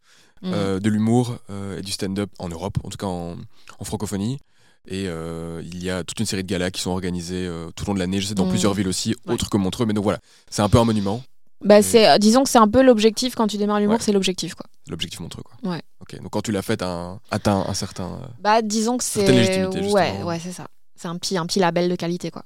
euh, 0.44 0.78
de 0.80 0.88
l'humour 0.90 1.36
et 1.78 1.82
du 1.82 1.90
stand-up 1.92 2.30
en 2.38 2.48
Europe, 2.48 2.76
en 2.84 2.90
tout 2.90 2.98
cas 2.98 3.06
en, 3.06 3.36
en 3.78 3.84
francophonie. 3.84 4.38
Et 4.86 5.04
il 5.04 5.82
y 5.82 5.90
a 5.90 6.04
toute 6.04 6.20
une 6.20 6.26
série 6.26 6.42
de 6.44 6.48
galas 6.48 6.70
qui 6.70 6.80
sont 6.82 6.90
organisés 6.90 7.48
tout 7.74 7.84
au 7.84 7.86
long 7.88 7.94
de 7.94 7.98
l'année. 8.00 8.20
Je 8.20 8.26
sais 8.26 8.34
dans 8.34 8.44
Mhm. 8.44 8.50
plusieurs 8.50 8.74
villes 8.74 8.88
aussi, 8.88 9.14
Ouais. 9.26 9.34
autres 9.34 9.48
que 9.50 9.56
Montreux. 9.56 9.86
Mais 9.86 9.94
donc 9.94 10.04
voilà, 10.04 10.18
c'est 10.50 10.62
un 10.62 10.68
peu 10.68 10.78
un 10.78 10.84
monument. 10.84 11.22
Bah, 11.64 11.78
Et- 11.80 11.82
c'est, 11.82 12.18
disons 12.20 12.44
que 12.44 12.50
c'est 12.50 12.58
un 12.58 12.68
peu 12.68 12.82
l'objectif 12.82 13.34
quand 13.34 13.46
tu 13.48 13.56
démarres 13.56 13.80
l'humour, 13.80 13.96
Ouais. 13.96 14.02
c'est 14.02 14.12
l'objectif 14.12 14.54
quoi. 14.54 14.66
L'objectif 14.88 15.20
Montreux, 15.20 15.42
quoi. 15.42 15.54
Ouais. 15.70 15.82
Ok. 16.00 16.16
Donc 16.20 16.30
quand 16.30 16.42
tu 16.42 16.52
l'as 16.52 16.62
fait, 16.62 16.78
t'as 16.78 16.88
un- 16.88 17.20
atteint 17.30 17.64
un 17.66 17.74
certain. 17.74 18.20
euh, 18.22 18.26
Bah 18.40 18.62
disons 18.62 18.96
que 18.96 19.04
c'est 19.04 19.66
ouais 19.92 20.22
ouais 20.22 20.38
c'est 20.38 20.52
ça. 20.52 20.68
C'est 20.96 21.08
un 21.08 21.16
petit 21.18 21.36
un 21.36 21.46
petit 21.46 21.58
label 21.60 21.88
de 21.90 21.96
qualité 21.96 22.30
quoi. 22.30 22.44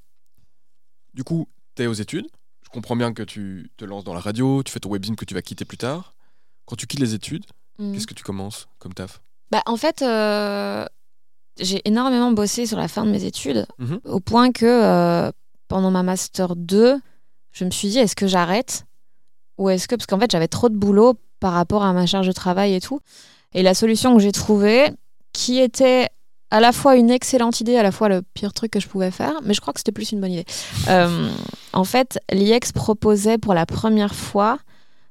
Du 1.15 1.25
coup, 1.25 1.49
t'es 1.75 1.87
aux 1.87 1.93
études. 1.93 2.27
Je 2.65 2.69
comprends 2.71 2.97
bien 2.97 3.13
que 3.13 3.23
tu 3.23 3.71
te 3.77 3.85
lances 3.85 4.05
dans 4.05 4.15
la 4.15 4.21
radio, 4.21 4.63
tu 4.63 4.73
fais 4.73 4.81
ton 4.81 4.89
webzine 4.91 5.17
que 5.17 5.25
tu 5.25 5.35
vas 5.35 5.43
quitter 5.43 5.65
plus 5.65 5.77
tard. 5.77 6.15
Quand 6.65 6.77
tu 6.77 6.87
quittes 6.87 7.01
les 7.01 7.15
études, 7.15 7.45
Mhm. 7.79 7.93
qu'est-ce 7.93 8.07
que 8.07 8.15
tu 8.15 8.23
commences 8.25 8.69
comme 8.79 8.95
taf? 8.95 9.21
Bah 9.51 9.63
en 9.67 9.77
fait 9.77 10.01
euh, 10.03 10.87
j'ai 11.61 11.83
énormément 11.87 12.33
bossé 12.33 12.67
sur 12.67 12.79
la 12.79 12.89
fin 12.89 13.05
de 13.05 13.11
mes 13.11 13.25
études 13.25 13.67
Mhm. 13.79 14.01
au 14.05 14.21
point 14.21 14.53
que 14.53 14.65
euh, 14.67 15.31
pendant 15.69 15.91
ma 15.91 16.03
master 16.03 16.57
2, 16.57 16.99
je 17.53 17.65
me 17.65 17.71
suis 17.71 17.89
dit 17.89 17.99
est-ce 17.99 18.17
que 18.17 18.27
j'arrête? 18.27 18.85
Ou 19.59 19.69
est-ce 19.69 19.87
que 19.87 19.95
parce 19.97 20.07
qu'en 20.07 20.19
fait 20.19 20.31
j'avais 20.31 20.49
trop 20.49 20.69
de 20.71 20.77
boulot 20.77 21.15
par 21.43 21.55
rapport 21.55 21.83
à 21.83 21.93
ma 21.93 22.07
charge 22.07 22.29
de 22.29 22.33
travail 22.33 22.73
et 22.73 22.81
tout. 22.81 23.01
Et 23.53 23.65
la 23.65 23.75
solution 23.75 24.15
que 24.15 24.23
j'ai 24.23 24.31
trouvée 24.31 24.93
qui 25.33 25.59
était 25.59 26.09
à 26.53 26.61
la 26.61 26.71
fois 26.71 26.95
une 26.95 27.11
excellente 27.11 27.61
idée, 27.61 27.77
à 27.77 27.83
la 27.83 27.91
fois 27.91 28.09
le 28.09 28.23
pire 28.23 28.53
truc 28.53 28.71
que 28.71 28.79
je 28.79 28.87
pouvais 28.87 29.11
faire, 29.11 29.35
mais 29.43 29.53
je 29.53 29.61
crois 29.61 29.73
que 29.73 29.81
c'était 29.81 29.91
plus 29.91 30.13
une 30.13 30.21
bonne 30.21 30.31
idée. 30.31 30.45
Euh, 30.89 31.29
en 31.73 31.83
fait, 31.83 32.21
l'IEX 32.31 32.71
proposait 32.71 33.39
pour 33.39 33.55
la 33.55 33.67
première 33.67 34.15
fois 34.15 34.59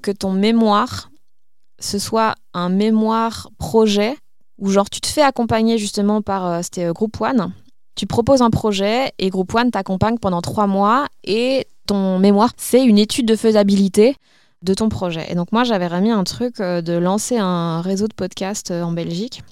que 0.01 0.11
ton 0.11 0.31
mémoire, 0.31 1.11
ce 1.79 1.99
soit 1.99 2.35
un 2.53 2.69
mémoire 2.69 3.49
projet, 3.57 4.15
où 4.57 4.69
genre 4.69 4.89
tu 4.89 5.01
te 5.01 5.07
fais 5.07 5.23
accompagner 5.23 5.77
justement 5.77 6.21
par, 6.21 6.45
euh, 6.45 6.59
c'était 6.61 6.85
euh, 6.85 6.93
Group 6.93 7.19
One, 7.19 7.51
tu 7.95 8.05
proposes 8.05 8.41
un 8.41 8.51
projet 8.51 9.11
et 9.19 9.29
Group 9.29 9.53
One 9.53 9.69
t'accompagne 9.71 10.17
pendant 10.17 10.41
trois 10.41 10.67
mois 10.67 11.07
et 11.25 11.67
ton 11.87 12.19
mémoire, 12.19 12.51
c'est 12.55 12.85
une 12.85 12.99
étude 12.99 13.25
de 13.25 13.35
faisabilité 13.35 14.15
de 14.63 14.73
ton 14.73 14.89
projet. 14.89 15.25
Et 15.31 15.35
donc 15.35 15.51
moi, 15.51 15.63
j'avais 15.63 15.87
remis 15.87 16.11
un 16.11 16.23
truc 16.23 16.59
euh, 16.59 16.81
de 16.81 16.93
lancer 16.93 17.37
un 17.37 17.81
réseau 17.81 18.07
de 18.07 18.13
podcasts 18.13 18.71
euh, 18.71 18.83
en 18.83 18.91
Belgique. 18.91 19.43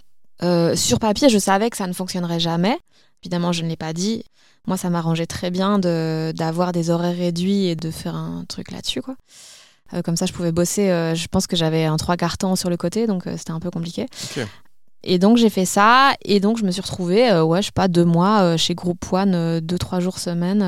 Euh, 0.44 0.76
sur 0.76 1.00
papier, 1.00 1.30
je 1.30 1.38
savais 1.38 1.70
que 1.70 1.78
ça 1.78 1.88
ne 1.88 1.94
fonctionnerait 1.94 2.40
jamais. 2.40 2.78
Évidemment, 3.24 3.52
je 3.52 3.64
ne 3.64 3.68
l'ai 3.70 3.76
pas 3.76 3.92
dit. 3.94 4.24
Moi, 4.68 4.78
ça 4.78 4.90
m'arrangeait 4.90 5.26
très 5.26 5.52
bien 5.52 5.80
de- 5.80 6.32
d'avoir 6.36 6.72
des 6.72 6.90
horaires 6.92 7.18
réduits 7.18 7.66
et 7.66 7.76
de 7.76 7.92
faire 7.92 8.16
un 8.16 8.46
truc 8.48 8.72
là-dessus, 8.72 9.02
quoi. 9.02 9.16
Euh, 9.94 10.02
comme 10.04 10.16
ça, 10.16 10.26
je 10.28 10.34
pouvais 10.34 10.52
bosser. 10.52 10.90
euh, 10.92 11.16
je 11.16 11.28
pense 11.28 11.48
que 11.48 11.56
j'avais 11.56 11.86
un 11.86 11.98
trois 11.98 12.16
quarts 12.16 12.38
temps 12.38 12.56
sur 12.56 12.70
le 12.70 12.78
côté, 12.78 13.08
donc 13.08 13.24
c'était 13.38 13.52
un 13.52 13.60
peu 13.60 13.72
compliqué. 13.72 14.06
Et 15.04 15.18
donc 15.18 15.38
j'ai 15.38 15.50
fait 15.50 15.66
ça, 15.66 16.14
et 16.24 16.40
donc 16.42 16.58
je 16.58 16.64
me 16.66 16.72
suis 16.72 16.82
retrouvée, 16.82 17.32
euh, 17.32 17.42
ouais, 17.44 17.62
je 17.62 17.68
sais 17.68 17.72
pas, 17.74 17.88
deux 17.88 18.04
mois 18.06 18.42
euh, 18.42 18.58
chez 18.58 18.76
Group 18.76 19.04
One, 19.12 19.34
euh, 19.34 19.62
deux, 19.62 19.78
trois 19.80 20.00
jours 20.02 20.20
semaine, 20.20 20.62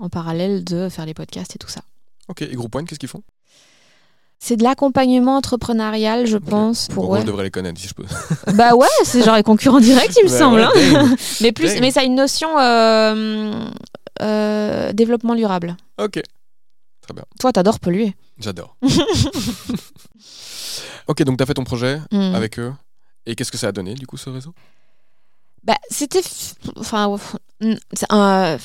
en 0.00 0.08
parallèle 0.08 0.64
de 0.64 0.88
faire 0.88 1.06
les 1.06 1.14
podcasts 1.14 1.54
et 1.54 1.58
tout 1.58 1.68
ça. 1.68 1.82
Ok. 2.28 2.42
Et 2.42 2.54
Groupe 2.54 2.74
One, 2.74 2.86
qu'est-ce 2.86 2.98
qu'ils 2.98 3.08
font? 3.10 3.22
C'est 4.44 4.56
de 4.56 4.64
l'accompagnement 4.64 5.36
entrepreneurial, 5.36 6.26
je 6.26 6.36
pense. 6.36 6.88
Bon, 6.88 6.94
Pour, 6.94 7.04
moi, 7.04 7.12
ouais. 7.14 7.20
je 7.20 7.26
devrais 7.28 7.44
les 7.44 7.52
connaître 7.52 7.80
si 7.80 7.86
je 7.86 7.94
peux. 7.94 8.04
Bah 8.54 8.74
ouais, 8.74 8.88
c'est 9.04 9.22
genre 9.22 9.36
les 9.36 9.44
concurrents 9.44 9.78
directs, 9.78 10.16
il 10.18 10.24
me 10.24 10.28
Bah 10.30 10.36
semble. 10.36 10.58
ouais, 10.62 10.96
hein. 10.96 11.14
mais, 11.40 11.52
plus, 11.52 11.78
mais 11.80 11.92
ça 11.92 12.00
a 12.00 12.02
une 12.02 12.16
notion 12.16 12.48
euh, 12.58 13.64
euh, 14.20 14.92
développement 14.92 15.36
durable. 15.36 15.76
Ok. 15.96 16.20
Très 17.02 17.14
bien. 17.14 17.22
Toi, 17.38 17.52
t'adores 17.52 17.78
polluer. 17.78 18.16
J'adore. 18.40 18.74
ok, 21.06 21.22
donc 21.22 21.36
tu 21.36 21.42
as 21.42 21.46
fait 21.46 21.54
ton 21.54 21.62
projet 21.64 22.00
Mm. 22.10 22.34
avec 22.34 22.58
eux. 22.58 22.72
Et 23.26 23.36
qu'est-ce 23.36 23.52
que 23.52 23.58
ça 23.58 23.68
a 23.68 23.72
donné, 23.72 23.94
du 23.94 24.08
coup, 24.08 24.16
ce 24.16 24.28
réseau? 24.28 24.52
Bah, 25.62 25.76
c'était. 25.88 26.22
Enfin, 26.76 27.16
c'est 27.92 28.06
un- 28.10 28.56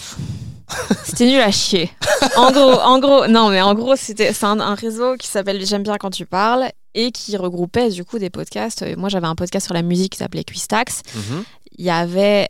C'était 1.03 1.25
nul 1.25 1.39
à 1.39 1.51
chier. 1.51 1.89
En 2.35 2.51
gros, 2.51 2.73
en 2.81 2.99
gros, 2.99 3.27
non, 3.27 3.49
mais 3.49 3.61
en 3.61 3.73
gros, 3.73 3.95
c'était 3.95 4.33
c'est 4.33 4.45
un, 4.45 4.59
un 4.59 4.75
réseau 4.75 5.15
qui 5.15 5.27
s'appelle 5.27 5.65
J'aime 5.65 5.83
bien 5.83 5.97
quand 5.97 6.09
tu 6.09 6.25
parles 6.25 6.69
et 6.93 7.11
qui 7.11 7.37
regroupait 7.37 7.89
du 7.89 8.03
coup 8.03 8.19
des 8.19 8.29
podcasts. 8.29 8.81
Euh, 8.81 8.95
Moi, 8.97 9.07
j'avais 9.09 9.27
un 9.27 9.35
podcast 9.35 9.65
sur 9.65 9.73
la 9.73 9.81
musique 9.81 10.13
qui 10.13 10.17
s'appelait 10.19 10.43
Quistax. 10.43 11.01
Mhm. 11.15 11.43
Il 11.77 11.85
y 11.85 11.89
avait. 11.89 12.47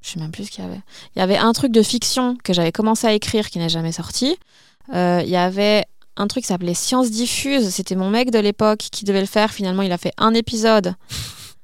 Je 0.00 0.10
sais 0.10 0.20
même 0.20 0.30
plus 0.32 0.46
ce 0.46 0.50
qu'il 0.50 0.64
y 0.64 0.66
avait. 0.66 0.80
Il 1.14 1.18
y 1.18 1.22
avait 1.22 1.36
un 1.36 1.52
truc 1.52 1.72
de 1.72 1.82
fiction 1.82 2.36
que 2.42 2.52
j'avais 2.52 2.72
commencé 2.72 3.06
à 3.06 3.12
écrire 3.12 3.50
qui 3.50 3.58
n'est 3.58 3.68
jamais 3.68 3.92
sorti. 3.92 4.36
Euh, 4.94 5.20
Il 5.24 5.30
y 5.30 5.36
avait 5.36 5.84
un 6.16 6.26
truc 6.26 6.42
qui 6.42 6.48
s'appelait 6.48 6.74
Science 6.74 7.10
Diffuse. 7.10 7.68
C'était 7.70 7.94
mon 7.96 8.10
mec 8.10 8.30
de 8.30 8.38
l'époque 8.38 8.80
qui 8.90 9.04
devait 9.04 9.20
le 9.20 9.26
faire. 9.26 9.52
Finalement, 9.52 9.82
il 9.82 9.92
a 9.92 9.98
fait 9.98 10.12
un 10.18 10.34
épisode 10.34 10.94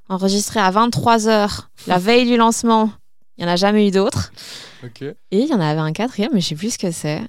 enregistré 0.09 0.61
à 0.61 0.71
23h, 0.71 1.63
la 1.87 1.99
veille 1.99 2.27
du 2.27 2.37
lancement. 2.37 2.91
Il 3.39 3.45
n'y 3.45 3.51
en 3.51 3.53
a 3.53 3.57
jamais 3.57 3.87
eu 3.89 3.91
d'autres. 3.91 4.33
Et 5.31 5.41
il 5.41 5.47
y 5.47 5.55
en 5.55 5.61
avait 5.61 5.81
un 5.81 5.93
quatrième, 5.93 6.31
mais 6.35 6.41
je 6.41 6.49
sais 6.49 6.55
plus 6.55 6.75
ce 6.75 6.79
que 6.79 6.91
c'est. 6.91 7.21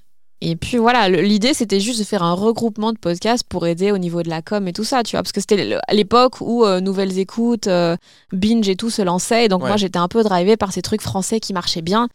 Et 0.41 0.56
puis 0.56 0.78
voilà, 0.78 1.10
l'idée 1.10 1.54
c'était 1.54 1.82
juste 1.82 2.00
de 2.00 2.06
faire 2.06 2.24
un 2.24 2.32
regroupement 2.34 2.93
de 2.93 2.98
podcasts 2.98 3.43
pour 3.48 3.67
aider 3.67 3.91
au 3.91 3.98
niveau 3.98 4.24
de 4.24 4.30
la 4.30 4.41
com 4.41 4.67
et 4.69 4.74
tout 4.74 4.86
ça, 4.86 5.04
tu 5.04 5.12
vois, 5.17 5.22
parce 5.22 5.34
que 5.34 5.41
c'était 5.41 5.78
l'époque 5.91 6.39
où 6.39 6.63
euh, 6.63 6.80
Nouvelles 6.80 7.19
Écoutes, 7.19 7.67
euh, 7.67 7.98
Binge 8.32 8.67
et 8.69 8.78
tout 8.78 8.89
se 8.89 9.02
lançaient, 9.02 9.45
et 9.45 9.48
donc 9.50 9.63
Ouais. 9.63 9.67
moi 9.67 9.76
j'étais 9.78 10.00
un 10.00 10.08
peu 10.08 10.24
drivée 10.24 10.56
par 10.56 10.72
ces 10.72 10.82
trucs 10.82 11.02
français 11.02 11.41
qui 11.41 11.52
marchaient 11.52 11.82
bien. 11.82 12.08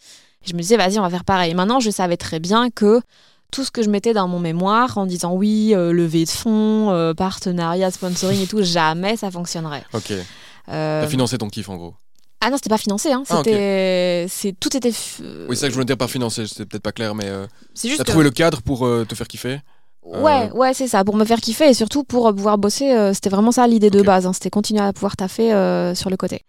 Et 0.45 0.49
je 0.49 0.55
me 0.55 0.61
disais, 0.61 0.77
vas-y, 0.79 0.99
on 0.99 1.03
va 1.03 1.11
faire 1.11 1.25
pareil. 1.25 1.51
Et 1.51 1.55
maintenant, 1.55 1.81
je 1.81 1.91
savais 1.91 2.17
très 2.17 2.39
bien 2.41 2.71
que 2.71 3.01
tout 3.53 3.63
ce 3.63 3.71
que 3.71 3.83
je 3.83 3.91
mettais 3.91 4.15
dans 4.15 4.27
mon 4.27 4.41
mémoire 4.41 4.97
en 4.99 5.05
disant 5.07 5.33
oui, 5.35 5.75
euh, 5.75 5.93
levée 5.93 6.25
de 6.25 6.31
fonds, 6.31 6.91
euh, 6.91 7.13
partenariat, 7.15 7.91
sponsoring 7.91 8.43
et 8.43 8.47
tout, 8.47 8.63
jamais 8.63 9.17
ça 9.17 9.31
fonctionnerait. 9.31 9.85
Ok. 9.93 10.13
T'as 10.67 11.07
financé 11.09 11.37
ton 11.37 11.49
kiff, 11.51 11.69
en 11.69 11.77
gros. 11.77 11.95
Ah 12.47 12.51
non, 12.51 12.57
c'était 12.57 12.69
pas 12.69 12.77
financé, 12.79 13.11
hein. 13.13 13.23
Ah, 13.31 13.39
c'était, 13.39 14.27
c'est 14.29 14.53
tout 14.59 14.77
était. 14.77 14.91
f- 14.91 15.21
Oui, 15.49 15.57
c'est 15.57 15.63
ça 15.63 15.67
que 15.67 15.71
je 15.71 15.75
voulais 15.75 15.87
dire 15.87 15.97
par 15.97 16.11
financer, 16.11 16.47
c'était 16.47 16.67
peut-être 16.67 16.83
pas 16.83 16.93
clair, 16.93 17.15
mais 17.15 17.25
euh, 17.27 17.47
C'est 17.75 17.89
juste 17.89 17.99
t'as 17.99 18.05
que- 18.05 18.11
trouvé 18.11 18.25
le 18.25 18.31
cadre 18.31 18.61
pour 18.63 18.85
euh, 18.87 19.05
te 19.05 19.15
faire 19.15 19.29
kiffer 19.29 19.61
Ouais, 20.03 20.51
ouais, 20.53 20.75
c'est 20.75 20.87
ça, 20.87 21.03
pour 21.03 21.17
me 21.17 21.25
faire 21.25 21.41
kiffer 21.41 21.71
et 21.71 21.75
surtout 21.75 22.05
pour 22.05 22.29
euh, 22.29 22.33
pouvoir 22.35 22.59
bosser. 22.59 22.93
euh, 22.93 23.15
c'était 23.15 23.31
vraiment 23.31 23.51
ça 23.53 23.67
l'idée 23.67 23.89
de 23.89 24.03
base. 24.03 24.27
hein, 24.27 24.35
c'était 24.35 24.51
continuer 24.51 24.83
à 24.83 24.93
pouvoir 24.93 25.17
taffer 25.17 25.55
euh, 25.55 25.95
sur 25.95 26.11
le 26.11 26.17
côté. 26.19 26.43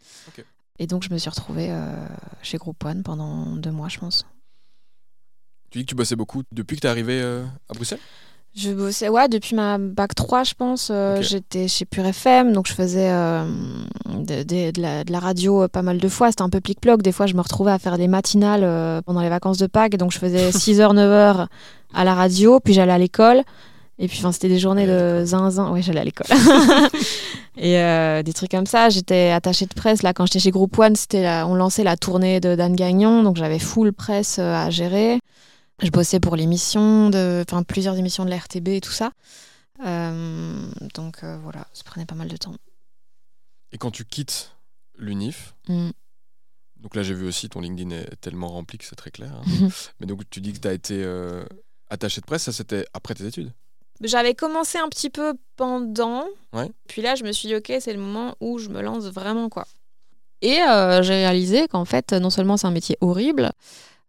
Et 0.79 0.87
donc 0.87 1.03
je 1.03 1.09
me 1.13 1.17
suis 1.17 1.29
retrouvée 1.29 1.67
euh, 1.71 2.05
chez 2.41 2.57
Group 2.57 2.83
One 2.83 3.01
pendant 3.01 3.55
deux 3.55 3.71
mois, 3.71 3.87
je 3.87 3.97
pense. 3.97 4.25
Tu 5.71 5.79
dis 5.79 5.85
que 5.85 5.89
tu 5.89 5.95
bossais 5.95 6.17
beaucoup 6.17 6.43
depuis 6.51 6.75
que 6.75 6.81
t'es 6.81 6.87
arrivé 6.89 7.21
euh, 7.21 7.45
à 7.69 7.73
Bruxelles? 7.73 7.99
Je 8.57 8.71
bossais, 8.71 9.09
ouais, 9.09 9.27
depuis 9.27 9.53
ma 9.53 9.77
bac 9.77 10.15
3, 10.15 10.43
je 10.45 10.53
pense. 10.53 10.87
euh. 10.89 11.21
J'étais 11.21 11.67
chez 11.67 11.83
Pure 11.83 12.05
FM, 12.05 12.53
donc 12.53 12.67
je 12.67 12.73
faisais 12.73 13.09
euh, 13.11 13.43
de, 14.17 14.43
de- 14.43 14.71
de 14.71 14.81
la, 14.81 15.03
de 15.03 15.11
la 15.11 15.19
radio 15.19 15.63
euh, 15.63 15.67
pas 15.67 15.81
mal 15.81 15.97
de 15.97 16.07
fois. 16.07 16.29
C'était 16.29 16.41
un 16.43 16.49
peu 16.49 16.61
plic-ploc. 16.61 17.01
Des 17.01 17.11
fois, 17.11 17.25
je 17.25 17.33
me 17.33 17.41
retrouvais 17.41 17.71
à 17.73 17.79
faire 17.79 17.97
des 17.97 18.07
matinales 18.07 18.63
euh, 18.63 19.01
pendant 19.01 19.19
les 19.19 19.27
vacances 19.27 19.57
de 19.57 19.67
Pâques. 19.67 19.97
Donc, 19.97 20.13
je 20.13 20.19
faisais 20.19 20.49
6h, 20.51 20.93
9h 20.95 21.47
à 21.93 22.03
la 22.05 22.13
radio, 22.15 22.61
puis 22.61 22.73
j'allais 22.73 22.93
à 22.93 22.97
l'école. 22.97 23.41
Et 23.99 24.07
puis, 24.07 24.19
enfin, 24.19 24.31
c'était 24.31 24.47
des 24.49 24.59
journées 24.59 24.87
Ouais, 24.87 25.19
de 25.21 25.25
zinzin. 25.25 25.71
Ouais, 25.71 25.81
j'allais 25.81 25.99
à 25.99 26.05
l'école. 26.05 26.27
Et 27.57 27.77
euh, 27.79 28.23
des 28.23 28.31
trucs 28.31 28.51
comme 28.51 28.65
ça. 28.67 28.87
J'étais 28.89 29.31
attachée 29.31 29.65
de 29.65 29.73
presse. 29.73 30.01
Là, 30.01 30.13
quand 30.13 30.25
j'étais 30.27 30.39
chez 30.39 30.51
Group 30.51 30.77
One, 30.79 30.95
c'était 30.95 31.27
on 31.45 31.55
lançait 31.55 31.83
la 31.83 31.97
tournée 31.97 32.39
de 32.39 32.55
Dan 32.55 32.73
Gagnon. 32.73 33.21
Donc, 33.23 33.35
j'avais 33.35 33.59
full 33.59 33.91
presse 33.91 34.39
à 34.39 34.69
gérer. 34.69 35.19
Je 35.81 35.89
bossais 35.89 36.19
pour 36.19 36.35
l'émission, 36.35 37.09
de, 37.09 37.43
enfin 37.47 37.63
plusieurs 37.63 37.97
émissions 37.97 38.23
de 38.25 38.29
la 38.29 38.37
RTB 38.37 38.69
et 38.69 38.81
tout 38.81 38.91
ça. 38.91 39.11
Euh, 39.85 40.67
donc 40.93 41.23
euh, 41.23 41.37
voilà, 41.43 41.67
ça 41.73 41.83
prenait 41.83 42.05
pas 42.05 42.15
mal 42.15 42.27
de 42.29 42.37
temps. 42.37 42.55
Et 43.71 43.77
quand 43.77 43.91
tu 43.91 44.05
quittes 44.05 44.51
l'UNIF, 44.97 45.53
Mm. 45.67 45.89
donc 46.77 46.95
là 46.95 47.03
j'ai 47.03 47.13
vu 47.13 47.27
aussi 47.27 47.49
ton 47.49 47.59
LinkedIn 47.59 47.89
est 47.91 48.15
tellement 48.21 48.47
rempli 48.47 48.77
que 48.77 48.85
c'est 48.85 48.95
très 48.95 49.11
clair. 49.11 49.33
hein. 49.33 49.43
Mais 49.99 50.05
donc 50.07 50.21
tu 50.29 50.39
dis 50.39 50.53
que 50.53 50.59
tu 50.59 50.67
as 50.67 50.73
été 50.73 51.03
euh, 51.03 51.43
attaché 51.89 52.21
de 52.21 52.25
presse, 52.25 52.43
ça 52.43 52.53
c'était 52.53 52.85
après 52.93 53.13
tes 53.15 53.25
études? 53.25 53.51
J'avais 54.01 54.33
commencé 54.35 54.77
un 54.77 54.87
petit 54.89 55.09
peu 55.09 55.33
pendant. 55.55 56.25
Ouais. 56.51 56.69
Puis 56.89 57.01
là, 57.01 57.15
je 57.15 57.23
me 57.23 57.31
suis 57.31 57.47
dit, 57.47 57.55
ok, 57.55 57.71
c'est 57.79 57.93
le 57.93 57.99
moment 57.99 58.35
où 58.41 58.57
je 58.59 58.67
me 58.67 58.81
lance 58.81 59.05
vraiment, 59.05 59.47
quoi. 59.47 59.65
Et 60.41 60.61
euh, 60.61 61.01
j'ai 61.01 61.13
réalisé 61.13 61.69
qu'en 61.69 61.85
fait, 61.85 62.11
non 62.11 62.29
seulement 62.29 62.57
c'est 62.57 62.67
un 62.67 62.71
métier 62.71 62.97
horrible, 62.99 63.53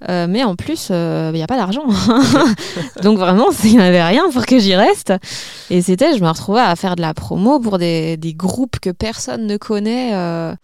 euh, 0.09 0.27
mais 0.29 0.45
en 0.45 0.57
plus, 0.57 0.89
il 0.91 1.33
n'y 1.33 1.43
a 1.43 1.47
pas 1.47 1.57
d'argent. 1.57 1.87
Donc 3.03 3.19
vraiment, 3.19 3.47
il 3.65 3.77
n'y 3.77 3.83
avait 3.83 4.05
rien 4.05 4.25
pour 4.31 4.45
que 4.47 4.59
j'y 4.59 4.75
reste. 4.75 5.13
Et 5.71 5.83
c'était, 5.83 6.17
je 6.17 6.23
me 6.23 6.29
retrouvais 6.29 6.61
à 6.61 6.77
faire 6.77 6.97
de 6.97 7.01
la 7.01 7.15
promo 7.15 7.61
pour 7.61 7.79
des, 7.79 8.17
des 8.17 8.35
groupes 8.35 8.79
que 8.81 8.91
personne 8.91 9.47
ne 9.47 9.57
connaît. 9.57 10.15
euh, 10.15 10.55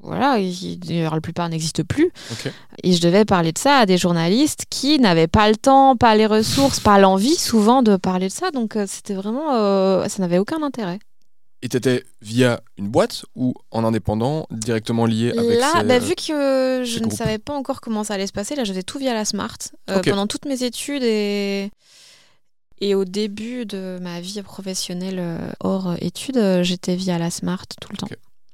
voilà, 0.00 0.38
qui, 0.38 0.78
la 0.86 1.20
plupart 1.20 1.48
n'existent 1.48 1.82
plus. 1.86 2.10
Et 2.84 2.92
je 2.92 3.00
devais 3.00 3.24
parler 3.24 3.52
de 3.52 3.58
ça 3.58 3.78
à 3.78 3.86
des 3.86 3.98
journalistes 3.98 4.64
qui 4.70 4.98
n'avaient 4.98 5.26
pas 5.26 5.48
le 5.48 5.56
temps, 5.56 5.96
pas 5.96 6.14
les 6.14 6.26
ressources, 6.26 6.80
pas 6.80 6.98
l'envie 6.98 7.34
souvent 7.34 7.82
de 7.82 7.96
parler 7.96 8.28
de 8.28 8.32
ça. 8.32 8.50
Donc 8.52 8.76
euh, 8.76 8.84
c'était 8.86 9.14
vraiment, 9.14 9.54
euh, 9.54 10.06
ça 10.08 10.22
n'avait 10.22 10.38
aucun 10.38 10.62
intérêt. 10.62 11.00
Et 11.60 11.68
t'étais 11.68 12.04
via 12.22 12.60
une 12.76 12.88
boîte 12.88 13.24
ou 13.34 13.52
en 13.72 13.82
indépendant, 13.84 14.46
directement 14.50 15.06
lié 15.06 15.32
avec 15.36 15.58
Là, 15.58 15.72
ces- 15.80 15.84
bah, 15.86 15.98
vu 15.98 16.14
que 16.14 16.82
je 16.84 16.98
ces 16.98 17.04
ne 17.04 17.10
savais 17.10 17.38
pas 17.38 17.52
encore 17.52 17.80
comment 17.80 18.04
ça 18.04 18.14
allait 18.14 18.28
se 18.28 18.32
passer, 18.32 18.54
là, 18.54 18.62
je 18.64 18.70
faisais 18.70 18.84
tout 18.84 18.98
via 18.98 19.12
la 19.12 19.24
Smart 19.24 19.56
euh, 19.90 20.00
pendant 20.10 20.26
toutes 20.28 20.44
mes 20.44 20.62
études 20.62 21.02
et 21.02 21.70
et 22.80 22.94
au 22.94 23.04
début 23.04 23.66
de 23.66 23.98
ma 24.00 24.20
vie 24.20 24.40
professionnelle 24.42 25.18
euh, 25.18 25.50
hors 25.58 25.88
euh, 25.88 25.94
études, 26.00 26.36
euh, 26.36 26.62
j'étais 26.62 26.94
via 26.94 27.18
la 27.18 27.28
Smart 27.30 27.66
tout 27.80 27.88
le 27.90 27.96
temps. 27.96 28.06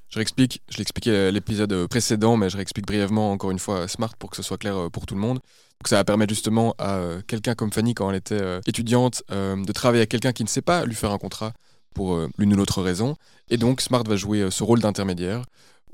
Je 0.08 0.18
réexplique, 0.18 0.62
je 0.70 0.78
l'expliquais 0.78 1.30
l'épisode 1.30 1.86
précédent, 1.88 2.38
mais 2.38 2.48
je 2.48 2.56
réexplique 2.56 2.86
brièvement 2.86 3.32
encore 3.32 3.50
une 3.50 3.58
fois 3.58 3.86
Smart 3.86 4.14
pour 4.16 4.30
que 4.30 4.36
ce 4.36 4.42
soit 4.42 4.56
clair 4.56 4.76
euh, 4.78 4.88
pour 4.88 5.04
tout 5.04 5.14
le 5.14 5.20
monde. 5.20 5.40
Donc 5.80 5.88
ça 5.88 5.96
va 5.96 6.04
permettre 6.04 6.32
justement 6.32 6.74
à 6.78 6.94
euh, 6.94 7.20
quelqu'un 7.26 7.54
comme 7.54 7.70
Fanny, 7.70 7.92
quand 7.92 8.08
elle 8.08 8.16
était 8.16 8.40
euh, 8.40 8.60
étudiante, 8.66 9.22
euh, 9.30 9.62
de 9.62 9.72
travailler 9.72 10.00
avec 10.00 10.08
quelqu'un 10.10 10.32
qui 10.32 10.42
ne 10.44 10.48
sait 10.48 10.62
pas 10.62 10.86
lui 10.86 10.94
faire 10.94 11.10
un 11.10 11.18
contrat 11.18 11.52
pour 11.94 12.14
euh, 12.14 12.28
l'une 12.38 12.52
ou 12.52 12.56
l'autre 12.56 12.82
raison. 12.82 13.16
Et 13.48 13.56
donc 13.56 13.80
Smart 13.80 14.04
va 14.04 14.16
jouer 14.16 14.40
euh, 14.40 14.50
ce 14.50 14.62
rôle 14.64 14.80
d'intermédiaire 14.80 15.44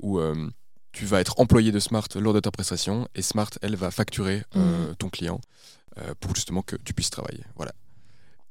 où 0.01 0.19
euh, 0.19 0.35
tu 0.91 1.05
vas 1.05 1.21
être 1.21 1.39
employé 1.39 1.71
de 1.71 1.79
Smart 1.79 2.07
lors 2.15 2.33
de 2.33 2.39
ta 2.41 2.51
prestation 2.51 3.07
et 3.15 3.21
Smart, 3.21 3.49
elle, 3.61 3.75
va 3.77 3.91
facturer 3.91 4.43
euh, 4.57 4.93
ton 4.97 5.09
client 5.09 5.39
pour 6.19 6.33
justement 6.35 6.61
que 6.61 6.75
tu 6.83 6.93
puisses 6.93 7.09
travailler. 7.09 7.43
Voilà. 7.55 7.71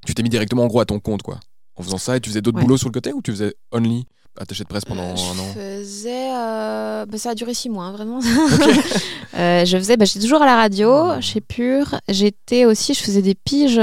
Tu 0.07 0.15
t'es 0.15 0.23
mis 0.23 0.29
directement 0.29 0.65
en 0.65 0.67
gros 0.69 0.81
à 0.81 0.85
ton 0.87 1.01
compte, 1.01 1.23
quoi. 1.23 1.41
En 1.77 1.83
faisant 1.83 1.99
ça, 1.99 2.17
et 2.17 2.21
tu 2.21 2.29
faisais 2.31 2.43
d'autres 2.43 2.59
Ouais. 2.59 2.65
boulots 2.65 2.77
sur 2.77 2.89
le 2.89 2.93
côté 2.93 3.13
ou 3.15 3.23
tu 3.23 3.31
faisais 3.31 3.55
only 3.73 4.05
attaché 4.39 4.63
de 4.65 4.69
presse 4.69 4.85
pendant 4.85 5.03
Euh, 5.03 5.13
un 5.13 5.17
je 5.17 5.41
an? 5.41 5.55
faisais. 5.55 6.31
euh, 6.35 7.07
bah, 7.07 7.19
ça 7.19 7.31
a 7.31 7.35
duré 7.35 7.53
six 7.55 7.69
mois, 7.71 7.85
hein, 7.87 7.93
vraiment. 7.93 8.21
Euh, 9.35 9.65
je 9.65 9.77
faisais. 9.79 9.97
bah, 9.97 10.05
j'étais 10.05 10.21
toujours 10.21 10.43
à 10.43 10.47
la 10.47 10.57
radio, 10.57 11.21
chez 11.21 11.41
Pure. 11.41 11.99
J'étais 12.09 12.65
aussi. 12.67 12.93
Je 12.95 13.01
faisais 13.03 13.23
des 13.23 13.35
piges 13.35 13.79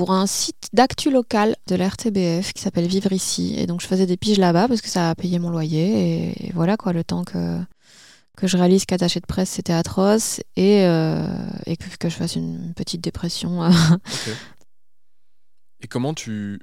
pour 0.00 0.12
un 0.12 0.26
site 0.26 0.70
d'actu 0.72 1.10
local 1.10 1.56
de 1.66 1.74
la 1.74 1.86
RTBF 1.86 2.54
qui 2.54 2.62
s'appelle 2.62 2.86
Vivre 2.86 3.12
ici. 3.12 3.54
Et 3.58 3.66
donc, 3.66 3.82
je 3.82 3.86
faisais 3.86 4.06
des 4.06 4.16
piges 4.16 4.38
là-bas 4.38 4.66
parce 4.66 4.80
que 4.80 4.88
ça 4.88 5.10
a 5.10 5.14
payé 5.14 5.38
mon 5.38 5.50
loyer. 5.50 6.32
Et, 6.42 6.52
voilà, 6.54 6.78
quoi, 6.78 6.94
le 6.94 7.04
temps 7.04 7.22
que, 7.22 7.58
que 8.34 8.46
je 8.46 8.56
réalise 8.56 8.86
qu'attaché 8.86 9.20
de 9.20 9.26
presse, 9.26 9.50
c'était 9.50 9.74
atroce. 9.74 10.40
Et, 10.56 10.86
euh, 10.86 11.22
et 11.66 11.76
que, 11.76 12.08
je 12.08 12.14
fasse 12.14 12.34
une 12.34 12.72
petite 12.72 13.02
dépression. 13.02 13.70
Et 15.82 15.86
comment 15.86 16.14
tu 16.14 16.60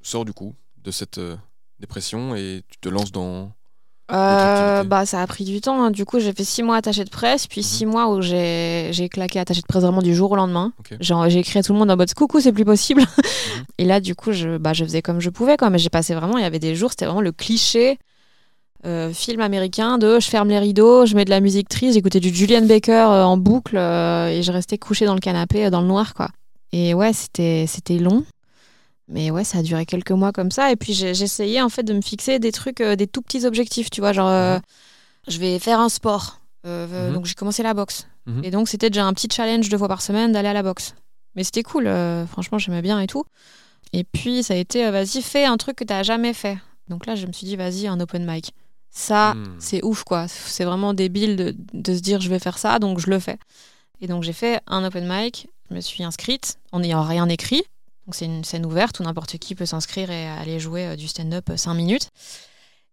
sors 0.00 0.24
du 0.24 0.32
coup 0.32 0.54
de 0.78 0.90
cette 0.90 1.18
euh, 1.18 1.36
dépression 1.80 2.34
et 2.34 2.62
tu 2.68 2.78
te 2.78 2.88
lances 2.88 3.12
dans... 3.12 3.52
Euh, 4.12 4.84
bah, 4.84 5.06
ça 5.06 5.22
a 5.22 5.26
pris 5.26 5.44
du 5.44 5.60
temps. 5.60 5.82
hein. 5.82 5.90
Du 5.90 6.04
coup, 6.04 6.20
j'ai 6.20 6.32
fait 6.32 6.44
six 6.44 6.62
mois 6.62 6.76
attaché 6.76 7.04
de 7.04 7.10
presse, 7.10 7.46
puis 7.46 7.60
Mhm. 7.62 7.64
six 7.66 7.86
mois 7.86 8.08
où 8.14 8.20
j'ai 8.20 8.90
j'ai 8.92 9.08
claqué 9.08 9.38
attaché 9.40 9.60
de 9.62 9.66
presse 9.66 9.82
vraiment 9.82 10.02
du 10.02 10.14
jour 10.14 10.30
au 10.32 10.36
lendemain. 10.36 10.72
Genre, 11.00 11.28
j'ai 11.30 11.38
écrit 11.40 11.58
à 11.58 11.62
tout 11.62 11.72
le 11.72 11.78
monde 11.78 11.90
en 11.90 11.96
mode 11.96 12.12
coucou, 12.14 12.40
c'est 12.40 12.52
plus 12.52 12.64
possible. 12.66 13.02
Et 13.78 13.84
là, 13.84 14.00
du 14.00 14.14
coup, 14.14 14.32
je, 14.32 14.58
bah, 14.58 14.72
je 14.74 14.84
faisais 14.84 15.00
comme 15.02 15.20
je 15.20 15.30
pouvais, 15.30 15.56
quoi. 15.56 15.70
Mais 15.70 15.78
j'ai 15.78 15.88
passé 15.90 16.14
vraiment, 16.14 16.36
il 16.38 16.42
y 16.42 16.46
avait 16.46 16.58
des 16.58 16.74
jours, 16.74 16.90
c'était 16.90 17.06
vraiment 17.06 17.20
le 17.22 17.32
cliché 17.32 17.98
euh, 18.86 19.12
film 19.14 19.40
américain 19.40 19.96
de 19.96 20.20
je 20.20 20.28
ferme 20.28 20.50
les 20.50 20.58
rideaux, 20.58 21.06
je 21.06 21.14
mets 21.14 21.24
de 21.24 21.30
la 21.30 21.40
musique 21.40 21.70
triste, 21.70 21.94
j'écoutais 21.94 22.20
du 22.20 22.28
Julian 22.28 22.66
Baker 22.66 22.92
euh, 22.92 23.24
en 23.24 23.38
boucle 23.38 23.76
et 23.76 24.42
je 24.42 24.52
restais 24.52 24.76
couchée 24.76 25.06
dans 25.06 25.14
le 25.14 25.20
canapé 25.20 25.70
dans 25.70 25.80
le 25.80 25.86
noir, 25.86 26.12
quoi. 26.12 26.28
Et 26.72 26.92
ouais, 26.92 27.12
c'était 27.14 27.64
c'était 27.66 27.96
long. 27.98 28.24
Mais 29.08 29.30
ouais, 29.30 29.44
ça 29.44 29.58
a 29.58 29.62
duré 29.62 29.84
quelques 29.86 30.12
mois 30.12 30.32
comme 30.32 30.50
ça. 30.50 30.72
Et 30.72 30.76
puis 30.76 30.94
j'essayais 30.94 31.60
en 31.60 31.68
fait 31.68 31.82
de 31.82 31.92
me 31.92 32.00
fixer 32.00 32.38
des 32.38 32.52
trucs, 32.52 32.80
euh, 32.80 32.96
des 32.96 33.06
tout 33.06 33.20
petits 33.22 33.44
objectifs, 33.44 33.90
tu 33.90 34.00
vois, 34.00 34.12
genre 34.12 34.28
euh, 34.30 34.58
je 35.28 35.38
vais 35.38 35.58
faire 35.58 35.80
un 35.80 35.88
sport. 35.88 36.40
Euh, 36.66 37.08
Mhm. 37.08 37.14
Donc 37.14 37.26
j'ai 37.26 37.34
commencé 37.34 37.62
la 37.62 37.74
boxe. 37.74 38.06
Mhm. 38.26 38.44
Et 38.44 38.50
donc 38.50 38.68
c'était 38.68 38.88
déjà 38.88 39.04
un 39.04 39.12
petit 39.12 39.28
challenge 39.30 39.68
deux 39.68 39.76
fois 39.78 39.88
par 39.88 40.00
semaine 40.00 40.32
d'aller 40.32 40.48
à 40.48 40.54
la 40.54 40.62
boxe. 40.62 40.94
Mais 41.36 41.44
c'était 41.44 41.62
cool, 41.62 41.90
franchement 42.30 42.58
j'aimais 42.58 42.80
bien 42.82 43.00
et 43.00 43.06
tout. 43.06 43.24
Et 43.92 44.04
puis 44.04 44.42
ça 44.42 44.54
a 44.54 44.56
été, 44.56 44.88
vas-y, 44.90 45.20
fais 45.20 45.44
un 45.44 45.56
truc 45.58 45.76
que 45.76 45.84
t'as 45.84 46.02
jamais 46.02 46.32
fait. 46.32 46.56
Donc 46.88 47.06
là 47.06 47.14
je 47.16 47.26
me 47.26 47.32
suis 47.32 47.46
dit, 47.46 47.56
vas-y, 47.56 47.86
un 47.86 48.00
open 48.00 48.24
mic. 48.26 48.52
Ça, 48.90 49.34
Hmm. 49.34 49.56
c'est 49.58 49.82
ouf 49.84 50.04
quoi. 50.04 50.28
C'est 50.28 50.64
vraiment 50.64 50.94
débile 50.94 51.34
de, 51.36 51.54
de 51.72 51.94
se 51.94 52.00
dire 52.00 52.20
je 52.20 52.30
vais 52.30 52.38
faire 52.38 52.56
ça, 52.58 52.78
donc 52.78 53.00
je 53.00 53.10
le 53.10 53.18
fais. 53.18 53.36
Et 54.00 54.06
donc 54.06 54.22
j'ai 54.22 54.32
fait 54.32 54.60
un 54.66 54.84
open 54.84 55.06
mic 55.06 55.48
Je 55.68 55.74
me 55.74 55.80
suis 55.80 56.04
inscrite 56.04 56.56
en 56.72 56.80
n'ayant 56.80 57.02
rien 57.02 57.28
écrit. 57.28 57.62
Donc 58.06 58.14
c'est 58.14 58.26
une 58.26 58.44
scène 58.44 58.66
ouverte 58.66 59.00
où 59.00 59.02
n'importe 59.02 59.38
qui 59.38 59.54
peut 59.54 59.66
s'inscrire 59.66 60.10
et 60.10 60.28
aller 60.28 60.60
jouer 60.60 60.86
euh, 60.86 60.96
du 60.96 61.08
stand-up 61.08 61.50
5 61.54 61.74
minutes. 61.74 62.10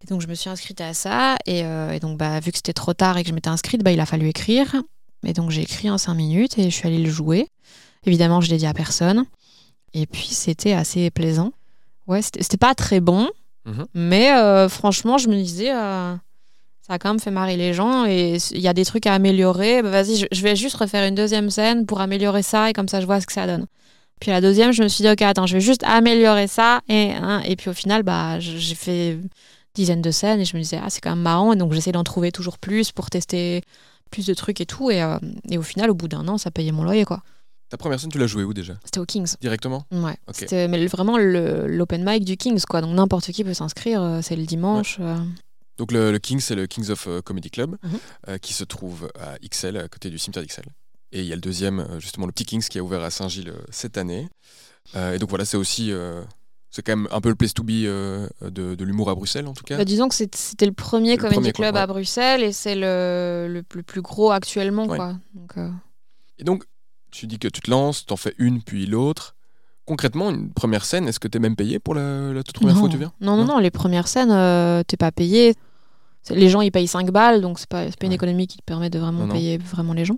Et 0.04 0.08
donc 0.08 0.22
je 0.22 0.28
me 0.28 0.34
suis 0.34 0.50
inscrite 0.50 0.82
à 0.82 0.94
ça. 0.94 1.38
Et, 1.46 1.64
euh, 1.64 1.92
et 1.92 2.00
donc 2.00 2.18
bah, 2.18 2.40
vu 2.40 2.52
que 2.52 2.58
c'était 2.58 2.74
trop 2.74 2.94
tard 2.94 3.18
et 3.18 3.24
que 3.24 3.30
je 3.30 3.34
m'étais 3.34 3.50
inscrite, 3.50 3.84
bah, 3.84 3.92
il 3.92 4.00
a 4.00 4.06
fallu 4.06 4.28
écrire. 4.28 4.76
Et 5.26 5.34
donc 5.34 5.52
j'ai 5.52 5.62
écrit 5.62 5.90
en 5.90 5.98
5 5.98 6.14
minutes 6.14 6.58
et 6.58 6.70
je 6.70 6.76
suis 6.76 6.88
allée 6.88 7.04
le 7.04 7.10
jouer. 7.10 7.48
Évidemment, 8.06 8.42
je 8.42 8.50
l'ai 8.50 8.58
dit 8.58 8.66
à 8.66 8.74
personne. 8.74 9.26
Et 9.94 10.06
puis 10.06 10.28
c'était 10.28 10.74
assez 10.74 11.12
plaisant. 11.12 11.52
Ouais, 12.08 12.22
c'était 12.22 12.58
pas 12.58 12.74
très 12.74 13.00
bon. 13.00 13.30
Mhm. 13.66 13.86
Mais 13.94 14.34
euh, 14.34 14.70
franchement, 14.70 15.18
je 15.18 15.28
me 15.28 15.36
disais, 15.36 15.72
euh, 15.72 16.16
ça 16.82 16.94
a 16.94 16.98
quand 17.00 17.10
même 17.10 17.20
fait 17.20 17.30
marrer 17.30 17.58
les 17.58 17.74
gens 17.74 18.06
et 18.06 18.38
il 18.52 18.62
y 18.62 18.68
a 18.68 18.74
des 18.74 18.86
trucs 18.86 19.06
à 19.06 19.14
améliorer. 19.14 19.84
Bah, 19.84 19.90
Vas-y, 19.92 20.16
je, 20.16 20.26
je 20.32 20.42
vais 20.42 20.56
juste 20.56 20.78
refaire 20.78 21.06
une 21.08 21.16
deuxième 21.16 21.52
scène 21.52 21.86
pour 21.86 22.02
améliorer 22.02 22.42
ça 22.42 22.70
et 22.70 22.74
comme 22.74 22.88
ça, 22.88 23.02
je 23.02 23.06
vois 23.06 23.22
ce 23.22 23.28
que 23.28 23.34
ça 23.34 23.46
donne. 23.46 23.68
Puis 24.22 24.30
la 24.32 24.40
deuxième, 24.40 24.72
je 24.72 24.82
me 24.84 24.88
suis 24.88 25.02
dit, 25.04 25.10
ok, 25.10 25.22
attends, 25.24 25.46
je 25.48 25.56
vais 25.56 25.62
juste 25.62 25.84
améliorer 25.84 26.48
ça. 26.48 26.80
Et, 26.88 27.12
hein, 27.12 27.42
et 27.44 27.56
puis 27.58 27.70
au 27.70 27.74
final, 27.74 28.04
bah, 28.04 28.40
j'ai 28.40 28.76
fait 28.76 29.18
dizaines 29.76 30.02
de 30.02 30.12
scènes 30.12 30.40
et 30.40 30.46
je 30.46 30.56
me 30.56 30.62
disais, 30.62 30.80
ah, 30.82 30.90
c'est 30.90 31.02
quand 31.02 31.10
même 31.10 31.22
marrant. 31.24 31.52
Et 31.52 31.56
donc 31.58 31.74
j'essaie 31.74 31.92
d'en 31.92 32.04
trouver 32.04 32.32
toujours 32.32 32.58
plus 32.58 32.92
pour 32.94 33.10
tester 33.10 33.64
plus 34.12 34.26
de 34.26 34.34
trucs 34.34 34.62
et 34.62 34.66
tout. 34.66 34.92
Et, 34.92 35.02
euh, 35.02 35.18
et 35.50 35.58
au 35.58 35.62
final, 35.64 35.90
au 35.90 35.96
bout 35.96 36.08
d'un 36.08 36.28
an, 36.28 36.38
ça 36.38 36.52
payait 36.52 36.72
mon 36.72 36.84
loyer, 36.84 37.04
quoi. 37.04 37.22
Ta 37.70 37.78
première 37.78 38.00
scène, 38.00 38.12
tu 38.12 38.18
l'as 38.20 38.28
jouée 38.28 38.44
où 38.44 38.54
déjà? 38.54 38.74
C'était 38.84 39.00
au 39.00 39.06
Kings. 39.06 39.34
Directement? 39.42 39.86
Ouais. 39.92 40.18
C'était 40.34 40.68
mais 40.68 40.86
vraiment 40.88 41.18
l'open 41.18 42.04
mic 42.06 42.24
du 42.26 42.36
Kings, 42.38 42.62
quoi. 42.70 42.82
Donc 42.82 42.94
n'importe 42.94 43.32
qui 43.32 43.44
peut 43.44 43.54
s'inscrire. 43.54 44.02
euh, 44.04 44.20
C'est 44.22 44.36
le 44.36 44.44
dimanche. 44.46 44.98
euh. 45.00 45.16
Donc 45.78 45.94
le, 45.94 46.12
le 46.12 46.20
King, 46.20 46.40
c'est 46.42 46.54
le 46.56 46.68
Kings 46.68 46.90
of 46.92 47.08
Comedy 47.24 47.50
Club, 47.50 47.78
Mhm. 47.82 48.00
euh, 48.28 48.38
qui 48.38 48.54
se 48.54 48.66
trouve 48.66 49.10
à 49.20 49.38
XL, 49.40 49.78
à 49.78 49.88
côté 49.88 50.10
du 50.10 50.20
cimetière 50.20 50.44
d'XL. 50.44 50.66
Et 51.12 51.20
il 51.22 51.26
y 51.26 51.32
a 51.32 51.36
le 51.36 51.42
deuxième, 51.42 51.80
euh, 51.80 52.00
justement, 52.00 52.26
le 52.26 52.32
petit 52.32 52.46
Kings, 52.46 52.66
qui 52.68 52.80
a 52.80 52.84
ouvert 52.84 53.02
à 53.04 53.10
Saint-Gilles 53.12 53.50
euh, 53.50 53.62
cette 53.70 53.98
année. 53.98 54.30
Euh, 54.96 55.14
et 55.14 55.20
donc 55.20 55.30
voilà, 55.30 55.46
c'est 55.46 55.58
aussi... 55.58 55.92
c'est 56.70 56.82
quand 56.84 56.96
même 56.96 57.08
un 57.12 57.20
peu 57.20 57.28
le 57.30 57.36
place 57.36 57.54
to 57.54 57.64
be 57.64 57.84
euh, 57.84 58.28
de, 58.42 58.76
de 58.76 58.84
l'humour 58.86 59.10
à 59.10 59.16
Bruxelles, 59.16 59.46
en 59.48 59.54
tout 59.54 59.64
cas. 59.66 59.78
Bah, 59.78 59.84
disons 59.86 60.08
que 60.08 60.16
c'était 60.16 60.66
le 60.66 60.72
premier 60.72 61.18
quoi, 61.18 61.30
club 61.30 61.76
ouais. 61.76 61.82
à 61.82 61.86
Bruxelles 61.88 62.44
et 62.44 62.54
c'est 62.54 62.76
le, 62.76 63.48
le, 63.50 63.64
le 63.74 63.84
plus 63.84 64.02
gros 64.02 64.32
actuellement, 64.32 64.86
Ouais. 64.88 64.96
quoi. 64.98 65.18
Donc, 65.34 65.58
euh, 65.58 65.70
Et 66.40 66.46
donc, 66.46 66.64
tu 67.12 67.28
dis 67.28 67.40
que 67.40 67.50
tu 67.50 67.60
te 67.60 67.70
lances, 67.70 68.06
t'en 68.06 68.16
fais 68.16 68.34
une, 68.38 68.62
puis 68.64 68.86
l'autre. 68.86 69.36
Concrètement, 69.84 70.30
une 70.30 70.50
première 70.54 70.86
scène, 70.86 71.10
est-ce 71.10 71.20
que 71.20 71.28
t'es 71.28 71.40
même 71.40 71.58
payé 71.58 71.78
pour 71.80 71.94
la, 71.94 72.32
la 72.32 72.42
toute 72.44 72.56
première 72.56 72.76
non. 72.76 72.80
fois 72.80 72.88
où 72.90 72.92
tu 72.92 72.98
viens? 72.98 73.12
Non, 73.20 73.36
non, 73.36 73.44
Non 73.44 73.56
non, 73.56 73.60
les 73.60 73.72
premières 73.72 74.08
scènes, 74.08 74.32
euh, 74.32 74.82
t'es 74.88 74.96
pas 74.96 75.12
payé. 75.12 75.56
Les 76.30 76.50
gens, 76.50 76.62
ils 76.62 76.72
payent 76.72 76.88
5 76.88 77.10
balles, 77.12 77.42
donc 77.42 77.58
c'est 77.60 77.68
pas, 77.70 77.86
pas 77.86 78.06
une 78.06 78.12
économie 78.14 78.46
qui 78.48 78.58
te 78.58 78.64
permet 78.64 78.90
de 78.90 79.00
vraiment 79.00 79.22
Non, 79.22 79.28
non. 79.28 79.34
payer 79.34 79.58
vraiment 79.58 79.94
les 79.94 80.06
gens. 80.06 80.18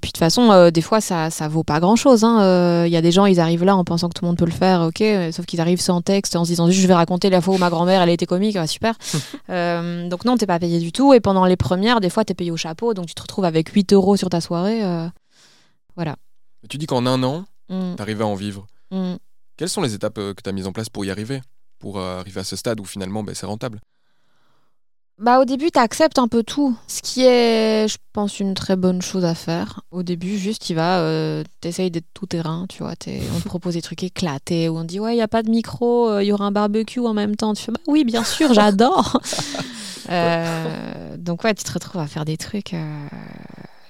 Puis 0.00 0.08
de 0.10 0.12
toute 0.12 0.18
façon, 0.18 0.50
euh, 0.50 0.70
des 0.70 0.82
fois, 0.82 1.00
ça, 1.00 1.30
ça 1.30 1.48
vaut 1.48 1.62
pas 1.62 1.80
grand-chose. 1.80 2.22
Il 2.22 2.90
y 2.92 2.96
a 2.96 3.00
des 3.00 3.12
gens, 3.12 3.24
ils 3.24 3.40
arrivent 3.40 3.64
là 3.64 3.74
en 3.76 3.84
pensant 3.84 4.08
que 4.08 4.14
tout 4.14 4.22
le 4.24 4.28
monde 4.28 4.36
peut 4.36 4.44
le 4.44 4.50
faire, 4.50 4.82
ok, 4.82 5.00
euh, 5.00 5.32
sauf 5.32 5.46
qu'ils 5.46 5.60
arrivent 5.62 5.80
sans 5.80 6.02
texte, 6.02 6.36
en 6.36 6.44
se 6.44 6.50
disant 6.50 6.68
je 6.70 6.86
vais 6.86 6.92
raconter 6.94 7.30
la 7.30 7.40
fois 7.40 7.54
où 7.54 7.58
ma 7.58 7.70
grand-mère, 7.70 8.02
elle 8.02 8.10
a 8.10 8.12
été 8.12 8.26
comique, 8.26 8.56
ah, 8.56 8.66
super. 8.66 8.94
Euh, 9.50 10.08
donc 10.08 10.24
non, 10.24 10.36
t'es 10.36 10.46
pas 10.46 10.58
payé 10.58 10.78
du 10.80 10.90
tout. 10.90 11.12
Et 11.14 11.20
pendant 11.20 11.44
les 11.46 11.56
premières, 11.56 12.00
des 12.00 12.10
fois, 12.10 12.24
t'es 12.24 12.34
payé 12.34 12.50
au 12.50 12.56
chapeau, 12.56 12.92
donc 12.94 13.06
tu 13.06 13.14
te 13.14 13.22
retrouves 13.22 13.44
avec 13.44 13.68
8 13.68 13.92
euros 13.92 14.16
sur 14.16 14.28
ta 14.30 14.40
soirée. 14.40 14.82
euh, 14.84 15.06
Tu 16.68 16.78
dis 16.78 16.86
qu'en 16.86 17.06
un 17.06 17.22
an, 17.22 17.44
mm, 17.68 17.94
t'arrives 17.96 18.22
à 18.22 18.26
en 18.26 18.34
vivre. 18.34 18.66
mm. 18.90 19.14
Quelles 19.56 19.68
sont 19.68 19.82
les 19.82 19.94
étapes 19.94 20.18
euh, 20.18 20.34
que 20.34 20.42
tu 20.42 20.48
as 20.50 20.52
mises 20.52 20.66
en 20.66 20.72
place 20.72 20.88
pour 20.88 21.04
y 21.04 21.10
arriver? 21.10 21.40
Pour 21.78 21.98
euh, 21.98 22.18
arriver 22.18 22.40
à 22.40 22.44
ce 22.44 22.56
stade 22.56 22.80
où 22.80 22.84
finalement 22.84 23.22
ben, 23.22 23.34
c'est 23.34 23.46
rentable? 23.46 23.80
Bah 25.18 25.38
au 25.38 25.44
début, 25.44 25.70
tu 25.70 25.78
acceptes 25.78 26.18
un 26.18 26.26
peu 26.26 26.42
tout. 26.42 26.76
Ce 26.88 27.00
qui 27.00 27.22
est, 27.22 27.86
je 27.88 27.98
pense, 28.12 28.40
une 28.40 28.54
très 28.54 28.74
bonne 28.74 29.00
chose 29.00 29.24
à 29.24 29.36
faire. 29.36 29.80
Au 29.92 30.02
début, 30.02 30.36
juste, 30.38 30.66
tu 30.66 30.74
vas, 30.74 30.98
euh, 31.00 31.44
t'essayes 31.60 31.92
d'être 31.92 32.08
tout 32.14 32.26
terrain, 32.26 32.66
tu 32.68 32.82
vois. 32.82 32.94
On 33.36 33.40
te 33.40 33.44
propose 33.44 33.74
des 33.74 33.82
trucs 33.82 34.02
éclatés, 34.02 34.68
où 34.68 34.76
on 34.76 34.82
dit, 34.82 34.98
ouais, 34.98 35.12
il 35.12 35.16
n'y 35.16 35.22
a 35.22 35.28
pas 35.28 35.44
de 35.44 35.50
micro, 35.50 36.08
euh, 36.08 36.22
il 36.24 36.26
y 36.26 36.32
aura 36.32 36.46
un 36.46 36.50
barbecue 36.50 36.98
en 36.98 37.14
même 37.14 37.36
temps. 37.36 37.54
Tu 37.54 37.62
fais, 37.62 37.72
bah 37.72 37.78
oui, 37.86 38.02
bien 38.04 38.24
sûr, 38.24 38.52
j'adore. 38.54 39.20
Euh, 40.10 41.16
donc 41.16 41.44
ouais, 41.44 41.54
tu 41.54 41.64
te 41.64 41.72
retrouves 41.72 42.02
à 42.02 42.06
faire 42.06 42.26
des 42.26 42.36
trucs 42.36 42.74
euh, 42.74 43.06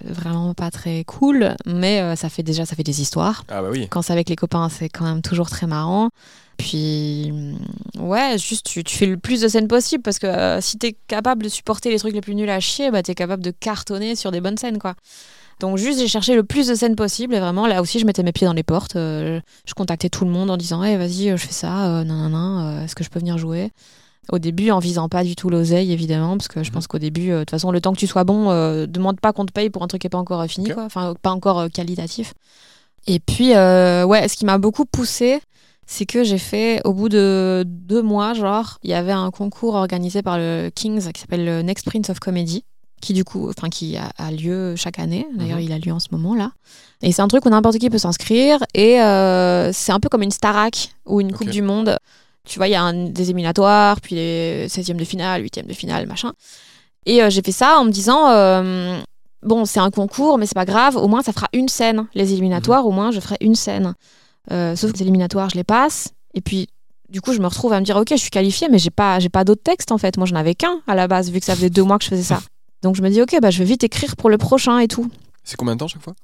vraiment 0.05 0.55
pas 0.55 0.71
très 0.71 1.05
cool, 1.05 1.55
mais 1.67 2.01
euh, 2.01 2.17
ça 2.17 2.29
fait 2.29 2.43
déjà, 2.43 2.67
ça 2.67 2.77
fait 2.77 2.85
des 2.85 3.01
histoires. 3.01 3.45
Ah 3.49 3.63
bah 3.63 3.69
oui. 3.71 3.89
Quand 3.91 4.03
c'est 4.03 4.13
avec 4.13 4.29
les 4.29 4.37
copains, 4.37 4.69
c'est 4.69 4.89
quand 4.89 5.05
même 5.05 5.23
toujours 5.23 5.51
très 5.51 5.67
marrant. 5.67 6.11
Puis, 6.57 7.33
mm, 7.33 8.01
ouais, 8.01 8.37
juste 8.39 8.67
tu, 8.67 8.85
tu 8.85 8.97
fais 8.97 9.07
le 9.07 9.17
plus 9.17 9.41
de 9.41 9.49
scènes 9.49 9.69
possible 9.69 10.03
parce 10.03 10.19
que 10.19 10.27
euh, 10.27 10.61
si 10.61 10.79
t'es 10.79 10.97
capable 11.09 11.43
de 11.43 11.49
supporter 11.49 11.91
les 11.91 11.99
trucs 11.99 12.15
les 12.15 12.21
plus 12.21 12.35
nuls 12.35 12.49
à 12.51 12.61
chier, 12.61 12.91
bah 12.91 13.03
t'es 13.03 13.15
capable 13.15 13.43
de 13.43 13.51
cartonner 13.51 14.15
sur 14.17 14.31
des 14.31 14.41
bonnes 14.41 14.57
scènes, 14.59 14.79
quoi. 14.79 14.95
Donc, 15.61 15.79
juste, 15.79 16.01
j'ai 16.01 16.09
cherché 16.09 16.35
le 16.35 16.43
plus 16.43 16.67
de 16.67 16.75
scènes 16.75 16.97
possible 16.97 17.35
et 17.35 17.39
vraiment, 17.41 17.67
là 17.69 17.81
aussi, 17.81 18.01
je 18.01 18.07
mettais 18.07 18.25
mes 18.25 18.33
pieds 18.33 18.47
dans 18.47 18.53
les 18.53 18.65
portes. 18.65 18.97
euh, 18.97 19.41
je 19.67 19.75
contactais 19.75 20.09
tout 20.09 20.25
le 20.25 20.31
monde 20.33 20.51
en 20.51 20.57
disant, 20.57 20.83
hey, 20.83 20.97
vas-y, 20.97 21.31
euh, 21.31 21.37
je 21.37 21.47
fais 21.47 21.53
ça, 21.53 21.87
euh, 21.87 22.05
nan, 22.05 22.31
nan, 22.33 22.79
euh, 22.81 22.85
est-ce 22.85 22.95
que 22.97 23.05
je 23.05 23.09
peux 23.11 23.21
venir 23.21 23.39
jouer? 23.39 23.71
Au 24.33 24.39
début, 24.39 24.71
en 24.71 24.79
visant 24.81 25.09
pas 25.09 25.23
du 25.23 25.37
tout 25.37 25.51
l'oseille, 25.51 25.93
évidemment, 25.93 26.37
parce 26.37 26.49
que 26.49 26.63
je 26.65 26.71
Mhm. 26.71 26.75
pense 26.75 26.87
qu'au 26.89 26.99
début, 26.99 27.31
euh, 27.31 27.35
de 27.37 27.41
toute 27.43 27.51
façon, 27.51 27.71
le 27.71 27.81
temps 27.81 27.93
que 27.93 27.99
tu 27.99 28.07
sois 28.09 28.25
bon, 28.25 28.47
demande 28.87 29.21
pas 29.21 29.33
qu'on 29.33 29.47
te 29.47 29.53
paye 29.53 29.71
pour 29.71 29.83
un 29.83 29.87
truc 29.87 30.01
qui 30.01 30.07
est 30.07 30.11
pas 30.11 30.19
encore 30.19 30.45
fini, 30.47 30.71
quoi. 30.71 30.85
Enfin, 30.85 31.15
pas 31.23 31.31
encore 31.31 31.71
qualitatif. 31.71 32.35
Et 33.07 33.21
puis, 33.21 33.51
ouais, 33.51 34.29
ce 34.29 34.35
qui 34.37 34.45
m'a 34.47 34.59
beaucoup 34.59 34.87
poussé, 34.87 35.41
c'est 35.87 36.07
que 36.07 36.25
j'ai 36.25 36.39
fait, 36.39 36.81
au 36.85 36.93
bout 36.93 37.09
de 37.09 37.65
deux 37.67 38.03
mois, 38.03 38.35
genre, 38.35 38.79
il 38.83 38.91
y 38.91 38.95
avait 38.95 39.13
un 39.13 39.31
concours 39.31 39.75
organisé 39.75 40.23
par 40.23 40.39
le 40.39 40.71
Kings 40.75 41.13
qui 41.13 41.21
s'appelle 41.21 41.45
le 41.45 41.63
Next 41.63 41.85
Prince 41.87 42.11
of 42.11 42.19
Comedy, 42.21 42.65
qui 43.01 43.13
du 43.13 43.25
coup, 43.25 43.49
enfin, 43.51 43.69
qui 43.69 43.97
a, 43.97 44.11
a 44.17 44.31
lieu 44.31 44.77
chaque 44.77 44.99
année. 44.99 45.27
D'ailleurs, 45.37 45.59
Mhm. 45.59 45.65
il 45.65 45.73
a 45.73 45.79
lieu 45.79 45.93
en 45.93 46.01
ce 46.01 46.09
moment 46.11 46.35
là. 46.35 46.53
Et 47.03 47.13
c'est 47.13 47.21
un 47.23 47.29
truc 47.29 47.45
où 47.45 47.51
n'importe 47.51 47.79
qui 47.79 47.91
peut 47.91 47.99
s'inscrire. 47.99 48.61
Et 48.75 49.01
euh, 49.03 49.73
c'est 49.73 49.93
un 49.93 50.01
peu 50.01 50.09
comme 50.09 50.23
une 50.23 50.31
Starac 50.31 50.91
ou 51.05 51.21
une 51.21 51.33
Coupe 51.33 51.51
du 51.51 51.61
Monde. 51.61 51.99
Tu 52.49 52.59
vois, 52.59 52.67
il 52.69 52.73
y 52.73 52.75
a 52.77 52.83
un- 52.83 53.09
des 53.09 53.25
éliminatoires, 53.25 54.01
puis 54.01 54.15
les 54.15 54.69
16e 54.69 54.97
de 54.97 55.05
finale, 55.05 55.43
8e 55.43 55.67
de 55.67 55.73
finale, 55.75 56.07
machin. 56.07 56.33
Et 57.07 57.23
euh, 57.23 57.29
j'ai 57.29 57.43
fait 57.43 57.53
ça 57.53 57.79
en 57.79 57.85
me 57.85 57.91
disant, 57.91 58.31
euh, 58.31 58.99
bon, 59.43 59.67
c'est 59.67 59.81
un 59.81 59.91
concours, 59.91 60.39
mais 60.39 60.47
c'est 60.47 60.55
pas 60.55 60.65
grave, 60.65 60.97
au 60.97 61.09
moins 61.09 61.23
ça 61.23 61.33
fera 61.35 61.49
une 61.53 61.69
scène. 61.69 62.07
Les 62.15 62.33
éliminatoires, 62.33 62.87
au 62.87 62.91
moins 62.91 63.11
je 63.11 63.21
ferai 63.21 63.37
une 63.43 63.55
scène. 63.55 63.95
Euh, 64.51 64.77
sauf 64.77 64.93
que 64.93 64.97
les 64.99 65.03
éliminatoires, 65.03 65.49
je 65.51 65.57
les 65.57 65.65
passe. 65.65 66.09
Et 66.35 66.41
puis, 66.41 66.69
du 67.09 67.21
coup, 67.21 67.33
je 67.33 67.41
me 67.41 67.47
retrouve 67.47 67.73
à 67.73 67.81
me 67.81 67.85
dire, 67.85 67.97
ok, 67.97 68.09
je 68.11 68.17
suis 68.17 68.31
qualifiée, 68.31 68.69
mais 68.71 68.79
j'ai 68.79 68.91
pas, 68.91 69.19
j'ai 69.21 69.29
pas 69.29 69.45
d'autres 69.45 69.63
textes 69.63 69.93
en 69.93 69.99
fait. 69.99 70.17
Moi, 70.17 70.27
j'en 70.27 70.37
avais 70.37 70.55
qu'un 70.55 70.81
à 70.87 70.95
la 70.95 71.07
base, 71.09 71.31
vu 71.31 71.41
que 71.41 71.47
ça 71.47 71.55
faisait 71.55 71.71
deux 71.71 71.83
mois 71.85 71.99
que 71.99 72.05
je 72.05 72.11
faisais 72.11 72.23
ça. 72.23 72.41
Donc 72.83 72.97
je 72.97 73.03
me 73.03 73.09
dis, 73.09 73.23
ok, 73.23 73.39
bah, 73.41 73.51
je 73.51 73.59
vais 73.61 73.65
vite 73.65 73.85
écrire 73.85 74.17
pour 74.17 74.29
le 74.31 74.37
prochain 74.39 74.79
et 74.79 74.89
tout. 74.89 75.11
C'est 75.43 75.57
combien 75.57 75.75
de 75.75 75.79
temps 75.81 75.89
chaque 75.89 76.03
fois? 76.03 76.15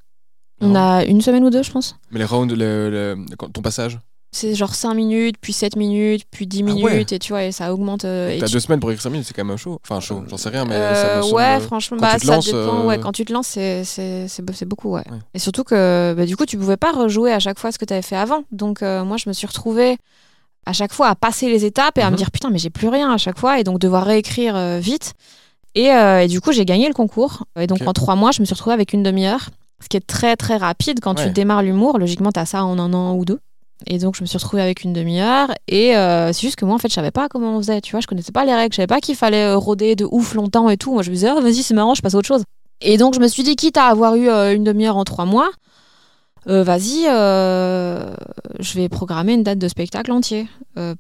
On 0.63 0.75
a 0.75 1.05
une 1.07 1.23
semaine 1.23 1.43
ou 1.45 1.49
deux, 1.51 1.63
je 1.63 1.71
pense. 1.71 1.97
Mais 2.11 2.19
les 2.19 2.27
rounds, 2.27 2.55
le- 2.55 2.91
le- 2.91 3.25
ton 3.53 3.63
passage? 3.63 3.99
C'est 4.33 4.55
genre 4.55 4.75
5 4.77 4.95
minutes, 4.95 5.37
puis 5.41 5.53
7 5.53 5.75
minutes, 5.75 6.23
puis 6.31 6.47
10 6.47 6.61
Ah 6.61 6.67
minutes, 6.67 6.85
ouais. 6.85 7.03
et 7.11 7.19
tu 7.19 7.33
vois, 7.33 7.43
et 7.45 7.51
ça 7.51 7.73
augmente. 7.75 8.05
euh, 8.05 8.37
T'as 8.39 8.47
tu- 8.47 8.53
deux 8.53 8.61
semaines 8.61 8.79
pour 8.79 8.91
écrire 8.93 9.03
5 9.03 9.11
minutes, 9.11 9.27
c'est 9.27 9.35
quand 9.35 9.45
même 9.45 9.57
chaud. 9.57 9.81
Enfin, 9.85 9.99
chaud, 9.99 10.23
j'en 10.29 10.37
sais 10.37 10.51
rien, 10.51 10.65
mais 10.65 10.75
ça 10.95 11.07
Euh, 11.07 11.17
me 11.17 11.23
semble. 11.23 11.35
ouais, 11.35 11.61
franchement, 11.61 11.97
quand 11.97 12.03
bah, 12.07 12.15
tu 12.15 12.21
te 12.21 12.27
ça 12.27 12.35
lances, 12.37 12.47
dépend. 12.47 12.59
euh, 12.83 12.87
Ouais, 12.87 12.99
quand 13.01 13.11
tu 13.11 13.25
te 13.25 13.33
lances, 13.33 13.49
c'est, 13.49 14.65
beaucoup, 14.67 14.91
ouais. 14.91 15.03
Ouais. 15.11 15.19
Et 15.35 15.41
surtout 15.41 15.65
que 15.65 16.15
bah, 16.17 16.27
du 16.27 16.37
coup, 16.37 16.47
tu 16.47 16.57
pouvais 16.57 16.77
pas 16.77 16.93
rejouer 16.93 17.33
à 17.33 17.41
chaque 17.41 17.59
fois 17.59 17.73
ce 17.73 17.79
que 17.79 17.85
tu 17.85 17.93
avais 17.93 18.03
fait 18.03 18.15
avant. 18.17 18.45
Donc, 18.53 18.83
euh, 18.85 19.05
moi, 19.05 19.17
je 19.17 19.29
me 19.29 19.33
suis 19.33 19.49
retrouvée 19.49 19.97
à 20.65 20.73
chaque 20.73 20.93
fois 20.93 21.09
à 21.09 21.17
passer 21.17 21.49
les 21.49 21.65
étapes 21.65 21.99
et 21.99 22.03
à 22.03 22.07
Mhm. 22.07 22.13
me 22.13 22.17
dire 22.17 22.31
putain, 22.31 22.51
mais 22.51 22.59
j'ai 22.59 22.71
plus 22.71 22.89
rien 22.89 23.11
à 23.13 23.17
chaque 23.19 23.39
fois, 23.39 23.59
et 23.59 23.65
donc 23.65 23.81
devoir 23.81 24.05
réécrire 24.05 24.55
euh, 24.55 24.79
vite. 24.79 25.15
Et, 25.75 25.91
euh, 25.91 26.21
et 26.23 26.29
du 26.29 26.41
coup, 26.41 26.53
j'ai 26.53 26.65
gagné 26.65 26.87
le 26.87 26.95
concours. 26.95 27.45
Et 27.59 27.67
donc, 27.67 27.81
en 27.85 27.93
trois 27.93 28.15
mois, 28.15 28.31
je 28.31 28.41
me 28.41 28.45
suis 28.45 28.55
retrouvée 28.55 28.75
avec 28.75 28.93
une 28.93 29.03
demi-heure, 29.03 29.51
ce 29.83 29.89
qui 29.89 29.97
est 29.97 30.07
très, 30.07 30.37
très 30.37 30.57
rapide 30.57 31.01
quand 31.01 31.19
Ouais. 31.19 31.27
tu 31.27 31.31
démarres 31.33 31.63
l'humour. 31.63 31.99
Logiquement, 31.99 32.31
tu 32.31 32.39
as 32.39 32.47
ça 32.47 32.65
en 32.65 32.79
un 32.79 32.93
an 32.93 33.15
ou 33.15 33.25
deux. 33.25 33.41
Et 33.87 33.99
donc, 33.99 34.17
je 34.17 34.23
me 34.23 34.27
suis 34.27 34.39
retrouvée 34.39 34.63
avec 34.63 34.85
une 34.85 34.93
demi-heure. 34.93 35.51
Et 35.69 35.97
euh, 35.97 36.33
c'est 36.33 36.43
juste 36.43 36.57
que 36.57 36.65
moi, 36.65 36.75
en 36.75 36.79
fait, 36.79 36.89
je 36.89 36.95
savais 36.95 37.11
pas 37.11 37.29
comment 37.29 37.57
on 37.57 37.59
faisait. 37.59 37.81
Tu 37.81 37.93
vois, 37.93 38.01
je 38.01 38.07
connaissais 38.07 38.33
pas 38.33 38.45
les 38.45 38.55
règles. 38.55 38.73
Je 38.73 38.77
savais 38.77 38.87
pas 38.87 39.01
qu'il 39.01 39.17
fallait 39.17 39.45
euh, 39.47 39.57
rôder 39.57 39.97
de 39.97 40.07
ouf 40.11 40.35
longtemps 40.35 40.69
et 40.69 40.77
tout. 40.77 40.93
Moi, 40.93 41.03
je 41.03 41.11
me 41.11 41.15
disais, 41.15 41.29
Ah, 41.29 41.41
vas-y, 41.41 41.63
c'est 41.63 41.75
marrant, 41.75 41.95
je 41.95 42.03
passe 42.03 42.15
à 42.15 42.19
autre 42.19 42.29
chose. 42.29 42.45
Et 42.81 42.97
donc, 42.97 43.15
je 43.15 43.21
me 43.21 43.29
suis 43.29 43.43
dit, 43.43 43.57
quitte 43.57 43.77
à 43.77 43.87
avoir 43.87 44.17
eu 44.17 44.29
euh, 44.29 44.55
une 44.55 44.65
demi-heure 44.65 44.97
en 44.97 45.05
trois 45.05 45.27
mois, 45.27 45.51
euh, 46.49 46.63
vas-y, 46.65 47.05
je 47.05 48.75
vais 48.75 48.89
programmer 48.89 49.35
une 49.35 49.43
date 49.43 49.59
de 49.59 49.69
spectacle 49.69 50.11
entier 50.11 50.49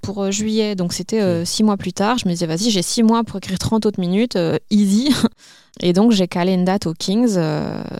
pour 0.03 0.31
juillet. 0.31 0.74
Donc, 0.74 0.93
c'était 0.93 1.47
six 1.47 1.62
mois 1.62 1.78
plus 1.78 1.95
tard. 1.95 2.18
Je 2.18 2.28
me 2.28 2.33
disais, 2.33 2.45
vas-y, 2.45 2.70
j'ai 2.70 2.83
six 2.83 3.03
mois 3.03 3.24
pour 3.24 3.39
écrire 3.39 3.59
30 3.59 3.87
autres 3.87 4.01
minutes, 4.01 4.39
easy. 4.68 5.14
Et 5.81 5.95
donc, 5.95 6.12
j'ai 6.12 6.28
calé 6.28 6.53
une 6.53 6.66
date 6.66 6.87
au 6.87 6.93
Kings. 6.93 7.39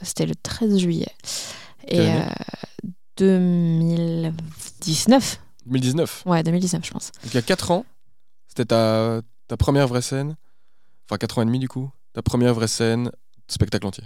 c'était 0.03 0.27
le 0.27 0.35
13 0.35 0.77
juillet. 0.77 1.09
Et 1.89 2.09
Quelle 3.17 4.33
année 4.87 5.17
euh, 5.17 5.21
2019. 5.21 5.41
2019. 5.67 6.23
Ouais, 6.27 6.43
2019, 6.43 6.85
je 6.85 6.91
pense. 6.91 7.13
Donc 7.23 7.33
il 7.33 7.35
y 7.35 7.39
a 7.39 7.43
4 7.43 7.71
ans, 7.71 7.85
c'était 8.49 8.65
ta, 8.67 9.21
ta 9.49 9.57
première 9.57 9.87
vraie 9.89 10.03
scène. 10.03 10.37
Enfin, 11.09 11.19
4 11.19 11.39
ans 11.39 11.43
et 11.43 11.47
demi 11.47 11.59
du 11.59 11.69
coup. 11.69 11.91
Ta 12.13 12.23
première 12.23 12.55
vraie 12.55 12.69
scène, 12.69 13.11
spectacle 13.49 13.87
entier. 13.87 14.05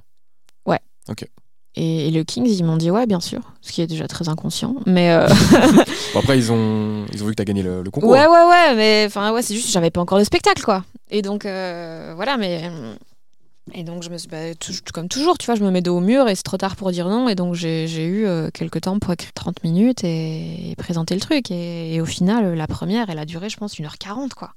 Et, 1.77 2.07
et 2.07 2.11
le 2.12 2.22
Kings, 2.22 2.47
ils 2.47 2.64
m'ont 2.64 2.77
dit 2.77 2.91
ouais, 2.91 3.07
bien 3.07 3.18
sûr, 3.18 3.41
ce 3.61 3.72
qui 3.72 3.83
est 3.83 3.87
déjà 3.89 4.07
très 4.07 4.29
inconscient. 4.29 4.77
Mais 4.87 5.11
euh, 5.11 5.27
Bon, 6.14 6.20
après, 6.20 6.39
ils 6.39 6.53
ont, 6.53 7.05
ils 7.12 7.22
ont 7.22 7.27
vu 7.27 7.33
que 7.33 7.37
t'as 7.37 7.45
gagné 7.45 7.62
le, 7.64 7.83
le 7.83 7.91
concours. 7.91 8.11
ouais, 8.11 8.27
ouais, 8.27 8.45
ouais, 8.49 8.75
mais 8.77 9.05
enfin 9.09 9.33
ouais, 9.33 9.43
c'est 9.43 9.55
juste 9.55 9.66
que 9.66 9.72
j'avais 9.72 9.91
pas 9.91 10.01
encore 10.01 10.18
de 10.18 10.25
spectacle 10.25 10.62
quoi. 10.62 10.85
Et 11.11 11.20
donc 11.20 11.45
euh, 11.45 12.12
voilà, 12.14 12.37
mais 12.37 12.70
Et 13.73 13.83
donc, 13.83 14.03
je 14.03 14.11
me 14.11 14.19
suis, 14.19 14.29
bah, 14.29 14.53
comme 14.93 15.09
toujours, 15.09 15.39
tu 15.39 15.47
vois, 15.47 15.55
je 15.55 15.65
me 15.65 15.71
mets 15.71 15.81
dos 15.81 15.97
au 15.97 16.01
mur 16.01 16.29
et 16.29 16.35
c'est 16.35 16.43
trop 16.43 16.59
tard 16.59 16.77
pour 16.77 16.91
dire 16.93 17.09
non. 17.09 17.29
Et 17.31 17.35
donc, 17.35 17.55
j'ai 17.55 17.87
eu 18.05 18.27
euh, 18.27 18.51
quelques 18.53 18.83
temps 18.83 18.99
pour 18.99 19.12
écrire 19.12 19.33
30 19.33 19.65
minutes 19.65 20.05
et, 20.05 20.71
et 20.73 20.77
présenter 20.77 21.15
le 21.15 21.21
truc. 21.21 21.51
Et, 21.51 21.95
et 21.95 22.01
au 22.03 22.05
final, 22.05 22.55
la 22.55 22.67
première, 22.67 23.09
elle 23.09 23.19
a 23.19 23.25
duré, 23.25 23.49
je 23.49 23.57
pense, 23.57 23.77
1h40, 23.79 24.35
quoi. 24.35 24.53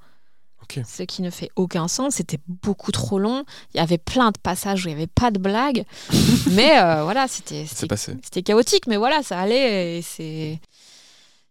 Ok. 0.61 0.83
Ce 0.85 1.03
qui 1.03 1.21
ne 1.21 1.29
fait 1.29 1.49
aucun 1.55 1.87
sens. 1.87 2.15
C'était 2.15 2.39
beaucoup 2.47 2.91
trop 2.91 3.17
long. 3.17 3.45
Il 3.73 3.77
y 3.77 3.79
avait 3.79 3.97
plein 3.97 4.31
de 4.31 4.37
passages 4.43 4.83
où 4.85 4.89
il 4.89 4.95
n'y 4.95 4.97
avait 5.01 5.07
pas 5.07 5.31
de 5.31 5.39
blagues. 5.39 5.85
mais 6.51 6.77
euh, 6.77 7.03
voilà, 7.03 7.29
c'était 7.29 7.65
c'était- 7.65 8.43
chaotique. 8.43 8.87
Mais 8.87 8.97
voilà, 8.97 9.23
ça 9.23 9.39
allait. 9.39 9.99
Et. 10.19 10.59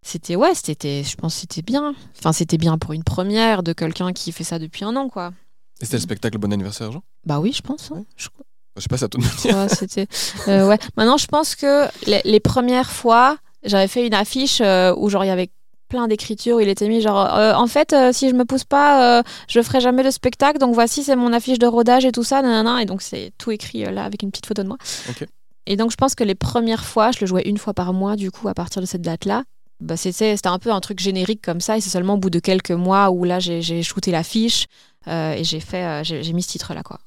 C'était, 0.02 0.36
ouais, 0.36 0.54
c'était, 0.54 1.02
je 1.02 1.16
pense 1.16 1.34
c'était 1.34 1.62
bien. 1.62 1.92
Enfin, 2.18 2.32
c'était 2.32 2.58
bien 2.58 2.78
pour 2.78 2.92
une 2.92 3.02
première 3.02 3.64
de 3.64 3.72
quelqu'un 3.72 4.12
qui 4.12 4.30
fait 4.30 4.44
ça 4.44 4.60
depuis 4.60 4.84
un 4.84 4.94
an, 4.94 5.08
quoi. 5.08 5.32
Et 5.80 5.84
c'était 5.84 5.96
le 5.96 6.02
spectacle 6.02 6.38
Bon 6.38 6.52
anniversaire, 6.52 6.90
Jean 6.92 7.02
Bah 7.24 7.38
oui, 7.40 7.52
je 7.52 7.62
pense. 7.62 7.90
hein. 7.92 7.96
Ouais. 7.96 8.04
Je- 8.16 8.28
Je 8.76 8.82
sais 8.82 8.88
pas, 8.88 8.96
ça 8.98 9.08
dire. 9.08 9.56
Ouais, 9.56 9.68
c'était. 9.68 10.06
euh, 10.48 10.66
ouais. 10.68 10.78
Maintenant, 10.96 11.16
je 11.16 11.26
pense 11.26 11.54
que 11.54 11.86
les, 12.06 12.20
les 12.24 12.40
premières 12.40 12.90
fois, 12.90 13.38
j'avais 13.64 13.88
fait 13.88 14.06
une 14.06 14.14
affiche 14.14 14.60
euh, 14.60 14.94
où 14.96 15.08
genre 15.08 15.24
il 15.24 15.28
y 15.28 15.30
avait 15.30 15.50
plein 15.88 16.08
d'écritures. 16.08 16.56
où 16.56 16.60
Il 16.60 16.68
était 16.68 16.88
mis 16.88 17.00
genre, 17.00 17.34
euh, 17.36 17.54
en 17.54 17.66
fait, 17.68 17.92
euh, 17.92 18.12
si 18.12 18.28
je 18.28 18.34
me 18.34 18.44
pousse 18.44 18.64
pas, 18.64 19.18
euh, 19.20 19.22
je 19.48 19.60
ferai 19.62 19.80
jamais 19.80 20.02
de 20.02 20.10
spectacle. 20.10 20.58
Donc 20.58 20.74
voici, 20.74 21.02
c'est 21.04 21.16
mon 21.16 21.32
affiche 21.32 21.58
de 21.58 21.66
rodage 21.66 22.04
et 22.04 22.12
tout 22.12 22.24
ça, 22.24 22.42
nanana. 22.42 22.82
Et 22.82 22.86
donc 22.86 23.02
c'est 23.02 23.32
tout 23.38 23.50
écrit 23.50 23.84
là 23.84 24.04
avec 24.04 24.22
une 24.22 24.30
petite 24.30 24.46
photo 24.46 24.62
de 24.62 24.68
moi. 24.68 24.76
Ok. 25.08 25.26
Et 25.66 25.76
donc 25.76 25.90
je 25.90 25.96
pense 25.96 26.14
que 26.14 26.24
les 26.24 26.34
premières 26.34 26.84
fois, 26.84 27.10
je 27.12 27.18
le 27.20 27.26
jouais 27.26 27.42
une 27.48 27.58
fois 27.58 27.72
par 27.74 27.92
mois. 27.92 28.16
Du 28.16 28.30
coup, 28.30 28.48
à 28.48 28.54
partir 28.54 28.80
de 28.82 28.86
cette 28.86 29.02
date-là. 29.02 29.44
Bah, 29.80 29.96
c'était 29.98 30.36
c'était 30.36 30.48
un 30.48 30.58
peu 30.58 30.70
un 30.72 30.80
truc 30.80 30.98
générique 31.00 31.42
comme 31.42 31.60
ça 31.60 31.76
et 31.76 31.82
c'est 31.82 31.90
seulement 31.90 32.14
au 32.14 32.16
bout 32.16 32.30
de 32.30 32.38
quelques 32.38 32.70
mois 32.70 33.10
où 33.10 33.24
là 33.24 33.40
j'ai 33.40 33.60
j'ai 33.60 33.82
shooté 33.82 34.10
l'affiche 34.10 34.64
et 35.06 35.44
j'ai 35.44 35.60
fait 35.60 35.84
euh, 35.84 36.04
j'ai 36.04 36.32
mis 36.32 36.42
ce 36.42 36.48
titre 36.48 36.74
là 36.74 36.82
quoi 36.82 36.98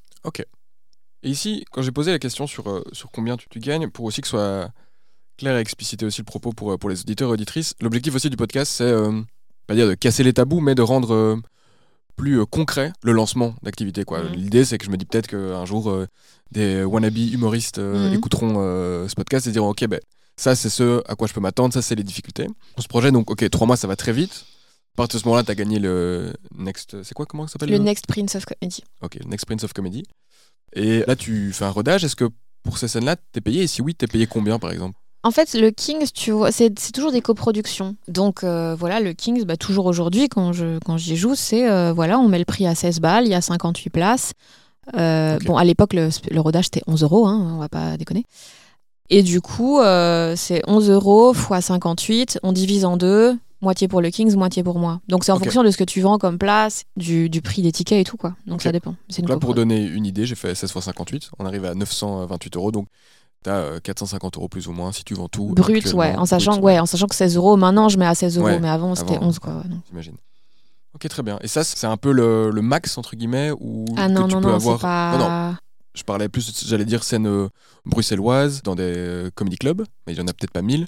Et 1.22 1.28
ici, 1.30 1.64
quand 1.70 1.82
j'ai 1.82 1.92
posé 1.92 2.10
la 2.12 2.18
question 2.18 2.46
sur, 2.46 2.68
euh, 2.70 2.82
sur 2.92 3.10
combien 3.10 3.36
tu, 3.36 3.46
tu 3.50 3.58
gagnes, 3.60 3.88
pour 3.90 4.04
aussi 4.06 4.20
que 4.22 4.26
ce 4.26 4.32
soit 4.32 4.70
clair 5.38 5.56
et 5.56 5.60
expliciter 5.60 6.06
aussi 6.06 6.20
le 6.22 6.24
propos 6.26 6.52
pour, 6.52 6.72
euh, 6.72 6.78
pour 6.78 6.88
les 6.90 7.00
auditeurs 7.00 7.28
et 7.30 7.32
auditrices, 7.32 7.74
l'objectif 7.80 8.14
aussi 8.14 8.30
du 8.30 8.36
podcast, 8.36 8.72
c'est 8.72 8.84
euh, 8.84 9.20
pas 9.66 9.74
dire 9.74 9.86
de 9.88 9.94
casser 9.94 10.22
les 10.22 10.32
tabous, 10.32 10.60
mais 10.60 10.74
de 10.74 10.82
rendre 10.82 11.12
euh, 11.14 11.36
plus 12.16 12.40
euh, 12.40 12.46
concret 12.46 12.92
le 13.02 13.12
lancement 13.12 13.54
d'activité. 13.62 14.04
quoi. 14.04 14.22
Mhm. 14.22 14.32
L'idée, 14.34 14.64
c'est 14.64 14.78
que 14.78 14.84
je 14.86 14.90
me 14.90 14.96
dis 14.96 15.04
peut-être 15.06 15.26
qu'un 15.28 15.64
jour, 15.66 15.90
euh, 15.90 16.06
des 16.52 16.82
wannabe 16.84 17.16
humoristes 17.18 17.78
euh, 17.78 18.08
Mhm. 18.08 18.14
écouteront 18.14 18.54
euh, 18.58 19.06
ce 19.08 19.14
podcast 19.14 19.46
et 19.46 19.52
diront 19.52 19.68
Ok, 19.70 19.86
ben, 19.86 20.00
ça, 20.36 20.54
c'est 20.56 20.70
ce 20.70 21.02
à 21.06 21.14
quoi 21.16 21.26
je 21.28 21.34
peux 21.34 21.40
m'attendre, 21.40 21.72
ça, 21.74 21.82
c'est 21.82 21.94
les 21.94 22.02
difficultés. 22.04 22.46
On 22.78 22.80
se 22.80 22.88
projette 22.88 23.12
donc, 23.12 23.30
ok, 23.30 23.48
trois 23.50 23.66
mois, 23.66 23.76
ça 23.76 23.86
va 23.86 23.96
très 23.96 24.12
vite. 24.12 24.46
À 24.94 24.96
partir 24.96 25.18
de 25.18 25.22
ce 25.22 25.28
moment-là, 25.28 25.44
tu 25.44 25.50
as 25.50 25.54
gagné 25.54 25.78
le 25.78 26.32
Next. 26.54 27.02
C'est 27.02 27.14
quoi 27.14 27.26
Comment 27.26 27.46
ça 27.46 27.54
s'appelle 27.54 27.70
le 27.70 27.78
Next 27.78 28.06
Prince 28.06 28.34
of 28.34 28.44
Comedy 28.44 28.82
Ok, 29.02 29.18
Next 29.24 29.46
Prince 29.46 29.64
of 29.64 29.72
Comedy. 29.72 30.04
Et 30.72 31.04
là, 31.06 31.16
tu 31.16 31.52
fais 31.52 31.64
un 31.64 31.70
rodage. 31.70 32.04
Est-ce 32.04 32.16
que 32.16 32.28
pour 32.62 32.78
ces 32.78 32.88
scènes-là, 32.88 33.16
t'es 33.32 33.40
payé? 33.40 33.62
Et 33.62 33.66
si 33.66 33.82
oui, 33.82 33.94
t'es 33.94 34.06
payé 34.06 34.26
combien, 34.26 34.58
par 34.58 34.70
exemple? 34.72 34.98
En 35.22 35.30
fait, 35.30 35.52
le 35.52 35.70
Kings, 35.70 36.08
tu 36.14 36.30
vois, 36.30 36.50
c'est 36.50 36.70
toujours 36.92 37.12
des 37.12 37.20
coproductions. 37.20 37.94
Donc 38.08 38.42
euh, 38.42 38.74
voilà, 38.78 39.00
le 39.00 39.12
Kings, 39.12 39.44
bah, 39.44 39.58
toujours 39.58 39.84
aujourd'hui, 39.84 40.28
quand 40.28 40.52
je 40.54 40.78
quand 40.78 40.96
j'y 40.96 41.16
joue, 41.16 41.34
c'est 41.34 41.68
euh, 41.68 41.92
voilà, 41.92 42.18
on 42.18 42.28
met 42.28 42.38
le 42.38 42.46
prix 42.46 42.66
à 42.66 42.74
16 42.74 43.00
balles, 43.00 43.26
il 43.26 43.30
y 43.30 43.34
a 43.34 43.42
58 43.42 43.90
places. 43.90 44.32
Euh. 44.96 45.38
Bon, 45.44 45.56
à 45.58 45.64
l'époque, 45.64 45.92
le, 45.92 46.08
rodage 46.40 46.64
c'était 46.64 46.82
11 46.86 47.02
euros, 47.02 47.26
hein, 47.26 47.52
on 47.54 47.58
va 47.58 47.68
pas 47.68 47.98
déconner. 47.98 48.24
Et 49.10 49.22
du 49.22 49.42
coup, 49.42 49.80
c'est 50.36 50.62
11 50.66 50.88
euros 50.88 51.34
fois 51.34 51.60
58, 51.60 52.38
on 52.42 52.52
divise 52.52 52.84
en 52.84 52.96
deux, 52.96 53.36
moitié 53.60 53.88
pour 53.88 54.00
le 54.00 54.10
Kings, 54.10 54.34
moitié 54.36 54.62
pour 54.62 54.78
moi. 54.78 55.00
Donc 55.08 55.24
c'est 55.24 55.32
en 55.32 55.38
fonction 55.38 55.62
de 55.62 55.70
ce 55.70 55.76
que 55.76 55.84
tu 55.84 56.00
vends 56.00 56.18
comme 56.18 56.38
place, 56.38 56.84
du, 56.96 57.28
du 57.28 57.42
prix 57.42 57.62
des 57.62 57.72
tickets 57.72 58.00
et 58.00 58.04
tout 58.04 58.16
quoi. 58.16 58.34
Donc 58.46 58.62
ça 58.62 58.72
dépend. 58.72 58.94
Une 59.18 59.26
là, 59.28 59.36
pour 59.38 59.54
donner 59.54 59.84
une 59.84 60.06
idée, 60.06 60.26
j'ai 60.26 60.34
fait 60.34 60.54
16 60.54 60.70
x 60.70 60.80
58. 60.84 61.30
On 61.38 61.46
arrive 61.46 61.64
à 61.64 61.74
928 61.74 62.56
euros. 62.56 62.72
Donc, 62.72 62.86
t'as 63.42 63.56
euh, 63.56 63.80
450 63.80 64.36
euros 64.36 64.48
plus 64.48 64.66
ou 64.68 64.72
moins 64.72 64.92
si 64.92 65.04
tu 65.04 65.14
vends 65.14 65.28
tout. 65.28 65.46
Brut, 65.54 65.76
actuellement. 65.78 65.98
ouais, 66.00 66.14
en 66.16 66.26
sachant, 66.26 66.52
Brut, 66.52 66.64
ouais, 66.64 66.78
en 66.78 66.86
sachant 66.86 67.06
que 67.06 67.14
16 67.14 67.36
euros, 67.36 67.56
maintenant 67.56 67.88
je 67.88 67.98
mets 67.98 68.06
à 68.06 68.14
16 68.14 68.38
euros, 68.38 68.46
Ouais, 68.46 68.58
mais 68.60 68.68
avant 68.68 68.94
c'était 68.94 69.16
avant, 69.16 69.26
11 69.28 69.38
quoi. 69.38 69.54
ouais, 69.56 69.68
non. 69.68 69.80
J'imagine. 69.88 70.14
Ok, 70.94 71.08
très 71.08 71.22
bien. 71.22 71.38
Et 71.42 71.46
ça, 71.48 71.62
c'est 71.62 71.86
un 71.86 71.96
peu 71.96 72.12
le, 72.12 72.50
le 72.50 72.62
max, 72.62 72.98
entre 72.98 73.14
guillemets 73.14 73.52
ou 73.60 73.84
Ah 73.96 74.08
que 74.08 74.12
non, 74.12 74.26
tu 74.26 74.34
non, 74.34 74.40
peux 74.40 74.48
non, 74.48 74.54
avoir... 74.56 74.78
pas. 74.80 75.16
Non, 75.50 75.56
Je 75.94 76.02
parlais 76.02 76.28
plus, 76.28 76.64
j'allais 76.66 76.84
dire, 76.84 77.04
scène 77.04 77.26
euh, 77.28 77.48
bruxelloise 77.86 78.62
dans 78.62 78.74
des 78.74 78.82
euh, 78.96 79.30
comedy 79.34 79.56
clubs, 79.56 79.84
mais 80.06 80.12
il 80.14 80.18
y 80.18 80.20
en 80.20 80.26
a 80.26 80.32
peut-être 80.32 80.50
pas 80.52 80.62
1000. 80.62 80.86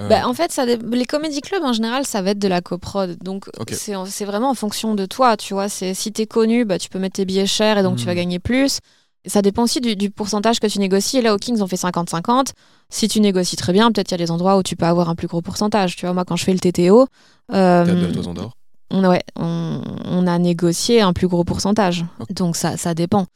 Euh, 0.00 0.08
Bah, 0.08 0.28
en 0.28 0.34
fait, 0.34 0.52
ça 0.52 0.64
les 0.66 1.04
comédie 1.06 1.40
clubs 1.40 1.62
en 1.64 1.72
général, 1.72 2.04
ça 2.06 2.22
va 2.22 2.30
être 2.30 2.38
de 2.38 2.48
la 2.48 2.60
coprod. 2.60 3.16
Donc, 3.22 3.48
Ok. 3.58 3.70
c'est 3.72 3.94
en- 3.96 4.06
c'est 4.06 4.24
vraiment 4.24 4.50
en 4.50 4.54
fonction 4.54 4.94
de 4.94 5.06
toi, 5.06 5.36
tu 5.36 5.54
vois. 5.54 5.68
Si 5.68 6.12
t'es 6.12 6.26
connu, 6.26 6.64
bah, 6.64 6.78
tu 6.78 6.88
peux 6.88 6.98
mettre 6.98 7.14
tes 7.16 7.24
billets 7.24 7.46
chers 7.46 7.78
et 7.78 7.82
donc 7.82 7.96
tu 7.98 8.04
vas 8.04 8.12
Mhm. 8.12 8.16
gagner 8.18 8.38
plus. 8.38 8.78
Ça 9.26 9.42
dépend 9.42 9.64
aussi 9.64 9.80
du, 9.80 9.96
du 9.96 10.10
pourcentage 10.10 10.60
que 10.60 10.66
tu 10.68 10.78
négocies. 10.78 11.18
Et 11.18 11.22
là, 11.22 11.34
au 11.34 11.38
Kings, 11.38 11.60
on 11.60 11.66
fait 11.66 11.76
50-50. 11.76 12.52
Si 12.88 13.08
tu 13.08 13.20
négocies 13.20 13.56
très 13.56 13.72
bien, 13.72 13.90
peut-être 13.92 14.10
il 14.10 14.12
y 14.12 14.14
a 14.14 14.18
des 14.18 14.30
endroits 14.30 14.56
où 14.56 14.62
tu 14.62 14.76
peux 14.76 14.86
avoir 14.86 15.08
un 15.10 15.14
plus 15.14 15.26
gros 15.26 15.42
pourcentage. 15.42 15.96
Tu 15.96 16.06
vois, 16.06 16.14
moi, 16.14 16.24
quand 16.24 16.36
je 16.36 16.44
fais 16.44 16.52
le 16.52 16.60
TTO, 16.60 17.06
euh, 17.52 17.84
de 17.84 19.06
ouais, 19.08 19.22
on, 19.36 19.82
on 20.06 20.26
a 20.26 20.38
négocié 20.38 21.00
un 21.02 21.12
plus 21.12 21.28
gros 21.28 21.44
pourcentage. 21.44 22.04
Donc 22.30 22.56
ça, 22.56 22.76
ça 22.76 22.94
dépend. 22.94 23.26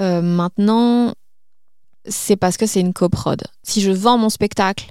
Euh, 0.00 0.22
maintenant, 0.22 1.14
c'est 2.06 2.36
parce 2.36 2.56
que 2.56 2.66
c'est 2.66 2.80
une 2.80 2.92
coprod. 2.92 3.42
Si 3.62 3.80
je 3.80 3.90
vends 3.90 4.18
mon 4.18 4.28
spectacle, 4.30 4.90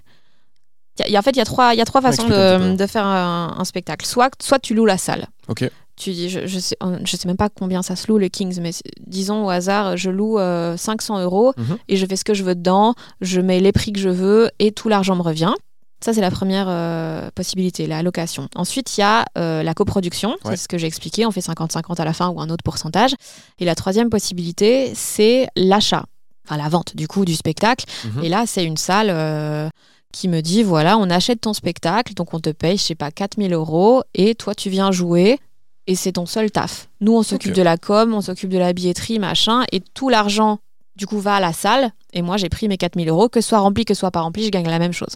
y 1.07 1.15
a- 1.15 1.19
en 1.19 1.21
fait, 1.21 1.31
il 1.31 1.37
y 1.37 1.41
a 1.41 1.45
trois, 1.45 1.73
y 1.75 1.81
a 1.81 1.85
trois 1.85 2.01
façons 2.01 2.27
de, 2.27 2.85
faire 2.87 3.05
un, 3.05 3.55
un 3.57 3.63
spectacle. 3.65 4.05
Soit, 4.05 4.31
soit 4.41 4.59
tu 4.59 4.73
loues 4.73 4.85
la 4.85 4.97
salle. 4.97 5.27
Ok. 5.47 5.69
Tu 5.95 6.11
dis, 6.11 6.29
je, 6.29 6.47
je 6.47 6.59
sais, 6.59 6.77
je 7.03 7.15
sais 7.17 7.27
même 7.27 7.35
pas 7.35 7.49
combien 7.49 7.81
ça 7.81 7.97
se 7.97 8.07
loue 8.07 8.17
le 8.17 8.29
Kings, 8.29 8.59
mais 8.61 8.71
disons 9.05 9.45
au 9.45 9.49
hasard, 9.49 9.97
je 9.97 10.09
loue 10.09 10.39
euh, 10.39 10.77
500 10.77 11.19
euros 11.21 11.53
Mhm. 11.57 11.77
et 11.89 11.97
je 11.97 12.05
fais 12.05 12.15
ce 12.15 12.23
que 12.23 12.33
je 12.33 12.43
veux 12.45 12.55
dedans, 12.55 12.93
je 13.19 13.41
mets 13.41 13.59
les 13.59 13.73
prix 13.73 13.91
que 13.91 13.99
je 13.99 14.07
veux 14.09 14.49
et 14.59 14.71
tout 14.71 14.87
l'argent 14.87 15.15
me 15.17 15.21
revient. 15.21 15.53
Ça, 16.01 16.13
c'est 16.13 16.21
la 16.21 16.31
première 16.31 16.67
euh, 16.69 17.29
possibilité, 17.35 17.85
la 17.85 18.01
location. 18.01 18.47
Ensuite, 18.55 18.97
il 18.97 19.01
y 19.01 19.03
a 19.03 19.25
euh, 19.37 19.61
la 19.63 19.73
coproduction, 19.73 20.29
Ouais. 20.45 20.51
c'est 20.51 20.55
ce 20.55 20.67
que 20.69 20.77
j'ai 20.77 20.87
expliqué, 20.87 21.25
on 21.25 21.31
fait 21.31 21.41
50-50 21.41 21.99
à 21.99 22.05
la 22.05 22.13
fin 22.13 22.29
ou 22.29 22.39
un 22.39 22.49
autre 22.49 22.63
pourcentage. 22.63 23.11
Et 23.59 23.65
la 23.65 23.75
troisième 23.75 24.09
possibilité, 24.09 24.93
c'est 24.95 25.49
l'achat, 25.57 26.05
enfin 26.47 26.55
la 26.55 26.69
vente 26.69 26.95
du 26.95 27.09
coup 27.09 27.25
du 27.25 27.35
spectacle. 27.35 27.83
Mhm. 28.05 28.23
Et 28.23 28.29
là, 28.29 28.45
c'est 28.47 28.63
une 28.63 28.77
salle 28.77 29.09
euh, 29.09 29.67
qui 30.13 30.27
me 30.27 30.41
dit, 30.41 30.63
voilà, 30.63 30.97
on 30.97 31.09
achète 31.09 31.41
ton 31.41 31.53
spectacle, 31.53 32.13
donc 32.15 32.33
on 32.33 32.39
te 32.39 32.49
paye, 32.49 32.77
je 32.77 32.83
sais 32.83 32.95
pas, 32.95 33.11
4000 33.11 33.53
euros, 33.53 34.03
et 34.13 34.33
toi, 34.35 34.55
tu 34.55 34.69
viens 34.69 34.91
jouer, 34.91 35.39
et 35.87 35.95
c'est 35.95 36.13
ton 36.13 36.25
seul 36.25 36.49
taf. 36.51 36.87
Nous, 37.01 37.13
on 37.15 37.21
s'occupe 37.23 37.51
de 37.53 37.61
la 37.61 37.77
com, 37.77 38.13
on 38.13 38.21
s'occupe 38.21 38.49
de 38.49 38.57
la 38.57 38.73
billetterie, 38.73 39.19
machin, 39.19 39.63
et 39.71 39.79
tout 39.81 40.09
l'argent, 40.09 40.59
du 40.95 41.05
coup, 41.05 41.19
va 41.19 41.35
à 41.35 41.39
la 41.39 41.53
salle, 41.53 41.91
et 42.13 42.21
moi, 42.23 42.37
j'ai 42.37 42.49
pris 42.49 42.67
mes 42.67 42.77
4000 42.77 43.07
euros, 43.09 43.29
que 43.29 43.39
ce 43.41 43.49
soit 43.49 43.59
rempli, 43.59 43.85
que 43.85 43.93
ce 43.93 43.99
soit 43.99 44.11
pas 44.11 44.21
rempli, 44.21 44.43
je 44.45 44.49
gagne 44.49 44.67
la 44.67 44.79
même 44.79 44.93
chose. 44.93 45.15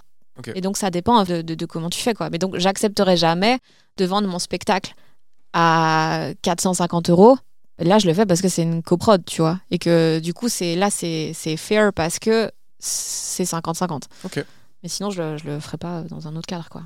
Et 0.56 0.62
donc, 0.62 0.78
ça 0.78 0.90
dépend 0.92 1.24
de, 1.24 1.42
de- 1.42 1.56
de 1.56 1.66
comment 1.66 1.90
tu 1.90 2.00
fais, 2.00 2.14
quoi. 2.14 2.30
Mais 2.30 2.38
donc, 2.40 2.58
j'accepterai 2.58 3.18
jamais 3.18 3.60
de 3.98 4.06
vendre 4.06 4.28
mon 4.28 4.40
spectacle 4.40 4.94
à 5.54 6.30
450 6.42 7.10
euros. 7.10 7.38
Là, 7.80 8.00
je 8.00 8.08
le 8.08 8.14
fais 8.14 8.26
parce 8.26 8.42
que 8.42 8.48
c'est 8.50 8.64
une 8.64 8.84
coprod, 8.84 9.24
tu 9.26 9.42
vois. 9.42 9.60
Et 9.72 9.78
que 9.80 10.20
du 10.20 10.34
coup, 10.34 10.50
c'est 10.50 10.76
là, 10.76 10.90
c'est 10.90 11.32
c'est 11.34 11.58
fair 11.58 11.92
parce 11.94 12.20
que 12.20 12.52
c'est 12.80 13.44
50-50. 13.44 14.04
Ok. 14.26 14.44
Mais 14.84 14.90
sinon, 14.90 15.10
je 15.10 15.22
le, 15.22 15.38
je 15.38 15.46
le 15.46 15.60
ferais 15.60 15.78
pas 15.78 16.04
dans 16.04 16.28
un 16.28 16.36
autre 16.36 16.46
cadre, 16.48 16.70
quoi. 16.70 16.84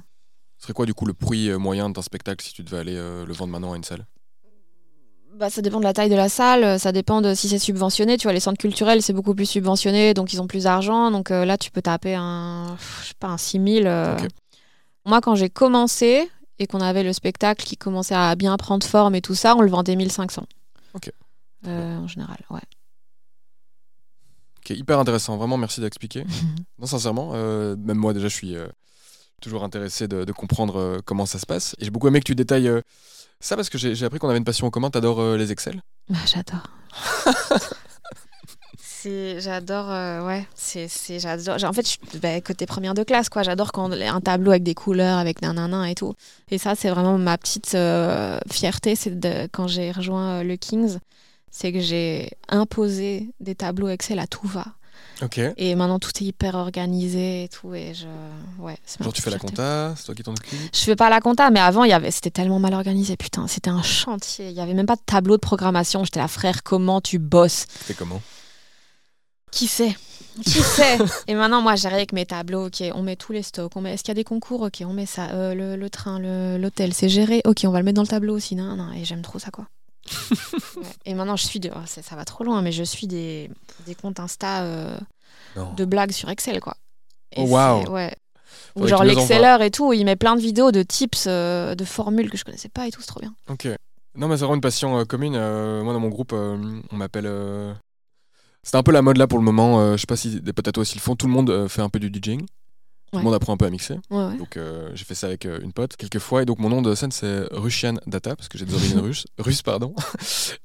Ce 0.57 0.63
serait 0.63 0.73
quoi, 0.73 0.85
du 0.85 0.93
coup, 0.93 1.05
le 1.05 1.13
prix 1.13 1.49
euh, 1.49 1.57
moyen 1.57 1.89
d'un 1.89 2.01
spectacle 2.01 2.45
si 2.45 2.53
tu 2.53 2.63
devais 2.63 2.77
aller 2.77 2.95
euh, 2.95 3.25
le 3.25 3.33
vendre 3.33 3.51
maintenant 3.51 3.73
à 3.73 3.77
une 3.77 3.83
salle? 3.83 4.05
Bah, 5.35 5.51
ça 5.51 5.61
dépend 5.61 5.77
de 5.77 5.83
la 5.83 5.93
taille 5.93 6.09
de 6.09 6.15
la 6.15 6.29
salle, 6.29 6.79
ça 6.79 6.91
dépend 6.91 7.21
de 7.21 7.35
si 7.35 7.47
c'est 7.47 7.59
subventionné. 7.59 8.17
Tu 8.17 8.23
vois, 8.23 8.33
les 8.33 8.39
centres 8.39 8.57
culturels, 8.57 9.03
c'est 9.03 9.13
beaucoup 9.13 9.35
plus 9.35 9.45
subventionné, 9.45 10.15
donc 10.15 10.33
ils 10.33 10.41
ont 10.41 10.47
plus 10.47 10.63
d'argent. 10.63 11.11
Donc 11.11 11.29
euh, 11.29 11.45
là, 11.45 11.59
tu 11.59 11.69
peux 11.69 11.81
taper 11.83 12.15
un, 12.15 12.75
je 13.03 13.09
sais 13.09 13.13
pas, 13.19 13.27
un 13.27 13.37
6000. 13.37 13.85
euh. 13.85 14.17
Moi, 15.05 15.21
quand 15.21 15.35
j'ai 15.35 15.49
commencé 15.49 16.27
et 16.57 16.65
qu'on 16.65 16.81
avait 16.81 17.03
le 17.03 17.13
spectacle 17.13 17.63
qui 17.63 17.77
commençait 17.77 18.15
à 18.15 18.35
bien 18.35 18.57
prendre 18.57 18.85
forme 18.85 19.13
et 19.13 19.21
tout 19.21 19.35
ça, 19.35 19.55
on 19.55 19.61
le 19.61 19.69
vendait 19.69 19.95
1500. 19.95 20.43
Ok. 20.95 21.11
Euh, 21.67 21.97
en 21.97 22.07
général, 22.07 22.37
ouais. 22.49 22.61
Ok, 24.67 24.75
hyper 24.75 24.99
intéressant. 24.99 25.37
Vraiment, 25.37 25.55
merci 25.57 25.79
d'expliquer. 25.79 26.25
Non, 26.79 26.87
sincèrement, 26.87 27.31
euh, 27.35 27.75
même 27.77 27.97
moi 27.97 28.13
déjà, 28.13 28.27
je 28.27 28.33
suis 28.35 28.55
euh, 28.55 28.67
toujours 29.41 29.63
intéressé 29.63 30.09
de, 30.09 30.25
de 30.25 30.31
comprendre 30.33 30.77
euh, 30.77 30.97
comment 31.05 31.25
ça 31.25 31.39
se 31.39 31.45
passe. 31.45 31.73
Et 31.79 31.85
j'ai 31.85 31.91
beaucoup 31.91 32.07
aimé 32.07 32.19
que 32.19 32.25
tu 32.25 32.35
détailles 32.35 32.69
ça 33.39 33.55
parce 33.55 33.69
que 33.69 33.77
j'ai 33.77 34.05
appris 34.05 34.19
qu'on 34.19 34.29
avait 34.29 34.37
une 34.37 34.43
passion 34.43 34.67
en 34.67 34.69
commun. 34.69 34.89
T'adores 34.89 35.37
les 35.37 35.51
Excel? 35.51 35.81
Ah, 36.13 36.17
j'adore. 36.25 36.67
J'adore, 39.39 39.89
euh, 39.89 40.25
ouais, 40.25 40.47
c'est, 40.55 40.87
j'adore. 41.19 41.63
En 41.63 41.73
fait, 41.73 41.87
je, 41.89 42.17
bah, 42.19 42.41
côté 42.41 42.65
première 42.65 42.93
de 42.93 43.03
classe, 43.03 43.29
quoi. 43.29 43.43
J'adore 43.43 43.71
quand 43.71 43.91
un 43.91 44.21
tableau 44.21 44.51
avec 44.51 44.63
des 44.63 44.73
couleurs, 44.73 45.17
avec 45.17 45.41
nanana 45.41 45.89
et 45.89 45.95
tout. 45.95 46.13
Et 46.49 46.57
ça, 46.57 46.75
c'est 46.75 46.89
vraiment 46.89 47.17
ma 47.17 47.37
petite 47.37 47.75
euh, 47.75 48.39
fierté, 48.51 48.95
c'est 48.95 49.49
quand 49.51 49.67
j'ai 49.67 49.91
rejoint 49.91 50.39
euh, 50.39 50.43
le 50.43 50.55
Kings, 50.57 50.97
c'est 51.57 51.71
que 51.73 51.79
j'ai 51.79 52.29
imposé 52.49 53.31
des 53.39 53.55
tableaux 53.55 53.89
Excel 53.89 54.19
à 54.19 54.27
tout 54.27 54.45
va. 54.47 54.65
Et 55.57 55.73
maintenant, 55.73 55.97
tout 55.97 56.11
est 56.21 56.25
hyper 56.25 56.53
organisé 56.53 57.45
et 57.45 57.47
tout. 57.49 57.73
Et 57.73 57.95
je... 57.95 58.05
ouais, 58.61 58.77
Genre, 59.01 59.11
tu 59.11 59.23
fais 59.23 59.31
la 59.31 59.39
compta, 59.39 59.95
c'est 59.97 60.03
toi 60.05 60.13
qui 60.13 60.21
t'en 60.21 60.33
occupes 60.33 60.59
Je 60.71 60.79
fais 60.81 60.95
pas 60.95 61.09
la 61.09 61.19
compta, 61.19 61.49
mais 61.49 61.59
avant, 61.59 61.83
il 61.85 61.89
y 61.89 61.93
avait, 61.93 62.11
c'était 62.11 62.29
tellement 62.29 62.59
mal 62.59 62.75
organisé. 62.75 63.17
Putain, 63.17 63.47
c'était 63.47 63.71
un 63.71 63.81
chantier. 63.81 64.49
Il 64.49 64.53
y 64.55 64.59
avait 64.61 64.75
même 64.75 64.85
pas 64.85 64.95
de 64.95 65.01
tableau 65.03 65.35
de 65.37 65.41
programmation. 65.41 66.03
J'étais 66.03 66.19
là, 66.19 66.27
frère, 66.27 66.61
comment 66.61 67.01
tu 67.01 67.17
bosses? 67.17 67.65
C'était 67.79 67.95
comment? 67.95 68.21
Qui 69.49 69.65
sait? 69.65 69.95
Qui 70.43 70.49
sait? 70.61 70.99
Et 71.27 71.33
maintenant, 71.33 71.63
moi, 71.63 71.75
j'arrive 71.75 71.97
avec 71.97 72.13
mes 72.13 72.27
tableaux. 72.27 72.67
Ok, 72.67 72.83
on 72.93 73.01
met 73.01 73.15
tous 73.15 73.31
les 73.31 73.41
stocks. 73.41 73.71
On 73.75 73.81
met... 73.81 73.95
Est-ce 73.95 74.03
qu'il 74.03 74.11
y 74.11 74.11
a 74.11 74.21
des 74.21 74.23
concours? 74.23 74.61
Ok, 74.61 74.83
on 74.85 74.93
met 74.93 75.07
ça. 75.07 75.29
Euh, 75.31 75.55
le, 75.55 75.75
le 75.77 75.89
train, 75.89 76.19
le- 76.19 76.59
l'hôtel, 76.59 76.93
c'est 76.93 77.09
géré. 77.09 77.41
Ok, 77.45 77.61
on 77.63 77.71
va 77.71 77.79
le 77.79 77.85
mettre 77.85 77.95
dans 77.95 78.03
le 78.03 78.07
tableau 78.07 78.35
aussi. 78.35 78.55
Non, 78.55 78.75
non. 78.75 78.91
Et 78.93 79.03
j'aime 79.03 79.23
trop 79.23 79.39
ça, 79.39 79.49
quoi. 79.49 79.65
Ouais. 80.77 80.83
Et 81.05 81.13
maintenant, 81.13 81.35
je 81.35 81.45
suis 81.45 81.59
de. 81.59 81.69
oh, 81.75 81.79
ça, 81.85 82.01
ça 82.01 82.15
va 82.15 82.23
trop 82.25 82.43
loin, 82.43 82.61
mais 82.61 82.71
je 82.71 82.83
suis 82.83 83.07
des, 83.07 83.49
des 83.85 83.95
comptes 83.95 84.19
Insta 84.19 84.61
euh, 84.63 84.97
de 85.75 85.85
blagues 85.85 86.11
sur 86.11 86.29
Excel, 86.29 86.59
quoi. 86.59 86.75
Et 87.35 87.41
Oh, 87.41 87.45
c'est- 87.83 87.89
Ouais. 87.89 88.13
Ou 88.75 88.87
genre 88.87 89.03
l'Exceller 89.03 89.65
et 89.65 89.71
tout, 89.71 89.87
où 89.89 89.93
il 89.93 90.05
met 90.05 90.15
plein 90.15 90.35
de 90.35 90.41
vidéos 90.41 90.71
de 90.71 90.83
tips, 90.83 91.25
euh, 91.27 91.73
de 91.75 91.83
formules 91.83 92.29
que 92.29 92.37
je 92.37 92.43
connaissais 92.45 92.69
pas 92.69 92.87
et 92.87 92.91
tout, 92.91 93.01
c'est 93.01 93.07
trop 93.07 93.19
bien. 93.19 93.33
Ok. 93.49 93.67
Non, 94.15 94.27
mais 94.27 94.35
c'est 94.35 94.41
vraiment 94.41 94.55
une 94.55 94.61
passion 94.61 94.97
euh, 94.99 95.03
commune. 95.03 95.33
Moi, 95.33 95.93
dans 95.93 95.99
mon 95.99 96.09
groupe, 96.09 96.31
on 96.33 96.81
m'appelle. 96.95 97.29
C'est 98.63 98.75
un 98.75 98.83
peu 98.83 98.91
la 98.91 99.01
mode 99.01 99.17
là 99.17 99.27
pour 99.27 99.39
le 99.39 99.45
moment. 99.45 99.93
je 99.95 99.97
sais 100.01 100.07
pas 100.07 100.15
si 100.17 100.41
à 100.45 100.71
toi 100.71 100.81
aussi 100.81 100.95
le 100.95 101.01
font. 101.01 101.15
Tout 101.15 101.27
le 101.27 101.33
monde 101.33 101.67
fait 101.67 101.81
un 101.81 101.89
peu 101.89 101.99
du 101.99 102.09
DJing. 102.13 102.45
Tout 103.11 103.19
le 103.19 103.23
monde 103.23 103.33
apprend 103.33 103.53
un 103.53 103.57
peu 103.57 103.65
à 103.65 103.69
mixer. 103.69 103.95
Donc 104.11 104.57
euh, 104.57 104.89
j'ai 104.93 105.05
fait 105.05 105.15
ça 105.15 105.27
avec 105.27 105.45
euh, 105.45 105.59
une 105.61 105.71
pote 105.71 105.95
quelques 105.95 106.19
fois. 106.19 106.41
Et 106.41 106.45
donc 106.45 106.59
mon 106.59 106.69
nom 106.69 106.81
de 106.81 106.93
scène 106.93 107.11
c'est 107.11 107.45
Russian 107.51 107.95
Data 108.05 108.35
parce 108.35 108.49
que 108.49 108.57
j'ai 108.57 108.65
des 108.65 108.73
origines 108.73 108.99
russes, 109.03 109.25
russes 109.37 109.61
pardon, 109.61 109.95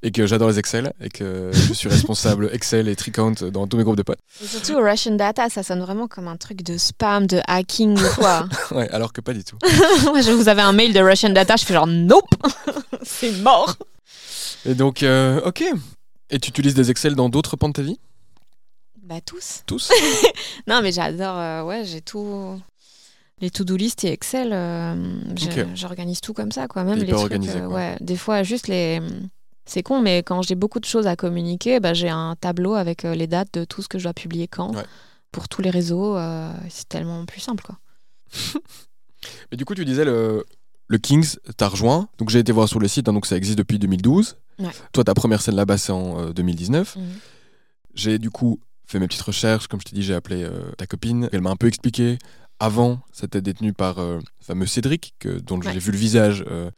et 0.02 0.10
que 0.10 0.26
j'adore 0.26 0.48
les 0.48 0.58
Excel 0.58 0.92
et 1.00 1.08
que 1.08 1.50
je 1.52 1.72
suis 1.72 1.88
responsable 1.88 2.50
Excel 2.52 2.88
et 2.88 2.96
Tricount 2.96 3.34
dans 3.52 3.66
tous 3.68 3.76
mes 3.76 3.84
groupes 3.84 3.96
de 3.96 4.02
potes. 4.02 4.18
Et 4.42 4.46
surtout, 4.46 4.78
Russian 4.78 5.14
Data, 5.14 5.48
ça 5.48 5.62
sonne 5.62 5.80
vraiment 5.80 6.08
comme 6.08 6.26
un 6.26 6.36
truc 6.36 6.62
de 6.62 6.76
spam, 6.78 7.26
de 7.26 7.40
hacking 7.46 7.96
ou 7.96 8.14
quoi. 8.16 8.48
Ouais, 8.72 8.88
alors 8.90 9.12
que 9.12 9.20
pas 9.20 9.34
du 9.34 9.44
tout. 9.44 9.56
Moi, 10.04 10.22
je 10.22 10.30
vous 10.30 10.48
avez 10.48 10.62
un 10.62 10.72
mail 10.72 10.92
de 10.92 11.00
Russian 11.00 11.30
Data, 11.30 11.56
je 11.56 11.64
fais 11.64 11.74
genre 11.74 11.86
nope, 11.86 12.34
c'est 13.02 13.32
mort. 13.42 13.76
Et 14.64 14.74
donc 14.74 15.02
euh, 15.02 15.40
ok. 15.44 15.62
Et 16.30 16.38
tu 16.38 16.48
utilises 16.48 16.74
des 16.74 16.90
Excel 16.90 17.14
dans 17.14 17.28
d'autres 17.28 17.56
pans 17.56 17.68
de 17.68 17.74
ta 17.74 17.82
vie? 17.82 17.98
Bah 19.02 19.20
tous. 19.20 19.62
Tous 19.66 19.90
Non, 20.66 20.80
mais 20.82 20.92
j'adore, 20.92 21.36
euh, 21.36 21.64
ouais, 21.64 21.84
j'ai 21.84 22.00
tout. 22.00 22.60
Les 23.40 23.50
to-do 23.50 23.76
list 23.76 24.04
et 24.04 24.12
Excel, 24.12 24.50
euh, 24.52 24.94
j'organise 25.74 26.20
tout 26.20 26.32
comme 26.32 26.52
ça, 26.52 26.68
quoi. 26.68 26.84
Même 26.84 26.98
les 27.00 27.06
trucs, 27.08 27.18
organisé, 27.18 27.58
euh, 27.58 27.66
quoi. 27.66 27.76
ouais. 27.76 27.96
Des 28.00 28.16
fois, 28.16 28.42
juste 28.44 28.68
les. 28.68 29.00
C'est 29.64 29.82
con, 29.82 30.00
mais 30.00 30.22
quand 30.22 30.42
j'ai 30.42 30.54
beaucoup 30.54 30.80
de 30.80 30.84
choses 30.84 31.06
à 31.06 31.16
communiquer, 31.16 31.80
bah, 31.80 31.94
j'ai 31.94 32.08
un 32.08 32.36
tableau 32.36 32.74
avec 32.74 33.02
les 33.02 33.26
dates 33.26 33.54
de 33.54 33.64
tout 33.64 33.82
ce 33.82 33.88
que 33.88 33.98
je 33.98 34.04
dois 34.04 34.12
publier 34.12 34.48
quand. 34.48 34.74
Ouais. 34.74 34.84
Pour 35.30 35.48
tous 35.48 35.62
les 35.62 35.70
réseaux, 35.70 36.16
c'est 36.68 36.88
tellement 36.88 37.24
plus 37.26 37.40
simple, 37.40 37.64
quoi. 37.64 37.78
Mais 39.50 39.56
du 39.56 39.64
coup, 39.64 39.74
tu 39.74 39.84
disais 39.84 40.04
le, 40.04 40.44
le 40.88 40.98
Kings, 40.98 41.36
t'as 41.56 41.68
rejoint. 41.68 42.08
Donc 42.18 42.30
j'ai 42.30 42.38
été 42.38 42.52
voir 42.52 42.68
sur 42.68 42.78
le 42.80 42.88
site, 42.88 43.08
hein, 43.08 43.12
donc 43.12 43.26
ça 43.26 43.36
existe 43.36 43.56
depuis 43.58 43.78
2012. 43.78 44.36
Ouais. 44.58 44.66
Toi, 44.92 45.04
ta 45.04 45.14
première 45.14 45.40
scène 45.40 45.54
là-bas, 45.56 45.78
c'est 45.78 45.92
en 45.92 46.20
euh, 46.20 46.32
2019. 46.32 46.96
Mhm. 46.96 47.02
J'ai 47.94 48.18
du 48.18 48.30
coup 48.30 48.60
fait 48.92 48.98
mes 48.98 49.08
petites 49.08 49.22
recherches. 49.22 49.66
Comme 49.66 49.80
je 49.80 49.86
t'ai 49.86 49.96
dit, 49.96 50.02
j'ai 50.02 50.14
appelé 50.14 50.44
euh, 50.44 50.70
ta 50.78 50.86
copine. 50.86 51.28
Elle 51.32 51.40
m'a 51.40 51.50
un 51.50 51.56
peu 51.56 51.66
expliqué. 51.66 52.18
Avant, 52.60 53.00
c'était 53.12 53.40
détenu 53.40 53.72
par 53.72 53.98
euh, 53.98 54.18
le 54.18 54.22
fameux 54.44 54.66
Cédric, 54.66 55.14
que, 55.18 55.40
dont 55.40 55.58
Ouais. 55.60 55.72
j'ai 55.72 55.78
vu 55.80 55.90
le 55.90 55.98
visage 55.98 56.44
euh, 56.48 56.70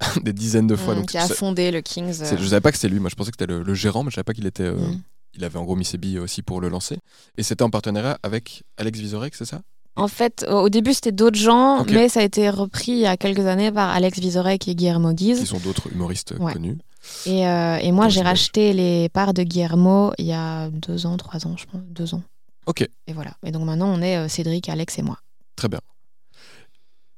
des 0.22 0.32
dizaines 0.32 0.66
de 0.68 0.76
fois. 0.76 0.94
Mm, 0.94 0.98
donc 0.98 1.08
qui 1.08 1.18
a 1.18 1.26
fondé 1.26 1.70
le 1.70 1.80
Kings. 1.80 2.12
je 2.38 2.46
savais 2.46 2.60
pas 2.60 2.70
que 2.70 2.78
c'était 2.78 2.92
lui. 2.92 3.00
Moi, 3.00 3.10
je 3.10 3.16
pensais 3.16 3.30
que 3.32 3.36
c'était 3.38 3.52
le, 3.52 3.62
le 3.62 3.74
gérant, 3.74 4.04
mais 4.04 4.10
je 4.10 4.14
savais 4.16 4.24
pas 4.24 4.34
qu'il 4.34 4.46
était. 4.46 4.70
mm. 4.70 5.00
Il 5.34 5.44
avait 5.44 5.56
en 5.58 5.64
gros 5.64 5.76
mis 5.76 5.84
ses 5.86 5.96
billes 5.96 6.18
aussi 6.18 6.42
pour 6.42 6.60
le 6.60 6.68
lancer. 6.68 6.98
Et 7.38 7.42
c'était 7.42 7.62
en 7.62 7.70
partenariat 7.70 8.18
avec 8.22 8.64
Alex 8.76 8.98
Vizorek, 8.98 9.34
c'est 9.34 9.46
ça? 9.46 9.62
En 9.96 10.08
fait, 10.08 10.46
au 10.48 10.68
début, 10.70 10.94
c'était 10.94 11.12
d'autres 11.12 11.38
gens, 11.38 11.80
Ok. 11.80 11.90
mais 11.90 12.08
ça 12.08 12.20
a 12.20 12.22
été 12.22 12.48
repris 12.48 12.92
il 12.92 12.98
y 12.98 13.06
a 13.06 13.16
quelques 13.18 13.46
années 13.46 13.70
par 13.70 13.90
Alex 13.90 14.18
Vizorek 14.18 14.66
et 14.68 14.74
Guillermo 14.74 15.10
Qui 15.10 15.14
Guise. 15.34 15.44
sont 15.46 15.58
d'autres 15.58 15.92
humoristes 15.92 16.34
Ouais. 16.40 16.54
connus. 16.54 16.78
Et, 17.26 17.46
euh, 17.46 17.76
et 17.76 17.92
moi, 17.92 18.08
j'ai 18.08 18.22
racheté 18.22 18.72
les 18.72 19.08
parts 19.10 19.34
de 19.34 19.42
Guillermo 19.42 20.12
il 20.18 20.26
y 20.26 20.32
a 20.32 20.70
deux 20.70 21.04
ans, 21.04 21.16
trois 21.18 21.46
ans, 21.46 21.56
je 21.58 21.66
pense, 21.66 21.82
deux 21.88 22.14
ans. 22.14 22.22
Ok. 22.66 22.88
Et 23.06 23.12
voilà. 23.12 23.32
Et 23.44 23.50
donc 23.50 23.64
maintenant, 23.64 23.88
on 23.92 24.00
est 24.00 24.16
euh, 24.16 24.28
Cédric, 24.28 24.68
Alex 24.68 24.98
et 24.98 25.02
moi. 25.02 25.18
Très 25.56 25.68
bien. 25.68 25.80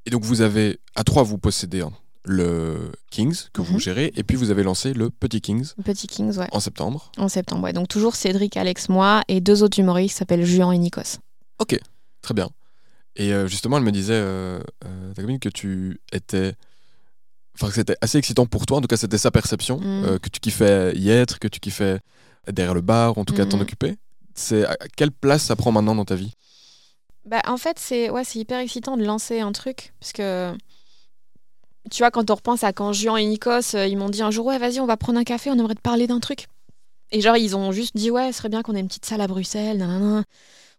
Et 0.06 0.10
donc 0.10 0.24
vous 0.24 0.40
avez, 0.40 0.80
à 0.96 1.04
trois, 1.04 1.22
vous 1.22 1.38
possédez 1.38 1.82
hein, 1.82 1.92
le 2.24 2.90
Kings 3.10 3.36
que 3.52 3.60
vous 3.62 3.74
Mhm. 3.74 3.80
gérez, 3.80 4.12
et 4.16 4.22
puis 4.24 4.36
vous 4.36 4.50
avez 4.50 4.62
lancé 4.62 4.94
le 4.94 5.10
Petit 5.10 5.40
Kings 5.40 5.72
Petit 5.84 6.06
Kings, 6.06 6.36
ouais. 6.38 6.48
en 6.50 6.60
septembre. 6.60 7.12
En 7.18 7.28
septembre, 7.28 7.62
ouais. 7.64 7.72
Donc 7.72 7.88
toujours 7.88 8.16
Cédric, 8.16 8.56
Alex, 8.56 8.88
moi 8.88 9.22
et 9.28 9.40
deux 9.40 9.62
autres 9.62 9.78
humoristes 9.78 10.14
qui 10.14 10.18
s'appellent 10.18 10.44
Juan 10.44 10.72
et 10.72 10.78
Nikos. 10.78 11.18
Très 12.22 12.32
bien. 12.34 12.48
Et 13.16 13.32
euh, 13.32 13.46
justement, 13.46 13.76
elle 13.78 13.84
me 13.84 13.92
disait, 13.92 14.14
euh, 14.14 14.58
euh, 14.84 15.14
ta 15.14 15.22
copine, 15.22 15.38
que 15.38 15.48
tu 15.48 16.00
étais... 16.12 16.54
Enfin, 17.56 17.68
que 17.68 17.74
c'était 17.74 17.96
assez 18.00 18.18
excitant 18.18 18.46
pour 18.46 18.66
toi, 18.66 18.78
en 18.78 18.80
tout 18.80 18.88
cas 18.88 18.96
c'était 18.96 19.18
sa 19.18 19.30
perception, 19.30 19.80
euh, 19.84 20.18
que 20.18 20.28
tu 20.28 20.40
kiffais 20.40 20.92
y 20.96 21.08
être, 21.10 21.38
que 21.38 21.46
tu 21.46 21.60
kiffais 21.60 22.00
être 22.48 22.54
derrière 22.54 22.74
le 22.74 22.80
bar, 22.80 23.16
en 23.16 23.24
tout 23.24 23.32
cas 23.32 23.44
t'en 23.46 23.58
Mhm. 23.58 23.62
occuper. 23.62 23.96
C'est 24.34 24.66
à 24.66 24.76
quelle 24.96 25.12
place 25.12 25.44
ça 25.44 25.54
prend 25.54 25.70
maintenant 25.70 25.94
dans 25.94 26.04
ta 26.04 26.16
vie? 26.16 26.32
Bah, 27.24 27.40
en 27.46 27.56
fait, 27.56 27.78
c'est 27.78 28.10
ouais, 28.10 28.24
c'est 28.24 28.40
hyper 28.40 28.58
excitant 28.58 28.96
de 28.96 29.04
lancer 29.04 29.38
un 29.38 29.52
truc. 29.52 29.94
Parce 30.00 30.12
que, 30.12 30.52
tu 31.92 31.98
vois, 31.98 32.10
quand 32.10 32.28
on 32.30 32.34
repense 32.34 32.64
à 32.64 32.72
quand 32.72 32.92
Juan 32.92 33.18
et 33.18 33.26
Nikos, 33.26 33.74
ils 33.74 33.96
m'ont 33.96 34.10
dit 34.10 34.22
un 34.22 34.32
jour, 34.32 34.46
ouais, 34.46 34.58
vas-y, 34.58 34.80
on 34.80 34.86
va 34.86 34.96
prendre 34.96 35.18
un 35.20 35.24
café, 35.24 35.50
on 35.50 35.54
aimerait 35.58 35.76
te 35.76 35.80
parler 35.80 36.06
d'un 36.08 36.18
truc. 36.18 36.46
Et 37.12 37.20
genre, 37.20 37.36
ils 37.36 37.54
ont 37.56 37.70
juste 37.70 37.96
dit, 37.96 38.10
ouais, 38.10 38.32
ce 38.32 38.38
serait 38.38 38.48
bien 38.48 38.62
qu'on 38.62 38.74
ait 38.74 38.80
une 38.80 38.88
petite 38.88 39.04
salle 39.06 39.20
à 39.20 39.28
Bruxelles, 39.28 39.78
nanana. 39.78 40.24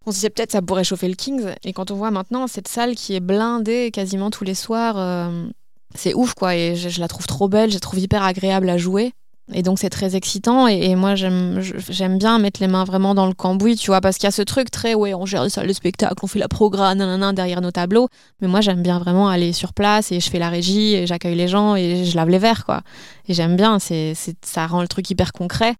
On 0.06 0.12
se 0.12 0.18
disait 0.18 0.30
peut-être 0.30 0.52
ça 0.52 0.62
pourrait 0.62 0.84
chauffer 0.84 1.08
le 1.08 1.16
Kings. 1.16 1.54
Et 1.64 1.74
quand 1.74 1.92
on 1.92 1.96
voit 1.96 2.12
maintenant 2.12 2.48
cette 2.48 2.68
salle 2.68 2.96
qui 2.96 3.16
est 3.16 3.20
blindée 3.20 3.90
quasiment 3.92 4.30
tous 4.30 4.44
les 4.44 4.54
soirs, 4.54 4.96
euh, 4.98 5.48
c'est 5.96 6.14
ouf, 6.14 6.34
quoi. 6.36 6.56
Et 6.56 6.76
je, 6.76 7.00
la 7.00 7.08
trouve 7.08 7.26
trop 7.26 7.48
belle, 7.48 7.70
je 7.70 7.76
la 7.76 7.80
trouve 7.80 8.00
hyper 8.00 8.24
agréable 8.24 8.70
à 8.70 8.78
jouer. 8.78 9.14
Et 9.54 9.62
donc 9.62 9.78
c'est 9.78 9.92
très 9.92 10.16
excitant 10.16 10.68
et, 10.68 10.96
moi 10.96 11.14
j'aime 11.14 12.18
bien 12.18 12.40
mettre 12.40 12.60
les 12.62 12.68
mains 12.68 12.84
vraiment 12.84 13.14
dans 13.14 13.28
le 13.28 13.34
cambouis, 13.36 13.76
tu 13.76 13.92
vois, 13.92 14.02
parce 14.02 14.18
qu'il 14.18 14.26
y 14.26 14.28
a 14.28 14.32
ce 14.32 14.42
truc 14.42 14.72
très 14.72 14.96
ouais, 14.96 15.14
on 15.14 15.28
gère 15.28 15.44
les 15.44 15.52
salles 15.52 15.68
de 15.68 15.74
spectacle, 15.74 16.16
on 16.24 16.26
fait 16.26 16.40
la 16.40 16.48
programme, 16.48 16.98
nanana, 16.98 17.32
derrière 17.32 17.62
nos 17.62 17.70
tableaux. 17.70 18.10
Mais 18.42 18.48
moi 18.48 18.62
j'aime 18.62 18.82
bien 18.82 18.98
vraiment 18.98 19.30
aller 19.30 19.54
sur 19.54 19.74
place 19.74 20.12
et 20.12 20.20
je 20.20 20.32
fais 20.32 20.40
la 20.40 20.50
régie 20.50 20.96
et 20.96 21.06
j'accueille 21.06 21.36
les 21.36 21.48
gens 21.48 21.76
et 21.76 22.06
je 22.06 22.16
lave 22.16 22.30
les 22.30 22.40
verres, 22.40 22.66
quoi. 22.66 22.82
Et 23.28 23.36
j'aime 23.36 23.56
bien, 23.56 23.78
c'est- 23.78 24.16
ça 24.44 24.66
rend 24.66 24.82
le 24.82 24.88
truc 24.88 25.08
hyper 25.12 25.32
concret. 25.32 25.76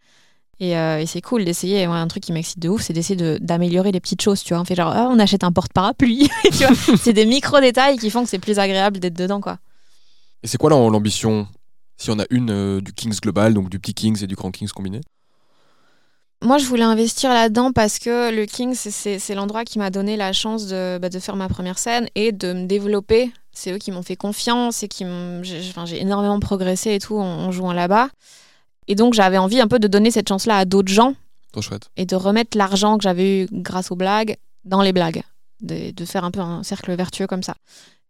Et, 0.60 0.78
euh, 0.78 1.00
et 1.00 1.06
c'est 1.06 1.22
cool 1.22 1.44
d'essayer. 1.44 1.86
Ouais, 1.88 1.94
un 1.94 2.08
truc 2.08 2.24
qui 2.24 2.32
m'excite 2.32 2.60
de 2.60 2.70
ouf, 2.70 2.82
c'est 2.82 2.94
d'essayer 2.94 3.18
de- 3.18 3.38
d'améliorer 3.42 3.92
les 3.92 4.00
petites 4.00 4.22
choses, 4.22 4.42
tu 4.44 4.54
vois. 4.54 4.62
On 4.62 4.66
fait 4.66 4.76
genre, 4.76 4.94
ah, 4.96 5.08
on 5.12 5.20
achète 5.20 5.44
un 5.44 5.52
porte-parapluie. 5.52 6.30
C'est 6.98 7.14
des 7.14 7.26
micro-détails 7.26 7.98
qui 7.98 8.10
font 8.10 8.24
que 8.24 8.30
c'est 8.30 8.40
plus 8.40 8.58
agréable 8.60 9.00
d'être 9.00 9.16
dedans, 9.18 9.42
quoi. 9.42 9.58
Et 10.44 10.48
c'est 10.48 10.58
quoi 10.58 10.70
l'am- 10.70 10.92
l'ambition 10.92 11.48
Si 11.98 12.10
on 12.12 12.20
a 12.20 12.26
une 12.30 12.52
euh, 12.52 12.82
du 12.82 12.94
Kings 12.94 13.20
global, 13.20 13.54
donc 13.54 13.70
du 13.70 13.80
petit 13.80 13.94
Kings 13.94 14.24
et 14.24 14.28
du 14.28 14.36
grand 14.36 14.52
Kings 14.52 14.70
combiné? 14.70 15.02
Moi, 16.42 16.58
je 16.58 16.66
voulais 16.66 16.84
investir 16.84 17.32
là-dedans 17.34 17.72
parce 17.72 17.98
que 17.98 18.32
le 18.34 18.46
King, 18.46 18.76
c'est- 18.76 19.34
l'endroit 19.36 19.64
qui 19.66 19.80
m'a 19.80 19.90
donné 19.90 20.16
la 20.16 20.32
chance 20.32 20.68
de, 20.68 21.00
bah, 21.02 21.10
de 21.10 21.20
faire 21.20 21.36
ma 21.36 21.48
première 21.50 21.80
scène 21.80 22.08
et 22.16 22.32
de 22.32 22.54
me 22.54 22.66
développer. 22.68 23.32
C'est 23.52 23.72
eux 23.72 23.78
qui 23.78 23.92
m'ont 23.92 24.04
fait 24.04 24.16
confiance 24.18 24.84
et 24.84 24.88
qui 24.88 25.06
j'ai 25.44 26.02
énormément 26.02 26.40
progressé 26.40 26.94
et 26.94 27.00
tout 27.00 27.18
en, 27.18 27.24
en 27.24 27.52
jouant 27.52 27.74
là-bas. 27.74 28.10
Et 28.88 28.96
donc, 28.96 29.14
j'avais 29.14 29.38
envie 29.38 29.60
un 29.62 29.68
peu 29.68 29.80
de 29.80 29.88
donner 29.88 30.12
cette 30.12 30.28
chance-là 30.30 30.58
à 30.60 30.66
d'autres 30.66 30.92
gens 30.92 31.16
Trop 31.52 31.62
chouette. 31.62 31.90
et 31.98 32.06
de 32.06 32.16
remettre 32.16 32.58
l'argent 32.58 32.98
que 32.98 33.04
j'avais 33.04 33.44
eu 33.44 33.48
grâce 33.52 33.92
aux 33.92 33.96
blagues 33.96 34.36
dans 34.64 34.82
les 34.82 34.94
blagues. 34.94 35.24
De, 35.62 35.92
de 35.92 36.06
faire 36.06 36.26
un 36.26 36.32
peu 36.32 36.42
un 36.42 36.64
cercle 36.64 36.94
vertueux 36.96 37.28
comme 37.28 37.42
ça. 37.42 37.56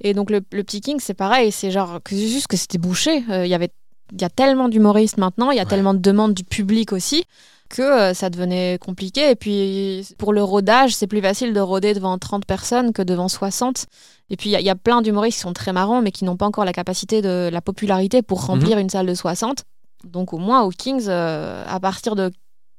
Et 0.01 0.13
donc, 0.15 0.29
le, 0.31 0.41
le 0.51 0.63
petit 0.63 0.81
King, 0.81 0.97
c'est 0.99 1.13
pareil. 1.13 1.51
C'est 1.51 1.69
genre 1.71 1.99
que 2.03 2.15
juste 2.15 2.47
que 2.47 2.57
c'était 2.57 2.79
bouché. 2.79 3.23
Euh, 3.29 3.45
Il 3.45 3.49
y 3.49 3.53
avait 3.53 3.69
il 4.11 4.21
y 4.21 4.25
a 4.25 4.29
tellement 4.29 4.69
d'humoristes 4.69 5.17
maintenant, 5.17 5.49
il 5.51 5.55
y 5.57 5.59
a 5.59 5.63
Ouais. 5.63 5.69
tellement 5.69 5.93
de 5.95 5.99
demandes 5.99 6.33
du 6.35 6.43
public 6.43 6.91
aussi 6.93 7.23
que 7.69 7.81
euh, 7.81 8.13
ça 8.13 8.29
devenait 8.29 8.77
compliqué. 8.79 9.31
Et 9.31 9.35
puis, 9.35 10.07
pour 10.19 10.31
le 10.33 10.43
rodage, 10.43 10.95
c'est 10.95 11.07
plus 11.07 11.21
facile 11.21 11.53
de 11.53 11.59
roder 11.59 11.93
devant 11.95 12.17
30 12.19 12.45
personnes 12.45 12.93
que 12.93 13.01
devant 13.01 13.27
60. 13.27 13.85
Et 14.29 14.37
puis, 14.37 14.49
il 14.49 14.53
y 14.53 14.55
a- 14.55 14.59
il 14.59 14.65
y, 14.65 14.69
a 14.69 14.75
plein 14.75 15.01
d'humoristes 15.01 15.37
qui 15.37 15.41
sont 15.41 15.53
très 15.53 15.73
marrants, 15.73 16.01
mais 16.03 16.11
qui 16.11 16.23
n'ont 16.25 16.37
pas 16.37 16.45
encore 16.45 16.65
la 16.65 16.73
capacité 16.73 17.21
de 17.23 17.49
la 17.51 17.61
popularité 17.61 18.21
pour 18.21 18.45
remplir 18.45 18.77
une 18.77 18.89
salle 18.89 19.07
de 19.07 19.13
60. 19.15 19.63
Donc, 20.03 20.33
au 20.33 20.37
moins, 20.37 20.63
au 20.63 20.69
Kings, 20.69 21.05
euh, 21.07 21.63
à 21.67 21.79
partir 21.79 22.15
de 22.15 22.31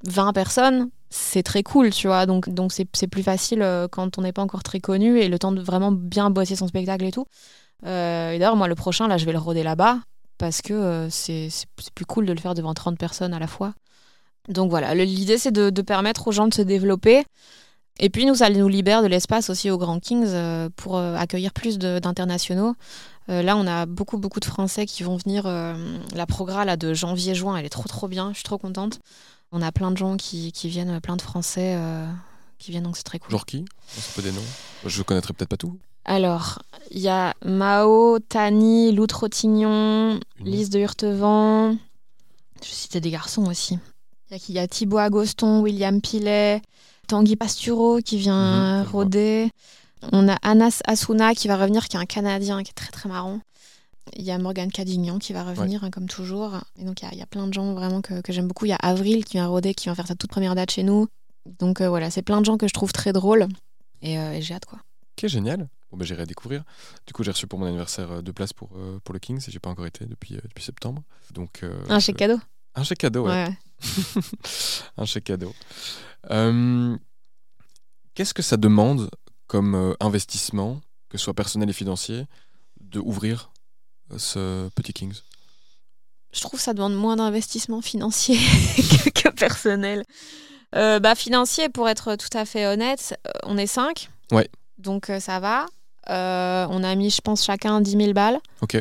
20 0.06 0.32
personnes, 0.32 0.90
c'est 1.10 1.42
très 1.42 1.62
cool, 1.62 1.90
tu 1.90 2.06
vois. 2.06 2.26
Donc, 2.26 2.48
donc 2.48 2.72
c'est, 2.72 2.88
c'est 2.94 3.06
plus 3.06 3.22
facile 3.22 3.62
euh, 3.62 3.88
quand 3.90 4.18
on 4.18 4.22
n'est 4.22 4.32
pas 4.32 4.42
encore 4.42 4.62
très 4.62 4.80
connu 4.80 5.18
et 5.18 5.28
le 5.28 5.38
temps 5.38 5.52
de 5.52 5.60
vraiment 5.60 5.92
bien 5.92 6.30
bosser 6.30 6.56
son 6.56 6.68
spectacle 6.68 7.04
et 7.04 7.12
tout. 7.12 7.26
Euh, 7.84 8.32
et 8.32 8.38
d'ailleurs, 8.38 8.56
moi, 8.56 8.68
le 8.68 8.74
prochain, 8.74 9.08
là, 9.08 9.16
je 9.16 9.24
vais 9.24 9.32
le 9.32 9.38
roder 9.38 9.62
là-bas 9.62 10.00
parce 10.38 10.60
que 10.60 11.08
c'est, 11.10 11.48
c'est, 11.50 11.66
plus 11.94 12.04
cool 12.04 12.26
de 12.26 12.32
le 12.32 12.38
faire 12.38 12.54
devant 12.54 12.74
30 12.74 12.98
personnes 12.98 13.32
à 13.32 13.38
la 13.38 13.46
fois. 13.46 13.72
Donc 14.48 14.70
voilà, 14.70 14.94
l'idée, 14.94 15.38
c'est 15.38 15.50
de, 15.50 15.70
permettre 15.82 16.28
aux 16.28 16.32
gens 16.32 16.46
de 16.46 16.54
se 16.54 16.62
développer. 16.62 17.24
Et 17.98 18.10
puis, 18.10 18.26
nous, 18.26 18.34
ça 18.34 18.50
nous 18.50 18.68
libère 18.68 19.02
de 19.02 19.06
l'espace 19.06 19.48
aussi 19.48 19.70
au 19.70 19.78
Grand 19.78 19.98
Kings 19.98 20.28
pour 20.76 20.98
accueillir 20.98 21.54
plus 21.54 21.78
d'internationaux. 21.78 22.74
Euh, 23.28 23.42
là, 23.42 23.56
on 23.56 23.66
a 23.66 23.86
beaucoup, 23.86 24.18
beaucoup 24.18 24.40
de 24.40 24.44
Français 24.44 24.86
qui 24.86 25.02
vont 25.02 25.16
venir. 25.16 25.44
euh, 25.46 25.74
la 26.14 26.26
progra 26.26 26.64
là, 26.64 26.76
de 26.76 26.94
janvier-juin, 26.94 27.56
elle 27.56 27.66
est 27.66 27.70
trop, 27.70 27.88
trop 27.88 28.08
bien. 28.08 28.30
Je 28.30 28.36
suis 28.36 28.44
trop 28.44 28.58
contente. 28.58 29.00
On 29.52 29.62
a 29.62 29.72
plein 29.72 29.90
de 29.90 29.96
gens 29.96 30.16
qui, 30.16 30.52
qui 30.52 30.68
viennent, 30.68 31.00
plein 31.00 31.16
de 31.16 31.22
Français. 31.22 31.74
euh, 31.76 32.06
qui 32.58 32.70
viennent, 32.70 32.84
donc 32.84 32.96
c'est 32.96 33.02
très 33.02 33.18
cool. 33.18 33.30
Genre 33.30 33.44
qui? 33.46 33.64
On 33.96 34.00
peut 34.14 34.22
des 34.22 34.32
noms 34.32 34.40
Je 34.84 35.02
connaîtrais 35.02 35.34
peut-être 35.34 35.50
pas 35.50 35.56
tout. 35.56 35.76
Alors, 36.04 36.60
il 36.92 37.00
y 37.00 37.08
a 37.08 37.34
Mao, 37.44 38.18
Tani, 38.20 38.92
Lou 38.92 39.06
Trottignon, 39.06 40.20
Une. 40.38 40.46
Lise 40.46 40.70
de 40.70 40.78
Hurtevent. 40.78 41.76
Je 42.62 42.70
citais 42.70 43.00
des 43.00 43.10
garçons 43.10 43.46
aussi. 43.46 43.78
Il 44.30 44.54
y 44.54 44.58
a 44.58 44.64
y 44.64 44.68
Thibaut 44.68 44.98
Agoston, 44.98 45.60
William 45.60 46.00
Pilet, 46.00 46.62
Tanguy 47.08 47.36
Pasturo 47.36 47.98
qui 47.98 48.16
vient 48.18 48.82
Mhm, 48.84 48.90
rôder. 48.90 49.50
On 50.12 50.28
a 50.28 50.34
Anas 50.42 50.80
Asuna 50.86 51.34
qui 51.34 51.48
va 51.48 51.56
revenir, 51.56 51.88
qui 51.88 51.96
est 51.96 52.00
un 52.00 52.06
Canadien 52.06 52.62
qui 52.62 52.70
est 52.70 52.74
très 52.74 52.90
très 52.90 53.08
marrant. 53.08 53.40
Il 54.14 54.22
y 54.24 54.30
a 54.30 54.38
Morgane 54.38 54.70
Cadignan 54.70 55.18
qui 55.18 55.32
va 55.32 55.42
revenir, 55.42 55.82
hein, 55.82 55.90
comme 55.90 56.08
toujours. 56.08 56.52
Et 56.78 56.84
donc, 56.84 57.02
il 57.02 57.06
y 57.06 57.08
a- 57.08 57.12
il 57.12 57.18
y, 57.18 57.22
a 57.22 57.26
plein 57.26 57.46
de 57.48 57.52
gens 57.52 57.74
vraiment 57.74 58.02
que, 58.02 58.20
que 58.20 58.32
j'aime 58.32 58.46
beaucoup. 58.46 58.64
Il 58.64 58.68
y 58.68 58.72
a 58.72 58.76
Avril 58.76 59.24
qui 59.24 59.32
vient 59.32 59.48
rôder, 59.48 59.74
qui 59.74 59.84
vient 59.84 59.94
faire 59.96 60.06
sa 60.06 60.14
toute 60.14 60.30
première 60.30 60.54
date 60.54 60.70
chez 60.70 60.84
nous. 60.84 61.08
Donc, 61.58 61.80
euh, 61.80 61.88
voilà, 61.88 62.08
c'est 62.10 62.22
plein 62.22 62.40
de 62.40 62.44
gens 62.46 62.56
que 62.56 62.68
je 62.68 62.72
trouve 62.72 62.92
très 62.92 63.12
drôles. 63.12 63.48
Et, 64.02 64.16
euh, 64.18 64.32
et 64.34 64.42
j'ai 64.42 64.54
hâte, 64.54 64.64
quoi. 64.66 64.78
Ok, 65.18 65.28
génial. 65.28 65.68
Bon, 65.90 65.96
bah, 65.96 66.04
j'irai 66.04 66.24
découvrir. 66.24 66.62
Du 67.06 67.12
coup, 67.12 67.24
j'ai 67.24 67.32
reçu 67.32 67.46
pour 67.48 67.58
mon 67.58 67.66
anniversaire 67.66 68.10
euh, 68.12 68.22
deux 68.22 68.32
places 68.32 68.52
pour, 68.52 68.70
euh, 68.76 69.00
pour 69.02 69.12
le 69.12 69.18
Kings 69.18 69.42
et 69.48 69.50
j'ai 69.50 69.58
pas 69.58 69.70
encore 69.70 69.86
été 69.86 70.04
depuis, 70.06 70.34
depuis 70.36 70.62
septembre. 70.62 71.02
Donc, 71.32 71.64
Un 71.88 71.98
chèque 71.98 72.16
cadeau 72.16 72.38
Un 72.76 72.84
chèque 72.84 72.98
cadeau, 72.98 73.26
ouais. 73.26 73.48
ouais. 73.48 73.56
un 74.96 75.04
chèque 75.04 75.24
cadeau. 75.24 75.52
Qu'est-ce 78.14 78.34
que 78.34 78.42
ça 78.42 78.56
demande 78.56 79.10
comme 79.46 79.74
euh, 79.74 79.94
investissement, 80.00 80.80
que 81.08 81.18
ce 81.18 81.24
soit 81.24 81.34
personnel 81.34 81.70
et 81.70 81.72
financier, 81.72 82.26
de 82.80 83.00
ouvrir 83.00 83.50
euh, 84.12 84.18
ce 84.18 84.68
petit 84.70 84.92
Kings 84.92 85.20
je 86.36 86.42
trouve 86.42 86.58
que 86.58 86.64
ça 86.64 86.74
demande 86.74 86.94
moins 86.94 87.16
d'investissement 87.16 87.80
financier 87.80 88.36
que, 89.14 89.22
que 89.22 89.28
personnel. 89.30 90.04
Euh, 90.74 90.98
bah, 90.98 91.14
financier, 91.14 91.68
pour 91.68 91.88
être 91.88 92.16
tout 92.16 92.36
à 92.36 92.44
fait 92.44 92.66
honnête, 92.66 93.18
on 93.44 93.56
est 93.56 93.66
5. 93.66 94.10
Ouais. 94.32 94.48
Donc 94.78 95.08
euh, 95.08 95.18
ça 95.18 95.40
va. 95.40 95.66
Euh, 96.10 96.66
on 96.70 96.84
a 96.84 96.94
mis, 96.94 97.10
je 97.10 97.20
pense, 97.22 97.44
chacun 97.44 97.80
10 97.80 97.90
000 97.92 98.12
balles. 98.12 98.38
Ok. 98.60 98.80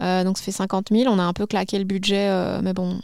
Donc 0.00 0.38
ça 0.38 0.44
fait 0.44 0.52
50 0.52 0.88
000. 0.90 1.12
On 1.12 1.18
a 1.18 1.22
un 1.22 1.32
peu 1.32 1.46
claqué 1.46 1.78
le 1.78 1.84
budget, 1.84 2.28
mais 2.60 2.72
bon. 2.72 3.00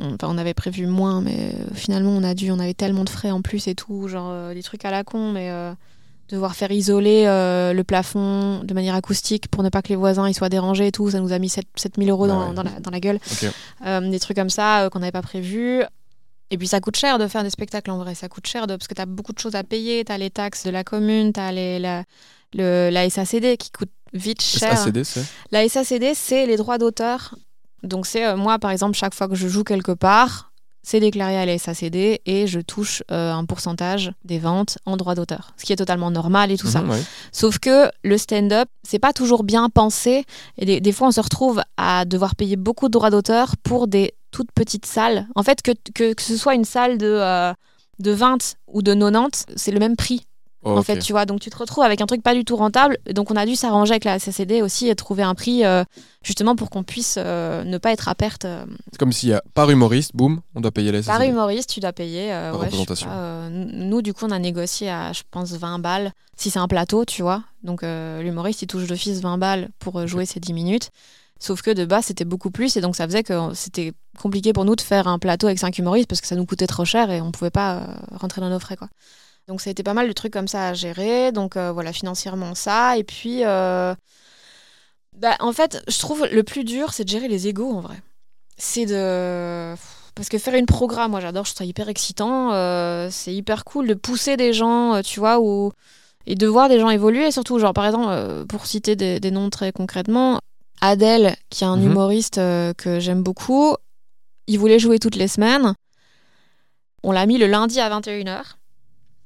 On, 0.00 0.14
enfin, 0.14 0.26
on 0.28 0.36
avait 0.36 0.54
prévu 0.54 0.88
moins, 0.88 1.20
mais 1.20 1.54
finalement, 1.74 2.10
on 2.10 2.24
a 2.24 2.34
dû. 2.34 2.50
On 2.50 2.58
avait 2.58 2.74
tellement 2.74 3.04
de 3.04 3.08
frais 3.08 3.30
en 3.30 3.40
plus 3.40 3.68
et 3.68 3.76
tout, 3.76 4.08
genre 4.08 4.52
des 4.52 4.62
trucs 4.64 4.84
à 4.84 4.90
la 4.90 5.04
con, 5.04 5.30
mais 5.30 5.52
devoir 6.28 6.54
faire 6.54 6.70
isoler 6.72 7.24
euh, 7.26 7.72
le 7.72 7.84
plafond 7.84 8.60
de 8.64 8.74
manière 8.74 8.94
acoustique 8.94 9.48
pour 9.48 9.62
ne 9.62 9.68
pas 9.68 9.82
que 9.82 9.88
les 9.88 9.96
voisins 9.96 10.28
ils 10.28 10.34
soient 10.34 10.48
dérangés 10.48 10.86
et 10.88 10.92
tout, 10.92 11.10
ça 11.10 11.20
nous 11.20 11.32
a 11.32 11.38
mis 11.38 11.48
7, 11.48 11.66
000 11.98 12.08
euros 12.10 12.26
dans, 12.26 12.40
Ah 12.40 12.48
ouais. 12.48 12.54
dans 12.54 12.62
la, 12.62 12.80
dans 12.80 12.90
la 12.90 13.00
gueule. 13.00 13.18
Euh, 13.86 14.00
des 14.10 14.18
trucs 14.20 14.36
comme 14.36 14.50
ça 14.50 14.82
euh, 14.84 14.88
qu'on 14.90 15.00
n'avait 15.00 15.12
pas 15.12 15.22
prévu. 15.22 15.82
Et 16.50 16.58
puis 16.58 16.66
ça 16.68 16.80
coûte 16.80 16.96
cher 16.96 17.18
de 17.18 17.26
faire 17.26 17.42
des 17.42 17.50
spectacles 17.50 17.90
en 17.90 17.98
vrai, 17.98 18.14
ça 18.14 18.28
coûte 18.28 18.46
cher 18.46 18.66
de, 18.66 18.76
parce 18.76 18.86
que 18.88 18.94
tu 18.94 19.00
as 19.02 19.06
beaucoup 19.06 19.32
de 19.32 19.38
choses 19.38 19.54
à 19.54 19.64
payer, 19.64 20.04
tu 20.04 20.12
as 20.12 20.18
les 20.18 20.30
taxes 20.30 20.64
de 20.64 20.70
la 20.70 20.84
commune, 20.84 21.32
tu 21.32 21.40
as 21.40 21.52
les, 21.52 21.78
la, 21.78 22.04
le, 22.54 22.90
la 22.90 23.08
SACD 23.10 23.56
qui 23.56 23.70
coûte 23.70 23.90
vite 24.12 24.40
cher. 24.42 24.76
SACD, 24.78 25.02
La 25.50 25.68
SACD, 25.68 26.12
c'est 26.14 26.46
les 26.46 26.56
droits 26.56 26.78
d'auteur. 26.78 27.34
Donc 27.82 28.06
c'est 28.06 28.36
moi, 28.36 28.58
par 28.58 28.70
exemple, 28.70 28.96
chaque 28.96 29.14
fois 29.14 29.26
que 29.28 29.34
je 29.34 29.48
joue 29.48 29.64
quelque 29.64 29.92
part, 29.92 30.52
c'est 30.84 31.00
déclaré 31.00 31.36
à 31.36 31.46
la 31.46 31.58
SACD 31.58 32.20
et 32.26 32.46
je 32.46 32.60
touche 32.60 33.02
euh, 33.10 33.32
un 33.32 33.44
pourcentage 33.46 34.12
des 34.24 34.38
ventes 34.38 34.78
en 34.84 34.96
droits 34.96 35.14
d'auteur, 35.14 35.54
ce 35.56 35.64
qui 35.64 35.72
est 35.72 35.76
totalement 35.76 36.10
normal 36.10 36.52
et 36.52 36.58
tout 36.58 36.66
ça. 36.68 36.82
Mhm, 36.82 36.90
ouais. 36.90 37.02
Sauf 37.32 37.58
que 37.58 37.90
le 38.04 38.18
stand-up, 38.18 38.68
c'est 38.82 38.98
pas 38.98 39.14
toujours 39.14 39.44
bien 39.44 39.70
pensé. 39.70 40.24
Et 40.58 40.66
des, 40.66 40.80
des 40.80 40.92
fois, 40.92 41.08
on 41.08 41.10
se 41.10 41.20
retrouve 41.20 41.62
à 41.78 42.04
devoir 42.04 42.36
payer 42.36 42.56
beaucoup 42.56 42.88
de 42.88 42.92
droits 42.92 43.10
d'auteur 43.10 43.56
pour 43.62 43.88
des 43.88 44.14
toutes 44.30 44.52
petites 44.52 44.86
salles. 44.86 45.26
En 45.34 45.42
fait, 45.42 45.62
que, 45.62 45.72
que, 45.94 46.12
que 46.12 46.22
ce 46.22 46.36
soit 46.36 46.54
une 46.54 46.64
salle 46.64 46.98
de, 46.98 47.06
euh, 47.06 47.52
de 47.98 48.10
20 48.10 48.56
ou 48.66 48.82
de 48.82 48.92
90, 48.94 49.46
c'est 49.56 49.70
le 49.70 49.78
même 49.78 49.96
prix. 49.96 50.26
Oh, 50.64 50.78
En 50.78 50.82
fait, 50.82 50.98
tu 50.98 51.12
vois, 51.12 51.26
donc 51.26 51.40
tu 51.40 51.50
te 51.50 51.56
retrouves 51.56 51.84
avec 51.84 52.00
un 52.00 52.06
truc 52.06 52.22
pas 52.22 52.34
du 52.34 52.44
tout 52.44 52.56
rentable. 52.56 52.96
Donc, 53.12 53.30
on 53.30 53.36
a 53.36 53.44
dû 53.46 53.54
s'arranger 53.54 53.92
avec 53.92 54.04
la 54.04 54.18
SACD 54.18 54.62
aussi 54.62 54.88
et 54.88 54.94
trouver 54.94 55.22
un 55.22 55.34
prix 55.34 55.64
euh, 55.64 55.84
justement 56.22 56.56
pour 56.56 56.70
qu'on 56.70 56.82
puisse 56.82 57.16
euh, 57.18 57.64
ne 57.64 57.76
pas 57.78 57.92
être 57.92 58.08
à 58.08 58.14
perte. 58.14 58.44
euh, 58.46 58.64
C'est 58.92 58.98
comme 58.98 59.12
s'il 59.12 59.28
y 59.28 59.34
a 59.34 59.42
par 59.54 59.70
humoriste, 59.70 60.12
boum, 60.14 60.40
on 60.54 60.60
doit 60.60 60.70
payer 60.72 60.90
la 60.92 61.02
par 61.02 61.16
SACD. 61.18 61.30
humoriste, 61.30 61.68
tu 61.70 61.80
dois 61.80 61.92
payer. 61.92 62.32
euh, 62.32 62.50
Par 62.50 62.60
ouais, 62.60 62.66
représentation. 62.66 63.08
pas, 63.08 63.48
nous, 63.50 64.00
du 64.02 64.14
coup, 64.14 64.24
on 64.24 64.30
a 64.30 64.38
négocié 64.38 64.88
à, 64.90 65.12
je 65.12 65.22
pense, 65.30 65.52
20 65.52 65.78
balles. 65.80 66.12
Si 66.36 66.50
c'est 66.50 66.58
un 66.58 66.68
plateau, 66.68 67.04
tu 67.04 67.22
vois. 67.22 67.42
Donc, 67.62 67.82
l'humoriste, 67.82 68.62
il 68.62 68.66
touche 68.66 68.86
d'office 68.86 69.20
20 69.20 69.38
balles 69.38 69.68
pour 69.78 70.06
jouer 70.06 70.26
ses 70.26 70.40
10 70.40 70.52
minutes. 70.52 70.90
Sauf 71.40 71.60
que 71.62 71.70
de 71.72 71.84
base, 71.84 72.06
c'était 72.06 72.24
beaucoup 72.24 72.50
plus. 72.50 72.76
Et 72.76 72.80
donc, 72.80 72.96
ça 72.96 73.06
faisait 73.06 73.22
que 73.22 73.34
c'était 73.54 73.92
compliqué 74.18 74.52
pour 74.52 74.64
nous 74.64 74.76
de 74.76 74.80
faire 74.80 75.08
un 75.08 75.18
plateau 75.18 75.46
avec 75.46 75.58
5 75.58 75.76
humoristes 75.78 76.08
parce 76.08 76.20
que 76.20 76.26
ça 76.26 76.36
nous 76.36 76.46
coûtait 76.46 76.66
trop 76.66 76.84
cher 76.84 77.10
et 77.10 77.20
on 77.20 77.32
pouvait 77.32 77.50
pas 77.50 77.82
rentrer 78.12 78.40
dans 78.40 78.48
nos 78.48 78.58
frais, 78.60 78.76
quoi. 78.76 78.88
Donc, 79.48 79.60
ça 79.60 79.68
a 79.68 79.72
été 79.72 79.82
pas 79.82 79.94
mal 79.94 80.08
de 80.08 80.12
trucs 80.12 80.32
comme 80.32 80.48
ça 80.48 80.68
à 80.68 80.74
gérer. 80.74 81.30
Donc, 81.32 81.56
euh, 81.56 81.70
voilà, 81.72 81.92
financièrement, 81.92 82.54
ça. 82.54 82.96
Et 82.96 83.04
puis, 83.04 83.44
euh, 83.44 83.94
bah, 85.18 85.36
en 85.40 85.52
fait, 85.52 85.82
je 85.88 85.98
trouve 85.98 86.26
le 86.30 86.42
plus 86.42 86.64
dur, 86.64 86.92
c'est 86.92 87.04
de 87.04 87.08
gérer 87.10 87.28
les 87.28 87.46
égaux, 87.48 87.70
en 87.72 87.80
vrai. 87.80 87.96
C'est 88.56 88.86
de. 88.86 89.74
Parce 90.14 90.28
que 90.28 90.38
faire 90.38 90.54
une 90.54 90.66
programme, 90.66 91.10
moi 91.10 91.18
j'adore, 91.20 91.44
je 91.44 91.50
trouve 91.50 91.58
ça 91.58 91.64
hyper 91.64 91.88
excitant. 91.88 92.52
euh, 92.52 93.08
c'est 93.10 93.34
hyper 93.34 93.64
cool 93.64 93.88
de 93.88 93.94
pousser 93.94 94.36
des 94.36 94.52
gens, 94.52 95.02
tu 95.02 95.18
vois, 95.18 95.40
ou... 95.40 95.72
et 96.26 96.36
de 96.36 96.46
voir 96.46 96.68
des 96.68 96.78
gens 96.78 96.88
évoluer. 96.88 97.32
Surtout, 97.32 97.58
genre 97.58 97.72
par 97.74 97.84
exemple, 97.84 98.46
pour 98.46 98.66
citer 98.66 98.94
des, 98.94 99.18
des 99.18 99.30
noms 99.32 99.50
très 99.50 99.72
concrètement, 99.72 100.38
Adèle, 100.80 101.34
qui 101.50 101.64
est 101.64 101.66
un 101.66 101.76
Mhm. 101.78 101.90
humoriste 101.90 102.36
que 102.36 102.98
j'aime 103.00 103.24
beaucoup, 103.24 103.74
il 104.46 104.58
voulait 104.60 104.78
jouer 104.78 105.00
toutes 105.00 105.16
les 105.16 105.26
semaines. 105.28 105.74
On 107.02 107.10
l'a 107.10 107.26
mis 107.26 107.36
le 107.38 107.48
lundi 107.48 107.80
à 107.80 107.88
21h. 107.88 108.56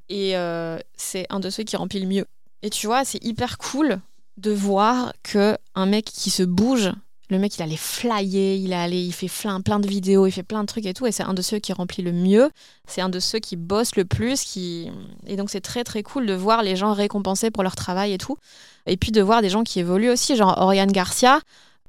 Et 0.08 0.36
euh, 0.36 0.78
c'est 0.96 1.26
un 1.30 1.40
de 1.40 1.50
ceux 1.50 1.64
qui 1.64 1.76
remplit 1.76 2.00
le 2.00 2.06
mieux. 2.06 2.26
Et 2.62 2.70
tu 2.70 2.86
vois, 2.86 3.04
c'est 3.04 3.22
hyper 3.24 3.58
cool 3.58 4.00
de 4.36 4.50
voir 4.52 5.12
que 5.22 5.56
un 5.74 5.86
mec 5.86 6.04
qui 6.04 6.30
se 6.30 6.42
bouge, 6.42 6.92
le 7.30 7.38
mec 7.38 7.56
il 7.56 7.62
allait 7.62 7.76
flyer, 7.76 8.56
il 8.56 8.72
allait, 8.72 9.04
il 9.04 9.12
fait 9.12 9.28
plein, 9.28 9.60
plein 9.60 9.80
de 9.80 9.86
vidéos, 9.86 10.26
il 10.26 10.30
fait 10.30 10.42
plein 10.42 10.62
de 10.62 10.66
trucs 10.66 10.86
et 10.86 10.94
tout, 10.94 11.06
et 11.06 11.12
c'est 11.12 11.24
un 11.24 11.34
de 11.34 11.42
ceux 11.42 11.58
qui 11.58 11.72
remplit 11.72 12.02
le 12.02 12.12
mieux, 12.12 12.50
c'est 12.86 13.00
un 13.00 13.08
de 13.08 13.20
ceux 13.20 13.38
qui 13.38 13.56
bosse 13.56 13.96
le 13.96 14.04
plus, 14.04 14.44
qui 14.44 14.90
et 15.26 15.36
donc 15.36 15.50
c'est 15.50 15.60
très 15.60 15.84
très 15.84 16.02
cool 16.02 16.26
de 16.26 16.34
voir 16.34 16.62
les 16.62 16.76
gens 16.76 16.92
récompensés 16.92 17.50
pour 17.50 17.62
leur 17.62 17.76
travail 17.76 18.12
et 18.12 18.18
tout, 18.18 18.38
et 18.86 18.96
puis 18.96 19.12
de 19.12 19.20
voir 19.20 19.42
des 19.42 19.50
gens 19.50 19.62
qui 19.62 19.80
évoluent 19.80 20.10
aussi, 20.10 20.36
genre 20.36 20.56
Oriane 20.58 20.90
Garcia. 20.90 21.40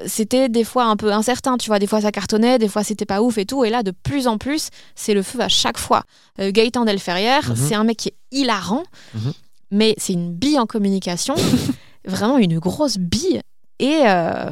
C'était 0.06 0.48
des 0.50 0.64
fois 0.64 0.86
un 0.86 0.96
peu 0.96 1.12
incertain, 1.12 1.58
tu 1.58 1.68
vois, 1.70 1.80
des 1.80 1.88
fois 1.88 2.02
ça 2.02 2.12
cartonnait, 2.12 2.58
des 2.58 2.68
fois 2.70 2.84
c'était 2.84 3.06
pas 3.06 3.22
ouf 3.22 3.38
et 3.38 3.46
tout, 3.46 3.66
et 3.66 3.70
là 3.70 3.84
de 3.84 3.92
plus 3.92 4.28
en 4.28 4.38
plus, 4.38 4.70
c'est 4.96 5.14
le 5.14 5.24
feu 5.24 5.40
à 5.42 5.50
chaque 5.50 5.78
fois. 5.78 6.04
Euh, 6.40 6.52
Gaëtan 6.52 6.86
Delferrière, 6.86 7.50
Mhm. 7.50 7.56
c'est 7.56 7.76
un 7.76 7.84
mec 7.84 7.98
qui 7.98 8.10
est 8.10 8.16
hilarant, 8.32 8.84
Mhm. 9.14 9.34
mais 9.72 9.96
c'est 9.98 10.14
une 10.14 10.34
bille 10.34 10.58
en 10.60 10.66
communication, 10.66 11.36
vraiment 12.06 12.38
une 12.38 12.60
grosse 12.60 12.98
bille. 12.98 13.42
Et 13.80 14.02
euh, 14.06 14.52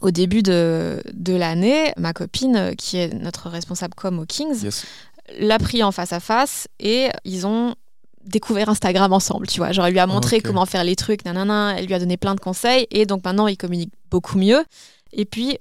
au 0.00 0.10
début 0.10 0.42
de, 0.42 1.02
de 1.12 1.34
l'année, 1.34 1.92
ma 1.98 2.12
copine, 2.12 2.56
euh, 2.56 2.74
qui 2.74 2.96
est 2.96 3.12
notre 3.14 3.50
responsable 3.50 3.94
com 3.94 4.18
au 4.20 4.24
Kings, 4.26 4.62
Yes. 4.64 4.84
l'a 5.38 5.58
pris 5.58 5.82
en 5.82 5.92
face 5.92 6.12
à 6.12 6.20
face 6.20 6.66
et 6.80 7.08
ils 7.24 7.46
ont 7.46 7.74
découvert 8.24 8.68
Instagram 8.68 9.12
ensemble, 9.12 9.46
tu 9.48 9.58
vois. 9.58 9.72
Genre, 9.72 9.84
elle 9.86 9.92
lui 9.92 9.98
a 10.00 10.06
montré 10.06 10.40
comment 10.40 10.64
faire 10.64 10.84
les 10.84 10.96
trucs, 10.96 11.24
nanana, 11.24 11.74
elle 11.76 11.86
lui 11.86 11.94
a 11.94 11.98
donné 11.98 12.16
plein 12.16 12.34
de 12.34 12.40
conseils 12.40 12.86
et 12.90 13.04
donc 13.04 13.24
maintenant, 13.24 13.48
il 13.48 13.56
communique 13.56 13.92
beaucoup 14.12 14.38
mieux. 14.38 14.62
Et 15.12 15.24
puis, 15.24 15.58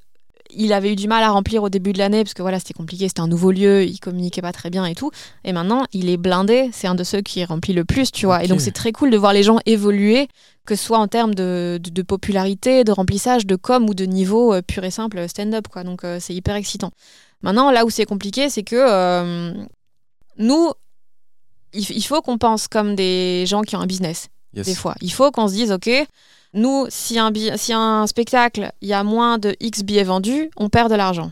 il 0.54 0.74
avait 0.74 0.92
eu 0.92 0.96
du 0.98 1.08
mal 1.08 1.24
à 1.24 1.30
remplir 1.32 1.64
au 1.64 1.70
début 1.70 1.94
de 1.94 1.98
l'année 1.98 2.24
parce 2.26 2.34
que 2.34 2.42
voilà, 2.42 2.60
c'était 2.60 2.74
compliqué, 2.74 3.08
c'était 3.08 3.22
un 3.22 3.28
nouveau 3.28 3.52
lieu, 3.52 3.86
il 3.86 3.98
communiquait 4.00 4.42
pas 4.42 4.52
très 4.52 4.70
bien 4.70 4.86
et 4.86 4.96
tout. 4.96 5.10
Et 5.46 5.54
maintenant, 5.54 5.86
il 5.94 6.10
est 6.10 6.18
blindé, 6.18 6.70
c'est 6.74 6.88
un 6.88 6.96
de 6.96 7.06
ceux 7.06 7.22
qui 7.22 7.44
remplit 7.46 7.74
le 7.74 7.86
plus, 7.86 8.12
tu 8.12 8.26
vois. 8.26 8.44
Et 8.44 8.48
donc, 8.48 8.60
c'est 8.60 8.74
très 8.74 8.92
cool 8.92 9.12
de 9.12 9.18
voir 9.18 9.32
les 9.32 9.44
gens 9.44 9.60
évoluer, 9.66 10.28
que 10.66 10.76
ce 10.76 10.84
soit 10.84 10.98
en 11.00 11.08
termes 11.08 11.34
de, 11.34 11.80
de, 11.82 11.90
de 11.90 12.02
popularité, 12.02 12.84
de 12.84 12.92
remplissage, 12.92 13.46
de 13.46 13.56
com 13.56 13.90
ou 13.90 13.94
de 13.94 14.04
niveau 14.06 14.54
euh, 14.54 14.62
pur 14.62 14.84
et 14.84 14.92
simple 14.92 15.28
stand-up, 15.30 15.68
quoi. 15.70 15.84
Donc, 15.86 16.04
euh, 16.04 16.18
c'est 16.20 16.36
hyper 16.36 16.56
excitant. 16.56 16.92
Maintenant, 17.44 17.72
là 17.72 17.86
où 17.86 17.90
c'est 17.90 18.06
compliqué, 18.06 18.50
c'est 18.50 18.64
que 18.64 18.76
euh, 18.78 19.54
nous, 20.38 20.72
il, 21.74 21.90
il 21.92 22.04
faut 22.04 22.22
qu'on 22.22 22.38
pense 22.38 22.68
comme 22.68 22.96
des 22.96 23.46
gens 23.48 23.62
qui 23.62 23.78
ont 23.78 23.82
un 23.82 23.88
business, 23.88 24.28
Yes. 24.54 24.66
des 24.66 24.76
fois. 24.76 24.96
Il 25.00 25.14
faut 25.14 25.32
qu'on 25.32 25.48
se 25.48 25.54
dise, 25.54 25.72
OK, 25.72 25.90
nous, 26.54 26.86
si 26.90 27.18
un, 27.20 27.32
bi- 27.32 27.52
si 27.58 27.74
un 27.74 28.06
spectacle, 28.08 28.72
il 28.82 28.88
y 28.90 28.94
a 28.94 29.04
moins 29.04 29.38
de 29.38 29.56
X 29.60 29.84
billets 29.84 30.04
vendus, 30.04 30.50
on 30.58 30.70
perd 30.70 30.90
de 30.92 30.96
l'argent. 30.96 31.32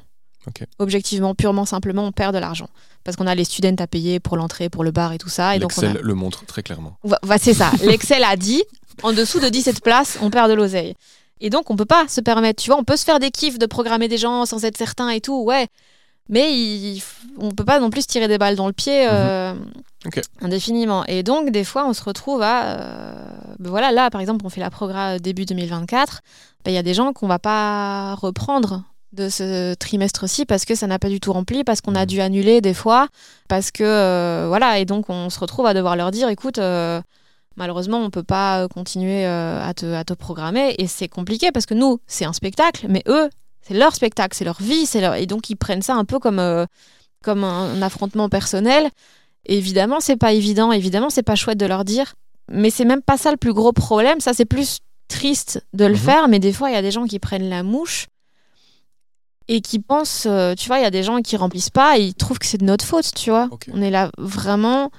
Objectivement, 0.79 1.35
purement 1.35 1.65
simplement, 1.65 2.05
on 2.05 2.11
perd 2.11 2.33
de 2.33 2.39
l'argent. 2.39 2.69
Parce 3.03 3.15
qu'on 3.17 3.27
a 3.27 3.35
les 3.35 3.43
students 3.43 3.75
à 3.79 3.87
payer 3.87 4.19
pour 4.19 4.37
l'entrée, 4.37 4.69
pour 4.69 4.83
le 4.83 4.91
bar 4.91 5.13
et 5.13 5.17
tout 5.17 5.29
ça. 5.29 5.55
Et 5.55 5.59
a- 5.97 6.01
le 6.01 6.13
montre 6.13 6.45
très 6.45 6.63
clairement. 6.63 6.97
C'est 7.37 7.53
ça. 7.53 7.71
L'Excel 7.83 8.23
a 8.23 8.35
dit, 8.35 8.63
en 9.03 9.13
dessous 9.13 9.39
de 9.39 9.49
17 9.49 9.81
places, 9.83 10.17
on 10.21 10.29
perd 10.29 10.49
de 10.49 10.55
l'oseille. 10.55 10.95
Et 11.41 11.49
donc, 11.49 11.69
on 11.69 11.75
peut 11.75 11.85
pas 11.85 12.07
se 12.07 12.19
permettre, 12.21 12.61
tu 12.63 12.69
vois, 12.69 12.79
on 12.79 12.83
peut 12.83 12.97
se 12.97 13.03
faire 13.05 13.19
des 13.19 13.31
kiffs 13.31 13.59
de 13.59 13.65
programmer 13.65 14.07
des 14.07 14.17
gens 14.17 14.45
sans 14.45 14.63
être 14.65 14.77
certain 14.77 15.09
et 15.09 15.21
tout, 15.21 15.41
ouais. 15.43 15.67
Mais 16.27 16.53
il, 16.53 17.01
on 17.37 17.51
peut 17.51 17.65
pas 17.65 17.79
non 17.79 17.89
plus 17.89 18.01
se 18.03 18.07
tirer 18.07 18.27
des 18.27 18.37
balles 18.37 18.55
dans 18.55 18.67
le 18.67 18.73
pied 18.73 19.07
euh, 19.09 19.53
Ok. 20.05 20.21
indéfiniment. 20.41 21.03
Et 21.07 21.23
donc, 21.23 21.51
des 21.51 21.63
fois, 21.65 21.85
on 21.87 21.93
se 21.93 22.03
retrouve 22.03 22.41
à. 22.41 22.79
euh, 22.79 23.13
ben 23.59 23.69
voilà, 23.69 23.91
là, 23.91 24.09
par 24.09 24.21
exemple, 24.21 24.45
on 24.45 24.49
fait 24.49 24.61
la 24.61 24.69
programme 24.69 25.19
début 25.19 25.45
2024. 25.45 26.21
ben, 26.63 26.71
Il 26.71 26.75
y 26.75 26.77
a 26.77 26.83
des 26.83 26.93
gens 26.93 27.11
qu'on 27.13 27.27
va 27.27 27.39
pas 27.39 28.15
reprendre 28.15 28.83
de 29.11 29.27
ce 29.27 29.73
trimestre-ci 29.73 30.45
parce 30.45 30.65
que 30.65 30.75
ça 30.75 30.85
n'a 30.87 30.99
pas 30.99 31.09
du 31.09 31.19
tout 31.19 31.33
rempli, 31.33 31.63
parce 31.63 31.81
qu'on 31.81 31.95
a 31.95 32.01
Mhm. 32.01 32.05
dû 32.05 32.21
annuler 32.21 32.61
des 32.61 32.75
fois, 32.75 33.07
parce 33.47 33.71
que 33.71 33.83
euh, 33.83 34.45
voilà, 34.47 34.77
et 34.79 34.85
donc 34.85 35.09
on 35.09 35.29
se 35.31 35.39
retrouve 35.39 35.65
à 35.65 35.73
devoir 35.73 35.95
leur 35.95 36.11
dire, 36.11 36.29
écoute, 36.29 36.59
euh, 36.59 37.01
malheureusement 37.57 37.97
on 37.97 38.11
peut 38.11 38.21
pas 38.23 38.67
continuer 38.67 39.25
à, 39.25 39.73
te, 39.75 39.91
à 39.95 40.03
te 40.03 40.13
programmer, 40.13 40.75
et 40.77 40.85
c'est 40.85 41.07
compliqué 41.07 41.51
parce 41.51 41.65
que 41.65 41.73
nous 41.73 41.99
c'est 42.05 42.23
un 42.25 42.33
spectacle, 42.33 42.85
mais 42.87 43.01
eux 43.07 43.29
c'est 43.61 43.73
leur 43.73 43.95
spectacle, 43.95 44.37
c'est 44.37 44.45
leur 44.45 44.61
vie, 44.61 44.85
c'est 44.85 45.01
leur... 45.01 45.15
et 45.15 45.25
donc 45.25 45.49
ils 45.49 45.55
prennent 45.55 45.81
ça 45.81 45.95
un 45.95 46.05
peu 46.05 46.19
comme 46.19 46.39
comme 47.23 47.43
un 47.43 47.81
affrontement 47.81 48.29
personnel. 48.29 48.89
Évidemment 49.45 49.99
c'est 49.99 50.17
pas 50.17 50.33
évident, 50.33 50.71
évidemment 50.71 51.09
c'est 51.09 51.23
pas 51.23 51.35
chouette 51.35 51.57
de 51.57 51.65
leur 51.65 51.83
dire, 51.85 52.13
mais 52.51 52.69
c'est 52.69 52.85
même 52.85 53.01
pas 53.01 53.17
ça 53.17 53.31
le 53.31 53.37
plus 53.37 53.53
gros 53.53 53.71
problème, 53.73 54.19
ça 54.19 54.33
c'est 54.33 54.45
plus 54.45 54.79
triste 55.07 55.63
de 55.73 55.85
le 55.85 55.93
Mhm. 55.93 55.97
faire, 55.99 56.27
mais 56.27 56.39
des 56.39 56.53
fois 56.53 56.69
il 56.69 56.73
y 56.73 56.77
a 56.77 56.81
des 56.81 56.91
gens 56.91 57.05
qui 57.05 57.19
prennent 57.19 57.49
la 57.49 57.63
mouche 57.63 58.07
et 59.47 59.61
qui 59.61 59.79
pensent, 59.79 60.27
euh, 60.29 60.53
tu 60.53 60.67
vois, 60.67 60.77
il 60.77 60.83
y 60.83 60.85
a 60.85 60.91
des 60.91 61.01
gens 61.01 61.21
qui 61.23 61.35
remplissent 61.35 61.71
pas 61.71 61.97
et 61.97 62.03
ils 62.03 62.13
trouvent 62.13 62.37
que 62.37 62.45
c'est 62.45 62.59
de 62.59 62.65
notre 62.65 62.85
faute, 62.85 63.11
tu 63.15 63.31
vois. 63.31 63.49
On 63.73 63.81
est 63.81 63.89
là 63.89 64.11
vraiment. 64.19 64.91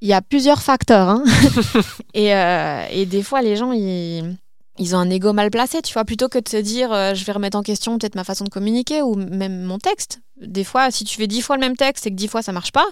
Il 0.00 0.08
y 0.08 0.12
a 0.12 0.22
plusieurs 0.22 0.60
facteurs. 0.62 1.08
hein. 1.08 1.22
et, 2.14 2.34
euh, 2.34 2.84
et 2.90 3.06
des 3.06 3.22
fois, 3.22 3.42
les 3.42 3.54
gens, 3.54 3.70
ils, 3.70 4.34
ils 4.78 4.96
ont 4.96 4.98
un 4.98 5.08
ego 5.10 5.32
mal 5.32 5.50
placé, 5.52 5.82
tu 5.82 5.92
vois. 5.92 6.04
Plutôt 6.04 6.28
que 6.28 6.38
de 6.40 6.48
se 6.48 6.56
dire, 6.56 6.92
euh, 6.92 7.14
je 7.14 7.24
vais 7.24 7.30
remettre 7.30 7.56
en 7.56 7.62
question 7.62 7.96
peut-être 7.96 8.16
ma 8.16 8.24
façon 8.24 8.42
de 8.44 8.48
communiquer 8.50 9.02
ou 9.02 9.14
même 9.14 9.62
mon 9.62 9.78
texte. 9.78 10.20
Des 10.40 10.64
fois, 10.64 10.90
si 10.90 11.04
tu 11.04 11.16
fais 11.16 11.28
dix 11.28 11.40
fois 11.40 11.54
le 11.56 11.60
même 11.60 11.76
texte 11.76 12.06
et 12.08 12.10
que 12.10 12.16
dix 12.16 12.26
fois 12.26 12.42
ça 12.42 12.50
marche 12.50 12.72
pas, 12.72 12.86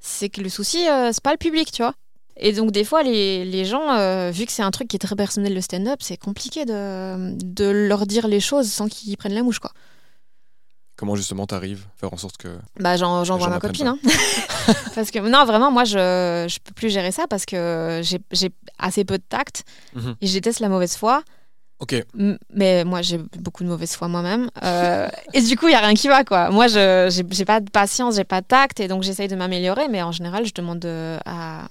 c'est 0.00 0.28
que 0.28 0.40
le 0.40 0.48
souci, 0.48 0.88
euh, 0.88 1.10
c'est 1.12 1.22
pas 1.22 1.32
le 1.32 1.38
public, 1.38 1.70
tu 1.72 1.82
vois. 1.82 1.94
Et 2.36 2.52
donc, 2.52 2.70
des 2.70 2.84
fois, 2.84 3.02
les, 3.02 3.44
les 3.44 3.64
gens, 3.64 3.90
euh, 3.96 4.30
vu 4.30 4.46
que 4.46 4.52
c'est 4.52 4.62
un 4.62 4.70
truc 4.70 4.86
qui 4.88 4.94
est 4.96 5.00
très 5.00 5.16
personnel, 5.16 5.54
le 5.54 5.60
stand-up, 5.60 5.98
c'est 6.00 6.16
compliqué 6.16 6.64
de, 6.64 7.32
de 7.36 7.64
leur 7.64 8.06
dire 8.06 8.28
les 8.28 8.38
choses 8.40 8.70
sans 8.70 8.88
qu'ils 8.88 9.16
prennent 9.16 9.34
la 9.34 9.42
mouche, 9.42 9.58
quoi. 9.58 9.72
Comment 10.96 11.14
justement 11.14 11.46
t'arrives 11.46 11.86
faire 11.96 12.12
en 12.12 12.16
sorte 12.16 12.36
que. 12.38 12.58
Bah, 12.80 12.96
j'en- 12.96 13.22
j'envoie 13.24 13.48
ma 13.48 13.60
copine. 13.60 13.86
Hein. 13.86 13.98
parce 14.96 15.10
que, 15.12 15.20
non, 15.20 15.44
vraiment, 15.44 15.70
moi, 15.70 15.84
je, 15.84 16.46
je 16.48 16.58
peux 16.58 16.72
plus 16.74 16.90
gérer 16.90 17.12
ça 17.12 17.26
parce 17.28 17.44
que 17.46 18.00
j'ai 18.02 18.18
j'ai 18.32 18.50
assez 18.78 19.04
peu 19.04 19.18
de 19.18 19.22
tact 19.28 19.62
Mhm. 19.94 20.16
et 20.20 20.26
je 20.26 20.32
déteste 20.32 20.58
la 20.60 20.68
mauvaise 20.68 20.96
foi. 20.96 21.22
Ok, 21.80 21.94
Mais 22.52 22.84
moi, 22.84 23.02
j'ai 23.02 23.18
beaucoup 23.38 23.62
de 23.62 23.68
mauvaise 23.68 23.92
foi 23.94 24.08
moi-même. 24.08 24.50
Euh, 24.64 25.08
et 25.32 25.40
du 25.40 25.56
coup, 25.56 25.66
il 25.68 25.70
n'y 25.70 25.76
a 25.76 25.80
rien 25.80 25.94
qui 25.94 26.08
va, 26.08 26.24
quoi. 26.24 26.50
Moi, 26.50 26.66
je 26.66 27.08
j'ai 27.10 27.22
j'ai 27.30 27.44
pas 27.44 27.60
de 27.60 27.70
patience, 27.70 28.16
j'ai 28.16 28.24
pas 28.24 28.40
de 28.40 28.46
tact 28.46 28.80
et 28.80 28.88
donc 28.88 29.04
j'essaye 29.04 29.28
de 29.28 29.36
m'améliorer. 29.36 29.86
Mais 29.88 30.02
en 30.02 30.10
général, 30.10 30.44
je 30.44 30.52
demande 30.52 30.80
de- 30.80 31.18
à, 31.24 31.68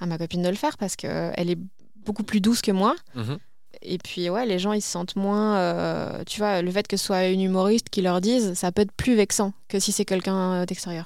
à 0.00 0.06
ma 0.06 0.18
copine 0.18 0.42
de 0.42 0.48
le 0.48 0.56
faire 0.56 0.76
parce 0.76 0.96
qu'elle 0.96 1.50
est 1.50 1.58
beaucoup 2.04 2.24
plus 2.24 2.40
douce 2.40 2.62
que 2.62 2.72
moi. 2.72 2.96
Mhm. 3.14 3.38
Et 3.82 3.98
puis, 3.98 4.28
ouais, 4.28 4.44
les 4.44 4.58
gens, 4.58 4.72
ils 4.72 4.82
se 4.82 4.90
sentent 4.90 5.14
moins. 5.14 5.56
euh, 5.58 6.24
tu 6.26 6.40
vois, 6.40 6.60
le 6.62 6.70
fait 6.72 6.88
que 6.88 6.96
ce 6.96 7.04
soit 7.06 7.26
une 7.26 7.40
humoriste 7.40 7.90
qui 7.90 8.02
leur 8.02 8.20
dise, 8.20 8.54
ça 8.54 8.72
peut 8.72 8.82
être 8.82 8.90
plus 8.92 9.14
vexant 9.14 9.52
que 9.68 9.78
si 9.78 9.92
c'est 9.92 10.04
quelqu'un 10.04 10.62
euh, 10.62 10.66
d'extérieur. 10.66 11.04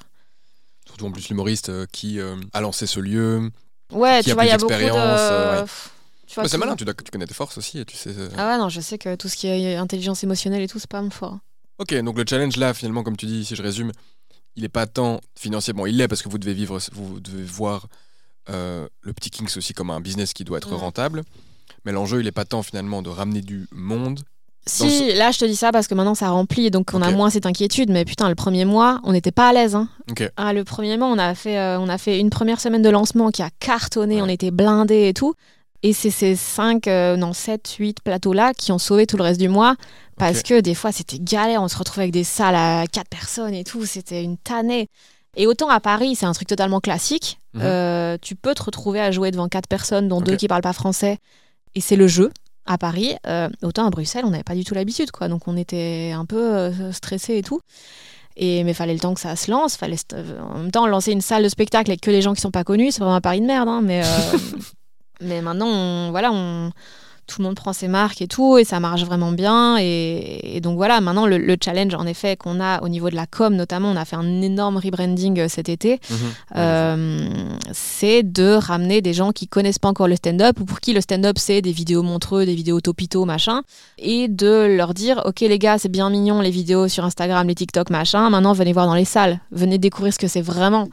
surtout 0.87 1.05
en 1.05 1.11
plus 1.11 1.29
l'humoriste 1.29 1.69
euh, 1.69 1.85
qui 1.91 2.19
euh, 2.19 2.35
a 2.51 2.61
lancé 2.61 2.87
ce 2.87 2.99
lieu. 2.99 3.51
Ouais, 3.91 4.19
Qui 4.21 4.25
tu 4.25 4.31
a 4.31 4.33
vois, 4.33 4.45
il 4.45 4.47
y 4.47 4.51
a 4.51 4.57
beaucoup 4.57 4.71
de. 4.73 4.89
euh, 5.19 5.61
ouais. 5.61 5.67
Pff, 6.33 6.35
tu 6.35 6.35
vois, 6.35 6.43
Bah, 6.43 6.49
c'est 6.49 6.57
malin, 6.57 6.75
tu, 6.75 6.83
dois- 6.85 6.93
tu 6.93 7.11
connais 7.11 7.27
tes 7.27 7.33
forces 7.33 7.57
aussi 7.57 7.79
et 7.79 7.85
tu 7.85 7.95
sais. 7.95 8.09
euh, 8.17 8.29
Ah 8.37 8.47
ouais, 8.49 8.57
non, 8.57 8.69
je 8.69 8.81
sais 8.81 8.97
que 8.97 9.15
tout 9.15 9.27
ce 9.29 9.35
qui 9.35 9.47
est 9.47 9.75
intelligence 9.75 10.23
émotionnelle 10.23 10.61
et 10.61 10.67
tout, 10.67 10.79
c'est 10.79 10.89
pas 10.89 11.01
mon 11.01 11.09
fort. 11.11 11.37
Ok, 11.79 11.93
donc 12.01 12.17
le 12.17 12.23
challenge 12.27 12.55
là, 12.57 12.73
finalement, 12.73 13.03
comme 13.03 13.17
tu 13.17 13.25
dis, 13.25 13.45
si 13.45 13.55
je 13.55 13.61
résume, 13.61 13.91
il 14.55 14.63
n'est 14.63 14.69
pas 14.69 14.85
tant 14.87 15.19
financier. 15.37 15.73
Bon, 15.73 15.85
il 15.85 15.97
l'est 15.97 16.07
parce 16.07 16.21
que 16.21 16.29
vous 16.29 16.37
devez 16.37 16.53
vivre, 16.53 16.79
vous 16.93 17.19
devez 17.19 17.43
voir 17.43 17.87
euh, 18.49 18.87
le 19.01 19.13
petit 19.13 19.29
Kings 19.29 19.49
aussi 19.57 19.73
comme 19.73 19.89
un 19.89 19.99
business 20.01 20.33
qui 20.33 20.43
doit 20.43 20.57
être 20.57 20.71
Ouais. 20.71 20.77
rentable. 20.77 21.23
Mais 21.85 21.91
l'enjeu, 21.91 22.19
il 22.19 22.25
n'est 22.25 22.31
pas 22.31 22.45
tant 22.45 22.61
finalement 22.63 23.01
de 23.01 23.09
ramener 23.09 23.41
du 23.41 23.67
monde. 23.71 24.21
Si, 24.65 25.11
là, 25.13 25.31
je 25.31 25.39
te 25.39 25.45
dis 25.45 25.57
ça 25.57 25.71
parce 25.73 25.87
que 25.87 25.93
maintenant 25.95 26.15
ça 26.15 26.29
remplit, 26.29 26.71
donc 26.71 26.91
on 26.93 27.01
a 27.01 27.11
moins 27.11 27.29
cette 27.29 27.45
inquiétude. 27.45 27.89
Mais 27.89 28.05
putain, 28.05 28.29
le 28.29 28.35
premier 28.35 28.63
mois, 28.63 29.01
on 29.03 29.11
n'était 29.11 29.31
pas 29.33 29.49
à 29.49 29.53
l'aise. 29.53 29.75
Hein. 29.75 29.89
Ah, 30.37 30.53
le 30.53 30.63
premier 30.63 30.95
mois, 30.97 31.07
on 31.07 31.17
a, 31.17 31.35
fait, 31.35 31.57
euh, 31.57 31.77
on 31.79 31.89
a 31.89 31.97
fait 31.97 32.19
une 32.19 32.29
première 32.29 32.61
semaine 32.61 32.81
de 32.81 32.89
lancement 32.89 33.29
qui 33.31 33.41
a 33.41 33.49
cartonné, 33.59 34.15
Ouais. 34.17 34.21
on 34.21 34.27
était 34.29 34.51
blindés 34.51 35.09
et 35.09 35.13
tout. 35.13 35.33
Et 35.83 35.91
c'est 35.93 36.09
ces 36.11 36.35
5, 36.35 36.87
non, 37.17 37.33
7, 37.33 37.75
8 37.77 37.97
plateaux-là 38.03 38.53
qui 38.53 38.71
ont 38.71 38.77
sauvé 38.79 39.05
tout 39.05 39.17
le 39.17 39.23
reste 39.23 39.39
du 39.39 39.49
mois. 39.49 39.75
Parce 40.17 40.43
que 40.43 40.61
des 40.61 40.75
fois, 40.75 40.91
c'était 40.91 41.19
galère. 41.19 41.61
On 41.61 41.67
se 41.67 41.77
retrouvait 41.77 42.03
avec 42.03 42.13
des 42.13 42.23
salles 42.23 42.55
à 42.55 42.85
4 42.91 43.09
personnes 43.09 43.53
et 43.53 43.63
tout. 43.63 43.85
C'était 43.85 44.23
une 44.23 44.37
tannée. 44.37 44.87
Et 45.35 45.47
autant 45.47 45.67
à 45.69 45.79
Paris, 45.79 46.15
c'est 46.15 46.25
un 46.27 46.31
truc 46.33 46.47
totalement 46.47 46.79
classique. 46.79 47.39
Mhm. 47.53 47.61
Euh, 47.63 48.17
tu 48.21 48.35
peux 48.35 48.53
te 48.53 48.63
retrouver 48.63 49.01
à 49.01 49.11
jouer 49.11 49.31
devant 49.31 49.49
4 49.49 49.67
personnes, 49.67 50.07
dont 50.07 50.19
Ok. 50.19 50.25
deux 50.25 50.35
qui 50.35 50.47
parlent 50.47 50.61
pas 50.61 50.73
français. 50.73 51.17
Et 51.75 51.81
c'est 51.81 51.95
le 51.95 52.07
jeu 52.07 52.31
à 52.65 52.77
Paris. 52.77 53.15
Euh, 53.27 53.49
autant 53.63 53.85
à 53.85 53.89
Bruxelles, 53.89 54.23
on 54.25 54.29
n'avait 54.29 54.43
pas 54.43 54.53
du 54.55 54.63
tout 54.63 54.75
l'habitude. 54.75 55.11
quoi. 55.11 55.27
Donc 55.27 55.47
on 55.47 55.57
était 55.57 56.11
un 56.15 56.25
peu 56.25 56.37
euh, 56.53 56.91
stressés 56.93 57.37
et 57.37 57.41
tout. 57.43 57.59
Et, 58.37 58.63
mais 58.63 58.73
fallait 58.73 58.93
le 58.93 58.99
temps 58.99 59.15
que 59.15 59.19
ça 59.19 59.35
se 59.35 59.49
lance. 59.51 59.75
Fallait, 59.75 59.97
euh, 60.13 60.39
en 60.41 60.59
même 60.59 60.71
temps, 60.71 60.85
lancer 60.87 61.11
une 61.11 61.21
salle 61.21 61.43
de 61.43 61.49
spectacle 61.49 61.89
avec 61.91 62.01
que 62.01 62.11
les 62.11 62.21
gens 62.21 62.33
qui 62.35 62.41
sont 62.41 62.51
pas 62.51 62.63
connus, 62.63 62.91
c'est 62.91 62.99
vraiment 62.99 63.15
un 63.15 63.21
pari 63.21 63.41
de 63.41 63.45
merde. 63.47 63.67
hein, 63.67 63.81
mais, 63.83 64.03
euh, 64.03 64.07
mais 65.21 65.41
maintenant, 65.41 65.67
on- 65.67 66.11
voilà, 66.11 66.31
on, 66.31 66.71
tout 67.25 67.39
le 67.39 67.45
monde 67.47 67.55
prend 67.55 67.71
ses 67.71 67.87
marques 67.87 68.21
et 68.21 68.27
tout, 68.27 68.57
et 68.57 68.65
ça 68.65 68.81
marche 68.81 69.03
vraiment 69.05 69.31
bien. 69.31 69.77
Et, 69.79 70.57
et 70.57 70.59
donc 70.59 70.75
voilà, 70.75 70.99
maintenant, 70.99 71.25
le, 71.25 71.37
le 71.37 71.55
challenge, 71.63 71.93
en 71.95 72.05
effet, 72.05 72.35
qu'on 72.35 72.59
a 72.59 72.81
au 72.83 72.89
niveau 72.89 73.09
de 73.09 73.15
la 73.15 73.25
com, 73.27 73.55
notamment, 73.55 73.89
on 73.89 73.95
a 73.95 74.03
fait 74.03 74.17
un 74.17 74.41
énorme 74.41 74.75
rebranding 74.75 75.39
euh, 75.39 75.47
cet 75.47 75.69
été. 75.69 76.01
Mhm. 76.09 76.17
Euh, 76.57 77.29
c'est 77.71 78.23
de 78.23 78.51
ramener 78.55 79.01
des 79.01 79.13
gens 79.13 79.31
qui 79.31 79.47
connaissent 79.47 79.79
pas 79.79 79.87
encore 79.87 80.09
le 80.09 80.17
stand-up 80.17 80.59
ou 80.59 80.65
pour 80.65 80.81
qui 80.81 80.91
le 80.91 80.99
stand-up 80.99 81.37
c'est 81.39 81.61
des 81.61 81.71
vidéos 81.71 82.03
montreux, 82.03 82.45
des 82.45 82.55
vidéos 82.55 82.81
topito, 82.81 83.23
machin, 83.23 83.61
et 83.97 84.27
de 84.27 84.75
leur 84.77 84.93
dire 84.93 85.21
ok 85.25 85.39
les 85.41 85.59
gars 85.59 85.77
c'est 85.77 85.89
bien 85.89 86.09
mignon 86.09 86.41
les 86.41 86.51
vidéos 86.51 86.89
sur 86.89 87.05
Instagram, 87.05 87.47
les 87.47 87.55
TikTok, 87.55 87.89
machin, 87.89 88.29
maintenant 88.29 88.51
venez 88.53 88.73
voir 88.73 88.85
dans 88.85 88.95
les 88.95 89.05
salles, 89.05 89.39
venez 89.51 89.77
découvrir 89.77 90.13
ce 90.13 90.19
que 90.19 90.27
c'est 90.27 90.41
vraiment. 90.41 90.89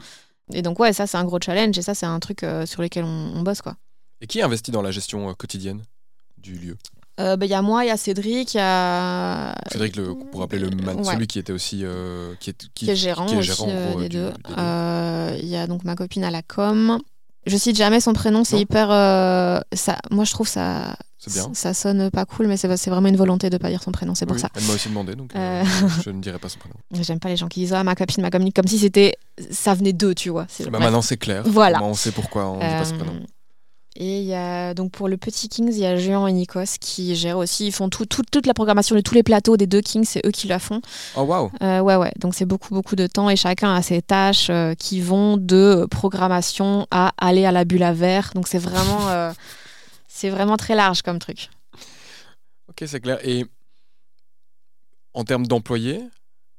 Et 0.53 0.61
donc 0.61 0.79
ouais 0.79 0.93
ça 0.93 1.07
c'est 1.07 1.17
un 1.17 1.25
gros 1.25 1.39
challenge 1.43 1.77
et 1.77 1.81
ça 1.81 1.93
c'est 1.93 2.05
un 2.05 2.19
truc 2.19 2.43
euh, 2.43 2.65
sur 2.65 2.81
lequel 2.81 3.03
on, 3.03 3.33
on 3.35 3.41
bosse 3.41 3.61
quoi. 3.61 3.75
Et 4.21 4.27
qui 4.27 4.41
investit 4.41 4.71
dans 4.71 4.81
la 4.81 4.91
gestion 4.91 5.29
euh, 5.29 5.33
quotidienne 5.33 5.81
du 6.37 6.53
lieu? 6.53 6.77
Euh, 7.19 7.35
bah, 7.35 7.45
Il 7.45 7.49
y 7.49 7.53
a 7.53 7.61
moi, 7.61 7.83
il 7.83 7.87
y 7.87 7.91
a 7.91 7.97
Cédric, 7.97 8.53
il 8.53 8.57
y 8.57 8.61
a 8.61 9.53
Cédric, 9.71 9.95
le, 9.95 10.13
pour 10.15 10.39
rappeler 10.41 10.59
le 10.59 10.69
man- 10.69 10.97
Ouais. 10.97 11.03
celui 11.13 11.27
qui 11.27 11.39
était 11.39 11.53
aussi 11.53 11.81
euh, 11.83 12.33
qui 12.39 12.51
est, 12.51 12.57
qui, 12.73 12.85
qui 12.85 12.89
est 12.91 12.95
gérant 12.95 13.25
qui 13.25 13.35
est 13.35 13.41
gérant, 13.41 13.67
euh, 13.69 13.91
gros, 13.91 13.99
des 14.01 14.09
du- 14.09 14.17
deux. 14.17 14.31
Euh, 14.57 15.37
Il 15.41 15.47
y 15.47 15.55
a 15.57 15.67
donc 15.67 15.83
ma 15.83 15.95
copine 15.95 16.23
à 16.23 16.31
la 16.31 16.41
com. 16.41 16.99
Je 17.47 17.57
cite 17.57 17.75
jamais 17.75 17.99
son 17.99 18.13
prénom, 18.13 18.43
c'est 18.43 18.59
hyper. 18.59 18.87
ça, 19.73 19.97
moi, 20.11 20.25
je 20.25 20.31
trouve 20.31 20.47
ça. 20.47 20.95
C'est 21.17 21.33
bien. 21.33 21.51
Ça 21.53 21.73
sonne 21.75 22.09
pas 22.09 22.25
cool, 22.25 22.47
mais 22.47 22.57
c'est 22.57 22.67
vraiment 22.89 23.07
une 23.07 23.15
volonté 23.17 23.49
de 23.51 23.57
pas 23.57 23.69
dire 23.69 23.81
son 23.83 23.91
prénom, 23.91 24.15
c'est 24.15 24.25
pour 24.25 24.35
Oui, 24.35 24.41
ça. 24.41 24.49
Elle 24.55 24.63
m'a 24.63 24.73
aussi 24.73 24.89
demandé, 24.89 25.15
donc 25.15 25.31
je 26.03 26.09
ne 26.11 26.19
dirai 26.21 26.37
pas 26.39 26.49
son 26.49 26.59
prénom. 26.59 26.75
J'aime 27.03 27.19
pas 27.19 27.29
les 27.29 27.37
gens 27.37 27.47
qui 27.47 27.59
disent 27.61 27.73
ah, 27.73 27.83
ma 27.83 27.95
copine, 27.95 28.21
ma 28.23 28.29
copine, 28.31 28.51
comme 28.53 28.67
si 28.67 28.77
c'était. 28.79 29.15
Ça 29.51 29.73
venait 29.73 29.93
d'eux, 29.93 30.13
tu 30.15 30.29
vois. 30.29 30.45
Bah, 30.71 30.79
maintenant 30.79 31.01
c'est 31.01 31.17
clair. 31.17 31.43
Voilà. 31.45 31.81
On 31.83 31.93
sait 31.95 32.11
pourquoi 32.11 32.47
on 32.47 32.55
dit 32.55 32.59
pas 32.59 32.87
Euh, 32.89 32.95
prénom. 32.97 33.19
Et 33.97 34.19
il 34.21 34.25
y 34.25 34.33
a 34.33 34.73
donc 34.73 34.91
pour 34.91 35.09
le 35.09 35.17
petit 35.17 35.49
Kings, 35.49 35.69
il 35.73 35.77
y 35.79 35.85
a 35.85 35.97
Juan 35.97 36.27
et 36.29 36.31
Nikos 36.31 36.77
qui 36.79 37.13
gèrent 37.15 37.37
aussi. 37.37 37.67
Ils 37.67 37.71
font 37.73 37.89
tout, 37.89 38.05
tout- 38.05 38.23
toute 38.31 38.45
la 38.45 38.53
programmation 38.53 38.95
de 38.95 39.01
tous 39.01 39.13
les 39.15 39.21
plateaux 39.23 39.57
des 39.57 39.67
deux 39.67 39.81
Kings, 39.81 40.05
c'est 40.05 40.25
eux 40.25 40.31
qui 40.31 40.47
la 40.47 40.59
font. 40.59 40.81
Oh 41.17 41.23
waouh 41.23 41.51
Euh, 41.61 41.81
ouais, 41.81 41.97
ouais. 41.97 42.13
Donc 42.17 42.33
c'est 42.33 42.45
beaucoup, 42.45 42.73
beaucoup 42.73 42.95
de 42.95 43.05
temps 43.07 43.29
et 43.29 43.35
chacun 43.35 43.73
a 43.75 43.81
ses 43.81 44.01
tâches 44.01 44.47
euh, 44.49 44.75
qui 44.75 45.01
vont 45.01 45.35
de 45.35 45.85
programmation 45.91 46.87
à 46.89 47.11
aller 47.17 47.45
à 47.45 47.51
la 47.51 47.65
bulle 47.65 47.83
à 47.83 47.91
verre. 47.91 48.31
Donc 48.33 48.47
c'est 48.47 48.59
vraiment, 48.59 49.09
euh, 49.09 49.33
c'est 50.07 50.29
vraiment 50.29 50.55
très 50.55 50.75
large 50.75 51.01
comme 51.01 51.19
truc. 51.19 51.49
Ok, 52.69 52.83
c'est 52.87 53.01
clair. 53.01 53.19
Et 53.27 53.45
en 55.13 55.25
termes 55.25 55.45
d'employés, 55.47 56.01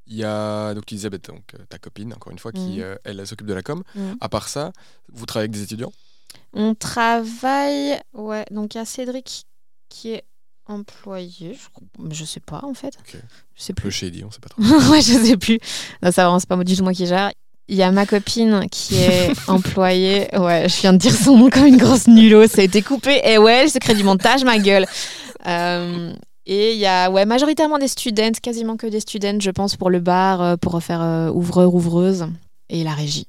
il 0.07 0.17
y 0.17 0.25
a 0.25 0.75
donc 0.75 0.93
Elisabeth, 0.93 1.29
donc 1.29 1.55
ta 1.71 1.79
copine, 1.79 2.13
encore 2.13 2.31
une 2.33 2.39
fois, 2.39 2.53
qui 2.53 2.83
euh, 2.83 2.97
elle, 3.05 3.21
elle 3.21 3.27
s'occupe 3.27 3.47
de 3.47 3.55
la 3.55 3.63
com. 3.63 3.83
Mhm. 3.95 4.17
À 4.21 4.29
part 4.29 4.49
ça, 4.49 4.73
vous 5.11 5.25
travaillez 5.25 5.45
avec 5.45 5.53
des 5.53 5.63
étudiants? 5.63 5.93
On 6.55 6.75
travaille, 6.75 7.99
ouais. 8.15 8.45
Donc 8.51 8.75
il 8.75 8.79
y 8.79 8.81
a 8.81 8.85
Cédric 8.85 9.45
qui 9.89 10.13
est 10.13 10.25
employé. 10.67 11.59
Je, 12.11 12.25
sais 12.25 12.41
pas 12.41 12.61
en 12.63 12.75
fait. 12.75 12.97
Je 13.55 13.63
sais 13.63 13.73
Le 13.77 13.81
plus. 13.81 13.91
shady, 13.91 14.25
on 14.25 14.31
sait 14.31 14.41
pas 14.41 14.49
trop. 14.51 14.63
ouais, 14.63 15.01
je 15.01 15.13
sais 15.13 15.37
plus. 15.37 15.59
Non, 16.03 16.11
ça 16.13 16.25
vraiment, 16.25 16.39
c'est 16.39 16.49
pas 16.49 16.57
du 16.63 16.77
tout 16.77 16.83
moi 16.85 16.93
qui 16.93 17.07
gère. 17.07 17.31
Il 17.69 17.77
y 17.77 17.83
a 17.83 17.91
ma 17.91 18.07
copine 18.07 18.67
qui 18.71 18.97
est 18.97 19.33
employée. 19.49 20.29
Ouais, 20.37 20.69
je 20.69 20.81
viens 20.81 20.93
de 20.93 20.99
dire 20.99 21.15
son 21.15 21.39
nom 21.39 21.49
comme 21.49 21.67
une 21.67 21.77
grosse 21.77 22.07
nulo. 22.07 22.47
Ça 22.47 22.61
a 22.61 22.65
été 22.65 22.83
coupé. 22.83 23.21
Et 23.25 23.39
ouais, 23.39 23.65
le 23.65 23.71
secret 23.71 23.95
du 23.95 24.05
montage, 24.05 24.45
ma 24.45 24.59
gueule. 24.59 24.87
Euh, 25.47 26.13
et 26.45 26.73
il 26.73 26.79
y 26.79 26.87
a 26.87 27.11
ouais, 27.11 27.25
majoritairement 27.25 27.79
des 27.79 27.89
students, 27.89 28.33
quasiment 28.43 28.77
que 28.77 28.87
des 28.87 29.01
students, 29.01 29.39
je 29.41 29.51
pense, 29.51 29.77
pour 29.77 29.91
le 29.91 30.01
bar, 30.01 30.43
euh, 30.43 30.57
pour 30.57 30.83
faire 30.83 31.01
euh, 31.01 31.31
ouvreur, 31.31 31.73
ouvreuse. 31.75 32.27
Et 32.69 32.83
la 32.85 32.93
régie. 32.95 33.27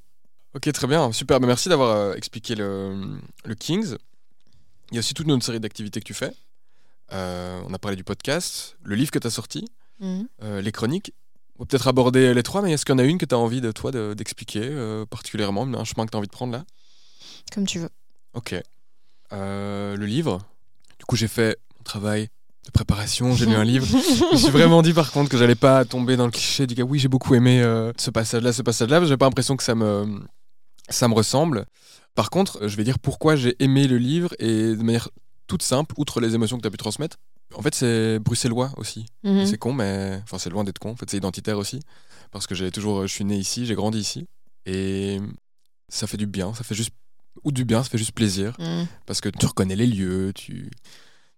Ok, 0.55 0.71
très 0.71 0.87
bien, 0.87 1.11
super. 1.11 1.39
Bah, 1.39 1.47
merci 1.47 1.69
d'avoir 1.69 1.95
euh, 1.95 2.13
expliqué 2.13 2.55
le, 2.55 3.17
le 3.45 3.55
Kings. 3.55 3.95
Il 4.91 4.95
y 4.95 4.97
a 4.97 4.99
aussi 4.99 5.13
toute 5.13 5.25
une 5.25 5.31
autre 5.33 5.43
série 5.45 5.59
d'activités 5.59 5.99
que 5.99 6.05
tu 6.05 6.13
fais. 6.13 6.31
Euh, 7.11 7.61
on 7.67 7.73
a 7.73 7.79
parlé 7.79 7.97
du 7.97 8.03
podcast, 8.03 8.77
le 8.83 8.95
livre 8.95 9.11
que 9.11 9.19
tu 9.19 9.27
as 9.27 9.31
sorti, 9.31 9.65
Mhm. 9.99 10.27
euh, 10.43 10.61
les 10.61 10.71
chroniques. 10.71 11.13
On 11.57 11.63
va 11.63 11.67
peut-être 11.67 11.87
aborder 11.87 12.33
les 12.33 12.43
trois, 12.43 12.61
mais 12.61 12.71
est-ce 12.71 12.83
qu'il 12.85 12.93
y 12.93 12.95
en 12.95 12.99
a 12.99 13.03
une 13.03 13.17
que 13.17 13.25
tu 13.25 13.35
as 13.35 13.37
envie 13.37 13.61
de 13.61 13.71
toi 13.71 13.91
de- 13.91 14.13
d'expliquer 14.15 14.61
euh, 14.63 15.05
particulièrement, 15.05 15.63
un 15.63 15.83
chemin 15.83 16.05
que 16.05 16.11
tu 16.11 16.17
as 16.17 16.19
envie 16.19 16.27
de 16.27 16.31
prendre 16.31 16.51
là? 16.51 16.65
Comme 17.53 17.65
tu 17.65 17.79
veux. 17.79 17.89
Ok. 18.33 18.55
Le 19.31 20.05
livre. 20.05 20.39
Du 20.99 21.05
coup, 21.05 21.15
j'ai 21.15 21.27
fait 21.27 21.57
mon 21.77 21.83
travail 21.83 22.29
de 22.65 22.71
préparation, 22.71 23.33
j'ai 23.35 23.45
lu 23.47 23.55
un 23.55 23.63
livre. 23.63 23.85
je 23.87 24.31
me 24.33 24.37
suis 24.37 24.49
vraiment 24.51 24.81
dit 24.83 24.93
par 24.93 25.11
contre 25.11 25.29
que 25.29 25.37
j'allais 25.37 25.55
pas 25.55 25.83
tomber 25.85 26.15
dans 26.17 26.25
le 26.25 26.31
cliché 26.31 26.65
du 26.67 26.75
gars, 26.75 26.83
oui, 26.83 26.99
j'ai 26.99 27.07
beaucoup 27.07 27.33
aimé 27.35 27.61
euh, 27.61 27.91
ce 27.97 28.09
passage-là, 28.11 28.53
ce 28.53 28.61
passage-là. 28.61 29.03
J'ai 29.05 29.17
pas 29.17 29.25
l'impression 29.25 29.55
que 29.57 29.63
ça 29.63 29.73
me, 29.75 30.21
ça 30.89 31.07
me 31.07 31.13
ressemble. 31.13 31.65
Par 32.15 32.29
contre, 32.29 32.67
je 32.67 32.75
vais 32.75 32.83
dire 32.83 32.99
pourquoi 32.99 33.35
j'ai 33.35 33.55
aimé 33.63 33.87
le 33.87 33.97
livre 33.97 34.33
et 34.39 34.75
de 34.75 34.83
manière 34.83 35.09
toute 35.47 35.63
simple, 35.63 35.93
outre 35.97 36.21
les 36.21 36.35
émotions 36.35 36.57
que 36.57 36.61
tu 36.61 36.67
as 36.67 36.71
pu 36.71 36.77
transmettre. 36.77 37.17
En 37.55 37.61
fait, 37.61 37.75
c'est 37.75 38.19
bruxellois 38.19 38.71
aussi. 38.77 39.05
Mhm. 39.23 39.45
C'est 39.45 39.57
con, 39.57 39.73
mais 39.73 40.19
enfin, 40.23 40.37
c'est 40.37 40.49
loin 40.49 40.63
d'être 40.63 40.79
con. 40.79 40.91
En 40.91 40.95
fait, 40.95 41.09
c'est 41.09 41.17
identitaire 41.17 41.57
aussi. 41.57 41.79
Parce 42.31 42.47
que 42.47 42.55
j'ai 42.55 42.71
toujours, 42.71 43.03
je 43.03 43.13
suis 43.13 43.25
né 43.25 43.37
ici, 43.37 43.65
j'ai 43.65 43.75
grandi 43.75 43.99
ici. 43.99 44.27
Et 44.65 45.19
ça 45.89 46.07
fait 46.07 46.17
du 46.17 46.25
bien. 46.25 46.53
Ça 46.53 46.63
fait 46.63 46.75
juste. 46.75 46.91
Ou 47.43 47.51
du 47.51 47.65
bien, 47.65 47.83
ça 47.83 47.89
fait 47.89 47.97
juste 47.97 48.13
plaisir. 48.13 48.55
Mhm. 48.59 48.87
Parce 49.05 49.21
que 49.21 49.29
tu 49.29 49.45
reconnais 49.45 49.75
les 49.75 49.87
lieux, 49.87 50.31
tu 50.33 50.71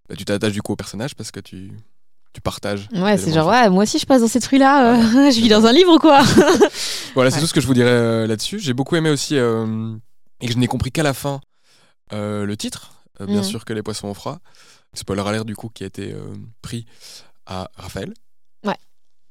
bah, 0.07 0.15
tu 0.15 0.25
t'attaches 0.25 0.53
du 0.53 0.61
coup 0.61 0.73
au 0.73 0.75
personnage 0.75 1.15
parce 1.15 1.31
que 1.31 1.39
tu, 1.39 1.71
tu 2.35 2.41
partages. 2.41 2.87
Ouais, 2.93 3.17
c'est 3.17 3.31
genre, 3.33 3.47
ouais, 3.47 3.69
moi 3.69 3.83
aussi 3.83 3.97
je 3.97 4.05
passe 4.05 4.19
dans 4.21 4.27
cette 4.27 4.45
rue-là, 4.45 4.93
euh, 4.93 5.31
je 5.31 5.39
vis 5.39 5.47
dans 5.47 5.65
un 5.65 5.71
livre 5.71 5.93
ou 5.95 5.99
quoi 5.99 6.21
Voilà, 7.15 7.31
c'est 7.31 7.37
Ouais. 7.37 7.41
tout 7.41 7.47
ce 7.47 7.53
que 7.53 7.61
je 7.61 7.65
vous 7.67 7.73
dirais 7.73 7.89
euh, 7.89 8.27
là-dessus. 8.27 8.59
J'ai 8.59 8.73
beaucoup 8.73 8.95
aimé 8.97 9.09
aussi, 9.09 9.37
euh, 9.37 9.95
et 10.41 10.47
que 10.47 10.51
je 10.53 10.57
n'ai 10.57 10.67
compris 10.67 10.91
qu'à 10.91 11.01
la 11.03 11.13
fin, 11.13 11.39
le 12.11 12.53
titre. 12.55 12.91
Bien 13.19 13.37
Mhm. 13.37 13.43
sûr 13.43 13.63
que 13.63 13.71
les 13.73 13.81
poissons 13.81 14.09
au 14.09 14.13
froid. 14.13 14.39
Spoiler 14.93 15.21
alert 15.25 15.45
du 15.45 15.55
coup 15.55 15.69
qui 15.69 15.83
a 15.83 15.87
été 15.87 16.13
pris 16.61 16.85
à 17.45 17.69
Raphaël. 17.75 18.13
Ouais. 18.65 18.75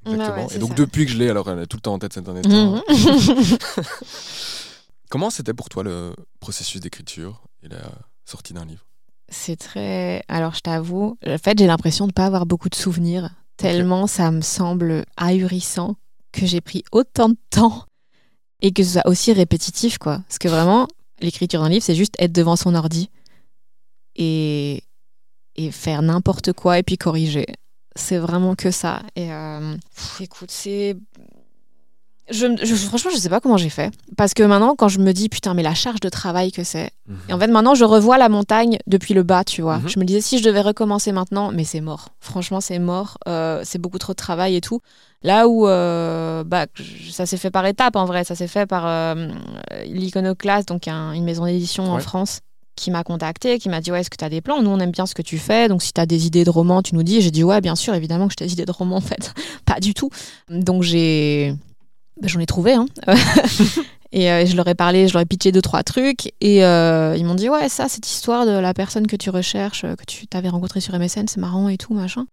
Exactement. 0.06 0.36
Ouais, 0.36 0.44
ouais, 0.46 0.56
et 0.56 0.58
donc 0.58 0.70
ça. 0.70 0.74
depuis 0.76 1.04
que 1.06 1.12
je 1.12 1.18
l'ai, 1.18 1.28
alors 1.28 1.50
elle 1.50 1.58
est 1.60 1.66
tout 1.66 1.76
le 1.76 1.82
temps 1.82 1.92
en 1.94 1.98
tête 1.98 2.14
cette 2.14 2.24
temps. 2.24 2.32
Mhm. 2.34 2.82
Comment 5.10 5.30
c'était 5.30 5.54
pour 5.54 5.68
toi 5.68 5.82
le 5.82 6.14
processus 6.40 6.80
d'écriture 6.80 7.42
et 7.62 7.68
la 7.68 7.82
sortie 8.24 8.52
d'un 8.54 8.64
livre? 8.64 8.84
C'est 9.36 9.56
très. 9.56 10.22
Alors, 10.28 10.54
je 10.54 10.60
t'avoue, 10.60 11.18
en 11.26 11.38
fait, 11.38 11.58
j'ai 11.58 11.66
l'impression 11.66 12.06
de 12.06 12.12
pas 12.12 12.24
avoir 12.24 12.46
beaucoup 12.46 12.68
de 12.68 12.74
souvenirs, 12.76 13.30
tellement 13.56 14.06
ça 14.06 14.30
me 14.30 14.40
semble 14.40 15.04
ahurissant 15.16 15.96
que 16.32 16.46
j'ai 16.46 16.60
pris 16.60 16.84
autant 16.92 17.28
de 17.28 17.36
temps 17.50 17.84
et 18.62 18.72
que 18.72 18.84
ce 18.84 18.92
soit 18.92 19.06
aussi 19.08 19.32
répétitif, 19.32 19.98
quoi. 19.98 20.20
Parce 20.28 20.38
que 20.38 20.48
vraiment, 20.48 20.86
l'écriture 21.20 21.60
d'un 21.60 21.68
livre, 21.68 21.82
c'est 21.84 21.96
juste 21.96 22.14
être 22.20 22.32
devant 22.32 22.54
son 22.54 22.76
ordi 22.76 23.10
et, 24.14 24.84
et 25.56 25.70
faire 25.72 26.02
n'importe 26.02 26.52
quoi 26.52 26.78
et 26.78 26.84
puis 26.84 26.96
corriger. 26.96 27.46
C'est 27.96 28.18
vraiment 28.18 28.54
que 28.54 28.70
ça. 28.70 29.02
Et 29.16 29.32
euh, 29.32 29.76
pff, 29.96 30.20
écoute, 30.20 30.52
c'est. 30.52 30.96
Je, 32.30 32.46
je- 32.62 32.74
franchement, 32.74 33.10
je 33.12 33.18
sais 33.18 33.28
pas 33.28 33.40
comment 33.40 33.58
j'ai 33.58 33.68
fait. 33.68 33.92
Parce 34.16 34.32
que 34.32 34.42
maintenant, 34.42 34.74
quand 34.76 34.88
je 34.88 34.98
me 34.98 35.12
dis, 35.12 35.28
putain, 35.28 35.52
mais 35.52 35.62
la 35.62 35.74
charge 35.74 36.00
de 36.00 36.08
travail 36.08 36.52
que 36.52 36.64
c'est, 36.64 36.90
et 37.28 37.32
en 37.34 37.38
fait, 37.38 37.48
maintenant, 37.48 37.74
je 37.74 37.84
revois 37.84 38.16
la 38.16 38.28
montagne 38.30 38.78
depuis 38.86 39.12
le 39.12 39.22
bas, 39.22 39.44
tu 39.44 39.60
vois. 39.60 39.78
Mhm. 39.78 39.88
Je 39.88 39.98
me 39.98 40.04
disais, 40.04 40.20
si 40.22 40.38
je 40.38 40.44
devais 40.44 40.62
recommencer 40.62 41.12
maintenant, 41.12 41.52
mais 41.52 41.64
c'est 41.64 41.82
mort. 41.82 42.08
Franchement, 42.20 42.60
c'est 42.62 42.78
mort. 42.78 43.18
Euh, 43.28 43.60
c'est 43.64 43.78
beaucoup 43.78 43.98
trop 43.98 44.12
de 44.14 44.16
travail 44.16 44.56
et 44.56 44.60
tout. 44.62 44.80
Là 45.22 45.48
où 45.48 45.66
euh, 45.68 46.44
bah, 46.44 46.66
ça 47.10 47.26
s'est 47.26 47.36
fait 47.36 47.50
par 47.50 47.66
étapes, 47.66 47.96
en 47.96 48.04
vrai. 48.06 48.24
Ça 48.24 48.34
s'est 48.34 48.48
fait 48.48 48.66
par 48.66 48.86
euh, 48.86 49.28
l'Iconoclaste, 49.86 50.68
donc 50.68 50.88
un- 50.88 51.12
une 51.12 51.24
maison 51.24 51.44
d'édition 51.46 51.84
en. 51.84 51.96
France, 52.00 52.40
qui 52.76 52.90
m'a 52.90 53.04
contacté, 53.04 53.58
qui 53.60 53.68
m'a 53.68 53.80
dit, 53.80 53.92
ouais, 53.92 54.00
est-ce 54.00 54.10
que 54.10 54.16
tu 54.16 54.24
as 54.24 54.28
des 54.28 54.40
plans? 54.40 54.60
Nous, 54.60 54.68
on 54.70 54.80
aime 54.80 54.90
bien 54.90 55.06
ce 55.06 55.14
que 55.14 55.22
tu 55.22 55.38
fais. 55.38 55.68
Donc, 55.68 55.80
si 55.82 55.92
tu 55.92 56.00
as 56.00 56.06
des 56.06 56.26
idées 56.26 56.42
de 56.44 56.50
romans, 56.50 56.82
tu 56.82 56.94
nous 56.96 57.04
dis. 57.04 57.20
J'ai 57.20 57.30
dit, 57.30 57.44
ouais, 57.44 57.60
bien 57.60 57.76
sûr, 57.76 57.94
évidemment 57.94 58.26
que 58.28 58.34
j'ai 58.38 58.44
des 58.46 58.52
idées 58.52 58.64
de 58.66 58.72
romans, 58.72 58.96
en 58.96 59.00
fait. 59.00 59.32
Pas 59.66 59.78
du 59.78 59.94
tout. 59.94 60.10
Donc, 60.50 60.82
j'ai... 60.82 61.54
bah, 62.20 62.28
J'en 62.28 62.40
ai 62.40 62.46
trouvé, 62.46 62.74
hein. 62.74 62.86
Et 64.14 64.30
euh, 64.30 64.46
je 64.46 64.54
leur 64.54 64.68
ai 64.68 64.76
parlé, 64.76 65.08
je 65.08 65.12
leur 65.12 65.22
ai 65.22 65.26
pitché 65.26 65.50
deux, 65.50 65.60
trois 65.60 65.82
trucs. 65.82 66.32
Et 66.40 66.64
euh, 66.64 67.16
ils 67.18 67.24
m'ont 67.24 67.34
dit, 67.34 67.48
ouais, 67.48 67.68
ça, 67.68 67.88
cette 67.88 68.08
histoire 68.08 68.46
de 68.46 68.52
la 68.52 68.72
personne 68.72 69.08
que 69.08 69.16
tu 69.16 69.28
recherches, 69.28 69.82
euh, 69.82 69.96
que 69.96 70.04
tu 70.04 70.28
t'avais 70.28 70.48
rencontrée 70.48 70.80
sur 70.80 70.96
MSN, 70.96 71.26
c'est 71.26 71.40
marrant 71.40 71.68
et 71.68 71.76
tout, 71.76 71.94
machin. 71.94 72.26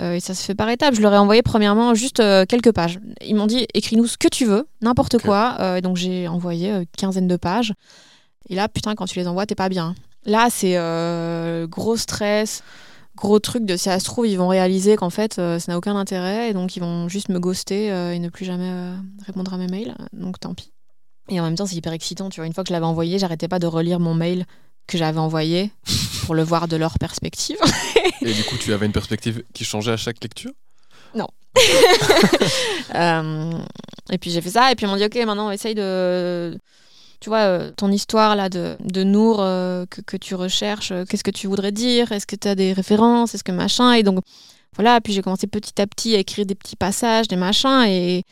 Euh, 0.00 0.14
et 0.14 0.20
ça 0.20 0.32
se 0.32 0.42
fait 0.42 0.54
par 0.54 0.70
étapes. 0.70 0.94
Je 0.94 1.02
leur 1.02 1.12
ai 1.12 1.18
envoyé 1.18 1.42
premièrement 1.42 1.94
juste 1.94 2.22
quelques 2.48 2.72
pages. 2.72 2.98
Ils 3.26 3.36
m'ont 3.36 3.46
dit, 3.46 3.66
écris-nous 3.74 4.06
ce 4.06 4.16
que 4.16 4.28
tu 4.28 4.46
veux, 4.46 4.66
n'importe 4.80 5.18
quoi. 5.18 5.76
Et 5.76 5.82
donc 5.82 5.98
j'ai 5.98 6.28
envoyé 6.28 6.70
une 6.70 6.86
quinzaine 6.96 7.28
de 7.28 7.36
pages. 7.36 7.74
Et 8.48 8.54
là, 8.54 8.68
putain, 8.68 8.94
quand 8.94 9.04
tu 9.04 9.18
les 9.18 9.28
envoies, 9.28 9.44
t'es 9.44 9.54
pas 9.54 9.68
bien. 9.68 9.94
Là, 10.24 10.48
c'est 10.48 10.78
gros 11.68 11.98
stress, 11.98 12.62
gros 13.16 13.38
truc 13.38 13.64
de 13.64 13.76
si 13.76 13.84
ça 13.84 13.98
se 13.98 14.04
trouve, 14.04 14.26
ils 14.26 14.36
vont 14.36 14.48
réaliser 14.48 14.96
qu'en 14.96 15.10
fait, 15.10 15.38
euh, 15.38 15.58
ça 15.58 15.72
n'a 15.72 15.78
aucun 15.78 15.96
intérêt. 15.96 16.50
Et 16.50 16.52
donc, 16.52 16.76
ils 16.76 16.80
vont 16.80 17.08
juste 17.08 17.28
me 17.28 17.38
ghoster 17.38 17.90
euh, 17.90 18.12
et 18.12 18.18
ne 18.18 18.28
plus 18.28 18.44
jamais 18.44 18.70
euh, 18.70 18.94
répondre 19.26 19.52
à 19.52 19.58
mes 19.58 19.68
mails. 19.68 19.94
Donc, 20.12 20.40
tant 20.40 20.54
pis. 20.54 20.72
Et 21.28 21.40
en 21.40 21.44
même 21.44 21.54
temps, 21.54 21.66
c'est 21.66 21.76
hyper 21.76 21.92
excitant. 21.92 22.30
Tu 22.30 22.40
vois, 22.40 22.46
une 22.46 22.52
fois 22.52 22.64
que 22.64 22.68
je 22.68 22.72
l'avais 22.72 22.86
envoyé, 22.86 23.18
j'arrêtais 23.18 23.48
pas 23.48 23.58
de 23.58 23.66
relire 23.66 24.00
mon 24.00 24.14
mail 24.14 24.46
que 24.86 24.98
j'avais 24.98 25.20
envoyé 25.20 25.70
pour 26.24 26.34
le 26.34 26.42
voir 26.42 26.68
de 26.68 26.76
leur 26.76 26.98
perspective. 26.98 27.58
Et 28.22 28.32
du 28.32 28.44
coup, 28.44 28.56
tu 28.56 28.72
avais 28.72 28.86
une 28.86 28.92
perspective 28.92 29.44
qui 29.54 29.64
changeait 29.64 29.92
à 29.92 29.96
chaque 29.96 30.22
lecture? 30.22 30.52
Euh, 32.94 33.52
et 34.10 34.18
puis 34.18 34.30
j'ai 34.30 34.42
fait 34.42 34.50
ça, 34.50 34.70
et 34.70 34.74
puis 34.74 34.84
ils 34.84 34.88
m'ont 34.88 34.96
dit, 34.96 35.04
ok, 35.04 35.14
maintenant 35.24 35.50
essaye 35.50 35.74
de... 35.74 36.58
Tu 37.22 37.28
vois, 37.28 37.38
euh, 37.44 37.70
ton 37.76 37.92
histoire 37.92 38.34
là 38.34 38.48
de, 38.48 38.76
de 38.84 39.04
Nour 39.04 39.36
euh, 39.40 39.86
que, 39.88 40.00
que 40.00 40.16
tu 40.16 40.34
recherches, 40.34 40.90
euh, 40.90 41.04
qu'est-ce 41.08 41.22
que 41.22 41.30
tu 41.30 41.46
voudrais 41.46 41.70
dire? 41.70 42.10
Est-ce 42.10 42.26
que 42.26 42.34
tu 42.34 42.48
as 42.48 42.56
des 42.56 42.72
références? 42.72 43.34
Est-ce 43.34 43.44
que 43.44 43.52
machin? 43.52 43.92
Et 43.92 44.02
donc 44.02 44.18
voilà, 44.74 45.00
puis 45.00 45.12
j'ai 45.12 45.22
commencé 45.22 45.46
petit 45.46 45.80
à 45.80 45.86
petit 45.86 46.16
à 46.16 46.18
écrire 46.18 46.46
des 46.46 46.56
petits 46.56 46.74
passages, 46.74 47.28
des 47.28 47.36
machins, 47.36 47.84
et, 47.86 48.24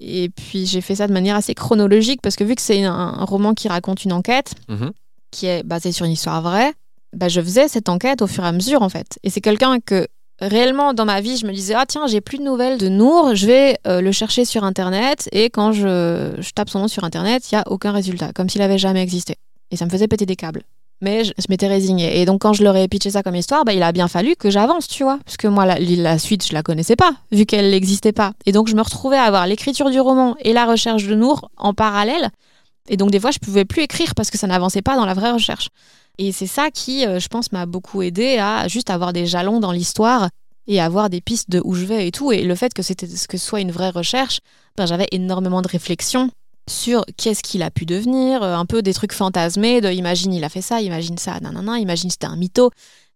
et 0.00 0.28
puis 0.30 0.66
j'ai 0.66 0.80
fait 0.80 0.96
ça 0.96 1.06
de 1.06 1.12
manière 1.12 1.36
assez 1.36 1.54
chronologique, 1.54 2.20
parce 2.20 2.34
que 2.34 2.42
vu 2.42 2.56
que 2.56 2.62
c'est 2.62 2.82
un, 2.82 2.92
un 2.92 3.24
roman 3.24 3.54
qui 3.54 3.68
raconte 3.68 4.04
une 4.04 4.12
enquête, 4.12 4.54
Mhm. 4.68 4.90
qui 5.30 5.46
est 5.46 5.62
basée 5.62 5.92
sur 5.92 6.04
une 6.04 6.12
histoire 6.12 6.42
vraie, 6.42 6.72
bah, 7.14 7.28
je 7.28 7.40
faisais 7.40 7.68
cette 7.68 7.88
enquête 7.88 8.22
au 8.22 8.26
fur 8.26 8.42
et 8.44 8.48
à 8.48 8.52
mesure 8.52 8.82
en 8.82 8.88
fait. 8.88 9.18
Et 9.22 9.30
c'est 9.30 9.40
quelqu'un 9.40 9.78
que 9.78 10.08
réellement 10.40 10.94
dans 10.94 11.04
ma 11.04 11.20
vie, 11.20 11.36
je 11.36 11.46
me 11.46 11.52
disais 11.52 11.74
ah 11.74 11.84
tiens 11.86 12.06
j'ai 12.06 12.20
plus 12.20 12.38
de 12.38 12.42
nouvelles 12.42 12.78
de 12.78 12.88
Nour, 12.88 13.34
je 13.34 13.46
vais 13.46 13.78
euh, 13.86 14.00
le 14.00 14.12
chercher 14.12 14.44
sur 14.44 14.64
internet 14.64 15.28
et 15.32 15.50
quand 15.50 15.72
je, 15.72 16.34
je 16.38 16.50
tape 16.50 16.70
son 16.70 16.80
nom 16.80 16.88
sur 16.88 17.04
internet, 17.04 17.50
il 17.50 17.54
y 17.54 17.58
a 17.58 17.64
aucun 17.66 17.92
résultat, 17.92 18.32
comme 18.32 18.48
s'il 18.48 18.62
avait 18.62 18.78
jamais 18.78 19.02
existé. 19.02 19.36
Et 19.70 19.76
ça 19.76 19.84
me 19.84 19.90
faisait 19.90 20.08
péter 20.08 20.26
des 20.26 20.36
câbles. 20.36 20.62
Mais 21.02 21.24
je, 21.24 21.32
m'étais 21.50 21.66
résignée. 21.66 22.20
Et 22.20 22.24
donc 22.24 22.40
quand 22.40 22.54
je 22.54 22.62
leur 22.62 22.74
ai 22.76 22.88
pitché 22.88 23.10
ça 23.10 23.22
comme 23.22 23.36
histoire, 23.36 23.64
bah, 23.64 23.74
il 23.74 23.82
a 23.82 23.92
bien 23.92 24.08
fallu 24.08 24.34
que 24.34 24.48
j'avance, 24.48 24.88
tu 24.88 25.02
vois. 25.02 25.18
Parce 25.26 25.36
que 25.36 25.46
moi, 25.46 25.66
la, 25.66 25.78
la 25.78 26.18
suite, 26.18 26.46
je 26.46 26.54
la 26.54 26.62
connaissais 26.62 26.96
pas, 26.96 27.12
vu 27.32 27.44
qu'elle 27.44 27.70
n'existait 27.70 28.12
pas. 28.12 28.32
Et 28.46 28.52
donc 28.52 28.68
je 28.68 28.74
me 28.74 28.80
retrouvais 28.80 29.18
à 29.18 29.24
avoir 29.24 29.46
l'écriture 29.46 29.90
du 29.90 30.00
roman 30.00 30.36
et 30.40 30.52
la 30.52 30.64
recherche 30.64 31.06
de 31.06 31.14
Nour 31.14 31.50
en 31.56 31.74
parallèle. 31.74 32.30
Et 32.88 32.96
donc 32.96 33.10
des 33.10 33.20
fois, 33.20 33.30
je 33.30 33.38
pouvais 33.38 33.64
plus 33.64 33.82
écrire 33.82 34.14
parce 34.14 34.30
que 34.30 34.38
ça 34.38 34.46
n'avançait 34.46 34.82
pas 34.82 34.96
dans 34.96 35.04
la 35.04 35.14
vraie 35.14 35.32
recherche. 35.32 35.68
Et 36.18 36.32
c'est 36.32 36.46
ça 36.46 36.70
qui, 36.70 37.06
euh, 37.06 37.18
je 37.18 37.28
pense, 37.28 37.52
m'a 37.52 37.66
beaucoup 37.66 38.02
aidé 38.02 38.38
à 38.38 38.68
juste 38.68 38.90
avoir 38.90 39.12
des 39.12 39.26
jalons 39.26 39.60
dans 39.60 39.72
l'histoire 39.72 40.28
et 40.66 40.80
avoir 40.80 41.10
des 41.10 41.20
pistes 41.20 41.50
de 41.50 41.60
où 41.64 41.74
je 41.74 41.84
vais 41.84 42.08
et 42.08 42.12
tout. 42.12 42.32
Et 42.32 42.42
le 42.42 42.54
fait 42.54 42.72
que 42.74 42.82
c'était 42.82 43.06
que 43.06 43.38
ce 43.38 43.46
soit 43.46 43.60
une 43.60 43.70
vraie 43.70 43.90
recherche, 43.90 44.40
ben, 44.76 44.86
j'avais 44.86 45.06
énormément 45.12 45.62
de 45.62 45.68
réflexions 45.68 46.30
sur 46.68 47.04
qu'est-ce 47.16 47.42
qu'il 47.42 47.62
a 47.62 47.70
pu 47.70 47.86
devenir, 47.86 48.42
euh, 48.42 48.56
un 48.56 48.66
peu 48.66 48.82
des 48.82 48.92
trucs 48.92 49.12
fantasmés 49.12 49.80
de 49.80 49.88
imagine 49.90 50.32
il 50.32 50.42
a 50.42 50.48
fait 50.48 50.62
ça, 50.62 50.80
imagine 50.80 51.16
ça, 51.16 51.38
nanana, 51.38 51.78
imagine 51.78 52.10
c'était 52.10 52.26
un 52.26 52.36
mytho. 52.36 52.70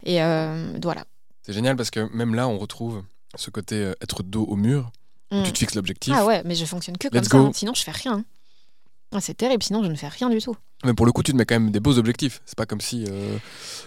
Et 0.04 0.22
euh, 0.22 0.72
voilà. 0.82 1.04
C'est 1.42 1.52
génial 1.52 1.74
parce 1.74 1.90
que 1.90 2.08
même 2.14 2.34
là, 2.34 2.46
on 2.46 2.58
retrouve 2.58 3.02
ce 3.34 3.50
côté 3.50 3.92
être 4.00 4.22
dos 4.22 4.44
au 4.44 4.56
mur. 4.56 4.92
Mm. 5.32 5.42
Tu 5.44 5.52
te 5.52 5.58
fixes 5.58 5.74
l'objectif. 5.74 6.14
Ah 6.16 6.24
ouais, 6.24 6.42
mais 6.44 6.54
je 6.54 6.64
fonctionne 6.64 6.96
que 6.96 7.08
comme 7.08 7.24
ça, 7.24 7.36
hein. 7.38 7.50
sinon 7.54 7.74
je 7.74 7.82
fais 7.82 7.90
rien. 7.90 8.24
Ah, 9.12 9.20
c'est 9.20 9.34
terrible, 9.34 9.62
sinon 9.62 9.82
je 9.82 9.88
ne 9.90 9.94
fais 9.96 10.08
rien 10.08 10.30
du 10.30 10.38
tout. 10.40 10.56
Mais 10.84 10.94
pour 10.94 11.04
le 11.04 11.12
coup, 11.12 11.22
tu 11.22 11.32
te 11.32 11.36
mets 11.36 11.44
quand 11.44 11.56
même 11.56 11.70
des 11.72 11.80
beaux 11.80 11.98
objectifs. 11.98 12.40
C'est 12.46 12.56
pas 12.56 12.64
comme 12.66 12.80
si 12.80 13.04
euh, 13.08 13.36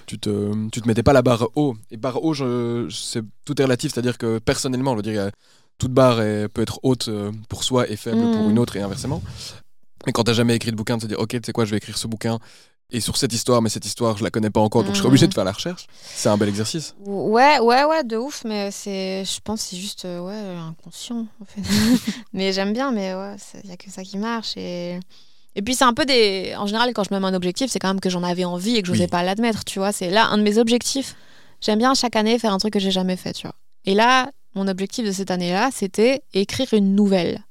tu, 0.06 0.20
te, 0.20 0.70
tu 0.70 0.82
te 0.82 0.88
mettais 0.88 1.02
pas 1.04 1.14
la 1.14 1.22
barre 1.22 1.48
haut. 1.56 1.76
Et 1.92 1.98
barre 1.98 2.24
haut, 2.24 2.34
je, 2.34 2.86
je- 2.90 2.96
c'est, 2.96 3.24
tout 3.46 3.60
est 3.60 3.64
relatif. 3.64 3.94
C'est-à-dire 3.94 4.18
que 4.18 4.40
personnellement, 4.40 4.92
je 4.92 4.96
veux 4.98 5.02
dire, 5.02 5.30
toute 5.78 5.92
barre 5.94 6.22
est- 6.22 6.50
peut 6.50 6.62
être 6.62 6.80
haute 6.84 7.08
euh, 7.08 7.32
pour 7.50 7.64
soi 7.64 7.90
et 7.90 7.96
faible 7.96 8.20
pour 8.32 8.46
Mm. 8.48 8.50
une 8.52 8.60
autre 8.60 8.76
et 8.76 8.82
inversement. 8.82 9.24
Mais 10.06 10.12
quand 10.12 10.24
t'as 10.26 10.34
jamais 10.34 10.56
écrit 10.56 10.72
de 10.72 10.76
bouquin, 10.76 10.98
de 10.98 11.02
se 11.02 11.08
dire, 11.08 11.20
ok, 11.20 11.30
tu 11.30 11.40
sais 11.46 11.54
quoi, 11.54 11.64
je 11.66 11.72
vais 11.72 11.78
écrire 11.78 11.98
ce 11.98 12.08
bouquin 12.08 12.40
et 12.92 13.00
sur 13.00 13.18
cette 13.18 13.34
histoire, 13.34 13.62
mais 13.62 13.70
cette 13.70 13.86
histoire, 13.86 14.18
je 14.18 14.24
la 14.24 14.30
connais 14.30 14.50
pas 14.52 14.60
encore, 14.60 14.84
donc 14.84 14.94
je 14.94 14.98
serai 15.00 15.08
Mm. 15.08 15.12
obligé 15.12 15.28
de 15.28 15.34
faire 15.34 15.44
la 15.46 15.52
recherche. 15.52 15.88
C'est 16.04 16.30
un 16.30 16.38
bel 16.38 16.50
exercice. 16.50 16.94
Ouais, 17.06 17.60
ouais, 17.60 17.84
ouais, 17.86 18.04
de 18.04 18.18
ouf, 18.18 18.44
mais 18.46 18.70
c'est, 18.72 19.26
je 19.26 19.40
pense 19.44 19.64
que 19.64 19.70
c'est 19.70 19.78
juste 19.78 20.06
euh, 20.06 20.20
ouais, 20.22 20.58
inconscient. 20.60 21.26
En 21.42 21.46
fait. 21.46 21.62
mais 22.34 22.54
j'aime 22.54 22.72
bien, 22.74 22.92
mais 22.92 23.16
ouais, 23.16 23.36
il 23.64 23.68
n'y 23.68 23.74
a 23.74 23.78
que 23.78 23.90
ça 23.90 24.04
qui 24.04 24.18
marche. 24.20 24.54
Et, 24.58 25.00
et 25.56 25.62
puis 25.64 25.74
c'est 25.76 25.86
un 25.86 25.94
peu 25.94 26.06
des. 26.06 26.54
En 26.58 26.68
général, 26.68 26.94
quand 26.94 27.04
je 27.04 27.14
me 27.14 27.20
mets 27.20 27.26
un 27.28 27.34
objectif, 27.34 27.72
c'est 27.72 27.80
quand 27.80 27.88
même 27.88 28.00
que 28.02 28.10
j'en 28.12 28.22
avais 28.24 28.46
envie 28.46 28.76
et 28.76 28.82
que 28.82 28.88
je 28.88 28.92
n'osais 28.94 29.06
Oui. 29.06 29.10
pas 29.10 29.24
l'admettre, 29.24 29.64
tu 29.66 29.80
vois. 29.80 29.92
C'est 29.92 30.12
là 30.12 30.28
un 30.28 30.38
de 30.38 30.44
mes 30.44 30.58
objectifs. 30.60 31.16
J'aime 31.62 31.80
bien 31.80 31.94
chaque 31.96 32.16
année 32.16 32.38
faire 32.38 32.54
un 32.54 32.58
truc 32.60 32.74
que 32.74 32.80
j'ai 32.80 32.92
jamais 32.92 33.16
fait, 33.16 33.34
tu 33.34 33.48
vois. 33.48 33.56
Et 33.86 33.96
là, 33.96 34.30
mon 34.54 34.68
objectif 34.68 35.06
de 35.06 35.12
cette 35.12 35.32
année-là, 35.32 35.70
c'était 35.74 36.22
écrire 36.34 36.68
une 36.74 36.94
nouvelle. 36.96 37.42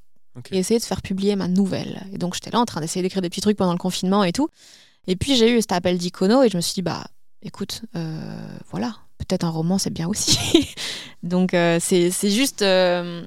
Et 0.51 0.59
essayer 0.59 0.79
de 0.81 0.85
faire 0.85 1.03
publier 1.03 1.37
ma 1.37 1.47
nouvelle. 1.49 2.07
Et 2.15 2.17
donc 2.19 2.33
j'étais 2.35 2.51
là 2.51 2.59
en 2.61 2.65
train 2.65 2.81
d'essayer 2.81 3.03
d'écrire 3.03 3.21
des 3.21 3.29
petits 3.29 3.43
trucs 3.43 3.57
pendant 3.59 3.73
le 3.73 3.79
confinement 3.79 4.25
et 4.25 4.33
tout. 4.33 4.49
Et 5.07 5.17
puis 5.17 5.37
j'ai 5.37 5.57
eu 5.57 5.61
cet 5.61 5.73
appel 5.73 5.99
d'Icono 5.99 6.43
et 6.43 6.49
je 6.49 6.57
me 6.57 6.61
suis 6.61 6.75
dit, 6.75 6.83
bah 6.83 7.05
écoute, 7.43 7.83
euh, 7.97 8.59
voilà, 8.71 8.97
peut-être 9.19 9.45
un 9.45 9.51
roman 9.51 9.79
c'est 9.79 9.91
bien 9.91 10.09
aussi. 10.09 10.75
donc 11.23 11.55
euh, 11.55 11.79
c'est 11.81 12.11
juste 12.31 12.63
euh, 12.63 13.27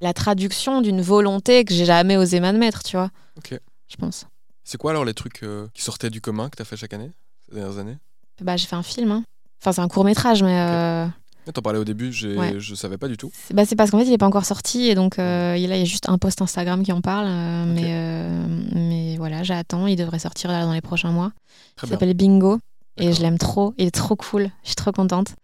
la 0.00 0.12
traduction 0.12 0.80
d'une 0.82 1.00
volonté 1.00 1.64
que 1.64 1.74
j'ai 1.74 1.84
jamais 1.84 2.16
osé 2.16 2.40
m'admettre, 2.40 2.82
tu 2.82 2.96
vois. 2.96 3.10
Ok. 3.36 3.58
Je 3.88 3.96
pense. 3.96 4.26
C'est 4.62 4.78
quoi 4.78 4.92
alors 4.92 5.04
les 5.04 5.14
trucs 5.14 5.42
euh, 5.42 5.66
qui 5.74 5.82
sortaient 5.82 6.10
du 6.10 6.20
commun 6.20 6.48
que 6.48 6.56
t'as 6.56 6.64
fait 6.64 6.76
chaque 6.76 6.92
année, 6.92 7.10
ces 7.48 7.54
dernières 7.56 7.78
années? 7.78 7.98
Bah 8.40 8.56
j'ai 8.56 8.66
fait 8.66 8.76
un 8.76 8.82
film, 8.82 9.10
hein. 9.10 9.24
Enfin, 9.60 9.72
c'est 9.72 9.80
un 9.80 9.88
court 9.88 10.04
métrage, 10.04 10.42
mais. 10.42 11.10
T'en 11.52 11.62
parlais 11.62 11.78
au 11.78 11.84
début, 11.84 12.12
j'ai- 12.12 12.36
Ouais. 12.36 12.60
je 12.60 12.74
savais 12.74 12.96
pas 12.98 13.08
du 13.08 13.16
tout. 13.16 13.30
c'est 13.34 13.54
bah, 13.54 13.64
c'est 13.64 13.74
parce 13.76 13.90
qu'en 13.90 13.98
fait, 13.98 14.04
il 14.04 14.10
n'est 14.10 14.18
pas 14.18 14.26
encore 14.26 14.44
sorti. 14.44 14.86
Et 14.88 14.94
donc, 14.94 15.18
euh, 15.18 15.56
il- 15.58 15.68
là, 15.68 15.76
il 15.76 15.80
y 15.80 15.82
a 15.82 15.84
juste 15.86 16.08
un 16.08 16.16
post 16.18 16.40
Instagram 16.42 16.82
qui 16.82 16.92
en 16.92 17.00
parle. 17.00 17.26
euh, 17.28 17.64
mais, 17.66 17.82
euh, 17.86 18.46
mais 18.74 19.16
voilà, 19.16 19.42
j'attends. 19.42 19.86
Il 19.86 19.96
devrait 19.96 20.18
sortir 20.20 20.50
là, 20.52 20.64
dans 20.64 20.72
les 20.72 20.80
prochains 20.80 21.10
mois. 21.10 21.32
Très 21.76 21.86
Il 21.86 21.90
bien. 21.90 21.96
s'appelle 21.96 22.14
Bingo. 22.14 22.58
Et 22.96 23.04
D'accord. 23.04 23.16
je 23.16 23.22
l'aime 23.22 23.38
trop. 23.38 23.74
Il 23.78 23.86
est 23.86 23.90
trop 23.90 24.16
cool. 24.16 24.50
Je 24.62 24.68
suis 24.68 24.76
trop 24.76 24.92
contente. 24.92 25.34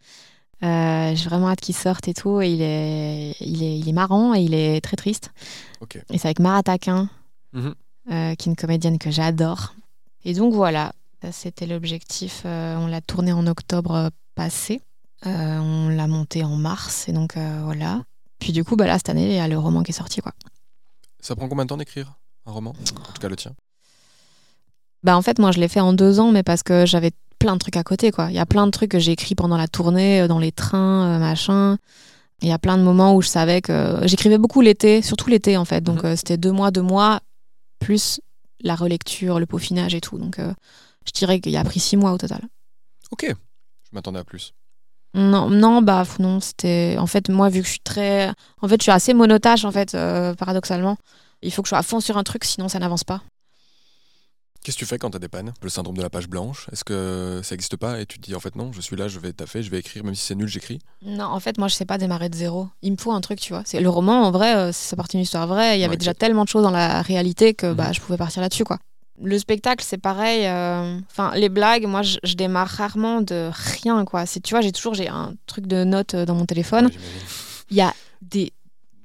Euh, 0.63 1.15
J'ai 1.15 1.29
vraiment 1.29 1.49
hâte 1.49 1.61
qu'il 1.61 1.75
sorte 1.75 2.09
et 2.09 2.15
tout. 2.15 2.41
Et 2.41 2.51
il, 2.51 2.63
est, 2.63 3.35
il, 3.41 3.63
est, 3.63 3.79
il 3.79 3.89
est 3.89 3.93
marrant 3.93 4.35
et 4.35 4.41
il 4.41 4.55
est 4.55 4.81
très 4.81 4.97
triste. 4.97 5.31
Ok. 5.81 5.99
Et 6.13 6.19
c'est 6.19 6.29
avec 6.29 6.39
Mara 6.41 6.63
Taquin, 6.63 7.09
Mhm. 7.53 7.75
euh, 8.13 8.35
qui 8.35 8.49
est 8.49 8.53
une 8.53 8.57
comédienne 8.57 8.99
que 8.99 9.11
j'adore. 9.11 9.75
Et 10.25 10.35
donc 10.35 10.55
voilà, 10.55 10.93
ça, 11.23 11.33
c'était 11.33 11.67
l'objectif. 11.67 12.43
Euh, 12.45 12.77
on 12.79 12.87
l'a 12.87 13.01
tourné 13.01 13.33
en 13.33 13.47
octobre 13.47 14.11
passé. 14.35 14.81
Euh, 15.27 15.59
on 15.59 15.89
l'a 15.89 16.07
monté 16.07 16.45
en 16.45 16.57
mars. 16.57 17.09
Et 17.09 17.13
donc 17.13 17.37
euh, 17.37 17.61
voilà. 17.65 18.03
Puis 18.39 18.53
du 18.53 18.65
coup, 18.65 18.77
bah, 18.77 18.87
là, 18.87 18.97
cette 18.99 19.09
année, 19.09 19.27
il 19.29 19.35
y 19.35 19.39
a 19.39 19.49
le 19.49 19.59
roman 19.59 19.83
qui 19.83 19.91
est 19.91 19.95
sorti. 19.95 20.21
Quoi. 20.21 20.33
Ça 21.21 21.35
prend 21.35 21.49
combien 21.49 21.65
de 21.65 21.69
temps 21.69 21.77
d'écrire 21.77 22.15
un 22.47 22.53
roman? 22.53 22.71
En 22.71 23.13
tout 23.13 23.21
cas, 23.21 23.29
le 23.29 23.37
tien. 23.37 23.53
Bah, 25.03 25.17
en 25.17 25.23
fait, 25.23 25.39
moi, 25.39 25.53
je 25.53 25.61
l'ai 25.61 25.69
fait 25.69 25.81
en 25.81 25.93
deux 25.93 26.21
ans, 26.21 26.33
mais 26.33 26.43
parce 26.43 26.63
que 26.63 26.85
j'avais 26.87 27.13
plein 27.39 27.55
de 27.55 27.59
trucs 27.59 27.77
à 27.77 27.83
côté. 27.85 28.11
quoi. 28.13 28.31
Il 28.31 28.35
y 28.35 28.39
a 28.39 28.47
plein 28.47 28.67
de 28.67 28.71
trucs 28.71 28.91
que 28.91 28.99
j'ai 28.99 29.13
écrits 29.13 29.35
pendant 29.35 29.57
la 29.57 29.69
tournée, 29.69 30.23
euh, 30.23 30.29
dans 30.29 30.39
les 30.39 30.53
trains, 30.53 31.19
machin. 31.19 31.79
Il 32.43 32.49
y 32.49 32.53
a 32.53 32.59
plein 32.59 32.77
de 32.77 32.83
moments 32.83 33.15
où 33.15 33.23
je 33.23 33.29
savais 33.29 33.63
que. 33.63 34.01
J'écrivais 34.05 34.39
beaucoup 34.39 34.61
l'été, 34.61 35.01
surtout 35.03 35.29
l'été, 35.31 35.57
en 35.57 35.65
fait. 35.65 35.81
Donc, 35.81 36.03
Mhm. 36.05 36.11
euh, 36.11 36.17
c'était 36.17 36.37
deux 36.37 36.53
mois, 36.53 36.71
deux 36.71 36.83
mois, 36.83 37.21
plus 37.79 38.21
la 38.61 38.75
relecture, 38.75 39.39
le 39.41 39.47
peaufinage 39.47 39.95
et 39.95 40.01
tout. 40.01 40.19
Donc, 40.19 40.39
euh, 40.39 40.53
je 41.07 41.13
dirais 41.13 41.41
qu'il 41.41 41.53
y 41.53 41.57
a 41.57 41.65
pris 41.65 41.81
six 41.81 41.97
mois 41.97 42.13
au 42.13 42.19
total. 42.19 42.43
Ok. 43.11 43.27
Je 43.29 43.91
m'attendais 43.93 44.19
à 44.19 44.25
plus. 44.25 44.53
Non, 45.17 45.49
non, 45.51 45.83
bah 45.83 46.05
non, 46.19 46.41
c'était. 46.41 46.97
En 46.99 47.07
fait, 47.07 47.29
moi, 47.29 47.49
vu 47.49 47.61
que 47.63 47.67
je 47.67 47.73
suis 47.73 47.81
très. 47.81 48.31
En 48.61 48.69
fait, 48.69 48.77
je 48.81 48.83
suis 48.83 48.93
assez 48.93 49.15
monotache, 49.15 49.65
en 49.65 49.73
fait, 49.73 49.95
euh, 49.95 50.35
paradoxalement. 50.35 50.97
Il 51.43 51.51
faut 51.53 51.63
que 51.63 51.67
je 51.67 51.71
sois 51.71 51.79
à 51.79 51.83
fond 51.83 52.01
sur 52.01 52.17
un 52.19 52.23
truc, 52.23 52.45
sinon 52.45 52.69
ça 52.69 52.79
n'avance 52.79 53.03
pas. 53.05 53.23
Qu'est-ce 54.63 54.77
que 54.77 54.81
tu 54.81 54.87
fais 54.87 54.99
quand 54.99 55.11
t'as 55.11 55.21
des 55.21 55.29
pannes? 55.29 55.53
Le 55.63 55.69
syndrome 55.69 55.97
de 55.97 56.03
la 56.03 56.11
page 56.11 56.29
blanche? 56.29 56.67
Est-ce 56.73 56.83
que 56.83 57.41
ça 57.45 57.55
n'existe 57.55 57.77
pas? 57.77 58.01
Et 58.01 58.07
tu 58.07 58.19
te 58.19 58.25
dis 58.27 58.35
en 58.35 58.41
fait 58.41 58.57
non, 58.57 58.73
je 58.73 58.81
suis 58.81 58.97
là, 58.97 59.07
je 59.07 59.21
vais 59.21 59.33
taffer, 59.33 59.63
je 59.63 59.71
vais 59.71 59.79
écrire, 59.79 60.03
même 60.03 60.15
si 60.17 60.23
c'est 60.27 60.35
nul, 60.35 60.49
j'écris? 60.49 60.81
Non, 61.03 61.27
en 61.27 61.39
fait, 61.39 61.57
moi, 61.59 61.69
je 61.69 61.75
sais 61.75 61.85
pas 61.85 61.99
démarrer 61.99 62.29
de 62.29 62.35
zéro. 62.35 62.69
Il 62.83 62.93
me 62.93 62.97
faut 62.97 63.13
un 63.13 63.21
truc, 63.21 63.39
tu 63.41 63.53
vois. 63.53 63.63
C'est 63.65 63.81
le 63.81 63.89
roman, 63.89 64.25
en 64.25 64.31
vrai, 64.33 64.57
euh, 64.57 64.73
ça 64.73 64.97
partit 64.97 65.17
d'une 65.19 65.23
histoire 65.23 65.47
vraie. 65.47 65.79
Il 65.79 65.81
y 65.81 65.85
avait 65.85 65.93
Ouais, 65.93 65.97
déjà 65.99 66.15
tellement 66.15 66.43
de 66.43 66.49
choses 66.49 66.65
dans 66.65 66.71
la 66.73 67.01
réalité 67.03 67.55
que 67.55 67.67
Mhm. 67.69 67.75
bah, 67.75 67.93
je 67.93 68.01
pouvais 68.01 68.19
partir 68.19 68.43
là-dessus, 68.43 68.65
quoi. 68.65 68.79
Le 69.23 69.39
spectacle, 69.39 69.85
c'est 69.87 69.99
pareil. 69.99 70.47
euh, 70.47 70.99
Enfin, 71.11 71.33
les 71.35 71.49
blagues, 71.49 71.87
moi, 71.87 72.03
je, 72.03 72.19
je 72.23 72.35
démarre 72.35 72.69
rarement 72.69 73.23
de 73.23 73.51
rien, 73.83 74.05
quoi. 74.05 74.27
C'est, 74.27 74.41
tu 74.41 74.53
vois, 74.55 74.61
j'ai 74.61 74.73
toujours 74.73 74.95
j'ai 74.95 75.09
un 75.09 75.35
truc 75.47 75.67
de 75.67 75.85
notes 75.85 76.15
euh, 76.15 76.25
dans 76.27 76.35
mon 76.35 76.45
téléphone. 76.47 76.87
Ouais. 76.87 76.93
Il 77.71 77.77
y 77.77 77.81
a 77.81 77.93
des 78.23 78.53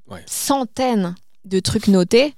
Ouais. 0.09 0.24
centaines 0.28 1.16
de 1.45 1.59
trucs 1.62 1.88
notés. 1.88 2.34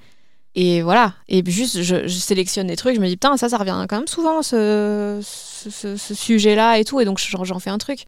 Et 0.56 0.84
voilà. 0.84 1.16
Et 1.28 1.44
juste, 1.50 1.82
je, 1.82 2.08
je 2.08 2.14
sélectionne 2.14 2.68
des 2.68 2.76
trucs. 2.76 2.96
Je 2.96 3.00
me 3.02 3.08
dis, 3.08 3.14
putain, 3.16 3.36
ça, 3.38 3.50
ça 3.50 3.58
revient 3.58 3.84
quand 3.90 3.98
même 3.98 4.08
souvent, 4.08 4.44
ce, 4.44 5.20
ce, 5.24 5.72
ce- 5.72 5.98
ce 5.98 6.14
sujet-là 6.14 6.78
et 6.78 6.86
tout. 6.86 7.00
Et 7.02 7.06
donc, 7.06 7.18
j'en 7.18 7.44
j'en 7.44 7.58
fais 7.58 7.72
un 7.72 7.80
truc. 7.80 8.06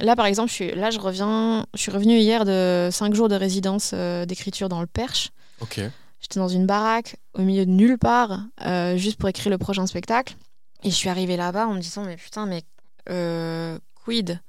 Là, 0.00 0.16
par 0.16 0.26
exemple, 0.26 0.48
je 0.50 0.54
suis, 0.54 0.74
là, 0.74 0.90
je 0.90 0.98
reviens. 0.98 1.64
Je 1.74 1.80
suis 1.80 1.92
revenue 1.92 2.18
hier 2.18 2.44
de 2.44 2.88
5 2.90 3.14
jours 3.14 3.28
de 3.28 3.36
résidence 3.36 3.92
euh, 3.94 4.26
d'écriture 4.26 4.68
dans 4.68 4.80
le 4.80 4.88
Perche. 4.88 5.30
Ok. 5.60 5.80
J'étais 6.20 6.40
dans 6.40 6.48
une 6.48 6.66
baraque 6.66 7.16
au 7.34 7.42
milieu 7.42 7.66
de 7.66 7.70
nulle 7.70 7.98
part, 7.98 8.40
euh, 8.64 8.96
juste 8.96 9.18
pour 9.18 9.28
écrire 9.28 9.50
le 9.50 9.58
prochain 9.58 9.86
spectacle. 9.86 10.36
Et 10.82 10.90
je 10.90 10.94
suis 10.94 11.08
arrivée 11.08 11.36
là-bas 11.36 11.66
en 11.66 11.74
me 11.74 11.80
disant, 11.80 12.04
mais 12.04 12.16
putain, 12.16 12.46
mais 12.46 12.62
euh, 13.10 13.78
quid? 14.04 14.40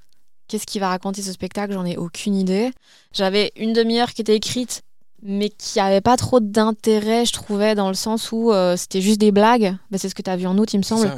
Qu'est-ce 0.46 0.66
qui 0.66 0.78
va 0.78 0.88
raconter 0.88 1.20
ce 1.20 1.32
spectacle? 1.32 1.74
J'en 1.74 1.84
ai 1.84 1.96
aucune 1.96 2.34
idée. 2.34 2.70
J'avais 3.12 3.52
une 3.56 3.72
demi-heure 3.72 4.14
qui 4.14 4.22
était 4.22 4.34
écrite, 4.34 4.82
mais 5.22 5.50
qui 5.50 5.78
avait 5.78 6.00
pas 6.00 6.16
trop 6.16 6.40
d'intérêt, 6.40 7.26
je 7.26 7.32
trouvais, 7.32 7.74
dans 7.74 7.88
le 7.88 7.94
sens 7.94 8.32
où 8.32 8.50
euh, 8.50 8.76
c'était 8.76 9.00
juste 9.00 9.20
des 9.20 9.30
blagues. 9.30 9.76
Bah, 9.90 9.98
c'est 9.98 10.08
ce 10.08 10.14
que 10.14 10.22
tu 10.22 10.30
as 10.30 10.36
vu 10.36 10.46
en 10.46 10.56
août, 10.56 10.72
il 10.72 10.78
me 10.78 10.82
semble. 10.82 11.12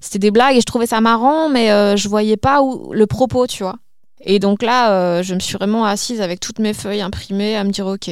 C'était 0.00 0.20
des 0.20 0.30
blagues 0.30 0.56
et 0.56 0.60
je 0.60 0.66
trouvais 0.66 0.86
ça 0.86 1.00
marrant, 1.00 1.48
mais 1.48 1.72
euh, 1.72 1.96
je 1.96 2.08
voyais 2.08 2.36
pas 2.36 2.62
où, 2.62 2.92
le 2.92 3.06
propos, 3.06 3.46
tu 3.46 3.64
vois. 3.64 3.76
Et 4.20 4.38
donc 4.38 4.62
là, 4.62 5.22
je 5.22 5.34
me 5.34 5.40
suis 5.40 5.54
vraiment 5.54 5.84
assise 5.84 6.20
avec 6.20 6.40
toutes 6.40 6.58
mes 6.58 6.72
feuilles 6.72 7.02
imprimées 7.02 7.56
à 7.56 7.64
me 7.64 7.70
dire, 7.70 7.86
ok, 7.86 8.10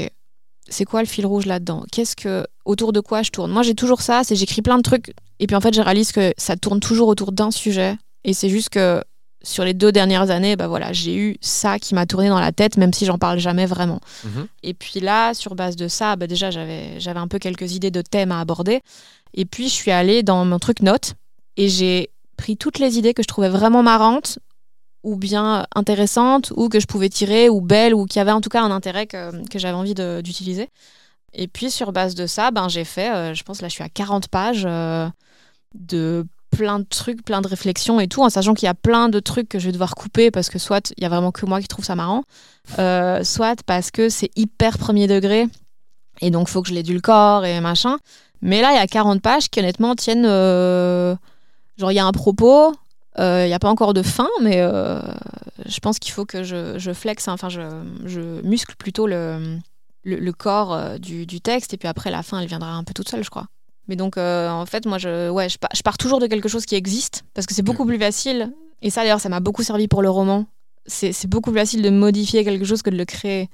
c'est 0.68 0.84
quoi 0.84 1.00
le 1.00 1.08
fil 1.08 1.26
rouge 1.26 1.46
là-dedans? 1.46 1.84
Qu'est-ce 1.92 2.16
que 2.16 2.46
autour 2.64 2.92
de 2.92 3.00
quoi 3.00 3.22
je 3.22 3.30
tourne? 3.30 3.50
Moi, 3.50 3.62
j'ai 3.62 3.74
toujours 3.74 4.02
ça, 4.02 4.22
c'est 4.24 4.36
j'écris 4.36 4.62
plein 4.62 4.76
de 4.76 4.82
trucs 4.82 5.12
et 5.38 5.46
puis 5.46 5.56
en 5.56 5.60
fait, 5.60 5.74
je 5.74 5.80
réalise 5.80 6.12
que 6.12 6.32
ça 6.36 6.56
tourne 6.56 6.80
toujours 6.80 7.08
autour 7.08 7.32
d'un 7.32 7.50
sujet 7.50 7.96
et 8.24 8.32
c'est 8.32 8.48
juste 8.48 8.70
que 8.70 9.02
sur 9.44 9.64
les 9.64 9.74
deux 9.74 9.92
dernières 9.92 10.30
années, 10.30 10.56
bah 10.56 10.66
voilà, 10.68 10.92
j'ai 10.92 11.14
eu 11.16 11.36
ça 11.40 11.78
qui 11.78 11.94
m'a 11.94 12.06
tourné 12.06 12.28
dans 12.28 12.40
la 12.40 12.50
tête, 12.50 12.76
même 12.76 12.92
si 12.92 13.04
j'en 13.04 13.18
parle 13.18 13.38
jamais 13.38 13.66
vraiment. 13.66 14.00
Mhm. 14.24 14.46
Et 14.62 14.74
puis 14.74 15.00
là, 15.00 15.34
sur 15.34 15.54
base 15.54 15.76
de 15.76 15.86
ça, 15.86 16.16
bah 16.16 16.26
déjà, 16.26 16.50
j'avais, 16.50 16.98
j'avais 16.98 17.20
un 17.20 17.28
peu 17.28 17.38
quelques 17.38 17.74
idées 17.74 17.90
de 17.90 18.00
thèmes 18.00 18.32
à 18.32 18.40
aborder. 18.40 18.80
Et 19.34 19.44
puis, 19.44 19.64
je 19.64 19.74
suis 19.74 19.90
allée 19.90 20.22
dans 20.22 20.44
mon 20.44 20.58
truc 20.58 20.80
notes 20.80 21.14
et 21.56 21.68
j'ai 21.68 22.10
pris 22.36 22.56
toutes 22.56 22.78
les 22.78 22.98
idées 22.98 23.14
que 23.14 23.22
je 23.22 23.28
trouvais 23.28 23.48
vraiment 23.48 23.82
marrantes 23.82 24.38
ou 25.05 25.16
bien 25.16 25.66
intéressantes 25.74 26.52
ou 26.57 26.68
que 26.68 26.80
je 26.80 26.86
pouvais 26.86 27.09
tirer 27.09 27.48
ou 27.48 27.61
belles 27.61 27.94
ou 27.94 28.07
qui 28.07 28.18
avaient 28.18 28.32
en 28.32 28.40
tout 28.40 28.48
cas 28.48 28.62
un 28.62 28.70
intérêt 28.70 29.07
que, 29.07 29.46
que 29.48 29.59
j'avais 29.59 29.74
envie 29.74 29.94
d'utiliser. 29.94 30.70
Et 31.34 31.48
puis, 31.48 31.70
sur 31.70 31.92
base 31.92 32.14
de 32.14 32.26
ça, 32.26 32.50
ben, 32.50 32.68
j'ai 32.68 32.84
fait, 32.84 33.12
euh, 33.12 33.34
je 33.34 33.42
pense 33.42 33.61
là, 33.61 33.68
je 33.68 33.74
suis 33.74 33.82
à 33.82 33.88
40 33.88 34.28
pages 34.28 34.64
euh, 34.66 35.09
de 35.74 36.24
plein 36.50 36.78
de 36.78 36.84
trucs, 36.84 37.24
plein 37.24 37.40
de 37.40 37.48
réflexions 37.48 37.98
et 37.98 38.07
tout, 38.07 38.22
en 38.22 38.30
sachant 38.30 38.55
qu'il 38.55 38.66
y 38.66 38.70
a 38.70 38.74
plein 38.74 39.09
de 39.09 39.18
trucs 39.18 39.48
que 39.48 39.59
je 39.59 39.66
vais 39.66 39.72
devoir 39.72 39.96
couper 39.96 40.30
parce 40.30 40.48
que 40.48 40.61
soit 40.61 40.92
il 40.96 41.02
y 41.02 41.07
a 41.07 41.09
vraiment 41.09 41.32
que 41.32 41.44
moi 41.46 41.61
qui 41.61 41.66
trouve 41.66 41.84
ça 41.84 41.96
marrant, 41.96 42.22
euh, 42.78 43.24
soit 43.24 43.61
parce 43.64 43.90
que 43.90 44.09
c'est 44.09 44.30
hyper 44.36 44.78
premier 44.78 45.09
degré 45.09 45.48
et 46.20 46.30
donc 46.30 46.48
faut 46.48 46.62
que 46.62 46.68
je 46.68 46.74
l'édulcore 46.74 47.44
et 47.44 47.61
machin. 47.61 47.98
Mais 48.40 48.61
là, 48.61 48.70
il 48.72 48.76
y 48.76 48.78
a 48.78 48.86
40 48.86 49.20
pages 49.20 49.48
qui 49.48 49.59
honnêtement 49.59 49.96
tiennent. 49.96 50.24
genre, 50.24 51.90
il 51.90 51.94
y 51.94 51.98
a 51.98 52.07
un 52.07 52.12
propos, 52.12 52.72
euh, 53.18 53.44
il 53.44 53.48
n'y 53.48 53.54
a 53.54 53.58
pas 53.58 53.70
encore 53.70 53.94
de 53.94 54.02
fin, 54.02 54.28
mais 54.42 54.60
euh, 54.60 55.00
je 55.66 55.78
pense 55.80 55.98
qu'il 55.98 56.12
faut 56.12 56.24
que 56.24 56.42
je, 56.42 56.78
je 56.78 56.92
flexe, 56.92 57.28
hein, 57.28 57.32
enfin, 57.32 57.48
je, 57.48 57.60
je 58.04 58.20
muscle 58.42 58.74
plutôt 58.76 59.06
le, 59.06 59.58
le, 60.02 60.16
le 60.16 60.32
corps 60.32 60.72
euh, 60.72 60.98
du, 60.98 61.26
du 61.26 61.40
texte 61.40 61.74
et 61.74 61.76
puis 61.76 61.88
après, 61.88 62.10
la 62.10 62.22
fin, 62.22 62.40
elle 62.40 62.48
viendra 62.48 62.72
un 62.72 62.84
peu 62.84 62.92
toute 62.92 63.08
seule, 63.08 63.24
je 63.24 63.30
crois. 63.30 63.46
Mais 63.86 63.96
donc, 63.96 64.16
euh, 64.16 64.48
en 64.48 64.66
fait, 64.66 64.86
moi, 64.86 64.98
je, 64.98 65.28
ouais, 65.30 65.48
je, 65.48 65.58
pars, 65.58 65.70
je 65.74 65.82
pars 65.82 65.98
toujours 65.98 66.18
de 66.18 66.26
quelque 66.26 66.48
chose 66.48 66.64
qui 66.64 66.74
existe 66.74 67.24
parce 67.34 67.46
que 67.46 67.54
c'est 67.54 67.62
beaucoup 67.62 67.84
plus 67.84 67.98
facile. 67.98 68.52
Et 68.82 68.90
ça, 68.90 69.02
d'ailleurs, 69.02 69.20
ça 69.20 69.28
m'a 69.28 69.40
beaucoup 69.40 69.62
servi 69.62 69.88
pour 69.88 70.02
le 70.02 70.10
roman. 70.10 70.46
C'est 70.86 71.12
c'est 71.12 71.28
beaucoup 71.28 71.50
plus 71.50 71.60
facile 71.60 71.82
de 71.82 71.90
modifier 71.90 72.44
quelque 72.44 72.64
chose 72.64 72.82
que 72.82 72.90
de 72.90 72.96
le 72.96 73.04
créer. 73.04 73.48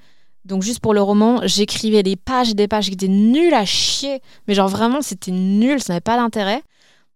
Donc, 0.44 0.62
juste 0.62 0.80
pour 0.80 0.94
le 0.94 1.02
roman, 1.02 1.40
j'écrivais 1.44 2.02
des 2.02 2.16
pages 2.16 2.50
et 2.50 2.54
des 2.54 2.66
pages 2.68 2.86
qui 2.86 2.94
étaient 2.94 3.08
nulles 3.08 3.54
à 3.54 3.64
chier. 3.64 4.20
Mais 4.48 4.54
genre, 4.54 4.68
vraiment, 4.68 5.02
c'était 5.02 5.30
nul, 5.32 5.80
ça 5.82 5.92
n'avait 5.92 6.00
pas 6.00 6.16
d'intérêt. 6.16 6.62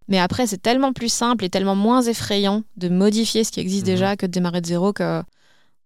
Mais 0.07 0.19
après, 0.19 0.45
c'est 0.47 0.61
tellement 0.61 0.93
plus 0.93 1.09
simple 1.09 1.43
et 1.45 1.49
tellement 1.49 1.75
moins 1.75 2.01
effrayant 2.01 2.63
de 2.77 2.89
modifier 2.89 3.43
ce 3.43 3.51
qui 3.51 3.59
existe 3.59 3.85
Mhm. 3.85 3.91
déjà 3.93 4.15
que 4.15 4.25
de 4.25 4.31
démarrer 4.31 4.61
de 4.61 4.67
zéro 4.67 4.93
que, 4.93 5.21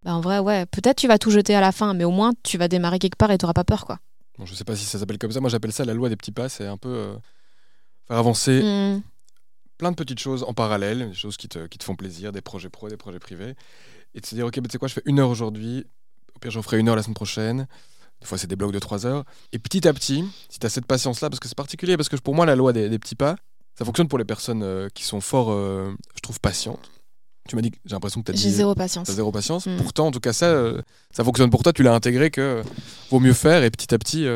bah, 0.03 0.13
en 0.13 0.22
vrai, 0.22 0.39
ouais, 0.39 0.65
peut-être 0.65 0.97
tu 0.97 1.07
vas 1.07 1.17
tout 1.17 1.32
jeter 1.32 1.55
à 1.55 1.61
la 1.61 1.72
fin, 1.72 1.93
mais 1.93 2.03
au 2.03 2.11
moins, 2.11 2.34
tu 2.43 2.57
vas 2.57 2.67
démarrer 2.67 2.99
quelque 2.99 3.15
part 3.17 3.32
et 3.32 3.38
tu 3.38 3.45
n'auras 3.45 3.53
pas 3.53 3.63
peur, 3.63 3.86
quoi. 3.86 3.99
Bon, 4.38 4.45
je 4.45 4.53
sais 4.55 4.63
pas 4.63 4.76
si 4.76 4.86
ça 4.86 4.99
s'appelle 4.99 5.17
comme 5.17 5.32
ça. 5.32 5.39
Moi, 5.41 5.49
j'appelle 5.49 5.74
ça 5.74 5.84
la 5.86 5.93
loi 5.93 6.09
des 6.09 6.15
petits 6.15 6.32
pas. 6.32 6.47
C'est 6.49 6.65
un 6.67 6.78
peu 6.78 6.89
euh, 6.89 7.13
faire 8.07 8.17
avancer 8.17 8.61
Mm. 8.63 9.01
plein 9.78 9.91
de 9.91 9.95
petites 9.95 10.20
choses 10.20 10.43
en 10.43 10.53
parallèle, 10.53 11.09
des 11.09 11.13
choses 11.15 11.38
qui 11.38 11.47
te, 11.47 11.67
qui 11.67 11.78
te 11.78 11.84
font 11.84 11.95
plaisir, 11.95 12.32
des 12.32 12.41
projets 12.41 12.70
pro, 12.70 12.89
des 12.89 12.97
projets 12.97 13.20
privés, 13.20 13.55
et 14.13 14.20
de 14.22 14.26
se 14.26 14.36
dire, 14.36 14.45
ok, 14.45 14.55
bah, 14.59 14.67
tu 14.67 14.72
sais 14.74 14.78
quoi, 14.78 14.88
je 14.89 14.93
fais 14.93 15.01
une 15.05 15.20
heure 15.20 15.30
aujourd'hui, 15.30 15.86
au 16.36 16.39
pire, 16.39 16.51
j'en 16.51 16.61
ferai 16.61 16.80
une 16.80 16.89
heure 16.89 16.95
la 16.95 17.03
semaine 17.03 17.13
prochaine. 17.15 17.67
Des 18.22 18.28
fois, 18.28 18.38
c'est 18.38 18.47
des 18.47 18.57
blocs 18.57 18.74
de 18.74 18.80
trois 18.80 19.05
heures. 19.05 19.24
Et 19.53 19.59
petit 19.59 19.88
à 19.88 19.93
petit, 19.93 20.26
si 20.49 20.59
tu 20.59 20.65
as 20.65 20.70
cette 20.70 20.86
patience-là, 20.86 21.30
parce 21.30 21.39
que 21.39 21.47
c'est 21.47 21.55
particulier, 21.57 21.95
parce 21.95 22.09
que 22.09 22.17
pour 22.17 22.36
moi, 22.36 22.45
la 22.45 22.55
loi 22.57 22.74
des, 22.74 22.89
des 22.89 22.99
petits 22.99 23.15
pas, 23.15 23.36
ça 23.80 23.86
fonctionne 23.86 24.08
pour 24.10 24.20
les 24.20 24.26
personnes 24.26 24.62
euh, 24.62 24.90
qui 24.94 25.04
sont 25.06 25.22
fort, 25.22 25.48
euh, 25.52 25.92
je 26.16 26.20
trouve, 26.20 26.40
patientes. 26.42 26.92
Tu 27.48 27.56
m'as 27.56 27.62
dit, 27.62 27.72
que- 27.72 27.78
j'ai 27.86 27.96
l'impression 27.96 28.22
que 28.22 28.26
tu 28.30 28.38
as 28.38 28.40
J'ai 28.40 28.50
zéro 28.52 28.76
patience. 28.76 29.08
t'as 29.08 29.14
zéro 29.14 29.32
patience. 29.32 29.66
Mm. 29.68 29.78
Pourtant, 29.78 30.08
en 30.08 30.12
tout 30.12 30.20
cas, 30.20 30.34
ça, 30.34 30.48
euh, 30.48 30.82
ça 31.16 31.24
fonctionne 31.24 31.50
pour 31.50 31.64
toi, 31.64 31.72
tu 31.74 31.82
l'as 31.82 31.94
intégré 31.94 32.30
que 32.30 32.62
vaut 33.10 33.20
mieux 33.22 33.34
faire, 33.34 33.64
et 33.64 33.72
petit 33.72 33.92
à 33.94 33.98
petit, 33.98 34.28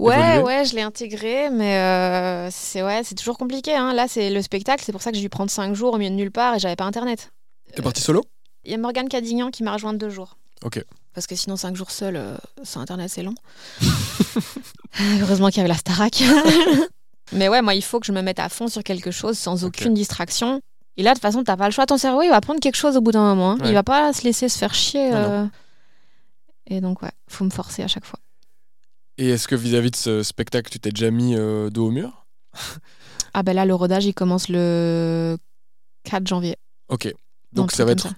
Ouais, 0.00 0.16
évoluer. 0.36 0.42
ouais, 0.44 0.64
je 0.64 0.74
l'ai 0.74 0.82
intégré, 0.82 1.50
mais 1.50 2.48
c'est 2.50 2.82
ouais, 2.82 3.02
c'est 3.04 3.14
toujours 3.14 3.38
compliqué. 3.38 3.74
Hein. 3.76 3.94
Là, 3.94 4.06
c'est 4.08 4.28
le 4.30 4.42
spectacle, 4.42 4.82
c'est 4.84 4.90
pour 4.92 5.02
ça 5.02 5.10
que 5.12 5.16
j'ai 5.16 5.22
dû 5.22 5.28
prendre 5.28 5.52
5 5.52 5.72
jours 5.74 5.94
au 5.94 5.98
milieu 5.98 6.10
de 6.10 6.16
nulle 6.16 6.32
part 6.32 6.56
et 6.56 6.58
j'avais 6.58 6.74
pas 6.76 6.84
internet. 6.84 7.30
t'es 7.76 7.80
parti 7.80 8.02
solo? 8.02 8.24
Il 8.64 8.72
y 8.72 8.74
a 8.74 8.78
Morgane 8.78 9.08
Cadignan 9.08 9.50
qui 9.52 9.62
m'a 9.62 9.72
rejoint 9.72 9.92
de 9.92 9.98
deux 9.98 10.10
jours. 10.10 10.36
Ok. 10.64 10.82
Parce 11.14 11.28
que 11.28 11.36
sinon, 11.36 11.56
5 11.56 11.76
jours 11.76 11.92
seul, 11.92 12.20
sans 12.64 12.80
internet, 12.80 13.08
c'est 13.08 13.22
long. 13.22 13.34
Heureusement 15.20 15.48
qu'il 15.48 15.58
y 15.58 15.60
avait 15.60 15.68
la 15.68 15.76
Starac. 15.78 16.22
mais 17.34 17.48
ouais, 17.48 17.60
moi, 17.62 17.74
il 17.74 17.82
faut 17.82 18.00
que 18.00 18.06
je 18.06 18.12
me 18.12 18.22
mette 18.22 18.38
à 18.38 18.48
fond 18.48 18.68
sur 18.68 18.82
quelque 18.82 19.10
chose 19.10 19.36
sans 19.38 19.64
aucune 19.64 19.94
distraction. 19.94 20.60
Et 20.96 21.02
là, 21.02 21.10
de 21.10 21.14
toute 21.16 21.22
façon, 21.22 21.42
t'as 21.44 21.56
pas 21.56 21.66
le 21.66 21.72
choix. 21.72 21.86
Ton 21.86 21.98
cerveau, 21.98 22.22
il 22.22 22.30
va 22.30 22.40
prendre 22.40 22.60
quelque 22.60 22.76
chose 22.76 22.96
au 22.96 23.00
bout 23.00 23.10
d'un 23.12 23.34
moment. 23.34 23.52
hein. 23.52 23.58
Ouais. 23.60 23.68
Il 23.70 23.74
va 23.74 23.82
pas 23.82 24.12
se 24.12 24.22
laisser 24.22 24.48
se 24.48 24.56
faire 24.58 24.74
chier. 24.74 25.10
Non. 25.10 25.16
euh. 25.16 25.46
Et 26.68 26.80
donc, 26.80 27.02
ouais, 27.02 27.10
faut 27.28 27.44
me 27.44 27.50
forcer 27.50 27.82
à 27.82 27.88
chaque 27.88 28.04
fois. 28.04 28.18
Et 29.18 29.28
est-ce 29.30 29.46
que 29.48 29.54
vis-à-vis 29.54 29.90
de 29.90 29.96
ce 29.96 30.22
spectacle, 30.22 30.70
tu 30.70 30.78
t'es 30.80 30.90
déjà 30.90 31.10
mis 31.10 31.34
euh, 31.36 31.68
dos 31.70 31.88
au 31.88 31.90
mur? 31.90 32.26
Ah 33.34 33.42
ben 33.42 33.52
là, 33.54 33.64
le 33.64 33.74
rodage, 33.74 34.04
il 34.06 34.14
commence 34.14 34.48
le 34.48 35.36
4 36.04 36.26
janvier. 36.26 36.56
Ok. 36.88 37.12
Donc 37.52 37.72
ça 37.72 37.84
va 37.84 37.92
être 37.92 38.08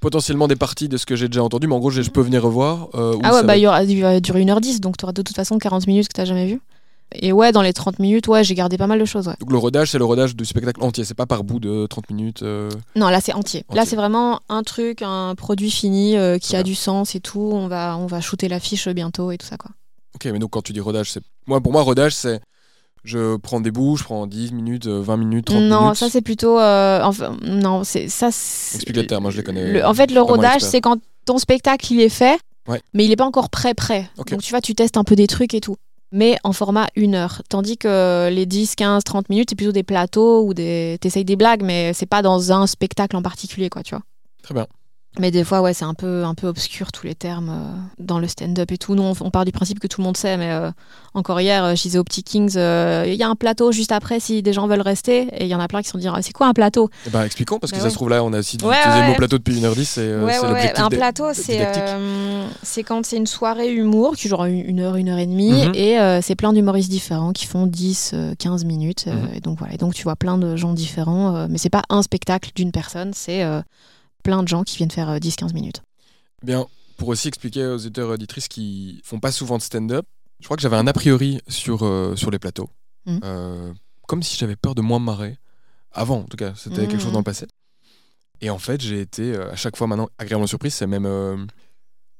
potentiellement 0.00 0.48
des 0.48 0.56
parties 0.56 0.88
de 0.88 0.96
ce 0.96 1.06
que 1.06 1.16
j'ai 1.16 1.28
déjà 1.28 1.42
entendu, 1.42 1.66
mais 1.66 1.74
en 1.74 1.78
gros, 1.78 1.90
je 1.90 2.02
peux 2.02 2.20
venir 2.20 2.42
revoir. 2.42 2.88
euh, 2.94 3.16
Ah 3.22 3.32
ouais, 3.34 3.42
bah 3.44 3.56
il 3.56 3.62
y 3.62 3.66
aura, 3.66 3.82
il 3.84 4.00
va 4.02 4.20
durer 4.20 4.44
1h10, 4.44 4.80
donc 4.80 4.96
tu 4.96 5.04
auras 5.04 5.12
de 5.12 5.22
toute 5.22 5.34
façon 5.34 5.58
40 5.58 5.86
minutes 5.86 6.08
que 6.08 6.20
tu 6.20 6.26
jamais 6.26 6.46
vu. 6.46 6.60
Et 7.14 7.32
ouais, 7.32 7.52
dans 7.52 7.62
les 7.62 7.72
30 7.72 7.98
minutes, 7.98 8.26
ouais, 8.28 8.42
j'ai 8.44 8.54
gardé 8.54 8.76
pas 8.76 8.86
mal 8.86 8.98
de 8.98 9.04
choses. 9.04 9.28
Ouais. 9.28 9.34
Donc 9.40 9.50
le 9.52 9.58
rodage, 9.58 9.90
c'est 9.90 9.98
le 9.98 10.04
rodage 10.04 10.34
du 10.36 10.44
spectacle 10.44 10.82
entier, 10.82 11.04
c'est 11.04 11.14
pas 11.14 11.26
par 11.26 11.44
bout 11.44 11.60
de 11.60 11.86
30 11.86 12.10
minutes. 12.10 12.42
euh, 12.42 12.68
Non, 12.96 13.08
là 13.08 13.20
c'est 13.20 13.32
entier. 13.34 13.64
Là 13.72 13.84
c'est 13.86 13.96
vraiment 13.96 14.40
un 14.48 14.62
truc, 14.62 15.02
un 15.02 15.34
produit 15.34 15.70
fini 15.70 16.16
euh, 16.16 16.38
qui 16.38 16.56
a 16.56 16.62
du 16.62 16.74
sens 16.74 17.14
et 17.14 17.20
tout. 17.20 17.50
On 17.52 17.68
va, 17.68 17.96
on 17.98 18.06
va 18.06 18.20
shooter 18.20 18.48
l'affiche 18.48 18.88
bientôt 18.88 19.30
et 19.30 19.38
tout 19.38 19.46
ça 19.46 19.56
quoi. 19.56 19.70
Ok, 20.14 20.24
mais 20.26 20.38
donc 20.38 20.50
quand 20.50 20.62
tu 20.62 20.72
dis 20.72 20.80
rodage, 20.80 21.10
c'est. 21.12 21.20
Moi, 21.46 21.60
pour 21.60 21.72
moi, 21.72 21.82
rodage, 21.82 22.14
c'est. 22.14 22.40
Je 23.04 23.36
prends 23.36 23.60
des 23.60 23.70
bouts, 23.70 23.96
je 23.96 24.04
prends 24.04 24.26
10 24.26 24.52
minutes, 24.52 24.86
euh, 24.86 25.02
20 25.02 25.16
minutes, 25.18 25.46
30 25.46 25.60
non, 25.64 25.80
minutes. 25.82 25.96
ça 25.96 26.08
c'est 26.08 26.22
plutôt. 26.22 26.58
euh, 26.58 27.00
enfin, 27.02 27.36
non, 27.42 27.84
c'est 27.84 28.08
ça. 28.08 28.30
c'est- 28.32 28.76
Explique 28.76 28.96
les 28.96 29.06
termes, 29.06 29.22
moi 29.24 29.30
je 29.30 29.36
les 29.36 29.42
connais. 29.42 29.72
Le- 29.72 29.84
en 29.84 29.92
fait, 29.92 30.10
le 30.10 30.22
rodage, 30.22 30.62
c'est 30.62 30.80
quand 30.80 30.96
ton 31.26 31.36
spectacle 31.38 31.92
il 31.92 32.00
est 32.00 32.08
fait, 32.08 32.38
Ouais. 32.66 32.80
mais 32.94 33.04
il 33.04 33.10
est 33.12 33.16
pas 33.16 33.26
encore 33.26 33.50
prêt 33.50 33.74
prêt. 33.74 34.08
Donc 34.16 34.34
tu 34.40 34.50
vois, 34.50 34.62
tu 34.62 34.74
testes 34.74 34.96
un 34.96 35.04
peu 35.04 35.16
des 35.16 35.26
trucs 35.26 35.52
et 35.52 35.60
tout. 35.60 35.76
Mais 36.16 36.36
en 36.44 36.52
format 36.52 36.86
une 36.94 37.16
heure. 37.16 37.42
Tandis 37.48 37.76
que 37.76 38.28
les 38.30 38.46
10, 38.46 38.76
15, 38.76 39.02
30 39.02 39.28
minutes, 39.30 39.50
c'est 39.50 39.56
plutôt 39.56 39.72
des 39.72 39.82
plateaux 39.82 40.46
ou 40.46 40.54
des. 40.54 40.96
T'essayes 41.00 41.24
des 41.24 41.34
blagues, 41.34 41.62
mais 41.62 41.92
c'est 41.92 42.06
pas 42.06 42.22
dans 42.22 42.52
un 42.52 42.68
spectacle 42.68 43.16
en 43.16 43.22
particulier, 43.22 43.68
quoi, 43.68 43.82
tu 43.82 43.96
vois. 43.96 44.04
Très 44.40 44.54
bien. 44.54 44.68
Mais 45.20 45.30
des 45.30 45.44
fois, 45.44 45.60
ouais, 45.62 45.72
c'est 45.74 45.84
un 45.84 45.94
peu, 45.94 46.24
un 46.24 46.34
peu 46.34 46.48
obscur 46.48 46.90
tous 46.90 47.06
les 47.06 47.14
termes 47.14 47.48
euh, 47.50 47.72
dans 48.00 48.18
le 48.18 48.26
stand-up 48.26 48.72
et 48.72 48.78
tout. 48.78 48.96
Nous, 48.96 49.02
on, 49.02 49.12
on 49.20 49.30
part 49.30 49.44
du 49.44 49.52
principe 49.52 49.78
que 49.78 49.86
tout 49.86 50.00
le 50.00 50.04
monde 50.06 50.16
sait, 50.16 50.36
mais 50.36 50.50
euh, 50.50 50.70
encore 51.14 51.40
hier, 51.40 51.62
euh, 51.64 51.74
je 51.76 51.82
disais 51.82 51.98
aux 51.98 52.04
petits 52.04 52.24
Kings, 52.24 52.54
euh, 52.56 53.04
il 53.06 53.14
y 53.14 53.22
a 53.22 53.28
un 53.28 53.36
plateau 53.36 53.70
juste 53.70 53.92
après 53.92 54.18
si 54.18 54.42
des 54.42 54.52
gens 54.52 54.66
veulent 54.66 54.80
rester. 54.80 55.28
Et 55.38 55.44
il 55.44 55.46
y 55.48 55.54
en 55.54 55.60
a 55.60 55.68
plein 55.68 55.80
qui 55.82 55.86
se 55.86 55.92
sont 55.92 55.98
dit, 55.98 56.08
Ah, 56.08 56.18
c'est 56.20 56.32
quoi 56.32 56.48
un 56.48 56.52
plateau? 56.52 56.90
Ben, 57.12 57.24
expliquons, 57.24 57.60
parce 57.60 57.70
que 57.70 57.76
Bah 57.76 57.82
ça 57.82 57.84
ouais. 57.86 57.90
se 57.90 57.94
trouve 57.94 58.08
là, 58.10 58.24
on 58.24 58.32
a 58.32 58.40
aussi 58.40 58.58
Ouais, 58.64 58.74
utilisé 58.80 59.00
le 59.02 59.06
mot 59.08 59.14
plateau 59.14 59.38
depuis 59.38 59.54
1h10, 59.60 59.84
c'est 59.84 60.12
l'objectif. 60.16 60.72
Un 60.84 60.88
plateau, 60.88 61.26
c'est 61.32 62.82
quand 62.82 63.04
c'est 63.06 63.16
une 63.16 63.26
soirée 63.26 63.72
humour 63.72 64.16
qui 64.16 64.28
dure 64.28 64.44
une 64.44 64.80
heure, 64.80 64.96
une 64.96 65.08
heure 65.08 65.18
et 65.18 65.26
demie, 65.26 65.66
Mhm. 65.66 65.72
et 65.74 65.98
c'est 66.22 66.34
plein 66.34 66.52
d'humoristes 66.52 66.90
différents 66.90 67.32
qui 67.32 67.46
font 67.46 67.66
10, 67.66 68.10
euh, 68.14 68.34
15 68.38 68.64
minutes. 68.64 69.06
Mhm. 69.06 69.28
et 69.36 69.40
donc 69.40 69.58
voilà, 69.58 69.74
et 69.74 69.76
donc 69.76 69.94
tu 69.94 70.02
vois 70.02 70.16
plein 70.16 70.38
de 70.38 70.56
gens 70.56 70.72
différents, 70.72 71.46
mais 71.48 71.58
c'est 71.58 71.70
pas 71.70 71.82
un 71.88 72.02
spectacle 72.02 72.50
d'une 72.54 72.72
personne, 72.72 73.12
c'est 73.14 73.44
plein 74.24 74.42
de 74.42 74.48
gens 74.48 74.64
qui 74.64 74.76
viennent 74.78 74.90
faire 74.90 75.08
euh, 75.10 75.18
10-15 75.18 75.54
minutes. 75.54 75.82
Bien, 76.42 76.66
pour 76.96 77.08
aussi 77.08 77.28
expliquer 77.28 77.66
aux 77.66 77.74
auditeurs 77.76 78.10
et 78.10 78.14
auditrices 78.14 78.48
qui 78.48 79.00
font 79.04 79.20
pas 79.20 79.30
souvent 79.30 79.56
de 79.58 79.62
stand-up, 79.62 80.04
je 80.40 80.44
crois 80.46 80.56
que 80.56 80.62
j'avais 80.62 80.76
un 80.76 80.86
a 80.88 80.92
priori 80.92 81.40
sur, 81.48 81.84
euh, 81.84 82.16
sur 82.16 82.30
les 82.32 82.38
plateaux. 82.40 82.68
Mhm. 83.06 83.20
Euh, 83.22 83.72
comme 84.08 84.22
si 84.22 84.36
j'avais 84.36 84.56
peur 84.56 84.74
de 84.74 84.82
moins 84.82 84.98
me 84.98 85.04
marrer. 85.04 85.38
Avant, 85.92 86.18
en 86.18 86.24
tout 86.24 86.36
cas, 86.36 86.52
c'était 86.56 86.86
quelque 86.88 86.98
chose 86.98 87.06
Mhm. 87.06 87.12
dans 87.12 87.18
le 87.20 87.24
passé. 87.24 87.46
Et 88.40 88.50
en 88.50 88.58
fait, 88.58 88.80
j'ai 88.80 89.00
été 89.00 89.32
euh, 89.34 89.52
à 89.52 89.56
chaque 89.56 89.76
fois 89.76 89.86
maintenant 89.86 90.08
agréablement 90.18 90.46
surprise. 90.48 90.74
C'est 90.74 90.86
même. 90.88 91.06
euh, 91.06 91.36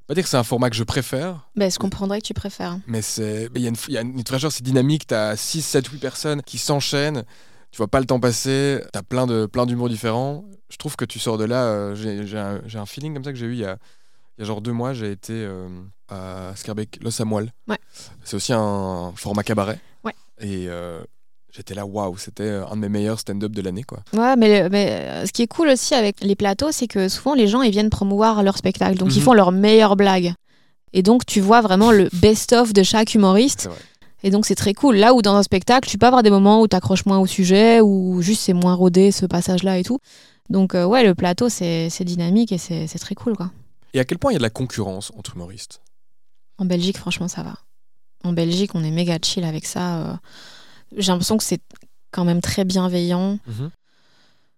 pas 0.07 0.15
dire 0.15 0.23
que 0.25 0.29
c'est 0.31 0.37
un 0.37 0.45
format 0.45 0.69
que 0.71 0.77
je 0.77 0.85
préfère, 0.85 1.49
Ben, 1.57 1.71
je 1.71 1.79
comprendrais 1.79 2.21
que 2.21 2.27
tu 2.27 2.35
préfères. 2.35 2.79
mais 2.87 3.01
il 3.17 3.63
y 3.63 3.67
a 3.67 3.69
une, 3.71 3.77
il 3.89 3.95
y 3.95 3.99
a 3.99 4.03
une 4.03 4.25
fraîcheur, 4.27 4.53
c'est 4.53 4.63
dynamique. 4.63 5.07
T'as 5.07 5.35
6, 5.35 5.63
7, 5.63 5.87
8 5.89 5.99
personnes 5.99 6.43
qui 6.43 6.59
s'enchaînent. 6.59 7.25
Tu 7.75 7.79
vois 7.79 7.89
pas 7.89 7.99
le 7.99 8.07
temps 8.07 8.21
passer. 8.21 8.81
T'as 8.93 9.03
plein 9.03 9.27
de 9.27 9.47
plein 9.47 9.67
d'humour 9.67 9.89
différents. 9.89 10.45
Je 10.71 10.77
trouve 10.77 10.95
que 10.95 11.05
tu 11.05 11.19
sors 11.19 11.39
de 11.39 11.45
là. 11.45 11.65
euh, 11.65 11.95
j'ai 11.97 12.79
un, 12.79 12.87
feeling 12.87 13.13
comme 13.15 13.25
ça 13.25 13.33
que 13.33 13.37
j'ai 13.37 13.47
eu 13.47 13.55
il 13.55 13.59
y 13.59 13.65
a, 13.65 13.79
il 14.39 14.43
y 14.43 14.45
a 14.45 14.47
genre 14.47 14.61
deux 14.61 14.71
mois. 14.71 14.93
J'ai 14.93 15.11
été 15.11 15.33
euh, 15.33 15.67
à 16.09 16.53
Scarbeck, 16.55 17.01
Los. 17.03 17.21
Ouais. 17.21 17.77
C'est 18.23 18.37
aussi 18.37 18.53
un 18.53 19.13
format 19.17 19.43
cabaret. 19.43 19.81
Ouais. 20.05 20.13
Et 20.39 20.67
euh, 20.69 21.03
j'étais 21.53 21.75
là, 21.75 21.85
waouh, 21.85 22.17
c'était 22.17 22.49
un 22.49 22.77
de 22.77 22.81
mes 22.83 22.89
meilleurs 22.89 23.19
stand-up 23.19 23.51
de 23.51 23.61
l'année, 23.61 23.83
quoi. 23.83 24.05
Ouais, 24.13 24.37
mais, 24.37 24.69
mais 24.69 25.27
ce 25.27 25.33
qui 25.33 25.43
est 25.43 25.49
cool 25.49 25.67
aussi 25.67 25.97
avec 25.97 26.21
les 26.21 26.37
plateaux, 26.37 26.71
c'est 26.71 26.87
que 26.87 27.09
souvent 27.09 27.35
les 27.35 27.49
gens 27.49 27.63
ils 27.63 27.73
viennent 27.73 27.91
promouvoir 27.91 28.45
leur 28.45 28.57
spectacle, 28.57 28.99
donc 28.99 29.17
ils 29.17 29.19
Mhm. 29.19 29.25
font 29.25 29.35
leurs 29.35 29.51
meilleures 29.51 29.97
blagues. 29.97 30.33
Et 30.93 31.03
donc 31.03 31.27
tu 31.27 31.41
vois 31.41 31.61
vraiment 31.61 31.91
le 31.91 32.09
best-of 32.13 32.73
de 32.73 32.85
chaque 32.85 33.17
humoriste. 33.17 33.69
Et 34.25 34.31
donc 34.31 34.47
c'est 34.47 34.55
très 34.57 34.73
cool. 34.75 34.97
Là 34.97 35.15
où 35.15 35.23
dans 35.23 35.37
un 35.37 35.43
spectacle, 35.45 35.89
tu 35.89 35.99
peux 35.99 36.07
avoir 36.07 36.23
des 36.25 36.31
moments 36.31 36.61
où 36.63 36.67
tu 36.67 36.75
accroches 36.75 37.05
moins 37.07 37.19
au 37.19 37.27
sujet, 37.27 37.81
ou 37.81 38.23
juste 38.23 38.41
c'est 38.43 38.55
moins 38.55 38.75
rodé 38.75 39.13
ce 39.13 39.27
passage-là 39.27 39.79
et 39.79 39.85
tout. 39.85 39.99
Donc 40.51 40.75
euh, 40.75 40.85
ouais, 40.85 41.05
le 41.05 41.15
plateau 41.15 41.49
c'est 41.49 41.91
c'est 41.91 42.05
dynamique 42.05 42.51
et 42.51 42.59
c'est 42.59 42.87
c'est 42.87 42.99
très 42.99 43.15
cool 43.15 43.37
quoi. 43.37 43.53
Et 43.93 44.01
à 44.01 44.05
quel 44.05 44.19
point 44.19 44.33
il 44.33 44.35
y 44.35 44.37
a 44.37 44.39
de 44.39 44.43
la 44.43 44.51
concurrence 44.51 45.13
entre 45.17 45.37
humoristes? 45.37 45.81
En 46.59 46.65
Belgique, 46.65 46.99
franchement, 46.99 47.29
ça 47.29 47.43
va. 47.43 47.55
En 48.25 48.33
Belgique, 48.33 48.75
on 48.75 48.83
est 48.83 48.91
méga 48.91 49.19
chill 49.23 49.45
avec 49.45 49.67
ça. 49.67 49.99
euh. 49.99 50.15
J'ai 50.97 51.13
l'impression 51.13 51.37
que 51.37 51.45
c'est 51.45 51.61
quand 52.11 52.25
même 52.25 52.41
très 52.41 52.65
bienveillant. 52.65 53.39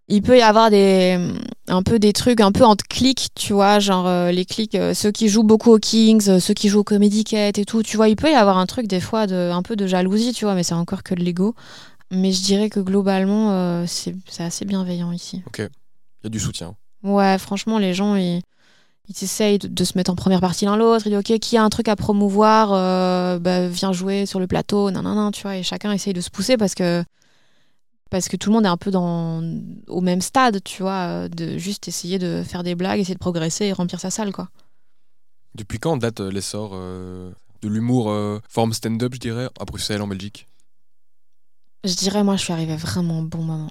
Il 0.09 0.23
peut 0.23 0.39
y 0.39 0.43
avoir 0.43 0.71
des, 0.71 1.19
un 1.67 1.83
peu 1.83 1.99
des 1.99 2.13
trucs 2.13 2.41
un 2.41 2.53
peu 2.53 2.65
entre 2.65 2.85
clics, 2.87 3.29
tu 3.35 3.53
vois, 3.53 3.81
genre 3.81 4.07
euh, 4.07 4.31
les 4.31 4.45
clics, 4.45 4.77
euh, 4.77 4.95
ceux 4.95 5.11
qui 5.11 5.29
jouent 5.29 5.43
beaucoup 5.43 5.73
aux 5.73 5.81
Kings, 5.81 6.29
euh, 6.29 6.39
ceux 6.39 6.55
qui 6.55 6.69
jouent 6.69 6.81
au 6.81 6.85
Comedy 6.85 7.25
Cat 7.25 7.51
et 7.57 7.65
tout, 7.65 7.83
tu 7.83 7.97
vois, 7.97 8.09
il 8.09 8.15
peut 8.15 8.31
y 8.31 8.35
avoir 8.35 8.59
un 8.59 8.67
truc 8.67 8.87
des 8.87 9.01
fois 9.01 9.27
de 9.27 9.51
un 9.53 9.63
peu 9.63 9.75
de 9.75 9.87
jalousie, 9.89 10.33
tu 10.33 10.45
vois, 10.45 10.55
mais 10.55 10.63
c'est 10.63 10.75
encore 10.75 11.03
que 11.03 11.15
de 11.15 11.25
l'ego. 11.25 11.57
Mais 12.13 12.31
je 12.31 12.41
dirais 12.43 12.71
que 12.71 12.79
globalement, 12.79 13.85
c'est 13.89 14.15
c'est 14.29 14.45
assez 14.45 14.65
bienveillant 14.65 15.11
ici. 15.11 15.43
Il 15.59 15.63
y 16.23 16.27
a 16.27 16.31
du 16.31 16.39
soutien. 16.39 16.77
Ouais, 17.03 17.37
franchement, 17.39 17.81
les 17.81 17.95
gens, 17.95 18.15
ils, 18.15 18.43
ils 19.09 19.25
essayent 19.25 19.59
de, 19.59 19.67
de 19.67 19.85
se 19.85 19.99
mettre 19.99 20.13
en 20.13 20.15
première 20.15 20.41
partie 20.41 20.67
l'un 20.67 20.77
l'autre. 20.77 21.09
Ils 21.09 21.11
disent, 21.11 21.19
OK, 21.19 21.39
qui 21.41 21.57
a 21.57 21.65
un 21.65 21.69
truc 21.69 21.89
à 21.89 21.97
promouvoir, 21.97 22.69
bah, 23.41 23.67
viens 23.67 23.93
jouer 23.93 24.25
sur 24.25 24.39
le 24.39 24.47
plateau, 24.47 24.93
nan, 24.93 25.03
nan, 25.03 25.17
nan, 25.17 25.33
tu 25.33 25.43
vois. 25.43 25.57
Et 25.57 25.65
chacun 25.65 25.91
essaye 25.91 26.13
de 26.13 26.21
se 26.21 26.31
pousser 26.31 26.57
parce 26.57 26.77
que, 26.77 27.03
parce 28.11 28.29
que 28.29 28.37
tout 28.37 28.51
le 28.51 28.55
monde 28.55 28.67
est 28.67 28.71
un 28.71 28.77
peu 28.77 28.91
dans, 28.91 29.43
au 29.89 30.01
même 30.01 30.21
stade, 30.21 30.63
tu 30.63 30.83
vois, 30.83 31.29
de 31.29 31.59
juste 31.59 31.89
essayer 31.89 32.19
de 32.19 32.43
faire 32.43 32.63
des 32.63 32.75
blagues, 32.75 33.01
essayer 33.01 33.15
de 33.15 33.21
progresser 33.21 33.67
et 33.67 33.73
remplir 33.73 34.01
sa 34.01 34.11
salle, 34.11 34.33
quoi. 34.33 34.49
Depuis 35.57 35.79
quand 35.79 35.97
date 35.97 36.21
euh, 36.21 36.31
l'essor 36.31 36.73
euh, 36.75 37.33
de 37.63 37.69
l'humour 37.69 38.11
euh, 38.11 38.41
forme 38.47 38.75
stand-up, 38.75 39.15
je 39.15 39.19
dirais, 39.19 39.49
à 39.59 39.65
Bruxelles, 39.65 40.03
en 40.03 40.07
Belgique? 40.07 40.47
Je 41.85 41.95
dirais, 41.95 42.23
moi, 42.23 42.37
je 42.37 42.43
suis 42.43 42.53
arrivée 42.53 42.77
vraiment 42.77 43.21
au 43.21 43.23
bon 43.23 43.43
moment. 43.43 43.71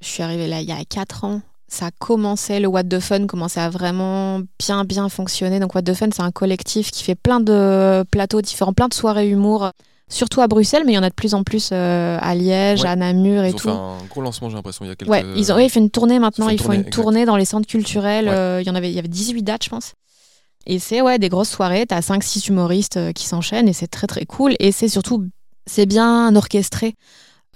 Je 0.00 0.06
suis 0.06 0.22
arrivée 0.22 0.46
là 0.46 0.62
il 0.62 0.68
y 0.68 0.72
a 0.72 0.82
4 0.84 1.24
ans. 1.24 1.42
Ça 1.70 1.90
commençait, 1.98 2.60
le 2.60 2.68
What 2.68 2.84
the 2.84 2.98
Fun 2.98 3.26
commençait 3.26 3.60
à 3.60 3.68
vraiment 3.68 4.40
bien, 4.58 4.84
bien 4.84 5.10
fonctionner. 5.10 5.60
Donc, 5.60 5.74
What 5.74 5.82
the 5.82 5.92
Fun, 5.92 6.08
c'est 6.14 6.22
un 6.22 6.30
collectif 6.30 6.90
qui 6.90 7.04
fait 7.04 7.14
plein 7.14 7.40
de 7.40 8.04
plateaux 8.10 8.40
différents, 8.40 8.72
plein 8.72 8.88
de 8.88 8.94
soirées 8.94 9.28
humour, 9.28 9.72
surtout 10.08 10.40
à 10.40 10.48
Bruxelles, 10.48 10.82
mais 10.86 10.92
il 10.92 10.94
y 10.94 10.98
en 10.98 11.02
a 11.02 11.10
de 11.10 11.14
plus 11.14 11.34
en 11.34 11.42
plus 11.44 11.70
euh, 11.72 12.18
à 12.20 12.34
Liège, 12.34 12.82
Ouais. 12.82 12.88
à 12.88 12.96
Namur 12.96 13.44
et 13.44 13.48
Ils 13.48 13.54
ont 13.54 13.58
tout. 13.58 13.68
fait 13.68 13.74
un 13.74 13.96
gros 14.10 14.20
lancement, 14.22 14.48
j'ai 14.48 14.56
l'impression, 14.56 14.84
il 14.84 14.88
y 14.88 14.90
a 14.90 14.96
quelques... 14.96 15.10
Ouais, 15.10 15.24
ils 15.36 15.52
ont 15.52 15.56
ouais, 15.56 15.68
font 15.68 15.80
une 15.80 15.90
tournée 15.90 16.18
maintenant. 16.18 16.48
Ils 16.48 16.54
Ils 16.54 16.60
font 16.62 16.72
une 16.72 16.84
tournée, 16.84 17.24
dans 17.24 17.36
les 17.36 17.44
centres 17.44 17.66
culturels. 17.68 18.28
Euh, 18.28 18.60
Il 18.62 18.66
y 18.66 18.70
en 18.70 18.74
avait, 18.74 18.90
il 18.90 18.94
y 18.94 18.98
avait 18.98 19.08
18 19.08 19.42
dates, 19.42 19.64
je 19.64 19.68
pense. 19.70 19.92
Et 20.66 20.78
c'est 20.78 21.00
ouais, 21.00 21.18
des 21.18 21.28
grosses 21.28 21.48
soirées. 21.50 21.86
T'as 21.86 22.00
5-6 22.00 22.48
humoristes 22.48 22.96
euh, 22.98 23.12
qui 23.12 23.26
s'enchaînent 23.26 23.68
et 23.68 23.72
c'est 23.72 23.86
très 23.86 24.06
très 24.06 24.26
cool. 24.26 24.54
Et 24.60 24.72
c'est 24.72 24.88
surtout, 24.88 25.26
c'est 25.66 25.86
bien 25.86 26.34
orchestré. 26.36 26.94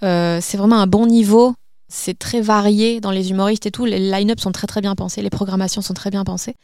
Euh, 0.02 0.38
c'est 0.40 0.56
vraiment 0.56 0.76
un 0.80 0.86
bon 0.86 1.06
niveau. 1.06 1.54
C'est 1.88 2.18
très 2.18 2.40
varié 2.40 3.00
dans 3.00 3.10
les 3.10 3.30
humoristes 3.30 3.66
et 3.66 3.70
tout. 3.70 3.84
Les 3.84 3.98
line-up 3.98 4.40
sont 4.40 4.50
très 4.52 4.66
très 4.66 4.80
bien 4.80 4.94
pensés. 4.94 5.20
Les 5.20 5.28
programmations 5.30 5.82
sont 5.82 5.92
très 5.94 6.10
bien 6.10 6.24
pensées. 6.24 6.54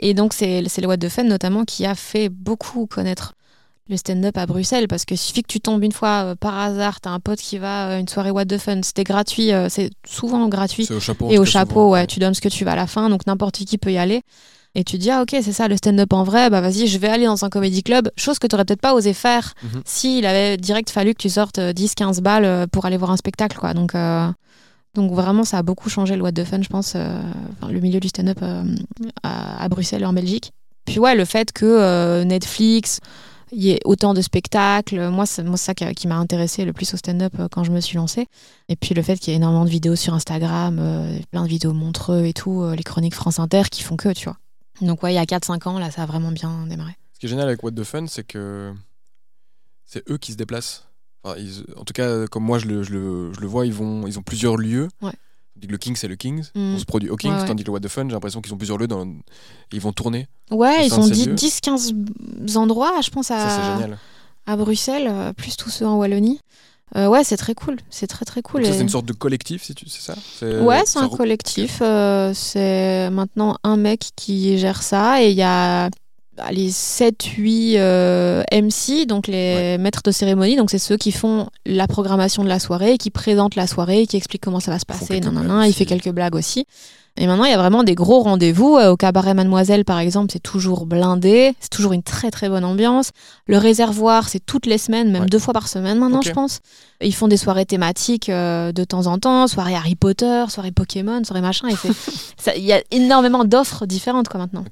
Et 0.00 0.14
donc 0.14 0.32
c'est 0.32 0.62
c'est 0.68 0.80
le 0.80 0.86
What 0.86 0.98
the 0.98 1.08
Fun 1.08 1.24
notamment 1.24 1.64
qui 1.64 1.84
a 1.84 1.96
fait 1.96 2.28
beaucoup 2.28 2.86
connaître 2.86 3.34
le 3.88 3.96
stand-up 3.96 4.36
à 4.36 4.46
Bruxelles 4.46 4.88
parce 4.88 5.04
que 5.04 5.16
suffit 5.16 5.42
que 5.42 5.48
tu 5.48 5.60
tombes 5.60 5.82
une 5.82 5.92
fois 5.92 6.24
euh, 6.24 6.34
par 6.34 6.58
hasard, 6.58 7.00
t'as 7.00 7.10
un 7.10 7.20
pote 7.20 7.38
qui 7.38 7.58
va 7.58 7.86
à 7.88 7.98
une 7.98 8.08
soirée 8.08 8.30
What 8.30 8.46
the 8.46 8.58
Fun, 8.58 8.80
c'était 8.82 9.04
gratuit, 9.04 9.52
euh, 9.52 9.68
c'est 9.68 9.90
souvent 10.06 10.46
gratuit. 10.48 10.86
Au 10.90 11.00
chapeau. 11.00 11.30
Et 11.30 11.38
au 11.38 11.44
chapeau, 11.44 11.70
souvent. 11.74 11.90
ouais, 11.92 12.06
tu 12.06 12.18
donnes 12.20 12.34
ce 12.34 12.40
que 12.40 12.48
tu 12.48 12.64
vas 12.64 12.72
à 12.72 12.76
la 12.76 12.86
fin, 12.86 13.08
donc 13.08 13.26
n'importe 13.26 13.56
qui 13.56 13.78
peut 13.78 13.92
y 13.92 13.98
aller. 13.98 14.22
Et 14.74 14.84
tu 14.84 14.96
te 14.98 15.02
dis, 15.02 15.10
ah 15.10 15.22
ok, 15.22 15.30
c'est 15.42 15.52
ça 15.52 15.66
le 15.66 15.76
stand-up 15.76 16.12
en 16.12 16.22
vrai, 16.24 16.50
bah 16.50 16.60
vas-y, 16.60 16.86
je 16.86 16.98
vais 16.98 17.08
aller 17.08 17.24
dans 17.24 17.44
un 17.44 17.48
comédie 17.48 17.82
club, 17.82 18.10
chose 18.16 18.38
que 18.38 18.46
tu 18.46 18.54
peut-être 18.54 18.80
pas 18.82 18.94
osé 18.94 19.14
faire 19.14 19.54
Mhm. 19.62 19.82
s'il 19.84 20.26
avait 20.26 20.56
direct 20.58 20.90
fallu 20.90 21.14
que 21.14 21.22
tu 21.22 21.30
sortes 21.30 21.58
euh, 21.58 21.72
10-15 21.72 22.20
balles 22.20 22.44
euh, 22.44 22.66
pour 22.70 22.84
aller 22.84 22.98
voir 22.98 23.10
un 23.10 23.16
spectacle, 23.16 23.56
quoi. 23.58 23.72
Donc, 23.72 23.94
euh, 23.94 24.28
donc 24.94 25.10
vraiment, 25.12 25.44
ça 25.44 25.58
a 25.58 25.62
beaucoup 25.62 25.88
changé 25.88 26.14
le 26.16 26.22
What 26.22 26.32
the 26.32 26.44
Fun, 26.44 26.60
je 26.62 26.68
pense, 26.68 26.92
euh, 26.94 27.20
enfin, 27.60 27.72
le 27.72 27.80
milieu 27.80 27.98
du 27.98 28.08
stand-up 28.08 28.38
euh, 28.42 28.62
à, 29.22 29.64
à 29.64 29.68
Bruxelles 29.68 30.02
et 30.02 30.06
en 30.06 30.12
Belgique. 30.12 30.52
Puis 30.84 30.98
ouais, 30.98 31.14
le 31.14 31.24
fait 31.24 31.50
que 31.52 31.64
euh, 31.64 32.24
Netflix, 32.24 33.00
il 33.52 33.62
y 33.62 33.70
ait 33.70 33.80
autant 33.84 34.14
de 34.14 34.20
spectacles, 34.20 35.08
moi, 35.10 35.26
c'est 35.26 35.42
moi, 35.42 35.56
ça 35.56 35.74
qui, 35.74 36.06
m'a 36.08 36.16
intéressé 36.16 36.64
le 36.64 36.72
plus 36.72 36.92
au 36.94 36.96
stand-up 36.96 37.32
euh, 37.38 37.48
quand 37.50 37.64
je 37.64 37.70
me 37.72 37.80
suis 37.80 37.96
lancée. 37.96 38.26
Et 38.68 38.76
puis 38.76 38.94
le 38.94 39.02
fait 39.02 39.16
qu'il 39.18 39.30
y 39.30 39.34
ait 39.34 39.36
énormément 39.38 39.64
de 39.64 39.70
vidéos 39.70 39.96
sur 39.96 40.14
Instagram, 40.14 40.78
euh, 40.80 41.18
plein 41.30 41.42
de 41.44 41.48
vidéos 41.48 41.72
montreux 41.72 42.24
et 42.26 42.32
tout, 42.32 42.62
euh, 42.62 42.74
les 42.76 42.82
chroniques 42.82 43.14
France 43.14 43.38
Inter 43.38 43.62
qui 43.70 43.82
font 43.82 43.96
que, 43.96 44.12
tu 44.12 44.24
vois. 44.24 44.36
Donc 44.80 45.02
ouais, 45.02 45.12
il 45.12 45.16
y 45.16 45.18
a 45.18 45.24
4-5 45.24 45.68
ans, 45.68 45.78
là, 45.78 45.90
ça 45.90 46.02
a 46.02 46.06
vraiment 46.06 46.30
bien 46.32 46.66
démarré. 46.66 46.92
Ce 47.14 47.18
qui 47.18 47.26
est 47.26 47.28
génial 47.28 47.48
avec 47.48 47.62
What 47.64 47.72
the 47.72 47.84
Fun, 47.84 48.06
c'est 48.06 48.24
que 48.24 48.72
c'est 49.84 50.08
eux 50.10 50.18
qui 50.18 50.32
se 50.32 50.36
déplacent. 50.36 50.86
Enfin, 51.24 51.36
ils- 51.38 51.64
en 51.76 51.84
tout 51.84 51.92
cas, 51.92 52.26
comme 52.28 52.44
moi 52.44 52.58
je 52.58 52.66
le, 52.66 52.82
je 52.82 52.92
le- 52.92 53.32
je 53.32 53.40
le 53.40 53.46
vois, 53.46 53.66
ils, 53.66 53.72
vont, 53.74 54.06
ils 54.06 54.18
ont 54.18 54.22
plusieurs 54.22 54.56
lieux. 54.56 54.88
Ouais. 55.02 55.12
Le 55.66 55.76
King, 55.78 55.96
c'est 55.96 56.08
le 56.08 56.16
Kings. 56.16 56.44
Mm. 56.54 56.74
On 56.74 56.78
se 56.78 56.84
produit 56.84 57.08
au 57.10 57.16
Kings, 57.16 57.32
Ouais, 57.32 57.40
ouais. 57.40 57.46
tandis 57.46 57.62
que 57.64 57.68
le 57.68 57.72
What 57.72 57.80
the 57.80 57.88
Fun, 57.88 58.04
j'ai 58.08 58.12
l'impression 58.14 58.40
qu'ils 58.40 58.52
ont 58.54 58.58
plusieurs 58.58 58.78
lieux. 58.78 58.86
Dans... 58.86 59.06
Ils 59.72 59.80
vont 59.80 59.92
tourner. 59.92 60.28
Ouais, 60.50 60.86
ils 60.86 60.94
ont 60.94 61.02
ces 61.02 61.26
lieux. 61.26 61.34
10-15 61.34 62.56
endroits, 62.56 63.00
je 63.02 63.10
pense, 63.10 63.30
à, 63.30 63.78
à 64.46 64.56
Bruxelles, 64.56 65.08
euh, 65.10 65.32
plus 65.32 65.56
tous 65.56 65.70
ceux 65.70 65.86
en 65.86 65.96
Wallonie. 65.96 66.40
Euh, 66.96 67.06
ouais, 67.06 67.22
c'est 67.22 67.36
très 67.36 67.54
cool. 67.54 67.76
C'est 67.90 68.06
très 68.06 68.24
très 68.24 68.40
cool. 68.40 68.64
Et- 68.64 68.72
c'est 68.72 68.80
une 68.80 68.88
sorte 68.88 69.04
de 69.04 69.12
collectif, 69.12 69.62
si 69.62 69.74
tu... 69.74 69.86
c'est 69.90 70.00
ça? 70.00 70.14
Ouais, 70.62 70.82
c'est 70.86 70.98
un 71.00 71.08
collectif. 71.08 71.80
euh, 71.82 72.32
c'est 72.34 73.10
maintenant 73.10 73.58
un 73.62 73.76
mec 73.76 74.10
qui 74.16 74.56
gère 74.58 74.82
ça 74.82 75.22
et 75.22 75.30
il 75.30 75.36
y 75.36 75.42
a 75.42 75.90
bah, 76.38 76.50
les 76.52 76.70
7-8 76.70 77.74
euh, 77.76 78.42
MC, 78.52 79.06
donc 79.06 79.26
les 79.26 79.76
maîtres 79.78 80.02
de 80.04 80.10
cérémonie. 80.10 80.56
Donc 80.56 80.70
c'est 80.70 80.78
ceux 80.78 80.96
qui 80.96 81.12
font 81.12 81.48
la 81.66 81.86
programmation 81.86 82.44
de 82.44 82.48
la 82.48 82.58
soirée, 82.58 82.96
qui 82.96 83.10
présentent 83.10 83.56
la 83.56 83.66
soirée, 83.66 84.06
qui 84.06 84.16
expliquent 84.16 84.42
comment 84.44 84.60
ça 84.60 84.70
va 84.70 84.78
se 84.78 84.86
passer. 84.86 85.20
nan, 85.20 85.32
blagues 85.34 85.46
nan. 85.46 85.64
Il 85.66 85.72
fait 85.74 85.84
quelques 85.86 86.10
blagues 86.10 86.34
aussi. 86.36 86.64
Et 87.20 87.26
maintenant, 87.26 87.46
il 87.46 87.50
y 87.50 87.54
a 87.54 87.58
vraiment 87.58 87.82
des 87.82 87.96
gros 87.96 88.20
rendez-vous. 88.20 88.76
Euh, 88.76 88.90
Au 88.92 88.96
cabaret 88.96 89.34
Mademoiselle, 89.34 89.84
par 89.84 89.98
exemple, 89.98 90.30
c'est 90.32 90.38
toujours 90.42 90.86
blindé. 90.86 91.52
C'est 91.58 91.70
toujours 91.70 91.92
une 91.92 92.04
très 92.04 92.30
très 92.30 92.48
bonne 92.48 92.64
ambiance. 92.64 93.10
Le 93.48 93.58
réservoir, 93.58 94.28
c'est 94.28 94.38
toutes 94.38 94.66
les 94.66 94.78
semaines, 94.78 95.10
même 95.10 95.22
Ouais. 95.22 95.28
deux 95.28 95.40
fois 95.40 95.52
par 95.52 95.66
semaine 95.66 95.98
maintenant, 95.98 96.22
je 96.22 96.30
pense. 96.30 96.60
Ils 97.00 97.12
font 97.14 97.26
des 97.26 97.36
soirées 97.36 97.66
thématiques 97.66 98.28
euh, 98.28 98.70
de 98.70 98.84
temps 98.84 99.06
en 99.08 99.18
temps, 99.18 99.48
soirée 99.48 99.74
Harry 99.74 99.96
Potter, 99.96 100.44
soirée 100.48 100.70
Pokémon, 100.70 101.24
soirée 101.24 101.40
machin. 101.40 101.66
Il 102.56 102.62
y 102.64 102.72
a 102.72 102.80
énormément 102.92 103.44
d'offres 103.44 103.84
différentes 103.86 104.28
quoi 104.28 104.38
maintenant. 104.38 104.64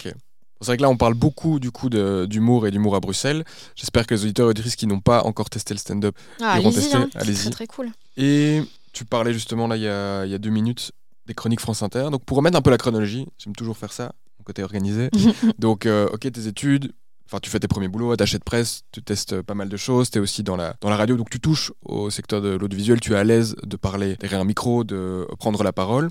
C'est 0.60 0.66
vrai 0.68 0.76
que 0.78 0.82
là, 0.82 0.88
on 0.88 0.96
parle 0.96 1.14
beaucoup 1.14 1.60
du 1.60 1.70
coup 1.70 1.88
d'humour 1.90 2.66
et 2.66 2.70
d'humour 2.70 2.96
à 2.96 3.00
Bruxelles. 3.00 3.44
J'espère 3.74 4.06
que 4.06 4.14
les 4.14 4.22
auditeurs 4.24 4.46
et 4.46 4.50
auditrices 4.50 4.76
qui 4.76 4.86
n'ont 4.86 5.00
pas 5.00 5.22
encore 5.24 5.50
testé 5.50 5.74
le 5.74 5.78
stand-up. 5.78 6.16
Ah, 6.40 6.58
Iront 6.58 6.68
allez-y, 6.70 6.80
tester, 6.82 6.96
hein. 6.96 7.08
c'est 7.12 7.18
allez-y. 7.18 7.36
très 7.36 7.50
très 7.50 7.66
cool. 7.66 7.90
Et 8.16 8.62
tu 8.92 9.04
parlais 9.04 9.32
justement 9.34 9.66
là, 9.66 9.76
il 9.76 9.82
y 9.82 9.88
a, 9.88 10.24
il 10.24 10.30
y 10.30 10.34
a 10.34 10.38
deux 10.38 10.50
minutes, 10.50 10.92
des 11.26 11.34
chroniques 11.34 11.60
France 11.60 11.82
Inter. 11.82 12.08
Donc 12.10 12.24
pour 12.24 12.38
remettre 12.38 12.56
un 12.56 12.62
peu 12.62 12.70
la 12.70 12.78
chronologie, 12.78 13.26
j'aime 13.38 13.54
toujours 13.54 13.76
faire 13.76 13.92
ça, 13.92 14.12
mon 14.38 14.44
côté 14.44 14.62
organisé. 14.62 15.10
Donc, 15.58 15.84
euh, 15.84 16.08
ok, 16.12 16.20
tes 16.32 16.46
études, 16.46 16.92
enfin, 17.26 17.38
tu 17.42 17.50
fais 17.50 17.58
tes 17.60 17.68
premiers 17.68 17.88
boulots, 17.88 18.12
attaché 18.12 18.38
de 18.38 18.44
presse, 18.44 18.82
tu 18.92 19.02
testes 19.02 19.42
pas 19.42 19.54
mal 19.54 19.68
de 19.68 19.76
choses, 19.76 20.10
tu 20.10 20.16
es 20.18 20.20
aussi 20.22 20.42
dans 20.42 20.56
la, 20.56 20.74
dans 20.80 20.88
la 20.88 20.96
radio, 20.96 21.16
donc 21.16 21.28
tu 21.28 21.40
touches 21.40 21.72
au 21.84 22.08
secteur 22.08 22.40
de 22.40 22.50
l'audiovisuel, 22.56 23.00
tu 23.00 23.12
es 23.12 23.16
à 23.16 23.24
l'aise 23.24 23.56
de 23.62 23.76
parler 23.76 24.16
derrière 24.16 24.40
un 24.40 24.44
micro, 24.44 24.84
de 24.84 25.26
prendre 25.38 25.62
la 25.62 25.72
parole. 25.72 26.08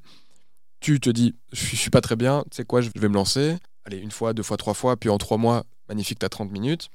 Tu 0.81 0.99
te 0.99 1.09
dis, 1.09 1.34
je 1.51 1.57
suis, 1.65 1.77
je 1.77 1.81
suis 1.81 1.89
pas 1.89 2.01
très 2.01 2.15
bien, 2.15 2.43
tu 2.51 2.57
sais 2.57 2.65
quoi, 2.65 2.81
je 2.81 2.89
vais 2.95 3.07
me 3.09 3.15
lancer. 3.15 3.55
Allez, 3.86 3.98
une 3.98 4.12
fois, 4.12 4.34
deux 4.34 4.44
fois, 4.44 4.57
trois 4.57 4.74
fois, 4.74 4.98
puis 4.98 5.10
en 5.10 5.18
trois 5.18 5.38
mois, 5.38 5.64
magnifique, 5.90 6.20
tu 6.20 6.26
as 6.26 6.30
30 6.30 6.52
minutes. 6.52 6.90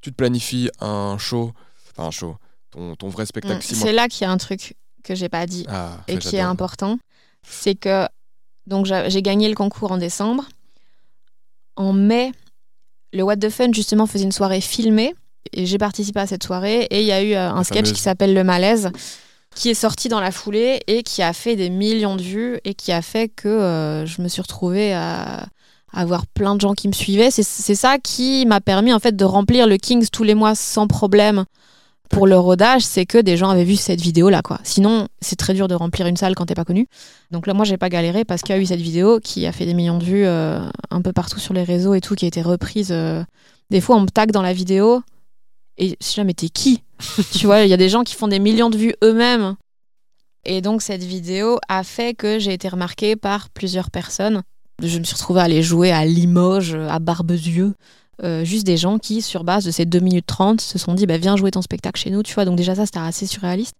Tu 0.00 0.10
te 0.10 0.16
planifies 0.16 0.70
un 0.80 1.16
show, 1.18 1.52
enfin 1.92 2.08
un 2.08 2.10
show, 2.10 2.36
ton, 2.70 2.96
ton 2.96 3.08
vrai 3.08 3.26
spectacle 3.26 3.58
Mm. 3.58 3.74
C'est 3.74 3.92
là 3.92 4.08
qu'il 4.08 4.22
y 4.22 4.24
a 4.24 4.30
un 4.30 4.36
truc 4.36 4.74
que 5.04 5.14
j'ai 5.14 5.28
pas 5.28 5.46
dit 5.46 5.64
Ah, 5.68 5.98
et 6.08 6.18
qui 6.18 6.36
est 6.36 6.40
important. 6.40 6.98
C'est 7.42 7.74
que 7.76 8.06
donc 8.66 8.86
j'a- 8.86 9.08
j'ai 9.08 9.22
gagné 9.22 9.48
le 9.48 9.54
concours 9.54 9.92
en 9.92 9.98
décembre. 9.98 10.44
En 11.76 11.92
mai, 11.92 12.32
le 13.12 13.22
What 13.22 13.36
the 13.36 13.50
Fun 13.50 13.72
justement 13.72 14.06
faisait 14.06 14.24
une 14.24 14.32
soirée 14.32 14.60
filmée 14.60 15.14
et 15.52 15.64
j'ai 15.66 15.78
participé 15.78 16.18
à 16.20 16.26
cette 16.26 16.42
soirée 16.42 16.82
et 16.90 17.00
il 17.00 17.06
y 17.06 17.12
a 17.12 17.22
eu 17.22 17.34
euh, 17.34 17.50
un 17.50 17.56
La 17.58 17.64
sketch 17.64 17.76
fameuse. 17.86 17.92
qui 17.92 18.00
s'appelle 18.02 18.34
Le 18.34 18.42
Malaise 18.44 18.90
qui 19.54 19.70
est 19.70 19.74
sorti 19.74 20.08
dans 20.08 20.20
la 20.20 20.32
foulée 20.32 20.80
et 20.86 21.02
qui 21.02 21.22
a 21.22 21.32
fait 21.32 21.56
des 21.56 21.70
millions 21.70 22.16
de 22.16 22.22
vues 22.22 22.58
et 22.64 22.74
qui 22.74 22.92
a 22.92 23.00
fait 23.00 23.28
que 23.28 23.48
euh, 23.48 24.04
je 24.06 24.20
me 24.20 24.28
suis 24.28 24.42
retrouvée 24.42 24.92
à 24.92 25.46
avoir 25.96 26.26
plein 26.26 26.54
de 26.54 26.60
gens 26.60 26.74
qui 26.74 26.86
me 26.86 26.92
suivaient. 26.92 27.30
C'est 27.30 27.42
ça 27.42 27.98
qui 27.98 28.46
m'a 28.46 28.60
permis 28.60 28.92
en 28.92 29.00
fait 29.00 29.16
de 29.16 29.24
remplir 29.24 29.66
le 29.66 29.76
Kings 29.76 30.08
tous 30.12 30.22
les 30.22 30.34
mois 30.34 30.54
sans 30.54 30.86
problème 30.86 31.44
pour 32.08 32.26
le 32.26 32.38
rodage, 32.38 32.82
c'est 32.82 33.06
que 33.06 33.18
des 33.18 33.36
gens 33.36 33.48
avaient 33.50 33.64
vu 33.64 33.76
cette 33.76 34.00
vidéo 34.00 34.28
là 34.28 34.42
quoi. 34.42 34.60
Sinon, 34.62 35.08
c'est 35.20 35.36
très 35.36 35.54
dur 35.54 35.68
de 35.68 35.74
remplir 35.74 36.06
une 36.06 36.16
salle 36.16 36.34
quand 36.34 36.46
t'es 36.46 36.54
pas 36.54 36.64
connu. 36.64 36.86
Donc 37.30 37.46
là, 37.46 37.54
moi, 37.54 37.64
j'ai 37.64 37.76
pas 37.76 37.88
galéré 37.88 38.24
parce 38.24 38.42
qu'il 38.42 38.54
y 38.54 38.58
a 38.58 38.60
eu 38.60 38.66
cette 38.66 38.80
vidéo 38.80 39.18
qui 39.20 39.46
a 39.46 39.52
fait 39.52 39.66
des 39.66 39.74
millions 39.74 39.98
de 39.98 40.04
vues 40.04 40.26
euh, 40.26 40.60
un 40.90 41.02
peu 41.02 41.12
partout 41.12 41.40
sur 41.40 41.54
les 41.54 41.64
réseaux 41.64 41.94
et 41.94 42.00
tout, 42.00 42.14
qui 42.14 42.24
a 42.24 42.28
été 42.28 42.42
reprise. 42.42 42.92
euh. 42.92 43.24
Des 43.70 43.80
fois, 43.80 43.96
on 43.96 44.00
me 44.00 44.06
tag 44.06 44.30
dans 44.30 44.42
la 44.42 44.52
vidéo 44.52 45.02
et 45.78 45.96
je 46.00 46.06
suis 46.06 46.20
là, 46.20 46.24
mais 46.24 46.34
t'es 46.34 46.48
qui? 46.48 46.82
Tu 47.32 47.46
vois, 47.46 47.62
il 47.62 47.68
y 47.68 47.74
a 47.74 47.76
des 47.76 47.88
gens 47.88 48.04
qui 48.04 48.14
font 48.14 48.28
des 48.28 48.38
millions 48.38 48.70
de 48.70 48.78
vues 48.78 48.94
eux-mêmes. 49.02 49.56
Et 50.44 50.60
donc, 50.60 50.82
cette 50.82 51.02
vidéo 51.02 51.58
a 51.68 51.82
fait 51.82 52.14
que 52.14 52.38
j'ai 52.38 52.52
été 52.52 52.68
remarquée 52.68 53.16
par 53.16 53.50
plusieurs 53.50 53.90
personnes. 53.90 54.42
Je 54.82 54.98
me 54.98 55.04
suis 55.04 55.14
retrouvée 55.14 55.40
à 55.40 55.44
aller 55.44 55.62
jouer 55.62 55.90
à 55.90 56.04
Limoges, 56.04 56.74
à 56.74 56.98
Barbezieux. 56.98 57.74
Euh, 58.22 58.44
juste 58.44 58.66
des 58.66 58.76
gens 58.76 58.98
qui, 58.98 59.20
sur 59.20 59.44
base 59.44 59.64
de 59.64 59.70
ces 59.70 59.84
2 59.84 60.00
minutes 60.00 60.26
30, 60.26 60.60
se 60.60 60.78
sont 60.78 60.94
dit 60.94 61.06
bah, 61.06 61.18
viens 61.18 61.36
jouer 61.36 61.50
ton 61.50 61.62
spectacle 61.62 62.00
chez 62.00 62.10
nous, 62.10 62.22
tu 62.22 62.34
vois. 62.34 62.44
Donc, 62.44 62.56
déjà, 62.56 62.74
ça, 62.74 62.86
c'était 62.86 62.98
assez 62.98 63.26
surréaliste. 63.26 63.76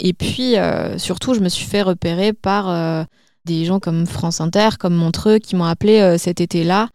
Et 0.00 0.12
puis, 0.12 0.56
euh, 0.56 0.98
surtout, 0.98 1.34
je 1.34 1.40
me 1.40 1.48
suis 1.48 1.66
fait 1.66 1.82
repérer 1.82 2.32
par 2.32 2.68
euh, 2.68 3.04
des 3.44 3.64
gens 3.64 3.80
comme 3.80 4.06
France 4.06 4.40
Inter, 4.40 4.70
comme 4.78 4.94
Montreux, 4.94 5.38
qui 5.38 5.56
m'ont 5.56 5.64
appelé 5.64 6.16
cet 6.18 6.40
été-là 6.40 6.88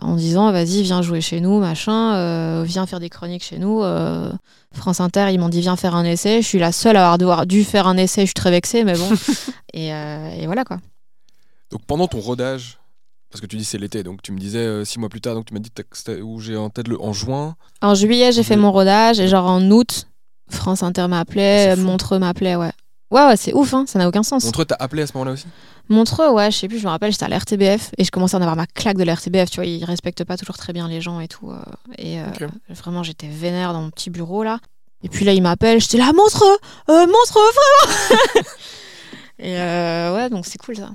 en 0.00 0.14
disant 0.14 0.52
vas-y, 0.52 0.82
viens 0.82 1.02
jouer 1.02 1.20
chez 1.20 1.40
nous, 1.40 1.58
machin, 1.58 2.62
viens 2.62 2.86
faire 2.86 3.00
des 3.00 3.10
chroniques 3.10 3.42
chez 3.44 3.58
nous. 3.58 3.82
France 4.72 5.00
Inter, 5.00 5.26
ils 5.32 5.40
m'ont 5.40 5.48
dit 5.48 5.60
viens 5.60 5.76
faire 5.76 5.94
un 5.96 6.04
essai. 6.04 6.40
Je 6.40 6.46
suis 6.46 6.58
la 6.58 6.72
seule 6.72 6.96
à 6.96 7.00
avoir 7.00 7.18
devoir 7.18 7.46
dû 7.46 7.64
faire 7.64 7.86
un 7.86 7.96
essai, 7.96 8.22
je 8.22 8.26
suis 8.26 8.34
très 8.34 8.52
vexée, 8.52 8.84
mais 8.84 8.94
bon. 8.94 9.10
et, 9.74 9.88
et 9.88 10.46
voilà 10.46 10.64
quoi. 10.64 10.78
Donc 11.70 11.82
pendant 11.86 12.06
ton 12.06 12.20
rodage, 12.20 12.78
parce 13.30 13.40
que 13.40 13.46
tu 13.46 13.56
dis 13.56 13.64
c'est 13.64 13.78
l'été, 13.78 14.02
donc 14.02 14.22
tu 14.22 14.32
me 14.32 14.38
disais 14.38 14.58
euh, 14.58 14.84
six 14.84 14.98
mois 14.98 15.08
plus 15.08 15.20
tard, 15.20 15.34
donc 15.34 15.46
tu 15.46 15.54
m'as 15.54 15.60
dit 15.60 15.70
que 15.70 16.20
où 16.22 16.40
j'ai 16.40 16.56
en 16.56 16.70
tête 16.70 16.88
le 16.88 17.00
en 17.00 17.12
juin. 17.12 17.56
En 17.82 17.94
juillet, 17.94 18.32
j'ai 18.32 18.42
fait 18.42 18.56
mon 18.56 18.72
rodage 18.72 19.20
et 19.20 19.28
genre 19.28 19.46
en 19.46 19.62
août, 19.70 20.06
France 20.50 20.82
Inter 20.82 21.06
m'appelait, 21.08 21.70
C'est 21.70 21.76
fou. 21.76 21.86
Montreux 21.86 22.18
m'appelait, 22.18 22.56
ouais. 22.56 22.72
Ouais, 23.10 23.24
ouais, 23.26 23.36
c'est 23.36 23.54
ouf, 23.54 23.72
hein, 23.72 23.84
ça 23.86 23.98
n'a 23.98 24.06
aucun 24.06 24.22
sens. 24.22 24.44
Montreux 24.44 24.66
t'as 24.66 24.76
appelé 24.78 25.02
à 25.02 25.06
ce 25.06 25.12
moment-là 25.14 25.32
aussi? 25.32 25.46
Montreux, 25.88 26.28
ouais, 26.30 26.50
je 26.50 26.58
sais 26.58 26.68
plus, 26.68 26.78
je 26.78 26.84
me 26.84 26.90
rappelle, 26.90 27.10
j'étais 27.10 27.24
à 27.24 27.28
l'RTBF 27.28 27.92
et 27.96 28.04
je 28.04 28.10
commençais 28.10 28.36
à 28.36 28.38
en 28.38 28.42
avoir 28.42 28.56
ma 28.56 28.66
claque 28.66 28.98
de 28.98 29.04
l'RTBF, 29.04 29.50
tu 29.50 29.56
vois, 29.56 29.64
ils 29.64 29.82
respectent 29.84 30.24
pas 30.24 30.36
toujours 30.36 30.58
très 30.58 30.74
bien 30.74 30.88
les 30.88 31.00
gens 31.00 31.18
et 31.20 31.28
tout. 31.28 31.50
euh, 31.50 31.56
et 31.96 32.20
euh, 32.20 32.26
vraiment, 32.68 33.02
j'étais 33.02 33.26
vénère 33.28 33.72
dans 33.72 33.80
mon 33.80 33.90
petit 33.90 34.10
bureau 34.10 34.42
là. 34.42 34.58
Et 35.02 35.08
puis 35.08 35.24
là, 35.24 35.32
il 35.32 35.42
m'appelle, 35.42 35.80
j'étais 35.80 35.96
là, 35.96 36.12
Montreux, 36.12 36.58
euh, 36.90 37.06
Montreux, 37.06 37.40
vraiment 37.54 38.46
Et 39.38 39.56
euh, 39.58 40.14
ouais, 40.16 40.28
donc 40.30 40.44
c'est 40.46 40.58
cool 40.58 40.76
ça. 40.76 40.90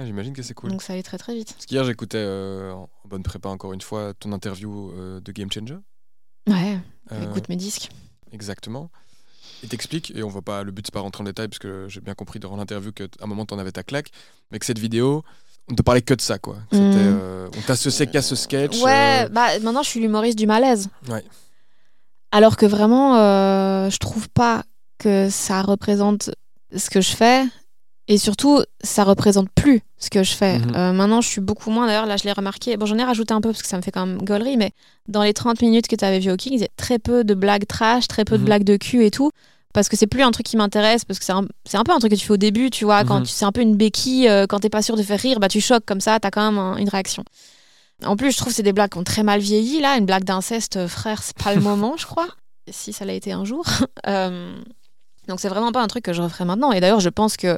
Ah, 0.00 0.06
J'imagine 0.06 0.32
que 0.32 0.42
c'est 0.42 0.54
cool. 0.54 0.70
Donc 0.70 0.82
ça 0.82 0.94
allait 0.94 1.02
très 1.02 1.18
très 1.18 1.34
vite. 1.34 1.52
Parce 1.52 1.66
qu'hier 1.66 1.84
j'écoutais 1.84 2.16
euh, 2.18 2.72
en 2.72 2.88
bonne 3.06 3.22
prépa 3.22 3.48
encore 3.48 3.72
une 3.72 3.80
fois 3.82 4.14
ton 4.18 4.32
interview 4.32 4.90
euh, 4.92 5.20
de 5.20 5.32
Game 5.32 5.50
Changer. 5.52 5.76
Ouais, 6.48 6.78
Euh, 7.12 7.28
écoute 7.30 7.48
mes 7.48 7.56
disques. 7.56 7.90
Exactement. 8.32 8.90
Il 9.62 9.68
t'explique, 9.68 10.10
et 10.16 10.22
on 10.22 10.28
va 10.28 10.40
pas, 10.40 10.62
le 10.62 10.70
but 10.72 10.86
c'est 10.86 10.92
pas 10.94 11.00
rentrer 11.00 11.20
en 11.20 11.24
détail, 11.24 11.48
parce 11.48 11.58
que 11.58 11.86
j'ai 11.88 12.00
bien 12.00 12.14
compris 12.14 12.38
durant 12.38 12.56
l'interview 12.56 12.92
qu'à 12.92 13.04
un 13.20 13.26
moment 13.26 13.44
t'en 13.44 13.58
avais 13.58 13.72
ta 13.72 13.82
claque, 13.82 14.10
mais 14.50 14.58
que 14.58 14.64
cette 14.64 14.78
vidéo, 14.78 15.22
on 15.70 15.74
te 15.74 15.82
parlait 15.82 16.00
que 16.00 16.14
de 16.14 16.20
ça, 16.22 16.38
quoi. 16.38 16.56
Mhm. 16.72 16.80
euh, 16.80 17.48
on 17.58 17.60
t'associait 17.62 18.06
qu'à 18.06 18.22
ce 18.22 18.36
sketch. 18.36 18.80
Ouais, 18.80 19.24
euh, 19.26 19.28
bah 19.28 19.58
maintenant 19.60 19.82
je 19.82 19.88
suis 19.90 20.00
l'humoriste 20.00 20.38
du 20.38 20.46
malaise. 20.46 20.88
Ouais. 21.08 21.22
Alors 22.32 22.56
que 22.56 22.64
vraiment, 22.64 23.16
euh, 23.16 23.90
je 23.90 23.98
trouve 23.98 24.28
pas 24.30 24.62
que 24.98 25.28
ça 25.30 25.60
représente 25.62 26.30
ce 26.74 26.88
que 26.88 27.00
je 27.00 27.10
fais. 27.10 27.44
Et 28.12 28.18
surtout, 28.18 28.60
ça 28.82 29.04
représente 29.04 29.48
plus 29.54 29.82
ce 29.98 30.10
que 30.10 30.24
je 30.24 30.32
fais. 30.32 30.58
Mhm. 30.58 30.72
Euh, 30.74 30.92
maintenant, 30.92 31.20
je 31.20 31.28
suis 31.28 31.40
beaucoup 31.40 31.70
moins. 31.70 31.86
D'ailleurs, 31.86 32.06
là, 32.06 32.16
je 32.16 32.24
l'ai 32.24 32.32
remarqué. 32.32 32.76
Bon, 32.76 32.84
j'en 32.84 32.98
ai 32.98 33.04
rajouté 33.04 33.32
un 33.32 33.40
peu 33.40 33.50
parce 33.50 33.62
que 33.62 33.68
ça 33.68 33.76
me 33.76 33.82
fait 33.82 33.92
quand 33.92 34.04
même 34.04 34.18
gaulerie. 34.18 34.56
Mais 34.56 34.72
dans 35.06 35.22
les 35.22 35.32
30 35.32 35.62
minutes 35.62 35.86
que 35.86 35.94
tu 35.94 36.04
avais 36.04 36.18
vu 36.18 36.30
au 36.32 36.36
King, 36.36 36.54
il 36.54 36.60
y 36.60 36.64
a 36.64 36.68
très 36.76 36.98
peu 36.98 37.22
de 37.22 37.34
blagues 37.34 37.66
trash, 37.68 38.08
très 38.08 38.24
peu 38.24 38.34
de 38.34 38.40
Mhm. 38.40 38.46
blagues 38.46 38.64
de 38.64 38.76
cul 38.76 39.04
et 39.04 39.12
tout. 39.12 39.30
Parce 39.72 39.88
que 39.88 39.96
c'est 39.96 40.08
plus 40.08 40.22
un 40.22 40.32
truc 40.32 40.44
qui 40.46 40.56
m'intéresse. 40.56 41.04
Parce 41.04 41.20
que 41.20 41.24
c'est 41.24 41.32
un, 41.32 41.44
un 41.74 41.84
peu 41.84 41.92
un 41.92 42.00
truc 42.00 42.10
que 42.10 42.16
tu 42.16 42.26
fais 42.26 42.32
au 42.32 42.36
début, 42.36 42.70
tu 42.70 42.84
vois. 42.84 43.04
Quand 43.04 43.20
Mhm. 43.20 43.26
c'est 43.26 43.44
un 43.44 43.52
peu 43.52 43.60
une 43.60 43.76
béquille, 43.76 44.28
euh, 44.28 44.46
quand 44.48 44.58
t'es 44.58 44.70
pas 44.70 44.82
sûr 44.82 44.96
de 44.96 45.02
faire 45.04 45.20
rire, 45.20 45.38
bah 45.38 45.48
tu 45.48 45.60
choques 45.60 45.84
comme 45.86 46.00
ça, 46.00 46.18
t'as 46.18 46.32
quand 46.32 46.44
même 46.50 46.58
un- 46.58 46.76
une 46.78 46.88
réaction. 46.88 47.22
En 48.04 48.16
plus, 48.16 48.32
je 48.32 48.38
trouve 48.38 48.48
que 48.48 48.54
c'est 48.56 48.64
des 48.64 48.72
blagues 48.72 48.90
qui 48.90 48.98
ont 48.98 49.04
très 49.04 49.22
mal 49.22 49.38
vieilli. 49.38 49.78
Là, 49.80 49.96
une 49.98 50.06
blague 50.06 50.24
d'inceste, 50.24 50.78
euh, 50.78 50.88
frère, 50.88 51.22
c'est 51.22 51.36
pas 51.38 51.54
le 51.54 51.60
moment, 51.60 51.94
je 51.96 52.06
crois. 52.06 52.26
Si 52.72 52.92
ça 52.92 53.04
l'a 53.04 53.12
été 53.12 53.30
un 53.30 53.44
jour. 53.44 53.64
Euh, 54.08 54.56
donc, 55.28 55.38
c'est 55.38 55.48
vraiment 55.50 55.70
pas 55.70 55.82
un 55.82 55.86
truc 55.86 56.02
que 56.04 56.12
je 56.12 56.22
referai 56.22 56.44
maintenant. 56.44 56.72
Et 56.72 56.80
d'ailleurs, 56.80 56.98
je 57.00 57.10
pense 57.10 57.36
que 57.36 57.56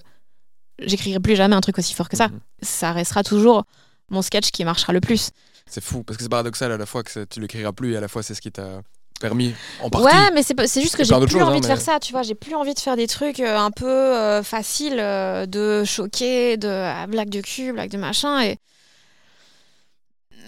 j'écrirai 0.87 1.21
plus 1.21 1.37
jamais 1.37 1.57
un 1.57 1.61
truc 1.61 1.79
aussi 1.79 1.95
fort 1.95 2.09
que 2.09 2.17
ça. 2.17 2.29
mhm. 2.29 2.41
Ça 2.63 2.93
restera 2.93 3.23
toujours 3.23 3.65
mon 4.11 4.23
sketch 4.23 4.51
qui 4.51 4.65
marchera 4.65 4.93
le 4.93 5.01
plus. 5.01 5.31
C'est 5.67 5.83
fou, 5.83 6.03
parce 6.03 6.17
que 6.17 6.23
c'est 6.23 6.29
paradoxal 6.29 6.71
à 6.73 6.77
la 6.77 6.87
fois 6.87 7.03
que 7.03 7.25
tu 7.25 7.41
l'écriras 7.41 7.73
plus, 7.73 7.93
et 7.93 7.97
à 7.97 8.01
la 8.01 8.09
fois 8.09 8.23
c'est 8.23 8.35
ce 8.35 8.41
qui 8.41 8.51
t'a 8.53 8.83
permis, 9.21 9.55
en 9.81 9.89
partie. 9.89 10.07
Ouais, 10.07 10.31
mais 10.35 10.43
c'est 10.43 10.83
juste 10.83 10.97
que 10.97 11.05
j'ai 11.05 11.15
plus 11.15 11.29
choses, 11.31 11.43
envie 11.43 11.59
hein, 11.59 11.61
de 11.61 11.61
mais- 11.61 11.67
faire 11.69 11.81
ça, 11.81 12.01
tu 12.01 12.13
vois. 12.13 12.23
J'ai 12.23 12.35
plus 12.35 12.55
envie 12.57 12.75
de 12.75 12.79
faire 12.81 12.97
des 12.97 13.07
trucs 13.07 13.39
euh, 13.39 13.57
un 13.57 13.71
peu 13.71 13.87
euh, 13.87 14.43
faciles, 14.43 14.99
euh, 14.99 15.47
de 15.47 15.85
choquer, 15.85 16.57
de 16.57 16.69
ah, 16.69 17.07
blague 17.07 17.31
de 17.31 17.41
cul, 17.41 17.73
blague 17.73 17.91
de 17.91 17.99
machin. 17.99 18.43
Et... 18.43 18.59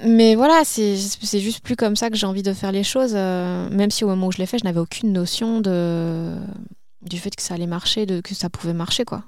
Mais 0.05 0.35
voilà, 0.35 0.63
c'est 0.65 0.97
c'est 0.97 1.39
juste 1.39 1.61
plus 1.63 1.77
comme 1.77 1.95
ça 1.95 2.11
que 2.11 2.17
j'ai 2.17 2.27
envie 2.27 2.43
de 2.43 2.53
faire 2.53 2.73
les 2.73 2.83
choses. 2.83 3.13
euh, 3.15 3.71
même 3.71 3.93
si 3.93 4.03
au 4.03 4.09
moment 4.09 4.27
où 4.27 4.33
je 4.33 4.39
l'ai 4.39 4.47
fait, 4.47 4.59
je 4.59 4.65
n'avais 4.65 4.81
aucune 4.81 5.13
notion 5.13 5.61
de... 5.61 6.35
du 7.03 7.19
fait 7.19 7.35
que 7.35 7.43
ça 7.43 7.55
allait 7.55 7.69
marcher, 7.69 8.05
de... 8.07 8.21
que 8.21 8.35
ça 8.35 8.51
pouvait 8.51 8.75
marcher, 8.75 9.05
quoi. 9.05 9.23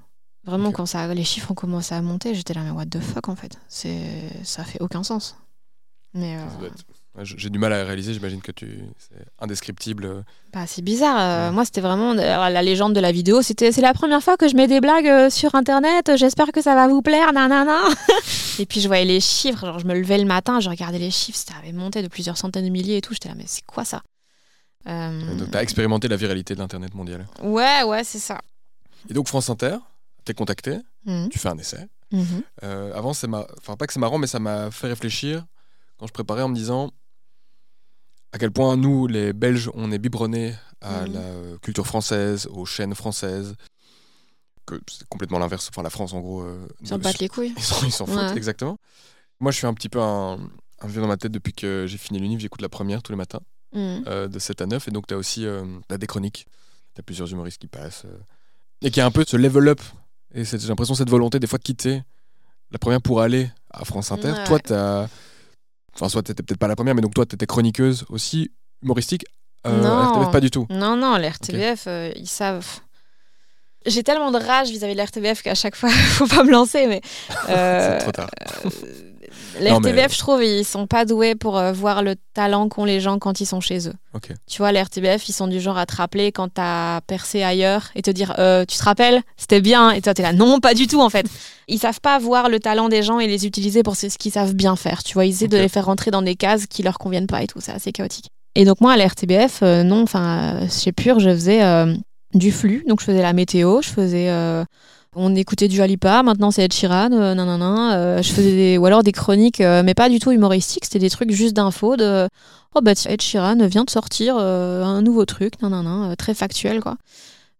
Vraiment, 0.46 0.70
quand 0.72 0.86
ça... 0.86 1.12
les 1.12 1.24
chiffres 1.24 1.50
ont 1.50 1.54
commencé 1.54 1.94
à 1.94 2.00
monter, 2.02 2.34
j'étais 2.34 2.54
là, 2.54 2.62
mais 2.62 2.70
what 2.70 2.86
the 2.86 3.00
fuck, 3.00 3.28
en 3.28 3.36
fait. 3.36 3.58
C'est- 3.68 4.30
Ça 4.44 4.64
fait 4.64 4.80
aucun 4.80 5.02
sens. 5.02 5.36
Mais. 6.14 6.36
euh, 6.38 6.68
J'ai 7.24 7.50
du 7.50 7.58
mal 7.58 7.72
à 7.72 7.84
réaliser, 7.84 8.14
j'imagine 8.14 8.40
que 8.40 8.52
tu... 8.52 8.80
c'est 8.98 9.24
indescriptible. 9.40 10.24
Bah, 10.52 10.66
c'est 10.66 10.82
bizarre. 10.82 11.16
euh, 11.18 11.48
Ouais. 11.48 11.52
Moi, 11.54 11.64
c'était 11.64 11.80
vraiment 11.80 12.12
euh, 12.12 12.48
la 12.48 12.62
légende 12.62 12.94
de 12.94 13.00
la 13.00 13.10
vidéo. 13.12 13.42
C'était 13.42 13.72
c'est 13.72 13.80
la 13.80 13.92
première 13.92 14.22
fois 14.22 14.36
que 14.36 14.48
je 14.48 14.54
mets 14.54 14.66
des 14.68 14.80
blagues 14.80 15.08
euh, 15.08 15.30
sur 15.30 15.54
internet. 15.54 16.12
J'espère 16.16 16.52
que 16.52 16.62
ça 16.62 16.74
va 16.74 16.88
vous 16.88 17.02
plaire. 17.02 17.32
Nanana. 17.32 17.80
et 18.58 18.66
puis 18.66 18.80
je 18.80 18.86
voyais 18.86 19.04
les 19.04 19.20
chiffres. 19.20 19.66
Genre, 19.66 19.78
je 19.78 19.86
me 19.86 19.94
levais 19.94 20.18
le 20.18 20.24
matin, 20.26 20.60
je 20.60 20.68
regardais 20.70 20.98
les 20.98 21.10
chiffres. 21.10 21.38
Ça 21.38 21.54
avait 21.58 21.72
monté 21.72 22.02
de 22.02 22.08
plusieurs 22.08 22.36
centaines 22.38 22.64
de 22.64 22.70
milliers 22.70 22.98
et 22.98 23.00
tout. 23.02 23.12
J'étais 23.14 23.28
là, 23.30 23.34
mais 23.36 23.44
c'est 23.46 23.64
quoi 23.66 23.84
ça? 23.84 24.02
Euh, 24.88 25.36
Donc, 25.38 25.50
tu 25.50 25.56
as 25.56 25.62
expérimenté 25.62 26.06
la 26.08 26.16
viralité 26.16 26.54
de 26.54 26.60
l'Internet 26.60 26.94
mondial. 26.94 27.26
Ouais, 27.42 27.82
ouais, 27.82 28.04
c'est 28.04 28.20
ça. 28.20 28.38
Et 29.10 29.14
donc, 29.14 29.26
France 29.26 29.50
Inter, 29.50 29.78
t'es 30.26 30.34
contacté, 30.34 30.78
Mhm. 31.06 31.28
tu 31.30 31.38
fais 31.38 31.48
un 31.48 31.56
essai. 31.58 31.88
Mhm. 32.12 32.42
Euh, 32.62 32.92
avant, 32.94 33.14
c'est 33.14 33.26
ma... 33.26 33.46
enfin, 33.58 33.76
pas 33.76 33.86
que 33.86 33.92
c'est 33.92 34.00
marrant, 34.00 34.18
mais 34.18 34.26
ça 34.26 34.38
m'a 34.38 34.70
fait 34.70 34.88
réfléchir 34.88 35.44
quand 35.98 36.06
je 36.06 36.12
préparais 36.12 36.42
en 36.42 36.48
me 36.48 36.54
disant 36.54 36.90
à 38.32 38.38
quel 38.38 38.50
point 38.50 38.76
nous, 38.76 39.06
les 39.06 39.32
Belges, 39.32 39.70
on 39.74 39.90
est 39.92 39.98
biberonnés 39.98 40.54
à 40.82 41.06
Mhm. 41.06 41.12
la 41.14 41.58
culture 41.62 41.86
française, 41.86 42.46
aux 42.50 42.66
chaînes 42.66 42.94
françaises, 42.94 43.54
que 44.66 44.78
c'est 44.90 45.08
complètement 45.08 45.38
l'inverse. 45.38 45.68
Enfin, 45.70 45.82
la 45.82 45.90
France, 45.90 46.12
en 46.12 46.20
gros, 46.20 46.42
euh, 46.42 46.66
Ils 46.80 46.88
s'en 46.88 46.98
battent 46.98 47.18
les 47.20 47.28
couilles. 47.28 47.54
ils 47.88 47.92
s'en, 47.92 48.04
foutent, 48.06 48.16
Ouais. 48.16 48.36
exactement. 48.36 48.78
Moi, 49.40 49.52
je 49.52 49.58
suis 49.58 49.66
un 49.66 49.74
petit 49.74 49.88
peu 49.88 50.00
un, 50.00 50.38
un 50.80 50.86
vieux 50.88 51.00
dans 51.00 51.06
ma 51.08 51.16
tête 51.16 51.32
depuis 51.32 51.52
que 51.52 51.86
j'ai 51.86 51.98
fini 51.98 52.18
l'univ. 52.18 52.40
J'écoute 52.40 52.60
la 52.62 52.68
première 52.68 53.02
tous 53.02 53.12
les 53.12 53.16
matins, 53.18 53.40
euh, 53.74 54.28
de 54.28 54.38
7 54.38 54.60
à 54.60 54.66
9. 54.66 54.86
Et 54.88 54.90
donc, 54.90 55.06
tu 55.06 55.14
as 55.14 55.16
aussi 55.16 55.46
t'as 55.88 55.98
des 55.98 56.06
chroniques. 56.06 56.46
Tu 56.94 57.00
as 57.00 57.02
plusieurs 57.02 57.30
humoristes 57.32 57.58
qui 57.60 57.68
passent. 57.68 58.04
et 58.82 58.90
qui 58.90 59.00
a 59.00 59.06
un 59.06 59.10
peu 59.10 59.24
ce 59.26 59.36
level 59.36 59.68
up. 59.68 59.80
Et 60.34 60.44
j'ai 60.44 60.58
l'impression 60.68 60.94
cette 60.94 61.10
volonté, 61.10 61.38
des 61.38 61.46
fois, 61.46 61.58
de 61.58 61.64
quitter 61.64 62.02
la 62.70 62.78
première 62.78 63.00
pour 63.00 63.20
aller 63.20 63.48
à 63.70 63.84
France 63.84 64.10
Inter. 64.12 64.32
Ouais, 64.32 64.44
Toi, 64.44 64.58
tu 64.60 64.72
Enfin, 65.96 66.10
soit 66.10 66.22
tu 66.22 66.34
peut-être 66.34 66.58
pas 66.58 66.68
la 66.68 66.76
première, 66.76 66.94
mais 66.94 67.00
donc 67.00 67.14
toi, 67.14 67.24
tu 67.24 67.34
étais 67.34 67.46
chroniqueuse 67.46 68.04
aussi, 68.10 68.50
humoristique. 68.82 69.24
Euh, 69.66 69.82
Non. 69.82 70.12
RTBF, 70.12 70.30
pas 70.30 70.40
du 70.40 70.50
tout. 70.50 70.66
Non, 70.68 70.94
non, 70.94 71.16
l'RTBF, 71.16 71.84
euh, 71.86 72.12
ils 72.16 72.28
savent. 72.28 72.66
J'ai 73.86 74.02
tellement 74.02 74.30
de 74.30 74.38
rage 74.38 74.68
vis-à-vis 74.68 74.94
de 74.94 75.00
l'RTBF 75.00 75.42
qu'à 75.42 75.54
chaque 75.54 75.74
fois, 75.74 75.88
faut 76.18 76.26
pas 76.26 76.44
me 76.44 76.50
lancer, 76.50 76.86
mais. 76.86 77.00
euh, 77.48 77.98
C'est 77.98 78.04
trop 78.04 78.12
tard. 78.12 78.28
Non, 79.60 79.80
mais- 79.80 80.08
je 80.12 80.18
trouve, 80.18 80.44
ils 80.44 80.64
sont 80.64 80.86
pas 80.86 81.04
doués 81.04 81.34
pour 81.34 81.56
euh, 81.56 81.72
voir 81.72 82.02
le 82.02 82.14
talent 82.34 82.68
qu'ont 82.68 82.84
les 82.84 83.00
gens 83.00 83.18
quand 83.18 83.40
ils 83.40 83.46
sont 83.46 83.60
chez 83.60 83.88
eux. 83.88 83.94
Tu 84.46 84.58
vois, 84.58 84.72
l'RTBF, 84.72 85.28
ils 85.28 85.32
sont 85.32 85.46
du 85.46 85.60
genre 85.60 85.78
à 85.78 85.86
te 85.86 85.94
rappeler 85.96 86.32
quand 86.32 86.48
t'as 86.52 87.00
percé 87.02 87.42
ailleurs 87.42 87.90
et 87.94 88.02
te 88.02 88.10
dire 88.10 88.34
euh, 88.38 88.64
Tu 88.66 88.76
te 88.78 88.82
rappelles? 88.82 89.22
C'était 89.36 89.60
bien. 89.60 89.90
Et 89.90 90.00
toi, 90.00 90.14
t'es 90.14 90.22
là 90.22 90.32
Non, 90.32 90.60
pas 90.60 90.74
du 90.74 90.86
tout, 90.86 91.00
en 91.00 91.10
fait. 91.10 91.26
Ils 91.68 91.78
savent 91.78 92.00
pas 92.00 92.18
voir 92.18 92.48
le 92.48 92.60
talent 92.60 92.88
des 92.88 93.02
gens 93.02 93.18
et 93.18 93.26
les 93.26 93.44
utiliser 93.46 93.82
pour 93.82 93.96
ce 93.96 94.06
qu'ils 94.06 94.32
savent 94.32 94.54
bien 94.54 94.76
faire. 94.76 95.02
Tu 95.02 95.14
vois, 95.14 95.24
ils 95.26 95.30
essaient 95.30 95.48
de 95.48 95.56
les 95.56 95.68
faire 95.68 95.86
rentrer 95.86 96.10
dans 96.10 96.22
des 96.22 96.36
cases 96.36 96.66
qui 96.66 96.82
leur 96.82 96.96
conviennent 96.98 97.26
pas 97.26 97.42
et 97.42 97.46
tout. 97.48 97.58
C'est 97.60 97.72
assez 97.72 97.90
chaotique. 97.92 98.28
Et 98.54 98.64
donc, 98.64 98.80
moi, 98.80 98.92
à 98.92 98.96
l'RTBF, 98.96 99.60
euh, 99.62 99.82
non, 99.82 100.02
enfin, 100.02 100.60
chez 100.70 100.92
Pure, 100.92 101.18
je 101.20 101.30
faisais 101.30 101.60
du 102.34 102.52
flux. 102.52 102.84
Donc, 102.88 103.00
je 103.00 103.06
faisais 103.06 103.22
la 103.22 103.32
météo, 103.32 103.80
je 103.82 103.88
faisais. 103.88 104.28
On 105.16 105.34
écoutait 105.34 105.66
du 105.66 105.80
Alipa, 105.80 106.22
maintenant 106.22 106.50
c'est 106.50 106.62
Ed 106.62 106.72
Sheeran, 106.74 107.10
euh, 107.12 107.34
nanana, 107.34 107.96
euh, 107.96 108.22
je 108.22 108.30
faisais 108.32 108.52
des, 108.52 108.78
ou 108.78 108.84
alors 108.84 109.02
des 109.02 109.12
chroniques, 109.12 109.62
euh, 109.62 109.82
mais 109.82 109.94
pas 109.94 110.10
du 110.10 110.18
tout 110.18 110.30
humoristiques, 110.30 110.84
c'était 110.84 110.98
des 110.98 111.10
trucs 111.10 111.30
juste 111.30 111.54
d'infos 111.54 111.96
de 111.96 112.28
oh 112.74 112.80
bah 112.82 112.94
tiens, 112.94 113.10
Ed 113.10 113.22
Sheeran 113.22 113.66
vient 113.66 113.84
de 113.84 113.90
sortir 113.90 114.36
euh, 114.38 114.84
un 114.84 115.00
nouveau 115.00 115.24
truc, 115.24 115.60
nanana, 115.62 116.10
euh, 116.10 116.14
très 116.16 116.34
factuel 116.34 116.80
quoi. 116.80 116.98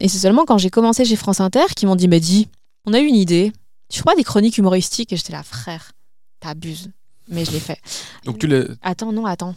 Et 0.00 0.08
c'est 0.08 0.18
seulement 0.18 0.44
quand 0.44 0.58
j'ai 0.58 0.68
commencé 0.68 1.06
chez 1.06 1.16
France 1.16 1.40
Inter 1.40 1.64
qu'ils 1.74 1.88
m'ont 1.88 1.96
dit 1.96 2.08
mais 2.08 2.20
dis, 2.20 2.48
on 2.84 2.92
a 2.92 3.00
eu 3.00 3.06
une 3.06 3.16
idée, 3.16 3.52
tu 3.88 4.00
feras 4.00 4.14
des 4.14 4.24
chroniques 4.24 4.58
humoristiques? 4.58 5.12
Et 5.14 5.16
j'étais 5.16 5.32
là 5.32 5.42
frère, 5.42 5.92
t'abuses, 6.40 6.90
mais 7.28 7.46
je 7.46 7.52
l'ai 7.52 7.60
fait. 7.60 7.78
Donc 8.24 8.38
tu 8.38 8.46
l'es. 8.46 8.66
Attends, 8.82 9.12
non, 9.12 9.24
attends. 9.24 9.54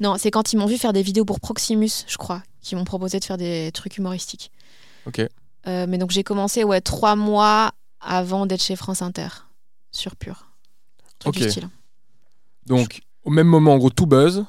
Non, 0.00 0.16
c'est 0.18 0.32
quand 0.32 0.52
ils 0.52 0.56
m'ont 0.56 0.66
vu 0.66 0.76
faire 0.76 0.92
des 0.92 1.02
vidéos 1.02 1.24
pour 1.24 1.38
Proximus, 1.38 2.04
je 2.08 2.16
crois, 2.16 2.42
qui 2.60 2.74
m'ont 2.74 2.84
proposé 2.84 3.20
de 3.20 3.24
faire 3.24 3.38
des 3.38 3.70
trucs 3.72 3.96
humoristiques. 3.96 4.50
Ok. 5.06 5.22
Euh, 5.66 5.86
mais 5.88 5.98
donc 5.98 6.10
j'ai 6.10 6.22
commencé 6.24 6.64
ouais 6.64 6.80
trois 6.80 7.16
mois 7.16 7.72
avant 8.00 8.46
d'être 8.46 8.62
chez 8.62 8.76
France 8.76 9.02
Inter 9.02 9.28
sur 9.92 10.16
Pure. 10.16 10.46
Truc 11.18 11.36
Ok. 11.36 11.42
du 11.42 11.50
style. 11.50 11.68
Donc, 12.66 13.00
au 13.24 13.30
même 13.30 13.46
moment, 13.46 13.74
en 13.74 13.78
gros, 13.78 13.90
tout 13.90 14.06
buzz. 14.06 14.44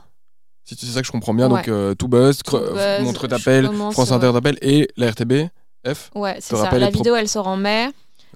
Si 0.64 0.76
c'est 0.80 0.86
ça 0.86 1.02
que 1.02 1.08
je 1.08 1.12
comprends 1.12 1.34
bien, 1.34 1.50
donc 1.50 1.58
Ouais. 1.66 1.70
euh, 1.70 1.96
tout 1.96 2.08
buzz, 2.08 2.38
Tout 2.46 2.56
cre- 2.56 2.74
buzz, 2.74 3.04
montre 3.06 3.28
t'appelle, 3.28 3.66
France 3.92 4.10
ouais. 4.10 4.14
Inter 4.16 4.32
t'appelle 4.32 4.58
et 4.62 4.88
la 4.96 5.12
RTB, 5.12 5.50
F. 5.86 6.12
Ouais, 6.16 6.38
c'est 6.40 6.56
ça. 6.56 6.78
La 6.78 6.90
vidéo 6.90 7.16
elle 7.16 7.28
sort 7.28 7.48
en 7.48 7.58
mai. 7.58 7.90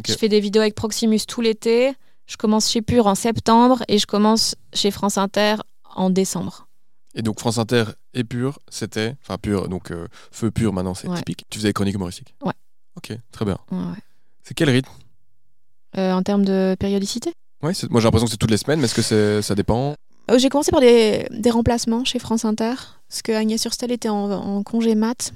Je 0.05 0.13
fais 0.13 0.27
des 0.27 0.39
vidéos 0.41 0.61
avec 0.61 0.75
Proximus 0.75 1.19
tout 1.27 1.39
l'été. 1.41 1.93
Je 2.25 2.35
commence 2.37 2.69
chez 2.69 2.81
Pure 2.81 3.05
en 3.07 3.15
septembre 3.15 3.83
et 3.87 3.99
je 3.99 4.07
commence 4.07 4.55
chez 4.73 4.91
France 4.91 5.17
Inter 5.17 5.57
en 5.95 6.09
décembre. 6.09 6.67
Et 7.13 7.21
donc 7.21 7.39
France 7.39 7.59
Inter 7.59 7.85
et 8.13 8.23
Pur, 8.25 8.59
c'était. 8.67 9.15
Enfin, 9.21 9.37
Pur, 9.37 9.69
donc 9.69 9.91
euh, 9.91 10.07
Feu 10.31 10.51
Pur 10.51 10.73
maintenant, 10.73 10.95
c'est 10.95 11.07
Ouais. 11.07 11.15
typique. 11.17 11.45
Tu 11.49 11.59
faisais 11.59 11.69
des 11.69 11.73
chroniques 11.73 11.95
humoristiques. 11.95 12.33
Ouais. 12.43 12.51
Ok, 12.97 13.17
très 13.31 13.45
bien. 13.45 13.57
Ouais. 13.71 13.97
C'est 14.43 14.53
quel 14.53 14.69
rythme? 14.69 14.91
Euh, 15.97 16.11
en 16.13 16.23
termes 16.23 16.45
de 16.45 16.75
périodicité? 16.79 17.33
C'est- 17.73 17.89
moi 17.89 17.99
j'ai 17.99 18.05
l'impression 18.05 18.25
que 18.25 18.31
c'est 18.31 18.37
toutes 18.37 18.51
les 18.51 18.57
semaines, 18.57 18.79
mais 18.79 18.85
est-ce 18.85 18.95
que 18.95 19.41
ça 19.41 19.55
dépend? 19.55 19.95
Euh, 20.29 20.37
J'ai 20.37 20.49
commencé 20.49 20.71
par 20.71 20.81
des, 20.81 21.27
des 21.31 21.49
remplacements 21.51 22.03
chez 22.05 22.19
France 22.19 22.45
Inter, 22.45 22.73
parce 23.09 23.21
que 23.23 23.31
Agnès 23.31 23.59
Surstel 23.61 23.91
était 23.91 24.09
en, 24.09 24.31
en 24.31 24.63
congé 24.63 24.93
mat. 24.95 25.33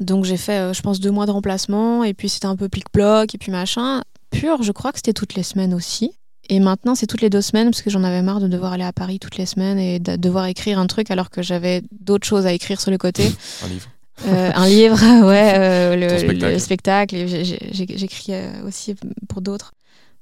Donc 0.00 0.24
j'ai 0.24 0.36
fait, 0.36 0.58
euh, 0.58 0.72
je 0.72 0.82
pense, 0.82 1.00
deux 1.00 1.10
mois 1.10 1.26
de 1.26 1.30
remplacement, 1.30 2.04
et 2.04 2.14
puis 2.14 2.28
c'était 2.28 2.46
un 2.46 2.56
peu 2.56 2.68
plic-ploc, 2.68 3.34
et 3.34 3.38
puis 3.38 3.50
machin. 3.50 4.02
Pur, 4.30 4.62
je 4.62 4.72
crois 4.72 4.92
que 4.92 4.98
c'était 4.98 5.14
toutes 5.14 5.34
les 5.34 5.42
semaines 5.42 5.72
aussi. 5.72 6.12
Et 6.50 6.60
maintenant, 6.60 6.94
c'est 6.94 7.06
toutes 7.06 7.22
les 7.22 7.30
deux 7.30 7.40
semaines, 7.40 7.70
parce 7.70 7.82
que 7.82 7.90
j'en 7.90 8.04
avais 8.04 8.22
marre 8.22 8.40
de 8.40 8.48
devoir 8.48 8.72
aller 8.74 8.84
à 8.84 8.92
Paris 8.92 9.18
toutes 9.18 9.36
les 9.36 9.46
semaines 9.46 9.78
et 9.78 9.98
de 9.98 10.16
devoir 10.16 10.46
écrire 10.46 10.78
un 10.78 10.86
truc 10.86 11.10
alors 11.10 11.30
que 11.30 11.42
j'avais 11.42 11.82
d'autres 11.90 12.26
choses 12.26 12.46
à 12.46 12.52
écrire 12.52 12.80
sur 12.80 12.90
le 12.90 12.98
côté. 12.98 13.24
Un 13.64 13.68
livre 13.68 13.88
Euh, 14.26 14.50
un 14.54 14.66
livre, 14.66 14.96
ouais, 15.26 15.52
euh, 15.56 15.96
le, 15.96 16.58
spectacle. 16.58 17.16
le 17.16 17.26
J'écris 17.26 18.26
euh, 18.30 18.66
aussi 18.66 18.94
pour 19.28 19.40
d'autres 19.40 19.72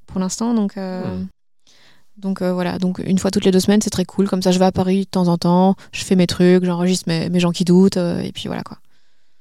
pour 0.06 0.20
l'instant. 0.20 0.54
Donc, 0.54 0.76
euh, 0.76 1.02
Hmm. 1.02 1.26
donc 2.16 2.42
voilà. 2.42 2.78
Donc 2.78 2.98
une 2.98 3.18
fois 3.18 3.30
toutes 3.30 3.44
les 3.44 3.50
deux 3.50 3.60
semaines, 3.60 3.80
c'est 3.82 3.90
très 3.90 4.04
cool. 4.04 4.28
Comme 4.28 4.42
ça, 4.42 4.50
je 4.50 4.58
vais 4.58 4.64
à 4.64 4.72
Paris 4.72 5.00
de 5.04 5.10
temps 5.10 5.28
en 5.28 5.38
temps, 5.38 5.76
je 5.92 6.04
fais 6.04 6.16
mes 6.16 6.26
trucs, 6.26 6.64
j'enregistre 6.64 7.08
mes, 7.08 7.28
mes 7.28 7.40
gens 7.40 7.52
qui 7.52 7.64
doutent, 7.64 7.96
et 7.96 8.30
puis 8.34 8.44
voilà 8.46 8.62
quoi. 8.62 8.78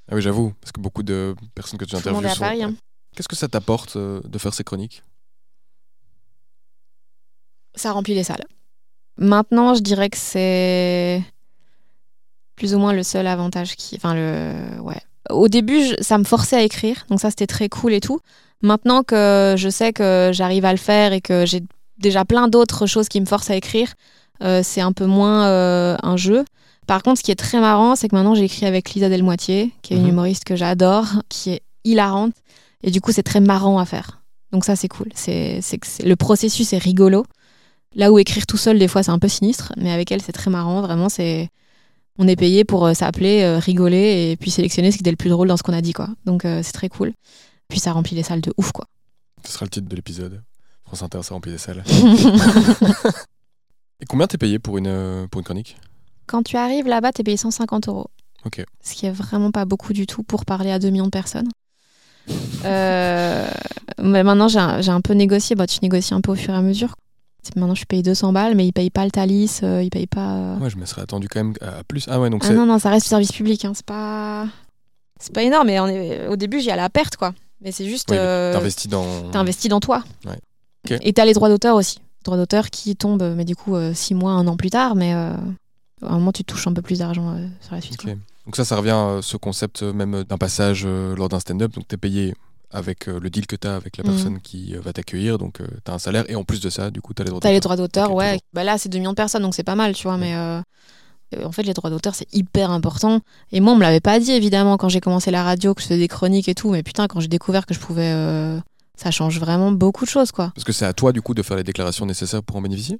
Ah 0.10 0.16
oui, 0.16 0.22
j'avoue, 0.22 0.54
parce 0.62 0.72
que 0.72 0.80
beaucoup 0.80 1.04
de 1.04 1.36
personnes 1.56 1.80
que 1.80 1.86
tu 1.86 1.96
interviews 1.96 2.30
sont. 2.30 2.44
Hein. 2.44 2.76
Qu'est-ce 3.16 3.28
que 3.28 3.36
ça 3.36 3.48
t'apporte 3.48 3.98
de 3.98 4.38
faire 4.38 4.54
ces 4.54 4.64
chroniques? 4.64 5.04
Ça 7.76 7.92
remplit 7.92 8.14
les 8.14 8.24
salles. 8.24 8.46
Maintenant, 9.18 9.74
je 9.76 9.82
dirais 9.82 10.10
que 10.10 10.18
c'est 10.18 11.24
plus 12.56 12.74
ou 12.76 12.80
moins 12.80 12.94
le 12.94 13.04
seul 13.04 13.28
avantage 13.28 13.76
qui. 13.76 13.96
Enfin, 13.96 14.14
le. 14.16 14.54
Ouais. 14.82 15.00
Au 15.30 15.48
début, 15.48 15.82
je- 15.84 15.96
ça 16.04 16.18
me 16.18 16.24
forçait 16.24 16.56
à 16.58 16.62
écrire, 16.62 17.06
donc 17.10 17.20
ça 17.20 17.30
c'était 17.30 17.48
très 17.48 17.68
cool 17.70 17.94
et 17.94 18.00
tout. 18.02 18.20
Maintenant 18.62 19.04
que 19.04 19.56
je 19.58 19.70
sais 19.70 19.92
que 19.92 20.30
j'arrive 20.34 20.66
à 20.66 20.72
le 20.72 20.78
faire 20.78 21.14
et 21.14 21.22
que 21.22 21.46
j'ai 21.46 21.62
déjà 21.98 22.26
plein 22.26 22.48
d'autres 22.48 22.86
choses 22.86 23.10
qui 23.10 23.20
me 23.22 23.26
forcent 23.26 23.50
à 23.50 23.56
écrire, 23.56 23.94
euh, 24.44 24.62
c'est 24.64 24.82
un 24.82 24.92
peu 24.92 25.06
moins 25.06 25.46
euh, 25.48 25.98
un 26.04 26.16
jeu. 26.18 26.46
Par 26.88 27.02
contre, 27.02 27.18
ce 27.20 27.24
qui 27.24 27.32
est 27.32 27.36
très 27.36 27.60
marrant, 27.60 27.96
c'est 27.96 28.08
que 28.08 28.16
maintenant 28.16 28.36
j'écris 28.36 28.66
avec 28.68 28.92
Lisa 28.92 29.10
Delmoitier, 29.10 29.72
qui 29.82 29.94
est 29.94 29.98
une 29.98 30.04
Mhm. 30.04 30.10
humoriste 30.10 30.44
que 30.44 30.56
j'adore, 30.56 31.08
qui 31.30 31.52
est 31.52 31.62
hilarante, 31.84 32.34
et 32.84 32.92
du 32.92 33.02
coup 33.02 33.12
c'est 33.12 33.24
très 33.24 33.40
marrant 33.40 33.80
à 33.80 33.86
faire. 33.86 34.22
Donc 34.52 34.64
ça 34.66 34.76
c'est 34.76 34.88
cool. 34.88 35.08
C'est, 35.16 35.60
c'est 35.64 35.80
c'est- 35.84 36.04
le 36.06 36.16
processus 36.16 36.72
est 36.74 36.78
rigolo. 36.78 37.26
Là 37.96 38.12
où 38.12 38.20
écrire 38.20 38.46
tout 38.46 38.58
seul, 38.58 38.78
des 38.78 38.88
fois, 38.90 39.04
c'est 39.04 39.12
un 39.12 39.20
peu 39.20 39.30
sinistre, 39.30 39.72
mais 39.78 39.92
avec 39.92 40.12
elle, 40.12 40.22
c'est 40.22 40.34
très 40.34 40.52
marrant. 40.52 40.82
Vraiment, 40.82 41.08
c'est. 41.10 41.50
On 42.18 42.28
est 42.28 42.36
payé 42.36 42.64
pour 42.64 42.86
euh, 42.86 42.94
s'appeler, 42.94 43.42
euh, 43.44 43.60
rigoler 43.60 44.32
et 44.32 44.38
puis 44.38 44.52
sélectionner 44.52 44.92
ce 44.92 44.98
qui 44.98 45.04
était 45.04 45.12
le 45.12 45.18
plus 45.18 45.30
drôle 45.30 45.48
dans 45.48 45.58
ce 45.58 45.64
qu'on 45.64 45.74
a 45.74 45.82
dit, 45.82 45.94
quoi. 45.94 46.10
Donc, 46.26 46.46
euh, 46.46 46.62
c'est 46.64 46.72
très 46.72 46.90
cool. 46.90 47.14
Puis 47.68 47.80
ça 47.80 47.92
remplit 47.92 48.16
les 48.16 48.24
salles 48.24 48.42
de 48.42 48.54
ouf, 48.58 48.72
quoi. 48.72 48.86
Ce 49.44 49.52
sera 49.52 49.66
le 49.66 49.70
titre 49.70 49.88
de 49.88 49.96
l'épisode. 49.96 50.42
France 50.86 51.04
Inter, 51.04 51.24
ça 51.24 51.34
remplit 51.34 51.52
des 51.52 51.58
salles. 51.58 51.84
Et 54.02 54.06
combien 54.06 54.28
t'es 54.28 54.38
payé 54.38 54.60
pour 54.60 54.78
une, 54.78 54.88
euh, 54.88 55.28
pour 55.28 55.40
une 55.40 55.46
chronique? 55.46 55.78
Quand 56.28 56.44
tu 56.44 56.58
arrives 56.58 56.88
là-bas, 56.88 57.12
t'es 57.12 57.24
payé 57.24 57.38
150 57.38 57.88
euros. 57.88 58.08
Ok. 58.46 58.64
Ce 58.84 58.94
qui 58.94 59.06
est 59.06 59.12
vraiment 59.12 59.52
pas 59.52 59.66
beaucoup 59.66 59.94
du 59.94 60.06
tout 60.06 60.24
pour 60.24 60.46
parler 60.46 60.72
à 60.72 60.80
2 60.80 60.90
millions 60.90 61.06
de 61.06 61.10
personnes. 61.10 61.50
Euh, 62.66 63.48
mais 64.02 64.24
maintenant, 64.24 64.48
j'ai 64.48 64.60
un, 64.60 64.82
j'ai 64.82 64.92
un 64.92 65.02
peu 65.02 65.14
négocié. 65.14 65.56
Bah, 65.56 65.68
tu 65.68 65.80
négocies 65.82 66.14
un 66.14 66.22
peu 66.22 66.32
au 66.32 66.36
fur 66.36 66.54
et 66.54 66.58
à 66.58 66.62
mesure. 66.62 66.96
Maintenant, 67.56 67.76
je 67.76 67.86
payé 67.86 68.02
200 68.04 68.34
balles, 68.34 68.56
mais 68.56 68.66
ils 68.68 68.72
payent 68.74 68.90
pas 68.90 69.06
le 69.06 69.12
Thalys, 69.12 69.60
euh, 69.64 69.82
ils 69.84 69.90
payent 69.90 70.08
pas. 70.08 70.36
euh, 70.36 70.58
Ouais, 70.60 70.70
je 70.70 70.78
me 70.78 70.86
serais 70.86 71.02
attendu 71.02 71.28
quand 71.30 71.44
même 71.44 71.54
à 71.62 71.84
plus. 71.84 72.06
Ah 72.10 72.20
ouais, 72.20 72.30
donc 72.30 72.42
Ah 72.44 72.48
c'est. 72.48 72.54
non, 72.54 72.66
non, 72.66 72.80
ça 72.80 72.90
reste 72.90 73.06
du 73.06 73.10
service 73.10 73.32
public. 73.32 73.66
Hein. 73.66 73.72
C'est 73.76 73.86
pas. 73.86 74.48
C'est 75.20 75.34
pas 75.34 75.44
énorme, 75.44 75.68
mais 75.68 75.80
on 75.80 75.88
est... 75.88 76.28
au 76.28 76.36
début, 76.36 76.60
j'y 76.60 76.72
allais 76.72 76.82
à 76.82 76.90
perte, 76.90 77.16
quoi. 77.16 77.34
Mais 77.62 77.72
c'est 77.72 77.86
juste. 77.86 78.10
Oui, 78.12 78.18
euh, 78.20 78.54
T'investis 78.54 78.90
dans. 78.90 79.06
T'investis 79.32 79.70
dans 79.70 79.80
toi. 79.80 80.04
Ouais. 80.26 80.40
Et 81.02 81.14
t'as 81.14 81.26
les 81.26 81.34
droits 81.34 81.50
d'auteur 81.50 81.76
aussi. 81.76 82.00
Droits 82.24 82.38
d'auteur 82.38 82.70
qui 82.70 82.96
tombent, 82.96 83.34
mais 83.36 83.46
du 83.46 83.56
coup, 83.56 83.76
euh, 83.76 83.94
six 83.94 84.14
mois, 84.16 84.32
un 84.32 84.46
an 84.48 84.58
plus 84.58 84.70
tard, 84.72 84.96
mais 84.96 85.14
euh, 85.14 85.32
à 86.02 86.10
un 86.10 86.14
moment, 86.16 86.32
tu 86.32 86.44
touches 86.44 86.68
un 86.68 86.74
peu 86.74 86.82
plus 86.82 87.00
d'argent 87.00 87.36
euh, 87.36 87.48
sur 87.62 87.74
la 87.76 87.82
suite. 87.82 88.04
Donc 88.06 88.56
ça, 88.56 88.66
ça 88.66 88.76
revient 88.76 88.92
à 88.92 89.20
ce 89.22 89.38
concept 89.38 89.82
euh, 89.84 89.94
même 89.94 90.24
d'un 90.24 90.38
passage 90.38 90.84
euh, 90.86 91.16
lors 91.16 91.30
d'un 91.30 91.40
stand-up. 91.40 91.74
Donc 91.74 91.88
t'es 91.88 91.98
payé 91.98 92.36
avec 92.72 93.08
euh, 93.08 93.20
le 93.20 93.30
deal 93.30 93.48
que 93.48 93.56
t'as 93.56 93.76
avec 93.76 93.98
la 93.98 94.04
Mhm. 94.04 94.10
personne 94.12 94.40
qui 94.42 94.76
euh, 94.76 94.80
va 94.82 94.94
t'accueillir. 94.94 95.38
Donc 95.38 95.62
euh, 95.62 95.68
t'as 95.84 95.94
un 95.94 96.00
salaire 96.00 96.26
et 96.30 96.36
en 96.36 96.44
plus 96.44 96.60
de 96.62 96.70
ça, 96.70 96.92
du 96.92 97.02
coup, 97.02 97.14
t'as 97.14 97.24
les 97.24 97.30
droits 97.30 97.40
T'as 97.42 97.50
les 97.50 97.56
d'auteur. 97.60 97.76
droits 97.76 97.88
d'auteur, 97.88 98.14
ouais. 98.14 98.30
toujours. 98.34 98.42
Bah 98.54 98.64
là, 98.64 98.78
c'est 98.78 98.90
2 98.90 98.98
millions 99.00 99.12
de 99.12 99.16
personnes, 99.16 99.42
donc 99.44 99.56
c'est 99.56 99.64
pas 99.64 99.76
mal, 99.76 99.94
tu 99.94 100.04
vois, 100.08 100.18
mais. 100.18 100.36
euh, 100.36 100.62
En 101.44 101.52
fait, 101.52 101.64
les 101.64 101.74
droits 101.74 101.90
d'auteur, 101.90 102.16
c'est 102.16 102.32
hyper 102.34 102.72
important. 102.72 103.20
Et 103.52 103.60
moi, 103.60 103.74
on 103.74 103.76
me 103.76 103.82
l'avait 103.82 104.00
pas 104.00 104.20
dit, 104.20 104.32
évidemment, 104.32 104.78
quand 104.78 104.88
j'ai 104.90 105.02
commencé 105.02 105.32
la 105.32 105.44
radio, 105.44 105.74
que 105.74 105.82
je 105.82 105.88
faisais 105.88 106.00
des 106.00 106.08
chroniques 106.08 106.48
et 106.48 106.56
tout. 106.56 106.70
Mais 106.72 106.82
putain, 106.84 107.08
quand 107.08 107.20
j'ai 107.20 107.28
découvert 107.28 107.66
que 107.66 107.74
je 107.74 107.80
pouvais. 107.80 108.14
Ça 108.98 109.12
change 109.12 109.40
vraiment 109.42 109.74
beaucoup 109.74 110.06
de 110.06 110.10
choses, 110.10 110.32
quoi. 110.32 110.52
Parce 110.56 110.64
que 110.64 110.72
c'est 110.72 110.86
à 110.86 110.94
toi, 110.94 111.12
du 111.12 111.22
coup, 111.22 111.34
de 111.34 111.42
faire 111.42 111.58
les 111.58 111.64
déclarations 111.66 112.06
nécessaires 112.06 112.42
pour 112.42 112.56
en 112.56 112.62
bénéficier? 112.62 112.98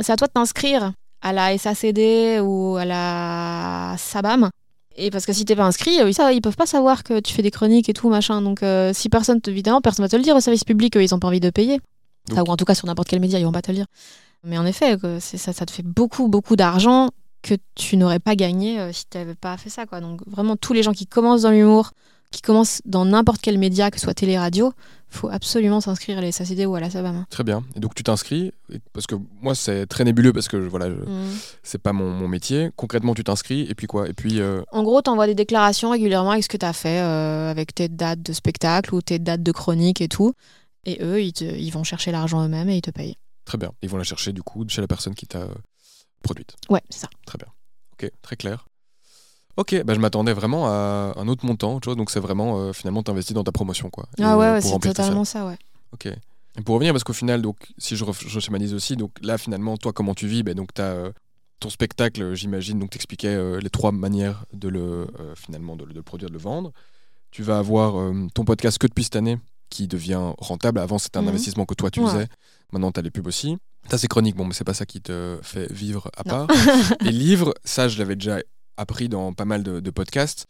C'est 0.00 0.12
à 0.12 0.16
toi 0.16 0.26
de 0.26 0.32
t'inscrire 0.32 0.92
à 1.22 1.32
la 1.32 1.56
SACD 1.56 2.40
ou 2.42 2.76
à 2.76 2.84
la 2.84 3.94
SABAM. 3.98 4.50
Et 4.96 5.10
parce 5.10 5.26
que 5.26 5.32
si 5.32 5.44
t'es 5.44 5.56
pas 5.56 5.64
inscrit, 5.64 6.00
euh, 6.00 6.12
ça, 6.12 6.32
ils 6.32 6.40
peuvent 6.40 6.56
pas 6.56 6.66
savoir 6.66 7.02
que 7.04 7.20
tu 7.20 7.32
fais 7.32 7.42
des 7.42 7.50
chroniques 7.50 7.88
et 7.88 7.92
tout, 7.92 8.08
machin. 8.08 8.42
Donc 8.42 8.62
euh, 8.62 8.92
si 8.92 9.08
personne, 9.08 9.40
te- 9.40 9.50
évidemment, 9.50 9.80
personne 9.80 10.04
va 10.04 10.08
te 10.08 10.16
le 10.16 10.22
dire 10.22 10.36
au 10.36 10.40
service 10.40 10.64
public, 10.64 10.96
eux, 10.96 11.02
ils 11.02 11.14
ont 11.14 11.18
pas 11.18 11.28
envie 11.28 11.40
de 11.40 11.50
payer. 11.50 11.80
Donc- 12.28 12.48
ou 12.48 12.50
en 12.52 12.56
tout 12.56 12.64
cas 12.64 12.74
sur 12.74 12.86
n'importe 12.86 13.08
quel 13.08 13.20
média, 13.20 13.38
ils 13.38 13.44
vont 13.44 13.52
pas 13.52 13.62
te 13.62 13.70
le 13.70 13.76
dire. 13.76 13.86
Mais 14.44 14.58
en 14.58 14.66
effet, 14.66 14.96
ça, 15.20 15.52
ça 15.52 15.66
te 15.66 15.70
fait 15.70 15.82
beaucoup, 15.84 16.28
beaucoup 16.28 16.56
d'argent 16.56 17.10
que 17.42 17.54
tu 17.74 17.96
n'aurais 17.96 18.18
pas 18.20 18.36
gagné 18.36 18.78
euh, 18.80 18.92
si 18.92 19.04
tu 19.10 19.18
n'avais 19.18 19.34
pas 19.34 19.56
fait 19.56 19.70
ça. 19.70 19.86
Quoi. 19.86 20.00
Donc 20.00 20.20
vraiment, 20.26 20.56
tous 20.56 20.72
les 20.72 20.82
gens 20.82 20.92
qui 20.92 21.06
commencent 21.06 21.42
dans 21.42 21.50
l'humour, 21.50 21.92
qui 22.32 22.42
commencent 22.42 22.82
dans 22.84 23.04
n'importe 23.04 23.40
quel 23.40 23.58
média, 23.58 23.90
que 23.90 23.98
ce 23.98 24.04
soit 24.04 24.14
télé, 24.14 24.36
radio, 24.38 24.72
faut 25.08 25.28
absolument 25.28 25.80
s'inscrire 25.82 26.16
à 26.18 26.20
les 26.22 26.32
SACD 26.32 26.64
ou 26.66 26.74
à 26.74 26.80
la 26.80 26.88
SABAM. 26.90 27.26
Très 27.30 27.44
bien. 27.44 27.62
Et 27.76 27.80
donc 27.80 27.94
tu 27.94 28.02
t'inscris, 28.02 28.52
parce 28.94 29.06
que 29.06 29.14
moi 29.42 29.54
c'est 29.54 29.86
très 29.86 30.04
nébuleux 30.04 30.32
parce 30.32 30.48
que 30.48 30.56
voilà, 30.56 30.88
je- 30.88 30.94
Mm. 30.94 31.28
c'est 31.62 31.78
pas 31.82 31.92
mon, 31.92 32.10
mon 32.10 32.26
métier. 32.28 32.70
Concrètement, 32.76 33.14
tu 33.14 33.22
t'inscris 33.22 33.66
et 33.68 33.74
puis 33.74 33.86
quoi? 33.86 34.08
Et 34.08 34.14
puis 34.14 34.40
euh, 34.40 34.62
En 34.72 34.82
gros, 34.82 35.02
tu 35.02 35.10
envoies 35.10 35.26
des 35.26 35.34
déclarations 35.34 35.90
régulièrement 35.90 36.30
avec 36.30 36.42
ce 36.44 36.48
que 36.48 36.56
tu 36.56 36.64
as 36.66 36.72
fait, 36.72 37.00
euh, 37.02 37.50
avec 37.50 37.74
tes 37.74 37.88
dates 37.88 38.22
de 38.22 38.32
spectacle 38.32 38.94
ou 38.94 39.02
tes 39.02 39.18
dates 39.18 39.42
de 39.42 39.52
chronique 39.52 40.00
et 40.00 40.08
tout. 40.08 40.32
Et 40.86 40.98
eux, 41.02 41.22
ils, 41.22 41.32
te- 41.34 41.44
ils 41.44 41.70
vont 41.70 41.84
chercher 41.84 42.10
l'argent 42.10 42.42
eux-mêmes 42.44 42.70
et 42.70 42.76
ils 42.78 42.82
te 42.82 42.90
payent. 42.90 43.16
très 43.44 43.58
bien. 43.58 43.72
Ils 43.82 43.88
vont 43.90 43.98
la 43.98 44.04
chercher 44.04 44.32
du 44.32 44.42
coup 44.42 44.64
chez 44.68 44.80
la 44.80 44.86
personne 44.88 45.14
qui 45.14 45.26
t'a 45.26 45.40
euh, 45.40 45.54
produite. 46.22 46.54
Ouais, 46.70 46.80
c'est 46.88 47.00
ça. 47.00 47.08
Très 47.26 47.36
bien. 47.36 47.48
Ok, 47.92 48.10
très 48.22 48.36
clair. 48.36 48.66
Ok, 49.56 49.82
bah 49.84 49.92
je 49.94 49.98
m'attendais 50.00 50.32
vraiment 50.32 50.66
à 50.68 51.12
un 51.16 51.28
autre 51.28 51.44
montant, 51.44 51.78
tu 51.80 51.86
vois. 51.86 51.94
Donc 51.94 52.10
c'est 52.10 52.20
vraiment 52.20 52.58
euh, 52.60 52.72
finalement 52.72 53.02
t'investis 53.02 53.34
dans 53.34 53.44
ta 53.44 53.52
promotion 53.52 53.90
quoi. 53.90 54.06
Ah 54.20 54.36
ouais, 54.38 54.46
euh, 54.46 54.60
c'est 54.60 54.78
totalement 54.78 55.24
ça, 55.24 55.46
ouais. 55.46 55.58
Ok. 55.92 56.06
Et 56.06 56.62
pour 56.62 56.74
revenir, 56.74 56.92
parce 56.92 57.04
qu'au 57.04 57.12
final, 57.14 57.40
donc, 57.40 57.56
si 57.78 57.96
je, 57.96 58.04
je 58.04 58.74
aussi, 58.74 58.96
donc 58.96 59.12
là, 59.22 59.38
finalement, 59.38 59.78
toi, 59.78 59.92
comment 59.94 60.14
tu 60.14 60.26
vis 60.26 60.42
ben, 60.42 60.54
Donc, 60.54 60.74
tu 60.74 60.82
as 60.82 61.10
ton 61.60 61.70
spectacle, 61.70 62.34
j'imagine, 62.34 62.78
donc 62.78 62.90
t'expliquais 62.90 63.28
euh, 63.34 63.58
les 63.58 63.70
trois 63.70 63.90
manières 63.90 64.44
de 64.52 64.68
le, 64.68 64.80
euh, 65.18 65.34
finalement, 65.34 65.76
de, 65.76 65.84
le- 65.84 65.92
de 65.92 65.96
le 65.96 66.02
produire, 66.02 66.28
de 66.28 66.34
le 66.34 66.38
vendre. 66.40 66.72
Tu 67.30 67.42
vas 67.42 67.56
avoir 67.58 67.98
euh, 67.98 68.26
ton 68.34 68.44
podcast 68.44 68.76
que 68.76 68.86
depuis 68.86 69.04
cette 69.04 69.16
année, 69.16 69.38
qui 69.70 69.88
devient 69.88 70.20
rentable. 70.38 70.78
Avant, 70.78 70.98
c'était 70.98 71.16
un 71.18 71.22
Mhm. 71.22 71.28
investissement 71.28 71.64
que 71.64 71.72
toi, 71.74 71.90
tu 71.90 72.00
Ouais. 72.00 72.10
faisais. 72.10 72.26
Maintenant, 72.72 72.92
tu 72.92 73.00
as 73.00 73.02
les 73.02 73.10
pubs 73.10 73.26
aussi. 73.26 73.56
T'as 73.88 73.96
ces 73.96 74.08
chroniques, 74.08 74.36
bon, 74.36 74.44
mais 74.44 74.52
c'est 74.52 74.64
pas 74.64 74.74
ça 74.74 74.84
qui 74.84 75.00
te 75.00 75.38
fait 75.42 75.72
vivre 75.72 76.10
à 76.18 76.22
Non. 76.26 76.46
part. 76.46 76.48
les 77.00 77.12
livres, 77.12 77.54
ça, 77.64 77.88
je 77.88 77.98
l'avais 77.98 78.16
déjà 78.16 78.40
appris 78.82 79.08
dans 79.08 79.32
pas 79.32 79.44
mal 79.46 79.62
de, 79.62 79.80
de 79.80 79.90
podcasts. 79.90 80.46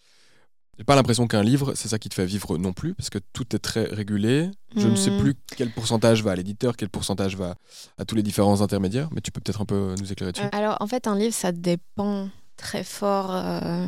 J'ai 0.79 0.85
pas 0.85 0.97
l'impression 0.97 1.27
qu'un 1.29 1.43
livre, 1.43 1.75
c'est 1.75 1.87
ça 1.89 1.99
qui 1.99 2.09
te 2.09 2.15
fait 2.15 2.25
vivre 2.25 2.57
non 2.59 2.73
plus, 2.73 2.95
parce 2.95 3.11
que 3.11 3.19
tout 3.35 3.55
est 3.55 3.59
très 3.59 3.85
régulé. 3.85 4.51
Je 4.75 4.89
ne 4.89 4.97
sais 4.97 5.11
Mhm. 5.11 5.19
plus 5.19 5.35
quel 5.57 5.71
pourcentage 5.71 6.23
va 6.25 6.33
à 6.33 6.35
l'éditeur, 6.35 6.77
quel 6.77 6.89
pourcentage 6.89 7.37
va 7.37 7.55
à 7.99 8.05
tous 8.07 8.15
les 8.17 8.23
différents 8.23 8.63
intermédiaires, 8.63 9.09
mais 9.13 9.21
tu 9.21 9.31
peux 9.31 9.41
peut-être 9.41 9.61
un 9.61 9.67
peu 9.67 9.95
nous 10.01 10.11
éclairer 10.11 10.33
dessus. 10.33 10.45
Euh, 10.45 10.49
Alors, 10.53 10.79
en 10.81 10.87
fait, 10.87 11.07
un 11.07 11.15
livre, 11.17 11.35
ça 11.35 11.53
dépend 11.53 12.31
très 12.57 12.85
fort 12.85 13.31
euh, 13.35 13.87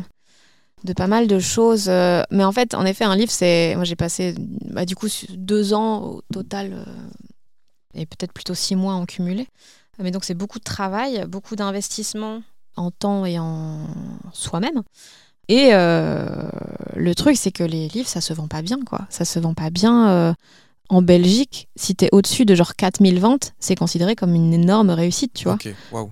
de 0.85 0.93
pas 0.93 1.07
mal 1.07 1.27
de 1.27 1.39
choses. 1.39 1.89
euh, 1.89 2.23
mais 2.31 2.45
en 2.45 2.53
fait, 2.53 2.75
en 2.75 2.85
effet, 2.85 3.05
un 3.05 3.17
livre, 3.17 3.33
c'est. 3.33 3.75
Moi, 3.77 3.85
j'ai 3.85 3.97
passé, 3.97 4.35
bah, 4.39 4.85
du 4.85 4.95
coup, 4.95 5.09
deux 5.31 5.73
ans 5.73 6.03
au 6.05 6.23
total, 6.33 6.75
euh, 6.75 6.85
et 7.95 8.05
peut-être 8.05 8.33
plutôt 8.35 8.55
six 8.55 8.77
mois 8.77 8.93
en 8.95 9.07
cumulé. 9.07 9.47
Mais 9.99 10.11
donc, 10.11 10.25
c'est 10.25 10.35
beaucoup 10.35 10.59
de 10.59 10.65
travail, 10.65 11.25
beaucoup 11.29 11.57
d'investissement 11.57 12.43
en 12.77 12.91
temps 12.91 13.25
et 13.27 13.39
en 13.39 13.79
soi-même. 14.33 14.83
Et 15.49 15.71
euh, 15.73 16.27
le 16.97 17.15
truc, 17.15 17.37
c'est 17.37 17.53
que 17.53 17.65
les 17.65 17.89
livres, 17.89 18.09
ça 18.09 18.21
se 18.21 18.33
vend 18.33 18.49
pas 18.49 18.63
bien, 18.63 18.79
quoi. 18.87 19.03
Ça 19.11 19.25
se 19.25 19.39
vend 19.39 19.55
pas 19.55 19.71
bien. 19.71 20.09
euh, 20.11 20.33
en 20.91 21.01
Belgique, 21.03 21.69
si 21.77 21.95
t'es 21.95 22.09
au-dessus 22.13 22.45
de 22.45 22.55
genre 22.55 22.75
4000 22.77 23.19
ventes, 23.21 23.53
c'est 23.59 23.75
considéré 23.75 24.15
comme 24.17 24.35
une 24.35 24.53
énorme 24.53 24.91
réussite, 24.91 25.33
tu 25.35 25.45
vois 25.45 25.55
Ok, 25.55 25.69
waouh. 25.93 26.11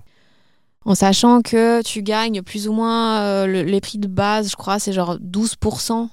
en 0.85 0.95
sachant 0.95 1.41
que 1.41 1.81
tu 1.83 2.01
gagnes 2.01 2.41
plus 2.41 2.67
ou 2.67 2.73
moins 2.73 3.19
euh, 3.21 3.45
le- 3.45 3.61
les 3.63 3.81
prix 3.81 3.99
de 3.99 4.07
base, 4.07 4.49
je 4.49 4.55
crois, 4.55 4.79
c'est 4.79 4.91
genre 4.93 5.17
12% 5.19 6.09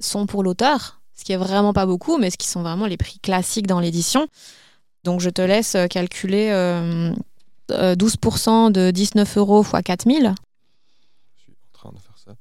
sont 0.00 0.26
pour 0.26 0.42
l'auteur, 0.44 1.00
ce 1.16 1.24
qui 1.24 1.32
est 1.32 1.36
vraiment 1.36 1.72
pas 1.72 1.86
beaucoup, 1.86 2.16
mais 2.18 2.30
ce 2.30 2.36
qui 2.38 2.46
sont 2.48 2.62
vraiment 2.62 2.86
les 2.86 2.96
prix 2.96 3.18
classiques 3.20 3.66
dans 3.66 3.80
l'édition. 3.80 4.26
Donc 5.02 5.20
je 5.20 5.28
te 5.30 5.42
laisse 5.42 5.76
calculer 5.90 6.50
euh, 7.70 7.92
euh, 7.92 7.94
12% 7.94 8.70
de 8.72 8.90
19 8.90 9.36
euros 9.38 9.62
x 9.62 9.72
4000, 9.84 10.34
Je 11.36 11.42
suis 11.42 11.52
en 11.52 11.78
train 11.78 11.90
de 11.90 11.98
faire 11.98 12.16
ça. 12.16 12.32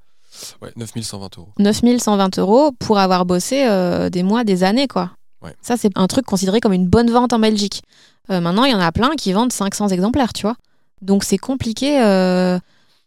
Ouais, 0.61 0.71
9120 0.75 1.37
euros. 1.37 1.49
9120 1.59 2.39
euros 2.39 2.71
pour 2.79 2.97
avoir 2.99 3.25
bossé 3.25 3.65
euh, 3.67 4.09
des 4.09 4.23
mois, 4.23 4.43
des 4.43 4.63
années, 4.63 4.87
quoi. 4.87 5.11
Ouais. 5.41 5.55
Ça, 5.61 5.77
c'est 5.77 5.91
un 5.95 6.07
truc 6.07 6.25
considéré 6.25 6.59
comme 6.59 6.73
une 6.73 6.87
bonne 6.87 7.09
vente 7.11 7.33
en 7.33 7.39
Belgique. 7.39 7.81
Euh, 8.29 8.39
maintenant, 8.39 8.63
il 8.65 8.71
y 8.71 8.75
en 8.75 8.79
a 8.79 8.91
plein 8.91 9.15
qui 9.15 9.33
vendent 9.33 9.51
500 9.51 9.89
exemplaires, 9.89 10.33
tu 10.33 10.43
vois. 10.43 10.55
Donc, 11.01 11.23
c'est 11.23 11.37
compliqué. 11.37 11.99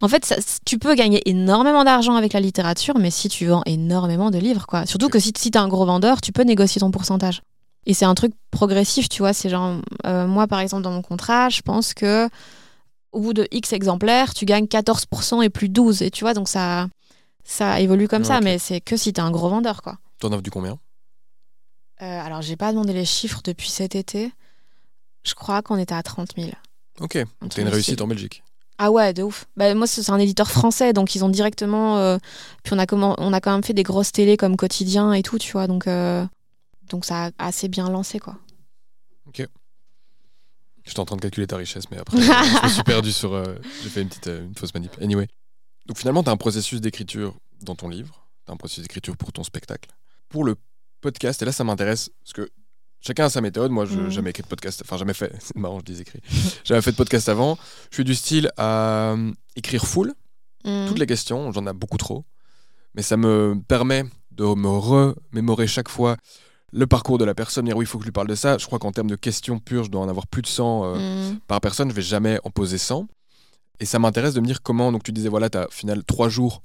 En 0.03 0.09
fait, 0.09 0.27
ça- 0.27 0.37
tu 0.67 0.79
peux 0.79 0.95
gagner 0.95 1.27
énormément 1.27 1.83
d'argent 1.83 2.17
avec 2.17 2.35
la 2.35 2.41
littérature, 2.41 2.99
mais 2.99 3.11
si 3.11 3.31
tu 3.31 3.47
vends 3.47 3.63
énormément 3.65 4.31
de 4.31 4.37
livres, 4.39 4.67
quoi. 4.67 4.85
Surtout 4.85 5.09
que 5.09 5.19
si, 5.19 5.33
si 5.39 5.51
tu 5.51 5.57
es 5.57 5.61
un 5.61 5.69
gros 5.69 5.87
vendeur, 5.87 6.21
tu 6.21 6.33
peux 6.33 6.43
négocier 6.43 6.81
ton 6.81 6.91
pourcentage. 6.91 7.41
Et 7.87 7.95
c'est 7.95 8.05
un 8.05 8.15
truc 8.15 8.33
progressif, 8.51 9.09
tu 9.09 9.23
vois. 9.23 9.33
C'est 9.33 9.49
genre, 9.49 9.81
euh, 10.07 10.27
moi, 10.27 10.47
par 10.47 10.61
exemple, 10.61 10.83
dans 10.83 10.91
mon 10.91 11.03
contrat, 11.03 11.49
je 11.49 11.63
pense 11.63 11.95
que 11.95 12.29
au 13.13 13.21
bout 13.21 13.33
de 13.33 13.47
X 13.53 13.73
exemplaires, 13.73 14.35
tu 14.35 14.45
gagnes 14.45 14.67
14% 14.67 15.43
et 15.43 15.49
plus 15.51 15.69
12. 15.69 16.03
Et 16.03 16.11
tu 16.11 16.25
vois, 16.25 16.35
donc 16.35 16.49
ça, 16.49 16.89
ça 17.45 17.81
évolue 17.81 18.09
comme 18.09 18.23
Ouais, 18.23 18.29
ça, 18.29 18.41
mais 18.41 18.59
c'est 18.59 18.81
que 18.81 18.97
si 18.97 19.13
tu 19.13 19.21
es 19.21 19.25
un 19.25 19.31
gros 19.31 19.49
vendeur, 19.49 19.83
quoi. 19.83 19.99
T'en 20.19 20.33
as 20.33 20.37
vendu 20.37 20.51
combien? 20.51 20.79
Euh, 22.03 22.21
alors, 22.21 22.43
j'ai 22.43 22.57
pas 22.57 22.73
demandé 22.73 22.93
les 22.93 23.05
chiffres 23.07 23.41
depuis 23.45 23.71
cet 23.71 23.95
été. 23.95 24.33
Je 25.25 25.35
crois 25.35 25.63
qu'on 25.63 25.79
était 25.79 25.95
à 25.95 26.03
30 26.03 26.31
000. 26.37 26.51
Ok, 27.01 27.17
donc 27.41 27.55
t'as 27.55 27.63
une 27.63 27.69
réussite 27.69 28.01
en 28.01 28.07
Belgique. 28.07 28.43
Ah 28.79 28.91
ouais, 28.91 29.15
de 29.15 29.23
ouf. 29.23 29.47
Bah, 29.57 29.75
moi, 29.75 29.87
c'est 29.87 30.03
c'est 30.03 30.13
un 30.13 30.19
éditeur 30.19 30.51
français, 30.51 30.93
donc 30.93 31.15
ils 31.15 31.25
ont 31.25 31.29
directement. 31.31 31.97
euh, 31.99 32.19
Puis 32.63 32.75
on 32.75 32.79
a, 32.79 32.87
comment... 32.87 33.15
on 33.19 33.33
a 33.33 33.41
quand 33.41 33.53
même 33.53 33.65
fait 33.65 33.73
des 33.73 33.83
grosses 33.83 34.13
télés 34.13 34.37
comme 34.37 34.57
Quotidien 34.57 35.13
et 35.15 35.23
tout, 35.23 35.39
tu 35.39 35.53
vois. 35.53 35.67
Donc, 35.67 35.87
euh, 35.87 36.27
donc 36.89 37.05
ça 37.05 37.27
a 37.27 37.31
assez 37.39 37.69
bien 37.69 37.89
lancé, 37.91 38.19
quoi. 38.19 38.37
J'étais 40.85 41.01
en 41.01 41.05
train 41.05 41.17
de 41.17 41.21
calculer 41.21 41.49
ta 41.49 41.57
richesse, 41.57 41.91
mais 41.91 41.99
après, 41.99 42.17
je 42.21 42.63
me 42.65 42.69
suis 42.69 42.83
perdu 42.85 43.11
sur. 43.11 43.35
euh, 43.35 43.57
J'ai 43.83 43.89
fait 43.89 44.03
une 44.03 44.09
petite 44.09 44.29
euh, 44.29 44.47
une 44.47 44.55
fausse 44.55 44.73
manip. 44.73 44.93
Anyway. 45.03 45.27
Donc 45.87 45.99
finalement, 45.99 46.23
tu 46.23 46.29
as 46.29 46.33
un 46.33 46.37
processus 46.37 46.81
d'écriture 46.81 47.35
dans 47.61 47.75
ton 47.75 47.89
livre, 47.89 48.25
tu 48.45 48.53
as 48.53 48.55
un 48.55 48.57
processus 48.57 48.83
d'écriture 48.83 49.17
pour 49.17 49.33
ton 49.33 49.43
spectacle. 49.43 49.91
Pour 50.29 50.45
le 50.45 50.55
podcast, 51.01 51.43
et 51.43 51.45
là, 51.45 51.51
ça 51.51 51.65
m'intéresse, 51.65 52.11
parce 52.23 52.35
que 52.35 52.49
chacun 53.01 53.25
a 53.25 53.31
sa 53.31 53.41
méthode. 53.41 53.73
Moi, 53.73 53.85
je 53.85 53.95
n'ai 53.97 54.03
Mhm. 54.05 54.11
jamais 54.11 54.31
écrit 54.31 54.45
de 54.45 54.49
podcast, 54.49 54.81
enfin, 54.85 54.97
jamais 54.97 55.13
fait. 55.15 55.33
C'est 55.41 55.57
marrant, 55.57 55.81
je 55.81 55.93
dis 55.93 56.01
écrit. 56.01 56.21
J'avais 56.63 56.83
fait 56.83 56.93
de 56.93 56.97
podcast 56.97 57.29
avant. 57.29 57.59
Je 57.91 57.97
suis 57.97 58.05
du 58.05 58.15
style 58.15 58.53
à 58.57 59.11
euh, 59.13 59.33
écrire 59.57 59.85
full, 59.87 60.15
Mhm. 60.65 60.87
toutes 60.87 61.01
les 61.01 61.07
questions, 61.07 61.51
j'en 61.51 61.67
ai 61.67 61.73
beaucoup 61.73 61.99
trop, 61.99 62.25
mais 62.95 63.03
ça 63.03 63.17
me 63.17 63.61
permet 63.67 64.05
de 64.31 64.45
me 64.45 64.69
remémorer 64.69 65.67
chaque 65.67 65.89
fois 65.89 66.17
le 66.73 66.87
parcours 66.87 67.19
de 67.19 67.25
la 67.25 67.35
personne, 67.35 67.65
dire 67.67 67.77
oui, 67.77 67.85
il 67.85 67.89
faut 67.89 67.99
que 67.99 68.05
je 68.05 68.09
lui 68.09 68.13
parle 68.13 68.27
de 68.29 68.35
ça. 68.35 68.59
Je 68.59 68.67
crois 68.67 68.79
qu'en 68.79 68.93
termes 68.93 69.09
de 69.11 69.17
questions 69.17 69.59
pures, 69.59 69.85
je 69.85 69.91
dois 69.91 70.01
en 70.03 70.09
avoir 70.09 70.27
plus 70.27 70.43
de 70.43 70.47
100 70.47 70.85
euh, 70.85 70.97
Mhm. 71.31 71.39
par 71.47 71.61
personne, 71.61 71.91
je 71.91 71.95
vais 71.95 72.03
jamais 72.03 72.39
en 72.45 72.51
poser 72.51 72.79
100. 72.79 73.07
Et 73.81 73.85
ça 73.85 73.99
m'intéresse 73.99 74.35
de 74.35 74.41
me 74.41 74.47
dire 74.47 74.63
comment, 74.63 74.91
donc 74.93 75.03
tu 75.03 75.13
disais, 75.13 75.29
voilà, 75.29 75.49
tu 75.51 75.59
as 75.59 75.67
au 75.69 75.71
final 75.71 76.03
trois 76.05 76.29
jours 76.29 76.63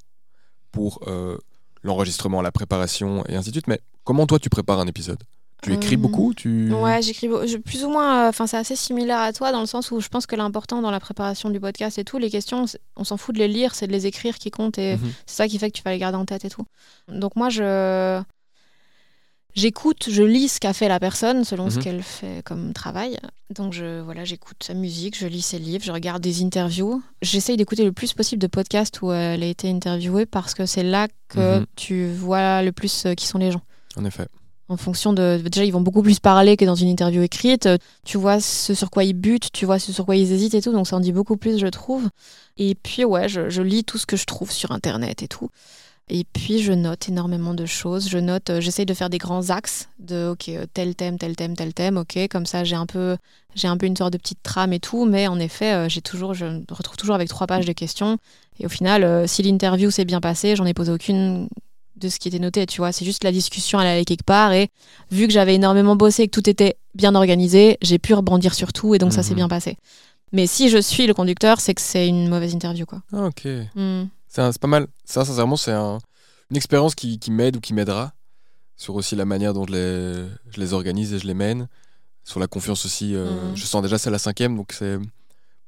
pour 0.71 1.01
euh, 1.07 1.37
l'enregistrement, 1.83 2.41
la 2.41 2.51
préparation 2.51 3.23
et 3.27 3.35
ainsi 3.35 3.49
de 3.49 3.55
suite, 3.55 3.67
mais 3.67 3.79
comment 4.03 4.25
toi 4.27 4.39
tu 4.39 4.49
prépares 4.49 4.79
un 4.79 4.87
épisode? 4.87 5.21
Tu 5.61 5.73
écris 5.73 5.93
Euh, 5.95 5.97
beaucoup? 5.99 6.33
Tu... 6.33 6.73
Ouais, 6.73 7.01
j'écris 7.03 7.29
plus 7.63 7.83
ou 7.83 7.89
moins. 7.91 8.25
euh, 8.25 8.29
Enfin, 8.29 8.47
c'est 8.47 8.57
assez 8.57 8.75
similaire 8.75 9.19
à 9.19 9.31
toi 9.31 9.51
dans 9.51 9.59
le 9.59 9.67
sens 9.67 9.91
où 9.91 9.99
je 9.99 10.07
pense 10.07 10.25
que 10.25 10.35
l'important 10.35 10.81
dans 10.81 10.89
la 10.89 10.99
préparation 10.99 11.51
du 11.51 11.59
podcast 11.59 11.99
et 11.99 12.03
tout, 12.03 12.17
les 12.17 12.31
questions, 12.31 12.65
on 12.95 13.03
s'en 13.03 13.17
fout 13.17 13.35
de 13.35 13.39
les 13.39 13.47
lire, 13.47 13.75
c'est 13.75 13.85
de 13.85 13.91
les 13.91 14.07
écrire 14.07 14.39
qui 14.39 14.49
compte 14.49 14.79
et 14.79 14.95
Mhm. 14.97 15.11
c'est 15.27 15.35
ça 15.35 15.47
qui 15.47 15.59
fait 15.59 15.69
que 15.69 15.77
tu 15.77 15.83
vas 15.83 15.91
les 15.91 15.99
garder 15.99 16.17
en 16.17 16.25
tête 16.25 16.45
et 16.45 16.49
tout. 16.49 16.63
Donc 17.09 17.35
moi, 17.35 17.49
je 17.49 18.23
j'écoute, 19.55 20.07
je 20.09 20.23
lis 20.23 20.47
ce 20.49 20.59
qu'a 20.59 20.73
fait 20.73 20.87
la 20.87 20.99
personne 20.99 21.43
selon 21.43 21.69
ce 21.69 21.77
Mhm. 21.77 21.83
qu'elle 21.83 22.03
fait 22.03 22.41
comme 22.43 22.73
travail. 22.73 23.17
Donc 23.53 23.73
je 23.73 24.01
voilà, 24.01 24.23
j'écoute 24.23 24.57
sa 24.63 24.73
musique, 24.73 25.17
je 25.17 25.27
lis 25.27 25.41
ses 25.41 25.59
livres, 25.59 25.83
je 25.83 25.91
regarde 25.91 26.21
des 26.21 26.41
interviews. 26.43 27.01
J'essaye 27.21 27.57
d'écouter 27.57 27.83
le 27.83 27.91
plus 27.91 28.13
possible 28.13 28.41
de 28.41 28.47
podcasts 28.47 29.01
où 29.01 29.11
elle 29.11 29.43
a 29.43 29.47
été 29.47 29.69
interviewée 29.69 30.25
parce 30.25 30.53
que 30.53 30.65
c'est 30.65 30.83
là 30.83 31.07
que 31.27 31.59
Mhm. 31.59 31.65
tu 31.75 32.11
vois 32.11 32.61
le 32.63 32.71
plus 32.71 33.05
euh, 33.05 33.13
qui 33.13 33.25
sont 33.27 33.37
les 33.37 33.51
gens 33.51 33.61
En 33.97 34.05
effet. 34.05 34.27
en 34.69 34.77
fonction 34.77 35.11
de. 35.11 35.41
Déjà, 35.43 35.65
ils 35.65 35.71
vont 35.73 35.81
beaucoup 35.81 36.01
plus 36.01 36.19
parler 36.21 36.55
que 36.55 36.63
dans 36.63 36.75
une 36.75 36.87
interview 36.87 37.21
écrite. 37.21 37.67
Tu 38.05 38.17
vois 38.17 38.39
ce 38.39 38.73
sur 38.73 38.89
quoi 38.89 39.03
ils 39.03 39.13
butent, 39.13 39.51
tu 39.51 39.65
vois 39.65 39.79
ce 39.79 39.91
sur 39.91 40.05
quoi 40.05 40.15
ils 40.15 40.31
hésitent 40.31 40.53
et 40.53 40.61
tout, 40.61 40.71
donc 40.71 40.87
ça 40.87 40.95
en 40.95 41.01
dit 41.01 41.11
beaucoup 41.11 41.35
plus, 41.35 41.57
je 41.59 41.67
trouve. 41.67 42.07
Et 42.57 42.75
puis, 42.75 43.03
ouais, 43.03 43.27
je, 43.27 43.49
je 43.49 43.61
lis 43.61 43.83
tout 43.83 43.97
ce 43.97 44.05
que 44.05 44.15
je 44.15 44.23
trouve 44.23 44.49
sur 44.49 44.71
Internet 44.71 45.23
et 45.23 45.27
tout. 45.27 45.49
Et 46.13 46.25
puis, 46.25 46.61
je 46.61 46.73
note 46.73 47.07
énormément 47.07 47.53
de 47.53 47.65
choses. 47.65 48.09
Je 48.09 48.17
note, 48.17 48.49
euh, 48.49 48.59
j'essaye 48.59 48.85
de 48.85 48.93
faire 48.93 49.09
des 49.09 49.17
grands 49.17 49.49
axes 49.49 49.87
de, 49.97 50.27
ok, 50.31 50.49
euh, 50.49 50.65
tel 50.73 50.93
thème, 50.93 51.17
tel 51.17 51.37
thème, 51.37 51.55
tel 51.55 51.73
thème, 51.73 51.95
ok. 51.97 52.27
Comme 52.29 52.45
ça, 52.45 52.65
j'ai 52.65 52.75
un 52.75 52.85
peu, 52.85 53.15
j'ai 53.55 53.69
un 53.69 53.77
peu 53.77 53.85
une 53.85 53.95
sorte 53.95 54.11
de 54.11 54.17
petite 54.17 54.43
trame 54.43 54.73
et 54.73 54.79
tout. 54.81 55.05
Mais 55.05 55.27
en 55.27 55.39
effet, 55.39 55.71
euh, 55.73 55.87
j'ai 55.89 56.01
toujours, 56.01 56.33
je 56.33 56.45
me 56.45 56.63
retrouve 56.69 56.97
toujours 56.97 57.15
avec 57.15 57.29
trois 57.29 57.47
pages 57.47 57.65
de 57.65 57.71
questions. 57.71 58.17
Et 58.59 58.65
au 58.65 58.69
final, 58.69 59.05
euh, 59.05 59.25
si 59.25 59.41
l'interview 59.41 59.89
s'est 59.89 60.03
bien 60.03 60.19
passée, 60.19 60.57
j'en 60.57 60.65
ai 60.65 60.73
posé 60.73 60.91
aucune 60.91 61.47
de 61.95 62.09
ce 62.09 62.19
qui 62.19 62.27
était 62.27 62.39
noté, 62.39 62.65
tu 62.65 62.79
vois. 62.81 62.91
C'est 62.91 63.05
juste 63.05 63.23
la 63.23 63.31
discussion, 63.31 63.79
elle 63.79 63.87
allait 63.87 64.03
quelque 64.05 64.25
part. 64.25 64.51
Et 64.51 64.67
vu 65.11 65.27
que 65.27 65.33
j'avais 65.33 65.55
énormément 65.55 65.95
bossé 65.95 66.23
et 66.23 66.27
que 66.27 66.37
tout 66.37 66.49
était 66.49 66.75
bien 66.93 67.15
organisé, 67.15 67.77
j'ai 67.81 67.99
pu 67.99 68.13
rebondir 68.15 68.53
sur 68.53 68.73
tout 68.73 68.95
et 68.95 68.97
donc 68.97 69.13
ça 69.13 69.23
s'est 69.23 69.29
Mhm. 69.31 69.35
bien 69.37 69.47
passé. 69.47 69.77
Mais 70.33 70.45
si 70.47 70.67
je 70.69 70.77
suis 70.79 71.07
le 71.07 71.13
conducteur, 71.13 71.61
c'est 71.61 71.73
que 71.73 71.81
c'est 71.81 72.07
une 72.07 72.27
mauvaise 72.27 72.53
interview, 72.53 72.85
quoi. 72.85 73.01
Ah, 73.13 73.25
ok. 73.27 73.47
Hmm. 73.75 74.05
C'est 74.33 74.59
pas 74.59 74.67
mal. 74.67 74.87
Ça, 75.03 75.25
sincèrement, 75.25 75.57
c'est 75.57 75.71
un- 75.73 75.97
une 76.49 76.57
expérience 76.57 76.95
qui, 76.95 77.19
qui 77.19 77.31
m'aide 77.31 77.57
ou 77.57 77.59
qui 77.59 77.73
m'aidera 77.73 78.13
sur 78.77 78.95
aussi 78.95 79.15
la 79.15 79.25
manière 79.25 79.53
dont 79.53 79.65
je 79.67 79.71
les, 79.73 80.27
je 80.51 80.59
les 80.59 80.73
organise 80.73 81.13
et 81.13 81.19
je 81.19 81.27
les 81.27 81.33
mène. 81.33 81.67
Sur 82.23 82.39
la 82.39 82.47
confiance 82.47 82.85
aussi. 82.85 83.15
euh, 83.15 83.49
Mhm. 83.49 83.57
Je 83.57 83.65
sens 83.65 83.81
déjà 83.81 83.97
c'est 83.97 84.09
la 84.11 84.19
cinquième, 84.19 84.55
donc 84.55 84.73
c'est 84.73 84.97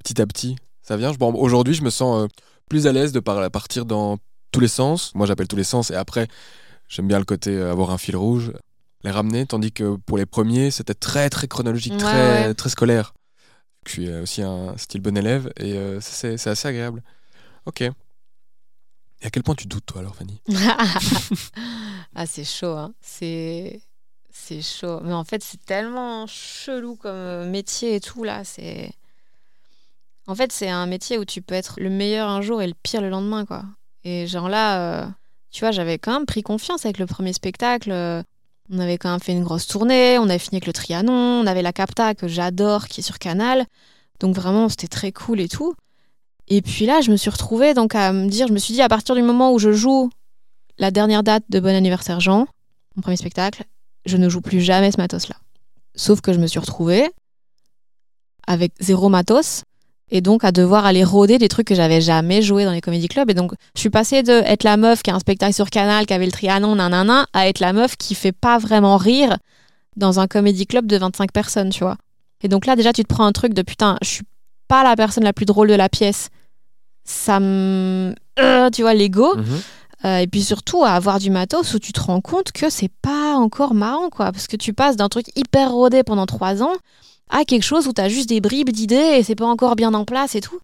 petit 0.03 0.22
à 0.22 0.27
petit. 0.27 0.56
Ça 0.81 0.98
vient. 0.98 1.11
Bon, 1.14 1.34
Aujourd'hui, 1.34 1.73
je 1.73 1.84
me 1.84 1.90
sens 1.90 2.23
euh, 2.23 2.27
plus 2.69 2.88
à 2.88 2.91
l'aise 2.91 3.11
de 3.11 3.19
par- 3.19 3.49
partir 3.52 3.85
dans 3.85 4.18
tous 4.52 4.60
les 4.60 4.68
sens. 4.68 5.14
Moi, 5.15 5.26
j'appelle 5.27 5.48
tous 5.48 5.56
les 5.56 5.64
sens. 5.64 5.90
Et 5.91 5.95
après, 5.95 6.27
j'aime 6.88 7.07
bien 7.07 7.19
le 7.19 7.26
côté 7.26 7.52
euh, 7.52 7.72
avoir 7.72 7.90
un 7.91 7.98
fil 7.98 8.15
rouge, 8.15 8.53
les 9.03 9.11
ramener. 9.11 9.45
Tandis 9.45 9.72
que 9.72 9.95
pour 10.06 10.18
les 10.18 10.26
premiers, 10.26 10.69
c'était 10.72 10.94
très, 10.94 11.30
très 11.30 11.48
chronologique, 11.48 11.94
Ouais, 11.94 11.99
très, 11.99 12.48
ouais. 12.48 12.53
très 12.53 12.69
scolaire. 12.69 13.14
Je 13.88 13.91
suis 13.91 14.10
aussi 14.14 14.41
un 14.41 14.77
style 14.77 15.02
bon 15.02 15.18
élève 15.18 15.52
et 15.60 15.76
c'est 15.99 16.48
assez 16.48 16.68
agréable. 16.68 17.03
Ok. 17.65 17.84
Et 19.24 19.28
à 19.28 19.30
quel 19.30 19.41
point 19.41 19.56
tu 19.56 19.68
doutes, 19.68 19.86
toi, 19.86 20.02
alors, 20.02 20.16
Fanny? 20.16 20.40
Ah, 22.16 22.28
c'est 22.28 22.44
chaud, 22.44 22.76
hein. 22.78 22.94
C'est. 23.02 23.82
C'est 24.32 24.62
chaud. 24.62 25.00
Mais 25.04 25.14
en 25.14 25.24
fait, 25.24 25.41
c'est 25.44 25.64
tellement 25.66 26.28
chelou 26.28 26.95
comme 26.95 27.12
euh, 27.16 27.50
métier 27.50 27.95
et 27.95 28.00
tout, 28.00 28.24
là. 28.24 28.44
C'est. 28.44 28.91
En 30.28 30.36
fait, 30.36 30.52
c'est 30.52 30.70
un 30.70 30.86
métier 30.86 31.18
où 31.18 31.26
tu 31.26 31.41
peux 31.41 31.56
être 31.56 31.80
le 31.80 31.90
meilleur 31.90 32.30
un 32.30 32.41
jour 32.41 32.62
et 32.62 32.68
le 32.68 32.74
pire 32.84 33.02
le 33.02 33.10
lendemain, 33.10 33.45
quoi. 33.45 33.64
Et 34.04 34.28
genre 34.28 34.48
là, 34.50 35.04
euh, 35.06 35.08
tu 35.52 35.62
vois, 35.62 35.72
j'avais 35.72 35.98
quand 35.98 36.14
même 36.14 36.26
pris 36.26 36.44
confiance 36.44 36.86
avec 36.86 36.98
le 37.00 37.06
premier 37.06 37.34
spectacle. 37.34 37.91
euh, 37.91 38.22
On 38.72 38.80
avait 38.80 38.98
quand 38.98 39.10
même 39.12 39.20
fait 39.20 39.34
une 39.34 39.44
grosse 39.44 39.68
tournée, 39.68 40.18
on 40.20 40.24
avait 40.30 40.40
fini 40.40 40.58
avec 40.58 40.68
le 40.68 40.74
Trianon, 40.74 41.41
on 41.41 41.48
avait 41.48 41.62
la 41.62 41.74
Capta 41.74 42.16
que 42.16 42.28
j'adore 42.28 42.88
qui 42.88 43.00
est 43.02 43.04
sur 43.04 43.20
Canal. 43.20 43.66
Donc 44.20 44.36
vraiment, 44.36 44.70
c'était 44.70 44.88
très 44.88 45.12
cool 45.12 45.40
et 45.40 45.50
tout. 45.50 45.74
Et 46.48 46.61
puis 46.61 46.86
là, 46.86 47.02
je 47.02 47.11
me 47.11 47.18
suis 47.18 47.30
retrouvée 47.30 47.74
donc 47.74 47.95
à 47.95 48.11
me 48.11 48.28
dire, 48.28 48.48
je 48.48 48.53
me 48.53 48.60
suis 48.60 48.74
dit 48.74 48.82
à 48.82 48.90
partir 48.90 49.15
du 49.15 49.22
moment 49.22 49.53
où 49.53 49.60
je 49.60 49.72
joue 49.72 50.10
la 50.78 50.91
dernière 50.91 51.24
date 51.24 51.44
de 51.49 51.60
Bon 51.60 51.76
anniversaire 51.76 52.20
Jean, 52.20 52.48
mon 52.95 53.02
premier 53.02 53.18
spectacle, 53.18 53.64
je 54.06 54.18
ne 54.18 54.30
joue 54.30 54.41
plus 54.41 54.61
jamais 54.61 54.91
ce 54.91 54.98
matos-là. 54.98 55.36
Sauf 55.95 56.22
que 56.22 56.34
je 56.34 56.40
me 56.40 56.48
suis 56.48 56.60
retrouvée 56.60 57.10
avec 58.45 58.74
zéro 58.80 59.10
matos 59.10 59.64
et 60.11 60.22
donc 60.22 60.44
à 60.44 60.52
devoir 60.52 60.86
aller 60.86 61.03
rôder 61.03 61.38
des 61.38 61.48
trucs 61.48 61.68
que 61.68 61.76
j'avais 61.76 62.02
jamais 62.02 62.41
joué 62.41 62.65
dans 62.65 62.72
les 62.72 62.82
comédie 62.82 63.07
clubs. 63.07 63.30
Et 63.30 63.34
donc, 63.34 63.53
je 63.76 63.80
suis 63.80 63.90
passée 63.90 64.22
de 64.22 64.32
être 64.32 64.64
la 64.64 64.78
meuf 64.78 65.02
qui 65.02 65.11
a 65.11 65.15
un 65.15 65.20
spectacle 65.20 65.53
sur 65.53 65.70
Canal, 65.70 66.06
qui 66.06 66.14
avait 66.14 66.26
le 66.26 66.32
Trianon, 66.32 66.76
nanana, 66.76 67.26
à 67.34 67.48
être 67.48 67.60
la 67.60 67.74
meuf 67.74 67.95
qui 67.95 68.14
fait 68.14 68.32
pas 68.32 68.57
vraiment 68.57 68.98
rire 68.98 69.38
dans 69.95 70.20
un 70.20 70.28
comédie 70.28 70.68
club 70.68 70.86
de 70.86 70.98
25 70.98 71.32
personnes, 71.32 71.70
tu 71.70 71.84
vois. 71.84 71.98
Et 72.44 72.48
donc 72.48 72.65
là, 72.65 72.76
déjà, 72.76 72.91
tu 72.94 73.03
te 73.03 73.07
prends 73.07 73.26
un 73.26 73.32
truc 73.32 73.53
de 73.53 73.61
putain, 73.61 73.98
je 74.02 74.10
suis 74.10 74.24
pas 74.68 74.84
la 74.84 74.95
personne 74.95 75.23
la 75.23 75.34
plus 75.34 75.45
drôle 75.45 75.68
de 75.69 75.73
la 75.76 75.90
pièce. 75.90 76.30
Ça 77.06 77.40
me. 77.40 78.14
euh, 78.40 78.69
tu 78.69 78.81
vois, 78.81 78.94
l'ego. 78.94 79.35
Mhm. 79.35 79.61
Euh, 80.06 80.18
et 80.18 80.27
puis 80.27 80.44
surtout 80.44 80.84
à 80.84 80.91
avoir 80.91 81.19
du 81.19 81.30
matos 81.30 81.73
où 81.73 81.80
tu 81.80 81.94
te 81.94 82.02
rends 82.02 82.19
compte 82.19 82.52
que 82.52 82.69
c'est 82.69 82.91
pas 83.02 83.35
encore 83.35 83.73
marrant, 83.73 84.10
quoi. 84.10 84.31
Parce 84.34 84.48
que 84.48 84.57
tu 84.57 84.73
passes 84.73 84.98
d'un 84.98 85.07
truc 85.07 85.27
hyper 85.35 85.72
rodé 85.72 86.03
pendant 86.03 86.26
trois 86.26 86.61
ans 86.61 86.76
à 87.30 87.45
quelque 87.45 87.64
chose 87.64 87.88
où 87.88 87.94
t'as 87.94 88.10
juste 88.10 88.27
des 88.27 88.41
bribes 88.41 88.69
d'idées 88.69 88.95
et 89.18 89.23
c'est 89.23 89.35
pas 89.35 89.45
encore 89.45 89.76
bien 89.77 89.94
en 89.94 90.03
place 90.03 90.35
et 90.35 90.41
tout. 90.41 90.60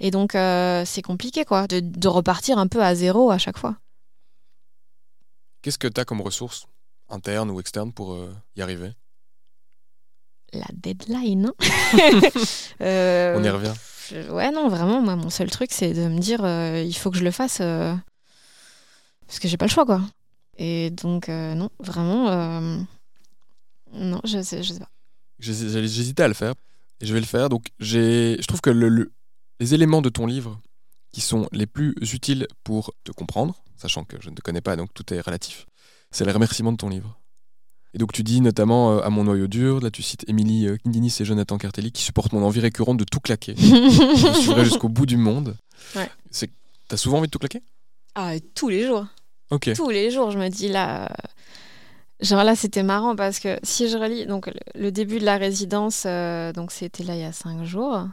Et 0.00 0.10
donc 0.10 0.34
euh, 0.34 0.84
c'est 0.84 1.02
compliqué, 1.02 1.44
quoi, 1.44 1.66
de, 1.66 1.80
de 1.80 2.08
repartir 2.08 2.58
un 2.58 2.66
peu 2.66 2.82
à 2.82 2.94
zéro 2.94 3.30
à 3.30 3.38
chaque 3.38 3.56
fois. 3.58 3.76
Qu'est-ce 5.62 5.78
que 5.78 5.88
tu 5.88 6.00
as 6.00 6.04
comme 6.04 6.20
ressources, 6.20 6.66
internes 7.08 7.50
ou 7.50 7.60
externes, 7.60 7.92
pour 7.92 8.16
y 8.54 8.62
arriver? 8.62 8.92
La 10.52 10.66
deadline, 10.72 11.46
hein 11.46 11.54
Euh, 12.80 13.34
On 13.36 13.44
y 13.44 13.48
revient. 13.50 13.74
Ouais, 14.30 14.50
non, 14.50 14.68
vraiment, 14.68 15.02
moi, 15.02 15.16
mon 15.16 15.28
seul 15.30 15.50
truc, 15.50 15.70
c'est 15.72 15.92
de 15.92 16.08
me 16.08 16.18
dire, 16.18 16.42
euh, 16.44 16.82
il 16.86 16.94
faut 16.94 17.10
que 17.10 17.18
je 17.18 17.24
le 17.24 17.30
fasse 17.30 17.58
euh, 17.60 17.94
parce 19.26 19.38
que 19.38 19.48
j'ai 19.48 19.56
pas 19.58 19.66
le 19.66 19.70
choix, 19.70 19.84
quoi. 19.84 20.00
Et 20.56 20.90
donc, 20.90 21.28
non, 21.28 21.68
vraiment, 21.78 22.30
non, 23.92 24.20
je 24.24 24.42
sais, 24.42 24.62
je 24.62 24.72
sais 24.72 24.80
pas. 24.80 24.90
J'hésitais 25.38 26.22
à 26.22 26.28
le 26.28 26.34
faire 26.34 26.54
et 27.00 27.06
je 27.06 27.12
vais 27.14 27.20
le 27.20 27.26
faire. 27.26 27.48
Donc, 27.48 27.66
je 27.78 28.40
trouve 28.46 28.60
que 28.60 28.70
le- 28.70 28.88
le- 28.88 29.12
les 29.60 29.74
éléments 29.74 30.02
de 30.02 30.08
ton 30.08 30.26
livre 30.26 30.60
qui 31.12 31.20
sont 31.20 31.48
les 31.52 31.66
plus 31.66 31.94
utiles 32.12 32.46
pour 32.64 32.92
te 33.04 33.12
comprendre, 33.12 33.54
sachant 33.76 34.04
que 34.04 34.16
je 34.20 34.30
ne 34.30 34.34
te 34.34 34.40
connais 34.40 34.60
pas, 34.60 34.76
donc 34.76 34.92
tout 34.94 35.12
est 35.14 35.20
relatif, 35.20 35.66
c'est 36.10 36.24
les 36.24 36.32
remerciements 36.32 36.72
de 36.72 36.76
ton 36.76 36.88
livre. 36.88 37.18
Et 37.94 37.98
donc, 37.98 38.12
tu 38.12 38.22
dis 38.22 38.40
notamment 38.40 38.92
euh, 38.92 39.00
à 39.02 39.10
mon 39.10 39.24
noyau 39.24 39.46
dur, 39.46 39.80
là 39.80 39.90
tu 39.90 40.02
cites 40.02 40.24
Émilie 40.28 40.66
euh, 40.68 40.76
Kindinis 40.76 41.16
et 41.20 41.24
Jonathan 41.24 41.56
Cartelli 41.58 41.90
qui 41.90 42.02
supportent 42.02 42.32
mon 42.32 42.44
envie 42.44 42.60
récurrente 42.60 42.98
de 42.98 43.04
tout 43.04 43.20
claquer. 43.20 43.54
je 43.58 44.32
suivrai 44.40 44.64
jusqu'au 44.64 44.88
bout 44.88 45.06
du 45.06 45.16
monde. 45.16 45.56
Ouais. 45.96 46.08
C'est- 46.30 46.50
T'as 46.88 46.96
souvent 46.96 47.18
envie 47.18 47.26
de 47.26 47.30
tout 47.30 47.38
claquer? 47.38 47.62
Ah, 48.14 48.32
tous 48.54 48.68
les 48.68 48.86
jours. 48.86 49.06
Ok. 49.50 49.72
Tous 49.74 49.90
les 49.90 50.10
jours, 50.10 50.30
je 50.30 50.38
me 50.38 50.48
dis 50.48 50.68
là. 50.68 51.04
euh, 51.04 51.08
Genre 52.20 52.42
là, 52.44 52.56
c'était 52.56 52.82
marrant 52.82 53.14
parce 53.14 53.38
que 53.38 53.58
si 53.62 53.88
je 53.88 53.96
relis 53.96 54.26
donc 54.26 54.46
le, 54.48 54.54
le 54.74 54.90
début 54.90 55.18
de 55.20 55.24
la 55.24 55.36
résidence, 55.36 56.02
euh, 56.06 56.52
donc 56.52 56.72
c'était 56.72 57.04
là 57.04 57.14
il 57.14 57.20
y 57.20 57.24
a 57.24 57.32
cinq 57.32 57.64
jours. 57.64 58.06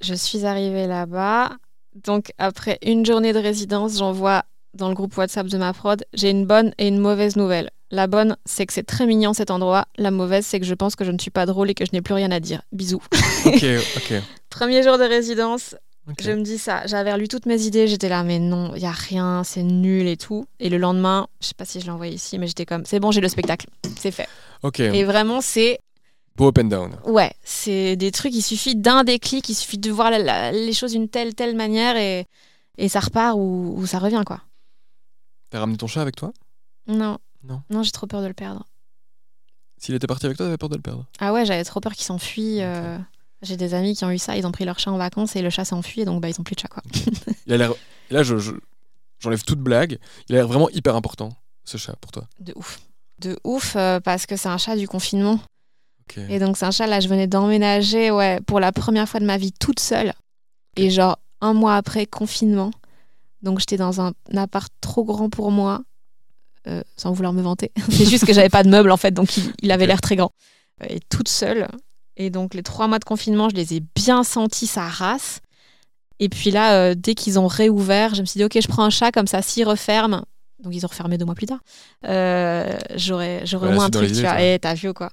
Je 0.00 0.14
suis 0.14 0.44
arrivée 0.46 0.86
là-bas. 0.86 1.56
Donc 2.04 2.32
après 2.38 2.78
une 2.82 3.04
journée 3.04 3.32
de 3.32 3.38
résidence, 3.38 3.98
j'envoie 3.98 4.44
dans 4.74 4.88
le 4.88 4.94
groupe 4.94 5.16
WhatsApp 5.16 5.46
de 5.48 5.58
ma 5.58 5.72
prod, 5.74 6.02
j'ai 6.14 6.30
une 6.30 6.46
bonne 6.46 6.72
et 6.78 6.88
une 6.88 6.98
mauvaise 6.98 7.36
nouvelle. 7.36 7.70
La 7.92 8.06
bonne, 8.06 8.36
c'est 8.46 8.64
que 8.66 8.72
c'est 8.72 8.82
très 8.82 9.06
mignon 9.06 9.34
cet 9.34 9.50
endroit. 9.50 9.86
La 9.98 10.10
mauvaise, 10.10 10.46
c'est 10.46 10.58
que 10.58 10.64
je 10.66 10.72
pense 10.74 10.96
que 10.96 11.04
je 11.04 11.10
ne 11.10 11.18
suis 11.18 11.30
pas 11.30 11.44
drôle 11.46 11.68
et 11.70 11.74
que 11.74 11.84
je 11.84 11.90
n'ai 11.92 12.00
plus 12.02 12.14
rien 12.14 12.30
à 12.30 12.40
dire. 12.40 12.62
Bisous. 12.72 13.02
Ok, 13.46 13.64
ok. 13.96 14.14
Premier 14.50 14.82
jour 14.82 14.96
de 14.98 15.04
résidence, 15.04 15.76
je 16.18 16.30
me 16.32 16.42
dis 16.42 16.56
ça. 16.58 16.86
J'avais 16.86 17.12
relu 17.12 17.28
toutes 17.28 17.44
mes 17.46 17.62
idées. 17.62 17.86
J'étais 17.88 18.08
là, 18.08 18.22
mais 18.24 18.38
non, 18.38 18.74
il 18.74 18.82
y 18.82 18.86
a 18.86 18.90
rien, 18.92 19.44
c'est 19.44 19.62
nul 19.62 20.06
et 20.08 20.16
tout. 20.16 20.46
Et 20.58 20.68
le 20.70 20.78
lendemain, 20.78 21.28
je 21.40 21.48
sais 21.48 21.54
pas 21.54 21.64
si 21.66 21.80
je 21.80 21.84
l'ai 21.84 21.90
envoyé 21.92 22.14
ici, 22.14 22.38
mais 22.38 22.46
j'étais 22.46 22.64
comme, 22.66 22.84
c'est 22.86 22.98
bon, 22.98 23.10
j'ai 23.12 23.20
le 23.20 23.28
spectacle, 23.28 23.66
c'est 23.98 24.10
fait. 24.10 24.26
Ok. 24.62 24.80
Et 24.80 25.04
vraiment, 25.04 25.40
c'est, 25.42 25.78
Beau 26.36 26.48
up 26.48 26.58
and 26.58 26.64
down. 26.64 26.96
ouais, 27.04 27.32
c'est 27.44 27.96
des 27.96 28.10
trucs. 28.10 28.34
Il 28.34 28.42
suffit 28.42 28.74
d'un 28.74 29.04
déclic, 29.04 29.48
il 29.50 29.54
suffit 29.54 29.76
de 29.78 29.90
voir 29.90 30.10
la- 30.10 30.18
la- 30.18 30.50
les 30.52 30.72
choses 30.72 30.92
d'une 30.92 31.08
telle 31.08 31.34
telle 31.34 31.54
manière 31.54 31.96
et 31.98 32.26
et 32.78 32.88
ça 32.88 33.00
repart 33.00 33.36
ou, 33.36 33.74
ou 33.76 33.86
ça 33.86 33.98
revient 33.98 34.22
quoi. 34.24 34.40
T'as 35.50 35.60
ramené 35.60 35.76
ton 35.76 35.86
chat 35.86 36.00
avec 36.00 36.16
toi? 36.16 36.32
Non, 36.86 37.18
Non. 37.44 37.62
non, 37.70 37.82
j'ai 37.82 37.90
trop 37.90 38.06
peur 38.06 38.22
de 38.22 38.26
le 38.26 38.34
perdre. 38.34 38.64
S'il 39.78 39.94
était 39.94 40.06
parti 40.06 40.26
avec 40.26 40.36
toi, 40.38 40.46
t'avais 40.46 40.58
peur 40.58 40.68
de 40.68 40.76
le 40.76 40.82
perdre 40.82 41.06
Ah 41.18 41.32
ouais, 41.32 41.44
j'avais 41.44 41.64
trop 41.64 41.80
peur 41.80 41.92
qu'il 41.92 42.04
s'enfuit. 42.04 42.60
euh, 42.62 42.98
J'ai 43.42 43.56
des 43.56 43.74
amis 43.74 43.96
qui 43.96 44.04
ont 44.04 44.10
eu 44.10 44.18
ça, 44.18 44.36
ils 44.36 44.46
ont 44.46 44.52
pris 44.52 44.64
leur 44.64 44.78
chat 44.78 44.92
en 44.92 44.96
vacances 44.98 45.34
et 45.34 45.42
le 45.42 45.50
chat 45.50 45.64
s'est 45.64 45.74
enfui 45.74 46.02
et 46.02 46.04
donc 46.04 46.20
bah 46.20 46.28
ils 46.28 46.40
ont 46.40 46.44
plus 46.44 46.54
de 46.54 46.60
chat 46.60 46.68
quoi. 46.68 46.82
Il 47.46 47.52
a 47.52 47.56
l'air. 47.56 47.72
et 48.10 48.14
Là, 48.14 48.22
je, 48.22 48.38
je- 48.38 48.52
j'enlève 49.18 49.42
toute 49.42 49.58
blague. 49.58 49.98
Il 50.28 50.34
a 50.36 50.38
l'air 50.38 50.46
vraiment 50.48 50.68
hyper 50.70 50.94
important, 50.94 51.30
ce 51.64 51.76
chat, 51.78 51.96
pour 51.96 52.12
toi. 52.12 52.28
De 52.38 52.52
ouf. 52.54 52.80
De 53.18 53.36
ouf 53.42 53.74
euh, 53.74 53.98
parce 53.98 54.26
que 54.26 54.36
c'est 54.36 54.48
un 54.48 54.58
chat 54.58 54.76
du 54.76 54.86
confinement. 54.86 55.40
Ok. 56.02 56.18
Et 56.28 56.38
donc, 56.38 56.56
c'est 56.56 56.64
un 56.66 56.70
chat, 56.70 56.86
là, 56.86 57.00
je 57.00 57.08
venais 57.08 57.26
d'emménager, 57.26 58.10
ouais, 58.12 58.40
pour 58.42 58.60
la 58.60 58.70
première 58.72 59.08
fois 59.08 59.18
de 59.20 59.24
ma 59.26 59.36
vie 59.38 59.52
toute 59.52 59.80
seule. 59.80 60.12
Et 60.76 60.90
genre, 60.90 61.18
un 61.40 61.54
mois 61.54 61.74
après, 61.76 62.06
confinement. 62.06 62.70
Donc, 63.42 63.58
j'étais 63.58 63.76
dans 63.76 64.00
un 64.00 64.12
appart 64.36 64.72
trop 64.80 65.04
grand 65.04 65.28
pour 65.30 65.50
moi, 65.50 65.82
euh, 66.68 66.82
sans 66.96 67.12
vouloir 67.12 67.32
me 67.32 67.42
vanter. 67.42 67.72
c'est 67.90 68.08
juste 68.08 68.24
que 68.24 68.32
j'avais 68.32 68.48
pas 68.48 68.62
de 68.62 68.68
meubles, 68.68 68.90
en 68.90 68.96
fait, 68.96 69.12
donc 69.12 69.36
il, 69.36 69.52
il 69.62 69.72
avait 69.72 69.86
l'air 69.86 70.00
très 70.00 70.16
grand. 70.16 70.32
Et 70.88 71.00
toute 71.08 71.28
seule. 71.28 71.68
Et 72.16 72.30
donc, 72.30 72.54
les 72.54 72.62
trois 72.62 72.88
mois 72.88 72.98
de 72.98 73.04
confinement, 73.04 73.48
je 73.48 73.54
les 73.54 73.74
ai 73.74 73.82
bien 73.94 74.24
sentis, 74.24 74.66
sa 74.66 74.86
race. 74.86 75.40
Et 76.18 76.28
puis 76.28 76.50
là, 76.50 76.74
euh, 76.74 76.94
dès 76.96 77.14
qu'ils 77.14 77.38
ont 77.38 77.46
réouvert, 77.46 78.14
je 78.14 78.20
me 78.20 78.26
suis 78.26 78.38
dit, 78.38 78.44
OK, 78.44 78.58
je 78.60 78.68
prends 78.68 78.84
un 78.84 78.90
chat, 78.90 79.10
comme 79.10 79.26
ça, 79.26 79.42
s'il 79.42 79.66
referme, 79.66 80.22
donc 80.62 80.74
ils 80.74 80.84
ont 80.84 80.88
refermé 80.88 81.18
deux 81.18 81.24
mois 81.24 81.34
plus 81.34 81.46
tard, 81.46 81.58
euh, 82.06 82.78
j'aurais 82.94 83.44
j'aurais 83.44 83.68
Ouais, 83.68 83.72
au 83.72 83.76
moins 83.76 83.86
un 83.86 83.88
dans 83.88 83.98
truc, 83.98 84.12
tu 84.12 84.20
vois. 84.20 84.40
Et 84.40 84.58
t'as 84.60 84.74
vu 84.74 84.92
quoi 84.92 85.10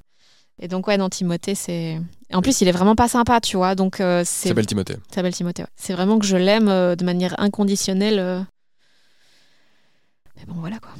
Et 0.61 0.67
donc, 0.67 0.87
ouais, 0.87 0.97
non, 0.97 1.09
Timothée, 1.09 1.55
c'est. 1.55 1.99
Et 2.29 2.35
en 2.35 2.43
plus, 2.43 2.61
il 2.61 2.67
est 2.67 2.71
vraiment 2.71 2.95
pas 2.95 3.07
sympa, 3.07 3.41
tu 3.41 3.57
vois. 3.57 3.73
Donc, 3.73 3.95
c'est. 3.97 4.23
s'appelle 4.23 4.67
Timothée. 4.67 4.97
S'appelle 5.11 5.33
Timothée, 5.33 5.63
ouais. 5.63 5.69
C'est 5.75 5.93
vraiment 5.93 6.19
que 6.19 6.25
je 6.25 6.37
l'aime 6.37 6.67
de 6.67 7.03
manière 7.03 7.39
inconditionnelle. 7.39 8.45
Mais 10.37 10.45
bon, 10.45 10.55
voilà 10.59 10.77
quoi. 10.79 10.91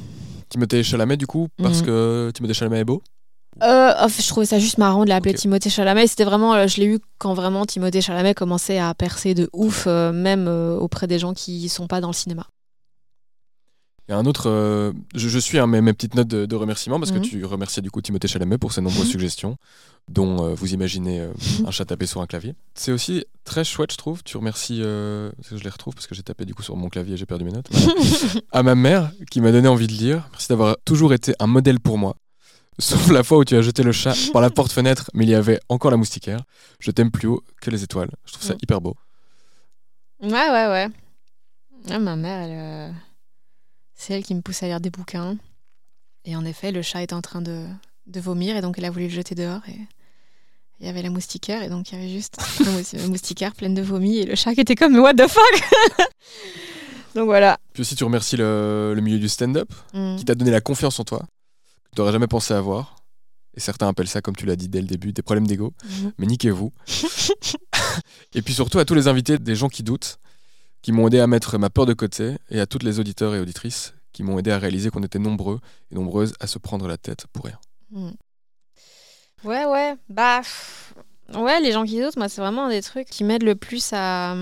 Timothée 0.50 0.84
Chalamet, 0.84 1.18
du 1.18 1.28
coup, 1.28 1.48
parce 1.62 1.80
Mhm. 1.82 1.86
que 1.86 2.32
Timothée 2.34 2.54
Chalamet 2.54 2.80
est 2.80 2.86
beau. 2.86 3.02
Euh, 3.62 3.92
oh, 4.04 4.08
je 4.08 4.28
trouvais 4.28 4.46
ça 4.46 4.58
juste 4.60 4.78
marrant 4.78 5.04
de 5.04 5.10
l'appeler. 5.10 5.34
Timothée 5.34 5.70
Chalamet. 5.70 6.08
C'était 6.08 6.24
vraiment, 6.24 6.54
euh, 6.54 6.68
je 6.68 6.78
l'ai 6.78 6.86
eu 6.86 7.00
quand 7.18 7.34
vraiment 7.34 7.66
Timothée 7.66 8.02
Chalamet 8.02 8.34
commençait 8.34 8.78
à 8.80 8.94
percer 8.94 9.34
de 9.34 9.50
ouf, 9.54 9.86
euh, 9.88 10.12
même 10.14 10.48
euh, 10.48 10.78
auprès 10.78 11.08
des 11.08 11.20
gens 11.20 11.34
qui 11.34 11.68
sont 11.68 11.88
pas 11.88 12.00
dans 12.00 12.08
le 12.10 12.14
cinéma. 12.14 12.46
Il 14.10 14.14
y 14.14 14.16
a 14.16 14.18
un 14.18 14.26
autre. 14.26 14.50
euh, 14.50 14.92
je, 15.14 15.30
je 15.30 15.38
suis 15.38 15.60
hein, 15.60 15.68
mes, 15.68 15.82
mes 15.82 15.94
petites 15.94 16.16
notes 16.16 16.28
de, 16.28 16.48
de 16.48 16.56
remerciement 16.56 17.00
parce 17.00 17.12
Mhm. 17.12 17.22
que 17.22 17.28
tu 17.28 17.46
remerciais 17.46 17.84
du 17.84 17.92
coup 17.92 18.02
Timothée 18.02 18.28
Chalamet 18.28 18.58
pour 18.58 18.74
ses 18.74 18.82
nombreuses 18.82 19.08
suggestions, 19.08 19.56
dont 20.08 20.44
euh, 20.48 20.54
vous 20.56 20.74
imaginez 20.74 21.20
euh, 21.20 21.32
un 21.66 21.70
chat 21.70 21.86
tapé 21.86 22.08
sur 22.08 22.20
un 22.20 22.26
clavier. 22.26 22.56
C'est 22.74 22.92
aussi 22.92 23.24
très 23.44 23.64
chouette, 23.64 23.92
je 23.92 23.98
trouve. 23.98 24.24
Tu 24.24 24.36
remercies. 24.38 24.80
je 24.80 25.64
les 25.64 25.70
retrouve 25.70 25.94
parce 25.94 26.08
que 26.08 26.16
j'ai 26.16 26.24
tapé 26.24 26.46
du 26.46 26.56
coup 26.56 26.64
sur 26.64 26.76
mon 26.76 26.90
clavier 26.90 27.14
et 27.14 27.18
j'ai 27.18 27.28
perdu 27.28 27.46
mes 27.46 27.52
notes. 27.52 27.68
Voilà. 27.72 27.94
à 28.52 28.64
ma 28.64 28.74
mère 28.74 29.12
qui 29.30 29.42
m'a 29.42 29.52
donné 29.52 29.68
envie 29.68 29.86
de 29.88 29.94
lire. 29.94 30.28
Merci 30.32 30.48
d'avoir 30.50 30.76
toujours 30.86 31.14
été 31.14 31.34
un 31.40 31.46
modèle 31.48 31.80
pour 31.80 32.00
moi. 32.00 32.16
Sauf 32.80 33.10
la 33.12 33.24
fois 33.24 33.38
où 33.38 33.44
tu 33.46 33.56
as 33.58 33.62
jeté 33.62 33.84
le 33.84 33.92
chat 33.92 34.16
par 34.34 34.42
la 34.42 34.50
porte-fenêtre, 34.50 35.12
mais 35.14 35.26
il 35.26 35.30
y 35.30 35.36
avait 35.36 35.60
encore 35.70 35.92
la 35.92 35.98
moustiquaire. 35.98 36.40
Je 36.80 36.90
t'aime 36.92 37.12
plus 37.12 37.28
haut 37.28 37.44
que 37.62 37.70
les 37.70 37.84
étoiles. 37.84 38.10
Je 38.26 38.32
trouve 38.34 38.44
ça 38.48 38.56
hyper 38.64 38.80
beau. 38.82 38.96
Ouais, 40.24 40.32
ouais, 40.32 40.68
ouais. 40.68 40.88
Ah, 41.92 42.00
ma 42.00 42.16
mère, 42.16 42.40
elle, 42.48 42.96
c'est 44.02 44.14
elle 44.14 44.24
qui 44.24 44.34
me 44.34 44.42
pousse 44.42 44.64
à 44.64 44.68
lire 44.68 44.80
des 44.80 44.90
bouquins. 44.90 45.38
Et 46.26 46.36
en 46.36 46.46
effet, 46.46 46.72
le 46.72 46.82
chat 46.82 47.04
était 47.04 47.14
en 47.14 47.22
train 47.22 47.42
de, 47.42 47.66
de 48.08 48.20
vomir 48.20 48.56
et 48.56 48.62
donc 48.62 48.78
elle 48.78 48.86
a 48.86 48.92
voulu 48.92 49.06
le 49.06 49.12
jeter 49.14 49.36
dehors. 49.36 49.62
Et 49.68 49.78
il 50.80 50.86
y 50.86 50.90
avait 50.90 51.02
la 51.02 51.10
moustiquaire 51.10 51.62
et 51.64 51.70
donc 51.70 51.92
il 51.92 51.96
y 51.98 52.02
avait 52.02 52.10
juste 52.12 52.38
une 52.94 53.08
moustiquaire 53.10 53.54
pleine 53.54 53.74
de 53.74 53.82
vomi 53.82 54.18
et 54.20 54.26
le 54.26 54.36
chat 54.36 54.54
qui 54.56 54.62
était 54.62 54.76
comme 54.76 54.98
What 54.98 55.16
the 55.16 55.28
fuck? 55.28 55.64
Donc 57.16 57.26
voilà. 57.26 57.58
Puis 57.74 57.82
aussi, 57.82 57.96
tu 57.96 58.04
remercies 58.04 58.38
le, 58.38 58.94
le 58.96 59.02
milieu 59.02 59.18
du 59.20 59.28
stand-up 59.28 59.72
Mm. 59.94 60.16
qui 60.18 60.26
t'a 60.26 60.36
donné 60.36 60.52
la 60.52 60.62
confiance 60.62 61.00
en 61.00 61.04
toi 61.04 61.20
que 61.86 61.96
tu 61.96 62.02
n'aurais 62.02 62.12
jamais 62.14 62.28
pensé 62.28 62.54
avoir. 62.54 62.96
Et 63.58 63.60
certains 63.60 63.88
appellent 63.88 64.08
ça, 64.08 64.22
comme 64.22 64.36
tu 64.36 64.46
l'as 64.46 64.56
dit 64.56 64.70
dès 64.70 64.80
le 64.80 64.86
début, 64.88 65.12
des 65.12 65.24
problèmes 65.24 65.48
d'ego. 65.48 65.74
Mhm. 65.84 66.14
Mais 66.20 66.28
niquez-vous. 66.28 66.72
et 68.36 68.42
puis 68.44 68.54
surtout 68.54 68.78
à 68.80 68.86
tous 68.86 68.94
les 68.94 69.08
invités, 69.08 69.38
des 69.40 69.56
gens 69.56 69.70
qui 69.70 69.82
doutent, 69.84 70.20
qui 70.82 70.92
m'ont 70.92 71.08
aidé 71.08 71.20
à 71.20 71.28
mettre 71.28 71.58
ma 71.58 71.70
peur 71.70 71.86
de 71.86 71.94
côté, 71.94 72.38
et 72.50 72.60
à 72.60 72.66
toutes 72.66 72.84
les 72.84 73.00
auditeurs 73.00 73.36
et 73.36 73.40
auditrices 73.40 73.94
qui 74.12 74.24
m'ont 74.24 74.40
aidé 74.40 74.52
à 74.52 74.58
réaliser 74.58 74.90
qu'on 74.90 75.04
était 75.04 75.20
nombreux 75.20 75.60
et 75.92 75.96
nombreuses 75.96 76.34
à 76.40 76.48
se 76.48 76.58
prendre 76.60 76.88
la 76.88 76.98
tête 76.98 77.26
pour 77.32 77.46
rien. 77.46 77.60
Mm. 77.92 78.12
Ouais, 79.44 79.66
ouais. 79.66 79.96
Bah, 80.10 80.42
ouais, 81.36 81.62
les 81.62 81.72
gens 81.72 81.86
qui 81.86 82.02
doutent, 82.02 82.18
moi, 82.18 82.28
c'est 82.28 82.42
vraiment 82.42 82.66
un 82.66 82.70
des 82.70 82.82
trucs 82.82 83.08
qui 83.10 83.24
m'aident 83.24 83.44
le 83.44 83.56
plus 83.56 83.92
à. 83.94 84.36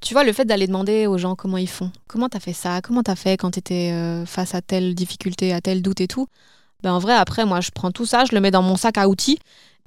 Tu 0.00 0.12
vois, 0.12 0.24
le 0.24 0.32
fait 0.32 0.44
d'aller 0.44 0.66
demander 0.66 1.06
aux 1.06 1.18
gens 1.18 1.36
comment 1.36 1.56
ils 1.56 1.68
font. 1.68 1.90
Comment 2.06 2.28
t'as 2.28 2.40
fait 2.40 2.52
ça? 2.52 2.80
Comment 2.82 3.02
t'as 3.02 3.16
fait 3.16 3.36
quand 3.36 3.52
t'étais 3.52 3.92
euh, 3.92 4.26
face 4.26 4.54
à 4.54 4.60
telle 4.60 4.94
difficulté, 4.94 5.52
à 5.52 5.60
tel 5.60 5.82
doute 5.82 6.00
et 6.00 6.08
tout? 6.08 6.26
Ben, 6.82 6.92
en 6.92 6.98
vrai, 6.98 7.14
après, 7.14 7.46
moi, 7.46 7.60
je 7.60 7.70
prends 7.70 7.90
tout 7.90 8.06
ça, 8.06 8.24
je 8.24 8.34
le 8.34 8.40
mets 8.40 8.50
dans 8.50 8.62
mon 8.62 8.76
sac 8.76 8.98
à 8.98 9.08
outils. 9.08 9.38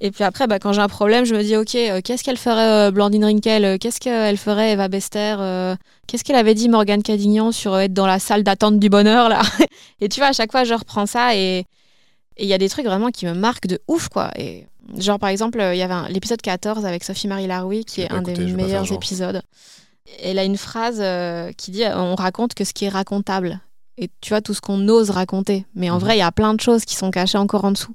Et 0.02 0.10
puis 0.10 0.24
après, 0.24 0.46
bah, 0.46 0.58
quand 0.58 0.72
j'ai 0.72 0.80
un 0.80 0.88
problème, 0.88 1.24
je 1.26 1.34
me 1.34 1.42
dis, 1.42 1.56
OK, 1.56 1.74
euh, 1.74 2.00
qu'est-ce 2.02 2.24
qu'elle 2.24 2.38
ferait 2.38 2.88
euh, 2.88 2.90
Blandine 2.90 3.24
Rinkel 3.24 3.64
Euh, 3.64 3.76
Qu'est-ce 3.78 4.00
qu'elle 4.00 4.38
ferait 4.38 4.72
Eva 4.72 4.88
Bester 4.88 5.36
Euh, 5.40 5.76
Qu'est-ce 6.06 6.24
qu'elle 6.24 6.36
avait 6.36 6.54
dit 6.54 6.68
Morgane 6.70 7.02
Cadignan 7.02 7.52
sur 7.52 7.78
être 7.78 7.92
dans 7.92 8.06
la 8.06 8.18
salle 8.18 8.42
d'attente 8.42 8.78
du 8.78 8.88
bonheur, 8.88 9.28
là? 9.28 9.42
Et 10.00 10.08
tu 10.08 10.20
vois, 10.20 10.28
à 10.28 10.32
chaque 10.32 10.52
fois, 10.52 10.64
je 10.64 10.72
reprends 10.74 11.04
ça 11.06 11.36
et 11.36 11.66
il 12.38 12.46
y 12.46 12.54
a 12.54 12.58
des 12.58 12.68
trucs 12.70 12.86
vraiment 12.86 13.10
qui 13.10 13.26
me 13.26 13.34
marquent 13.34 13.66
de 13.66 13.78
ouf, 13.88 14.08
quoi. 14.08 14.30
Et 14.38 14.66
genre, 14.96 15.18
par 15.18 15.28
exemple, 15.28 15.60
il 15.72 15.76
y 15.76 15.82
avait 15.82 16.10
l'épisode 16.10 16.40
14 16.40 16.86
avec 16.86 17.04
Sophie-Marie 17.04 17.46
Laroui, 17.46 17.84
qui 17.84 18.00
est 18.00 18.10
un 18.10 18.22
des 18.22 18.34
meilleurs 18.56 18.90
épisodes. 18.94 19.42
Elle 20.22 20.38
a 20.38 20.44
une 20.44 20.56
phrase 20.56 21.02
qui 21.58 21.70
dit 21.70 21.84
On 21.94 22.14
raconte 22.14 22.54
que 22.54 22.64
ce 22.64 22.72
qui 22.72 22.86
est 22.86 22.88
racontable. 22.88 23.60
Et 23.98 24.08
tu 24.22 24.30
vois, 24.30 24.40
tout 24.40 24.54
ce 24.54 24.62
qu'on 24.62 24.88
ose 24.88 25.10
raconter. 25.10 25.66
Mais 25.74 25.90
en 25.90 25.96
Mhm. 25.96 26.00
vrai, 26.00 26.16
il 26.16 26.20
y 26.20 26.22
a 26.22 26.32
plein 26.32 26.54
de 26.54 26.60
choses 26.60 26.86
qui 26.86 26.96
sont 26.96 27.10
cachées 27.10 27.36
encore 27.38 27.66
en 27.66 27.72
dessous. 27.72 27.92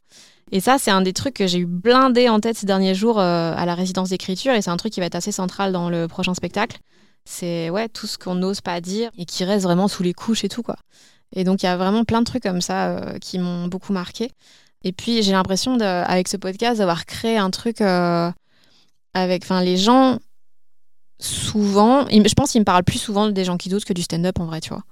Et 0.51 0.59
ça, 0.59 0.77
c'est 0.77 0.91
un 0.91 1.01
des 1.01 1.13
trucs 1.13 1.33
que 1.33 1.47
j'ai 1.47 1.59
eu 1.59 1.65
blindé 1.65 2.29
en 2.29 2.39
tête 2.39 2.57
ces 2.57 2.65
derniers 2.65 2.93
jours 2.93 3.19
euh, 3.19 3.53
à 3.55 3.65
la 3.65 3.73
résidence 3.75 4.09
d'écriture. 4.09 4.53
Et 4.53 4.61
c'est 4.61 4.69
un 4.69 4.77
truc 4.77 4.93
qui 4.93 4.99
va 4.99 5.07
être 5.07 5.15
assez 5.15 5.31
central 5.31 5.71
dans 5.71 5.89
le 5.89 6.07
prochain 6.07 6.33
spectacle. 6.33 6.77
C'est 7.25 7.71
ouais, 7.71 7.89
tout 7.89 8.05
ce 8.05 8.17
qu'on 8.17 8.35
n'ose 8.35 8.61
pas 8.61 8.79
dire 8.81 9.09
et 9.17 9.25
qui 9.25 9.43
reste 9.43 9.63
vraiment 9.63 9.87
sous 9.87 10.03
les 10.03 10.13
couches 10.13 10.43
et 10.43 10.49
tout, 10.49 10.61
quoi. 10.61 10.75
Et 11.35 11.43
donc, 11.43 11.63
il 11.63 11.65
y 11.65 11.69
a 11.69 11.75
vraiment 11.75 12.03
plein 12.03 12.19
de 12.19 12.25
trucs 12.25 12.43
comme 12.43 12.61
ça 12.61 12.89
euh, 12.89 13.17
qui 13.17 13.39
m'ont 13.39 13.67
beaucoup 13.67 13.91
marqué. 13.91 14.31
Et 14.83 14.91
puis, 14.91 15.23
j'ai 15.23 15.31
l'impression, 15.31 15.79
avec 15.79 16.27
ce 16.27 16.37
podcast, 16.37 16.77
d'avoir 16.77 17.07
créé 17.07 17.37
un 17.37 17.49
truc 17.49 17.81
euh, 17.81 18.31
avec. 19.15 19.43
Enfin, 19.43 19.61
les 19.61 19.77
gens, 19.77 20.19
souvent. 21.19 22.05
Je 22.07 22.33
pense 22.35 22.51
qu'ils 22.51 22.61
me 22.61 22.65
parlent 22.65 22.83
plus 22.83 22.99
souvent 22.99 23.27
des 23.27 23.43
gens 23.43 23.57
qui 23.57 23.69
doutent 23.69 23.85
que 23.85 23.93
du 23.93 24.03
stand-up, 24.03 24.39
en 24.39 24.45
vrai, 24.45 24.61
tu 24.61 24.69
vois. 24.69 24.83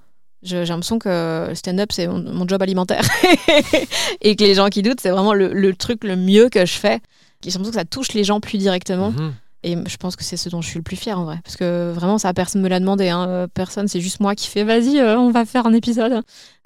J'ai 0.43 0.65
l'impression 0.65 0.99
que 0.99 1.45
le 1.49 1.55
stand-up, 1.55 1.91
c'est 1.91 2.07
mon, 2.07 2.19
mon 2.19 2.47
job 2.47 2.61
alimentaire. 2.61 3.03
et 4.21 4.35
que 4.35 4.43
les 4.43 4.53
gens 4.53 4.67
qui 4.69 4.81
doutent, 4.81 4.99
c'est 5.01 5.09
vraiment 5.09 5.33
le, 5.33 5.53
le 5.53 5.73
truc 5.75 6.03
le 6.03 6.15
mieux 6.15 6.49
que 6.49 6.65
je 6.65 6.73
fais. 6.73 6.99
J'ai 7.43 7.49
l'impression 7.49 7.71
que 7.71 7.77
ça 7.77 7.85
touche 7.85 8.13
les 8.13 8.23
gens 8.23 8.39
plus 8.39 8.57
directement. 8.57 9.11
Mhm. 9.11 9.33
Et 9.65 9.77
je 9.87 9.95
pense 9.95 10.17
que 10.17 10.25
c'est 10.25 10.35
ce 10.35 10.49
dont 10.49 10.61
je 10.61 10.67
suis 10.67 10.77
le 10.79 10.83
plus 10.83 10.97
fière 10.97 11.17
en 11.19 11.23
vrai. 11.23 11.39
Parce 11.43 11.55
que 11.55 11.91
vraiment, 11.93 12.17
ça, 12.17 12.33
personne 12.33 12.61
me 12.61 12.67
l'a 12.67 12.81
demandé. 12.81 13.07
hein. 13.07 13.25
Euh, 13.29 13.47
Personne, 13.53 13.87
c'est 13.87 14.01
juste 14.01 14.19
moi 14.19 14.35
qui 14.35 14.47
fais 14.47 14.65
vas-y, 14.65 14.99
euh, 14.99 15.17
on 15.17 15.31
va 15.31 15.45
faire 15.45 15.65
un 15.65 15.73
épisode. 15.73 16.21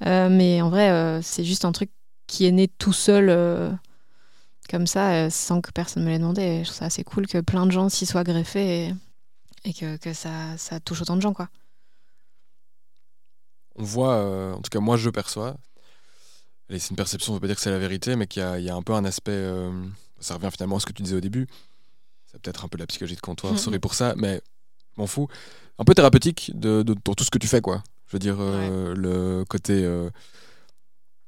Euh, 0.08 0.30
mais 0.32 0.62
en 0.64 0.70
vrai, 0.70 0.90
euh, 0.90 1.22
c'est 1.22 1.44
juste 1.44 1.64
un 1.64 1.72
truc 1.72 1.92
qui 2.26 2.48
est 2.48 2.52
né 2.52 2.68
tout 2.80 2.94
seul, 2.94 3.30
comme 4.70 4.88
ça, 4.88 5.30
sans 5.30 5.62
que 5.62 5.72
personne 5.72 6.04
me 6.04 6.10
l'ait 6.10 6.18
demandé. 6.20 6.42
Et 6.42 6.60
je 6.60 6.64
trouve 6.66 6.78
ça 6.80 6.86
assez 6.86 7.04
cool 7.04 7.28
que 7.28 7.38
plein 7.40 7.66
de 7.68 7.72
gens 7.72 7.88
s'y 7.90 8.06
soient 8.06 8.24
greffés 8.24 8.88
et, 8.88 8.94
et 9.66 9.74
que, 9.74 9.98
que 9.98 10.14
ça, 10.14 10.30
ça 10.58 10.80
touche 10.80 11.02
autant 11.04 11.16
de 11.16 11.22
gens, 11.22 11.34
quoi. 11.34 11.48
On 13.78 13.84
voit, 13.84 14.16
euh, 14.16 14.54
en 14.54 14.62
tout 14.62 14.70
cas 14.70 14.80
moi 14.80 14.98
je 14.98 15.10
perçois, 15.10 15.56
et 16.70 16.80
c'est 16.80 16.90
une 16.90 16.96
perception, 16.98 17.32
ça 17.32 17.36
veut 17.36 17.40
pas 17.42 17.48
dire 17.48 17.56
que 17.56 17.62
c'est 17.62 17.72
la 17.72 17.80
vérité, 17.80 18.16
mais 18.16 18.28
qu'il 18.28 18.42
y, 18.42 18.46
a- 18.46 18.60
il 18.60 18.66
y 18.66 18.70
a 18.70 18.76
un 18.76 18.82
peu 18.82 18.94
un 18.94 19.06
aspect, 19.06 19.32
euh, 19.32 19.72
ça 20.20 20.36
revient 20.36 20.50
finalement 20.52 20.78
à 20.78 20.80
ce 20.80 20.86
que 20.86 20.92
tu 20.94 21.02
disais 21.04 21.16
au 21.16 21.22
début, 21.22 21.48
c'est 22.32 22.42
peut-être 22.42 22.66
un 22.66 22.68
peu 22.68 22.78
de 22.78 22.84
la 22.84 22.88
psychologie 22.88 23.16
de 23.16 23.22
comptoir, 23.22 23.54
Mhm. 23.54 23.60
sorry 23.60 23.80
pour 23.80 23.94
ça, 23.96 24.14
mais 24.18 24.42
m'en 24.98 25.08
fous, 25.08 25.28
un 25.80 25.86
peu 25.86 25.94
thérapeutique 25.96 26.52
de, 26.56 26.84
de- 26.84 26.94
pour 26.96 27.16
tout 27.16 27.24
ce 27.24 27.32
que 27.32 27.38
tu 27.40 27.48
fais, 27.48 27.62
quoi. 27.62 27.84
Je 28.08 28.14
veux 28.14 28.20
dire, 28.20 28.38
euh, 28.40 28.96
le 28.96 29.46
côté... 29.46 29.86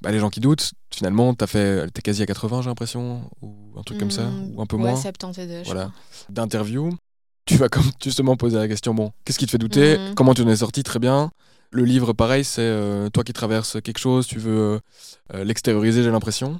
bah, 0.01 0.11
les 0.11 0.19
gens 0.19 0.29
qui 0.29 0.39
doutent, 0.39 0.71
finalement, 0.93 1.33
t'as 1.33 1.47
fait, 1.47 1.89
t'es 1.91 2.01
quasi 2.01 2.21
à 2.23 2.25
80, 2.25 2.61
j'ai 2.61 2.69
l'impression, 2.69 3.29
ou 3.41 3.73
un 3.77 3.83
truc 3.83 3.97
comme 3.99 4.11
ça, 4.11 4.27
Mm, 4.27 4.55
ou 4.55 4.61
un 4.61 4.65
peu 4.65 4.77
ouais, 4.77 4.83
moins, 4.83 4.95
72, 4.95 5.59
je 5.63 5.65
voilà, 5.65 5.91
d'interview. 6.29 6.89
Tu 7.45 7.55
vas 7.57 7.67
comme 7.69 7.83
justement 8.03 8.37
poser 8.37 8.57
la 8.57 8.67
question, 8.67 8.93
bon, 8.93 9.11
qu'est-ce 9.25 9.39
qui 9.39 9.45
te 9.45 9.51
fait 9.51 9.57
douter? 9.57 9.97
Mhm. 9.97 10.15
Comment 10.15 10.33
tu 10.33 10.41
en 10.43 10.47
es 10.47 10.55
sorti? 10.57 10.83
Très 10.83 10.99
bien. 10.99 11.31
Le 11.71 11.83
livre, 11.83 12.13
pareil, 12.13 12.43
c'est 12.43 12.61
euh, 12.61 13.09
toi 13.09 13.23
qui 13.23 13.31
traverses 13.33 13.77
quelque 13.83 13.99
chose, 13.99 14.25
tu 14.25 14.39
veux 14.39 14.59
euh, 14.59 14.79
euh, 15.35 15.43
l'extérioriser, 15.43 16.01
j'ai 16.03 16.09
l'impression. 16.09 16.57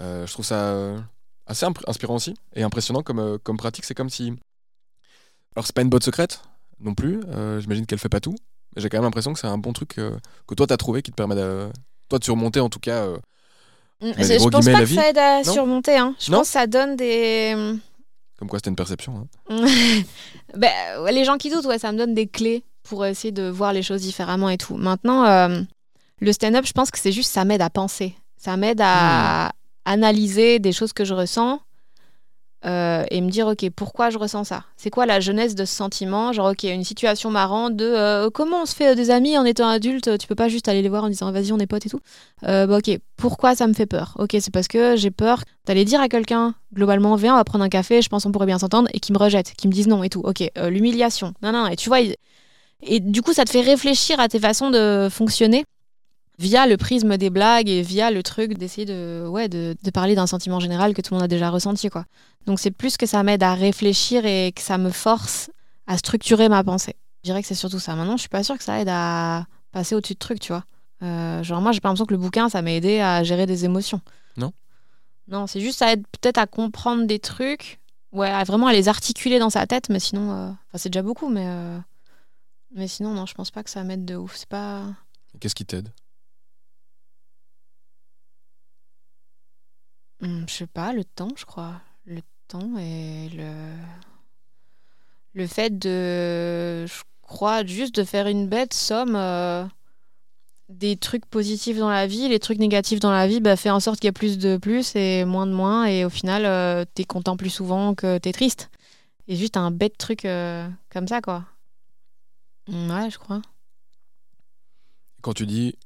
Euh, 0.00 0.26
je 0.26 0.32
trouve 0.32 0.44
ça 0.44 0.94
assez 1.46 1.64
inspirant 1.86 2.16
aussi 2.16 2.34
et 2.54 2.62
impressionnant 2.64 3.02
comme, 3.02 3.38
comme 3.44 3.56
pratique. 3.56 3.84
C'est 3.84 3.94
comme 3.94 4.10
si. 4.10 4.32
Alors, 5.54 5.64
c'est 5.66 5.74
pas 5.74 5.82
une 5.82 5.88
botte 5.90 6.02
secrète 6.04 6.42
non 6.80 6.94
plus, 6.94 7.20
j'imagine 7.60 7.86
qu'elle 7.86 7.98
fait 7.98 8.08
pas 8.08 8.20
tout, 8.20 8.36
mais 8.76 8.82
j'ai 8.82 8.88
quand 8.88 8.98
même 8.98 9.04
l'impression 9.04 9.32
que 9.32 9.38
c'est 9.40 9.48
un 9.48 9.58
bon 9.58 9.72
truc 9.72 9.88
que 9.96 10.54
toi 10.56 10.66
t'as 10.66 10.76
trouvé 10.76 11.02
qui 11.02 11.10
te 11.10 11.16
permet 11.16 11.34
de, 11.34 11.68
toi, 12.08 12.18
de 12.20 12.24
surmonter 12.24 12.60
en 12.60 12.68
tout 12.68 12.78
cas. 12.78 13.04
Mm, 14.00 14.12
Je 14.16 14.48
pense 14.48 14.64
pas 14.64 14.80
que 14.80 14.86
ça 14.86 15.08
aide 15.10 15.18
à 15.18 15.42
Non 15.42 15.52
surmonter. 15.52 15.96
Hein. 15.96 16.14
Je 16.20 16.30
Non 16.30 16.38
pense 16.38 16.46
que 16.48 16.52
ça 16.52 16.66
donne 16.68 16.94
des. 16.94 17.52
comme 18.38 18.48
quoi 18.48 18.60
c'était 18.60 18.70
une 18.70 18.76
perception. 18.76 19.26
hein. 19.50 19.66
Ben, 20.56 20.70
les 21.10 21.24
gens 21.24 21.36
qui 21.36 21.50
doutent, 21.50 21.66
ouais, 21.66 21.80
ça 21.80 21.90
me 21.90 21.98
donne 21.98 22.14
des 22.14 22.28
clés 22.28 22.62
pour 22.88 23.04
essayer 23.06 23.32
de 23.32 23.48
voir 23.48 23.72
les 23.72 23.82
choses 23.82 24.02
différemment 24.02 24.48
et 24.48 24.56
tout. 24.58 24.76
Maintenant, 24.76 25.24
euh, 25.24 25.60
le 26.20 26.32
stand-up, 26.32 26.64
je 26.66 26.72
pense 26.72 26.90
que 26.90 26.98
c'est 26.98 27.12
juste 27.12 27.30
ça 27.30 27.44
m'aide 27.44 27.62
à 27.62 27.70
penser. 27.70 28.14
Ça 28.36 28.56
m'aide 28.56 28.80
à 28.82 29.52
analyser 29.84 30.58
des 30.58 30.72
choses 30.72 30.92
que 30.92 31.04
je 31.04 31.14
ressens 31.14 31.60
euh, 32.66 33.04
et 33.12 33.20
me 33.20 33.30
dire, 33.30 33.46
ok, 33.46 33.70
pourquoi 33.70 34.10
je 34.10 34.18
ressens 34.18 34.44
ça? 34.44 34.64
C'est 34.76 34.90
quoi 34.90 35.06
la 35.06 35.20
jeunesse 35.20 35.54
de 35.54 35.64
ce 35.64 35.72
sentiment? 35.74 36.32
Genre, 36.32 36.50
ok, 36.50 36.64
une 36.64 36.82
situation 36.82 37.30
marrante 37.30 37.76
de 37.76 37.84
euh, 37.84 38.30
comment 38.30 38.62
on 38.62 38.66
se 38.66 38.74
fait 38.74 38.96
des 38.96 39.10
amis 39.10 39.38
en 39.38 39.44
étant 39.44 39.68
adulte 39.68 40.18
Tu 40.18 40.26
peux 40.26 40.34
pas 40.34 40.48
juste 40.48 40.66
aller 40.66 40.82
les 40.82 40.88
voir 40.88 41.04
en 41.04 41.08
disant, 41.08 41.30
vas-y, 41.30 41.52
on 41.52 41.58
est 41.58 41.68
potes 41.68 41.86
et 41.86 41.90
tout. 41.90 42.00
Bah, 42.42 42.66
ok, 42.78 42.98
pourquoi 43.16 43.54
ça 43.54 43.66
me 43.68 43.74
fait 43.74 43.86
peur? 43.86 44.14
Ok, 44.18 44.30
c'est 44.40 44.52
parce 44.52 44.66
que 44.66 44.96
j'ai 44.96 45.12
peur 45.12 45.44
d'aller 45.66 45.84
dire 45.84 46.00
à 46.00 46.08
quelqu'un, 46.08 46.54
globalement, 46.74 47.14
viens, 47.14 47.34
on 47.34 47.36
va 47.36 47.44
prendre 47.44 47.64
un 47.64 47.68
café, 47.68 48.02
je 48.02 48.08
pense 48.08 48.24
qu'on 48.24 48.32
pourrait 48.32 48.46
bien 48.46 48.58
s'entendre, 48.58 48.88
et 48.92 48.98
qui 48.98 49.12
me 49.12 49.18
rejette, 49.18 49.52
qui 49.56 49.68
me 49.68 49.72
disent 49.72 49.88
non 49.88 50.02
et 50.02 50.08
tout. 50.08 50.20
Ok, 50.24 50.42
l'humiliation. 50.68 51.34
Non, 51.42 51.52
non, 51.52 51.68
et 51.68 51.76
tu 51.76 51.88
vois, 51.88 52.00
il- 52.00 52.16
et 52.82 53.00
du 53.00 53.22
coup, 53.22 53.32
ça 53.32 53.44
te 53.44 53.50
fait 53.50 53.60
réfléchir 53.60 54.20
à 54.20 54.28
tes 54.28 54.38
façons 54.38 54.70
de 54.70 55.08
fonctionner 55.10 55.64
via 56.38 56.66
le 56.66 56.76
prisme 56.76 57.16
des 57.16 57.30
blagues 57.30 57.68
et 57.68 57.82
via 57.82 58.10
le 58.10 58.22
truc 58.22 58.54
d'essayer 58.56 58.84
de, 58.86 59.26
ouais, 59.28 59.48
de, 59.48 59.76
de 59.82 59.90
parler 59.90 60.14
d'un 60.14 60.26
sentiment 60.28 60.60
général 60.60 60.94
que 60.94 61.02
tout 61.02 61.12
le 61.12 61.16
monde 61.16 61.24
a 61.24 61.28
déjà 61.28 61.50
ressenti. 61.50 61.88
Quoi. 61.88 62.04
Donc 62.46 62.60
c'est 62.60 62.70
plus 62.70 62.96
que 62.96 63.06
ça 63.06 63.22
m'aide 63.22 63.42
à 63.42 63.54
réfléchir 63.54 64.24
et 64.24 64.52
que 64.52 64.62
ça 64.62 64.78
me 64.78 64.90
force 64.90 65.50
à 65.86 65.98
structurer 65.98 66.48
ma 66.48 66.62
pensée. 66.62 66.94
Je 67.24 67.30
dirais 67.30 67.42
que 67.42 67.48
c'est 67.48 67.54
surtout 67.56 67.80
ça. 67.80 67.96
Maintenant, 67.96 68.16
je 68.16 68.20
suis 68.20 68.28
pas 68.28 68.44
sûre 68.44 68.56
que 68.56 68.62
ça 68.62 68.80
aide 68.80 68.88
à 68.90 69.46
passer 69.72 69.94
au-dessus 69.96 70.14
de 70.14 70.18
trucs, 70.18 70.40
tu 70.40 70.52
vois. 70.52 70.64
Euh, 71.02 71.42
genre 71.42 71.60
moi, 71.60 71.72
j'ai 71.72 71.80
pas 71.80 71.88
l'impression 71.88 72.06
que 72.06 72.14
le 72.14 72.20
bouquin, 72.20 72.48
ça 72.48 72.62
m'a 72.62 72.72
aidé 72.72 73.00
à 73.00 73.24
gérer 73.24 73.46
des 73.46 73.64
émotions. 73.64 74.00
Non 74.36 74.52
Non, 75.26 75.46
c'est 75.48 75.60
juste 75.60 75.78
ça 75.80 75.92
aide 75.92 76.04
peut-être 76.20 76.38
à 76.38 76.46
comprendre 76.46 77.06
des 77.06 77.18
trucs, 77.18 77.80
ouais, 78.12 78.30
à 78.30 78.44
vraiment 78.44 78.68
à 78.68 78.72
les 78.72 78.88
articuler 78.88 79.40
dans 79.40 79.50
sa 79.50 79.66
tête, 79.66 79.88
mais 79.88 79.98
sinon, 79.98 80.30
euh, 80.30 80.48
enfin, 80.48 80.76
c'est 80.76 80.88
déjà 80.90 81.02
beaucoup, 81.02 81.28
mais 81.28 81.44
euh, 81.46 81.78
mais 82.72 82.88
sinon, 82.88 83.14
non, 83.14 83.26
je 83.26 83.34
pense 83.34 83.50
pas 83.50 83.62
que 83.62 83.70
ça 83.70 83.84
m'aide 83.84 84.04
de 84.04 84.16
ouf. 84.16 84.36
C'est 84.36 84.48
pas. 84.48 84.86
Qu'est-ce 85.40 85.54
qui 85.54 85.64
t'aide? 85.66 85.90
Hmm, 90.20 90.44
je 90.48 90.52
sais 90.52 90.66
pas, 90.66 90.92
le 90.92 91.04
temps, 91.04 91.32
je 91.36 91.44
crois. 91.44 91.80
Le 92.04 92.20
temps 92.48 92.76
et 92.78 93.28
le. 93.30 93.74
Le 95.34 95.46
fait 95.46 95.78
de. 95.78 96.86
Je 96.86 97.02
crois 97.22 97.64
juste 97.64 97.94
de 97.94 98.04
faire 98.04 98.26
une 98.26 98.48
bête 98.48 98.74
somme. 98.74 99.14
euh, 99.16 99.66
des 100.68 100.96
trucs 100.96 101.24
positifs 101.26 101.78
dans 101.78 101.88
la 101.88 102.06
vie, 102.06 102.28
les 102.28 102.38
trucs 102.38 102.58
négatifs 102.58 103.00
dans 103.00 103.10
la 103.10 103.26
vie, 103.26 103.40
bah, 103.40 103.56
fait 103.56 103.70
en 103.70 103.80
sorte 103.80 104.00
qu'il 104.00 104.08
y 104.08 104.10
a 104.10 104.12
plus 104.12 104.38
de 104.38 104.58
plus 104.58 104.94
et 104.96 105.24
moins 105.24 105.46
de 105.46 105.52
moins. 105.52 105.86
Et 105.86 106.04
au 106.04 106.10
final, 106.10 106.44
euh, 106.44 106.84
t'es 106.94 107.04
content 107.04 107.36
plus 107.36 107.50
souvent 107.50 107.94
que 107.94 108.18
t'es 108.18 108.32
triste. 108.32 108.70
Et 109.28 109.36
juste 109.36 109.56
un 109.56 109.70
bête 109.70 109.96
truc 109.98 110.24
euh, 110.24 110.68
comme 110.90 111.08
ça, 111.08 111.20
quoi. 111.20 111.44
Ouais, 112.68 113.10
je 113.10 113.18
crois. 113.18 113.40
Quand 115.22 115.32
tu 115.32 115.46
dis 115.46 115.76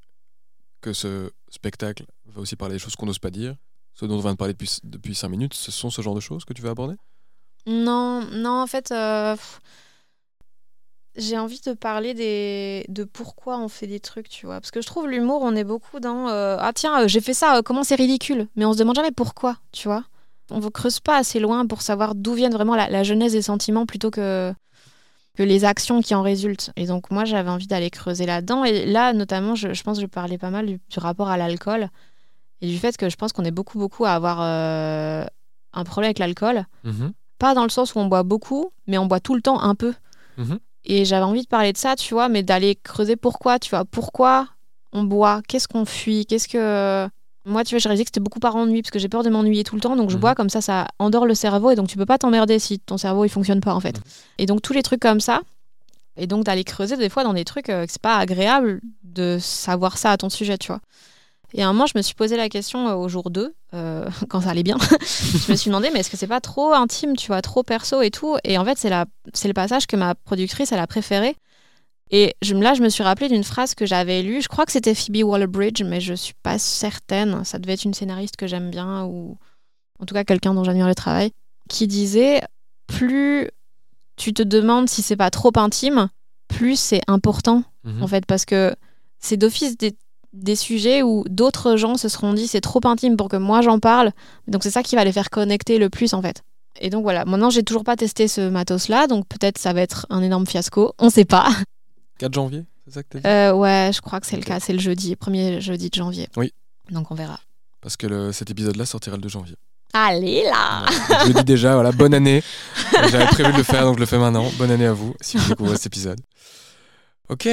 que 0.80 0.92
ce 0.92 1.30
spectacle 1.48 2.04
va 2.26 2.40
aussi 2.40 2.56
parler 2.56 2.74
des 2.74 2.78
choses 2.78 2.96
qu'on 2.96 3.06
n'ose 3.06 3.18
pas 3.18 3.30
dire, 3.30 3.56
ce 3.94 4.04
dont 4.04 4.16
on 4.16 4.20
vient 4.20 4.32
de 4.32 4.36
parler 4.36 4.52
depuis, 4.54 4.78
depuis 4.84 5.14
5 5.14 5.28
minutes, 5.28 5.54
ce 5.54 5.70
sont 5.70 5.90
ce 5.90 6.02
genre 6.02 6.14
de 6.14 6.20
choses 6.20 6.44
que 6.44 6.52
tu 6.52 6.62
veux 6.62 6.70
aborder? 6.70 6.96
Non, 7.66 8.22
non, 8.32 8.62
en 8.62 8.66
fait, 8.66 8.90
euh, 8.90 9.36
j'ai 11.16 11.38
envie 11.38 11.60
de 11.60 11.74
parler 11.74 12.14
des... 12.14 12.84
de 12.88 13.04
pourquoi 13.04 13.58
on 13.58 13.68
fait 13.68 13.86
des 13.86 14.00
trucs, 14.00 14.28
tu 14.28 14.46
vois. 14.46 14.60
Parce 14.60 14.70
que 14.70 14.80
je 14.80 14.86
trouve 14.86 15.08
l'humour, 15.08 15.42
on 15.42 15.54
est 15.54 15.64
beaucoup 15.64 16.00
dans 16.00 16.28
euh, 16.28 16.56
Ah 16.58 16.72
tiens, 16.74 17.02
euh, 17.02 17.08
j'ai 17.08 17.20
fait 17.20 17.34
ça, 17.34 17.60
comment 17.64 17.84
c'est 17.84 17.94
ridicule? 17.96 18.48
Mais 18.56 18.64
on 18.64 18.72
se 18.72 18.78
demande 18.78 18.96
jamais 18.96 19.12
pourquoi, 19.12 19.58
tu 19.72 19.88
vois. 19.88 20.04
On 20.50 20.58
ne 20.60 20.68
creuse 20.68 21.00
pas 21.00 21.18
assez 21.18 21.38
loin 21.38 21.66
pour 21.66 21.82
savoir 21.82 22.14
d'où 22.14 22.34
viennent 22.34 22.52
vraiment 22.52 22.76
la, 22.76 22.88
la 22.88 23.02
jeunesse 23.02 23.32
des 23.32 23.42
sentiments 23.42 23.86
plutôt 23.86 24.10
que, 24.10 24.52
que 25.36 25.42
les 25.42 25.64
actions 25.64 26.02
qui 26.02 26.14
en 26.14 26.22
résultent. 26.22 26.70
Et 26.76 26.86
donc, 26.86 27.10
moi, 27.10 27.24
j'avais 27.24 27.50
envie 27.50 27.66
d'aller 27.66 27.90
creuser 27.90 28.26
là-dedans. 28.26 28.64
Et 28.64 28.84
là, 28.86 29.12
notamment, 29.12 29.54
je, 29.54 29.72
je 29.72 29.82
pense 29.82 29.96
que 29.98 30.02
je 30.02 30.06
parlais 30.06 30.38
pas 30.38 30.50
mal 30.50 30.66
du, 30.66 30.80
du 30.88 30.98
rapport 30.98 31.28
à 31.28 31.36
l'alcool 31.36 31.88
et 32.60 32.68
du 32.68 32.78
fait 32.78 32.96
que 32.96 33.08
je 33.08 33.16
pense 33.16 33.32
qu'on 33.32 33.44
est 33.44 33.50
beaucoup, 33.50 33.78
beaucoup 33.78 34.04
à 34.04 34.12
avoir 34.12 34.38
euh, 34.40 35.24
un 35.72 35.84
problème 35.84 36.08
avec 36.08 36.18
l'alcool. 36.18 36.64
Mhm. 36.84 37.12
Pas 37.38 37.54
dans 37.54 37.64
le 37.64 37.70
sens 37.70 37.94
où 37.94 37.98
on 37.98 38.06
boit 38.06 38.22
beaucoup, 38.22 38.72
mais 38.86 38.98
on 38.98 39.06
boit 39.06 39.20
tout 39.20 39.34
le 39.34 39.42
temps 39.42 39.60
un 39.60 39.74
peu. 39.74 39.94
Mhm. 40.36 40.58
Et 40.84 41.04
j'avais 41.04 41.24
envie 41.24 41.42
de 41.42 41.48
parler 41.48 41.72
de 41.72 41.78
ça, 41.78 41.96
tu 41.96 42.14
vois, 42.14 42.28
mais 42.28 42.42
d'aller 42.42 42.76
creuser 42.76 43.16
pourquoi, 43.16 43.58
tu 43.58 43.70
vois, 43.70 43.84
pourquoi 43.84 44.48
on 44.92 45.04
boit, 45.04 45.42
qu'est-ce 45.48 45.68
qu'on 45.68 45.84
fuit, 45.84 46.26
qu'est-ce 46.26 46.48
que... 46.48 47.08
Moi, 47.44 47.64
tu 47.64 47.74
vois, 47.74 47.80
j'ai 47.80 47.88
réalisé 47.88 48.04
que 48.04 48.08
c'était 48.08 48.20
beaucoup 48.20 48.38
par 48.40 48.54
ennui, 48.56 48.82
parce 48.82 48.90
que 48.92 48.98
j'ai 48.98 49.08
peur 49.08 49.22
de 49.24 49.30
m'ennuyer 49.30 49.64
tout 49.64 49.74
le 49.74 49.80
temps, 49.80 49.96
donc 49.96 50.10
je 50.10 50.14
Mhm. 50.16 50.20
bois 50.20 50.34
comme 50.34 50.48
ça, 50.50 50.60
ça 50.60 50.86
endort 50.98 51.26
le 51.26 51.34
cerveau, 51.34 51.70
et 51.70 51.74
donc 51.74 51.88
tu 51.88 51.96
peux 51.96 52.06
pas 52.06 52.18
t'emmerder 52.18 52.58
si 52.58 52.78
ton 52.78 52.96
cerveau, 52.98 53.24
il 53.24 53.28
fonctionne 53.30 53.60
pas, 53.60 53.74
en 53.74 53.80
fait. 53.80 53.96
Mhm. 53.96 54.02
Et 54.38 54.46
donc, 54.46 54.62
tous 54.62 54.72
les 54.72 54.82
trucs 54.82 55.00
comme 55.00 55.20
ça, 55.20 55.40
et 56.16 56.26
donc 56.26 56.44
d'aller 56.44 56.62
creuser 56.64 56.96
des 56.96 57.08
fois 57.08 57.24
dans 57.24 57.32
des 57.32 57.44
trucs 57.44 57.68
euh, 57.70 57.86
que 57.86 57.90
c'est 57.92 58.00
pas 58.02 58.16
agréable 58.16 58.80
de 59.02 59.38
savoir 59.40 59.98
ça 59.98 60.10
à 60.12 60.16
ton 60.16 60.28
sujet, 60.28 60.58
tu 60.58 60.68
vois. 60.68 60.80
Et 61.54 61.62
à 61.62 61.68
un 61.68 61.72
moment, 61.72 61.86
je 61.86 61.92
me 61.96 62.02
suis 62.02 62.14
posé 62.14 62.36
la 62.36 62.48
question 62.48 62.88
euh, 62.88 62.94
au 62.94 63.08
jour 63.08 63.30
2, 63.30 63.54
euh, 63.74 64.06
quand 64.28 64.42
ça 64.42 64.50
allait 64.50 64.62
bien. 64.62 64.76
je 65.46 65.50
me 65.50 65.56
suis 65.56 65.68
demandé, 65.70 65.90
mais 65.92 66.00
est-ce 66.00 66.10
que 66.10 66.16
c'est 66.16 66.26
pas 66.26 66.40
trop 66.40 66.72
intime, 66.72 67.16
tu 67.16 67.26
vois, 67.26 67.42
trop 67.42 67.62
perso 67.62 68.00
et 68.02 68.10
tout? 68.10 68.36
Et 68.44 68.56
en 68.56 68.64
fait, 68.64 68.78
c'est 68.78 68.88
la- 68.90 69.06
c'est 69.34 69.48
le 69.48 69.54
passage 69.54 69.86
que 69.86 69.96
ma 69.96 70.14
productrice, 70.14 70.70
elle 70.72 70.78
a 70.78 70.86
préféré. 70.86 71.34
Et 72.12 72.34
je, 72.42 72.54
là, 72.54 72.74
je 72.74 72.82
me 72.82 72.88
suis 72.90 73.02
rappelé 73.02 73.28
d'une 73.28 73.42
phrase 73.42 73.74
que 73.74 73.86
j'avais 73.86 74.22
lue. 74.22 74.42
Je 74.42 74.48
crois 74.48 74.66
que 74.66 74.72
c'était 74.72 74.94
Phoebe 74.94 75.24
Waller-Bridge, 75.24 75.82
mais 75.82 76.00
je 76.00 76.12
suis 76.14 76.34
pas 76.42 76.58
certaine. 76.58 77.42
Ça 77.44 77.58
devait 77.58 77.72
être 77.72 77.84
une 77.84 77.94
scénariste 77.94 78.36
que 78.36 78.46
j'aime 78.46 78.70
bien, 78.70 79.04
ou 79.04 79.38
en 79.98 80.04
tout 80.04 80.14
cas 80.14 80.22
quelqu'un 80.22 80.52
dont 80.52 80.62
j'admire 80.62 80.86
le 80.86 80.94
travail, 80.94 81.30
qui 81.70 81.86
disait 81.86 82.42
plus 82.86 83.48
tu 84.16 84.34
te 84.34 84.42
demandes 84.42 84.88
si 84.90 85.00
c'est 85.02 85.16
pas 85.16 85.30
trop 85.30 85.50
intime, 85.56 86.08
plus 86.48 86.78
c'est 86.78 87.00
important 87.08 87.64
Mhm. 87.84 88.02
en 88.02 88.06
fait, 88.06 88.26
parce 88.26 88.44
que 88.44 88.76
c'est 89.18 89.36
d'office 89.36 89.76
des, 89.76 89.96
des 90.32 90.54
sujets 90.54 91.02
où 91.02 91.24
d'autres 91.28 91.76
gens 91.76 91.96
se 91.96 92.08
seront 92.08 92.32
dit 92.32 92.46
c'est 92.46 92.60
trop 92.60 92.80
intime 92.84 93.16
pour 93.16 93.28
que 93.28 93.36
moi 93.36 93.60
j'en 93.62 93.78
parle. 93.80 94.12
Donc 94.46 94.62
c'est 94.62 94.70
ça 94.70 94.82
qui 94.84 94.94
va 94.94 95.04
les 95.04 95.10
faire 95.12 95.30
connecter 95.30 95.78
le 95.78 95.90
plus 95.90 96.14
en 96.14 96.22
fait. 96.22 96.42
Et 96.80 96.90
donc 96.90 97.02
voilà, 97.02 97.24
maintenant 97.24 97.50
j'ai 97.50 97.64
toujours 97.64 97.82
pas 97.84 97.96
testé 97.96 98.28
ce 98.28 98.48
matos 98.48 98.86
là, 98.88 99.06
donc 99.08 99.26
peut-être 99.28 99.58
ça 99.58 99.72
va 99.72 99.80
être 99.80 100.06
un 100.10 100.22
énorme 100.22 100.46
fiasco, 100.46 100.92
on 100.98 101.10
sait 101.10 101.24
pas. 101.24 101.48
4 102.22 102.32
janvier, 102.34 102.64
c'est 102.86 102.94
ça 102.94 103.02
que 103.02 103.08
t'as 103.08 103.18
dit? 103.20 103.26
Euh, 103.26 103.52
ouais, 103.52 103.90
je 103.92 104.00
crois 104.00 104.20
que 104.20 104.26
c'est 104.26 104.36
le 104.36 104.42
cas, 104.44 104.60
c'est 104.60 104.72
le 104.72 104.78
jeudi, 104.78 105.16
premier 105.16 105.60
jeudi 105.60 105.90
de 105.90 105.94
janvier. 105.94 106.28
Oui. 106.36 106.52
Donc 106.90 107.10
on 107.10 107.14
verra. 107.16 107.40
Parce 107.80 107.96
que 107.96 108.06
le- 108.06 108.30
cet 108.32 108.48
épisode-là 108.50 108.86
sortira 108.86 109.16
le 109.16 109.22
2 109.22 109.28
janvier. 109.28 109.56
Allez 109.92 110.44
là 110.44 110.86
je 110.88 111.28
le 111.28 111.34
dis 111.34 111.44
déjà, 111.44 111.74
voilà, 111.74 111.90
bonne 111.92 112.14
année. 112.14 112.42
J'avais 113.10 113.26
prévu 113.26 113.52
de 113.52 113.56
le 113.58 113.62
faire, 113.64 113.82
donc 113.84 113.96
je 113.96 114.00
le 114.00 114.06
fais 114.06 114.18
maintenant. 114.18 114.48
Bonne 114.56 114.70
année 114.70 114.86
à 114.86 114.92
vous, 114.92 115.14
si 115.20 115.36
vous 115.36 115.48
découvrez 115.48 115.76
cet 115.76 115.86
épisode. 115.86 116.20
Ok. 117.28 117.48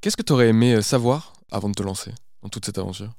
Qu'est-ce 0.00 0.16
que 0.16 0.22
tu 0.22 0.32
aurais 0.32 0.48
aimé 0.48 0.74
euh, 0.76 0.82
savoir 0.82 1.34
avant 1.52 1.68
de 1.68 1.74
te 1.74 1.82
lancer 1.82 2.12
dans 2.42 2.48
toute 2.48 2.64
cette 2.64 2.78
aventure? 2.78 3.12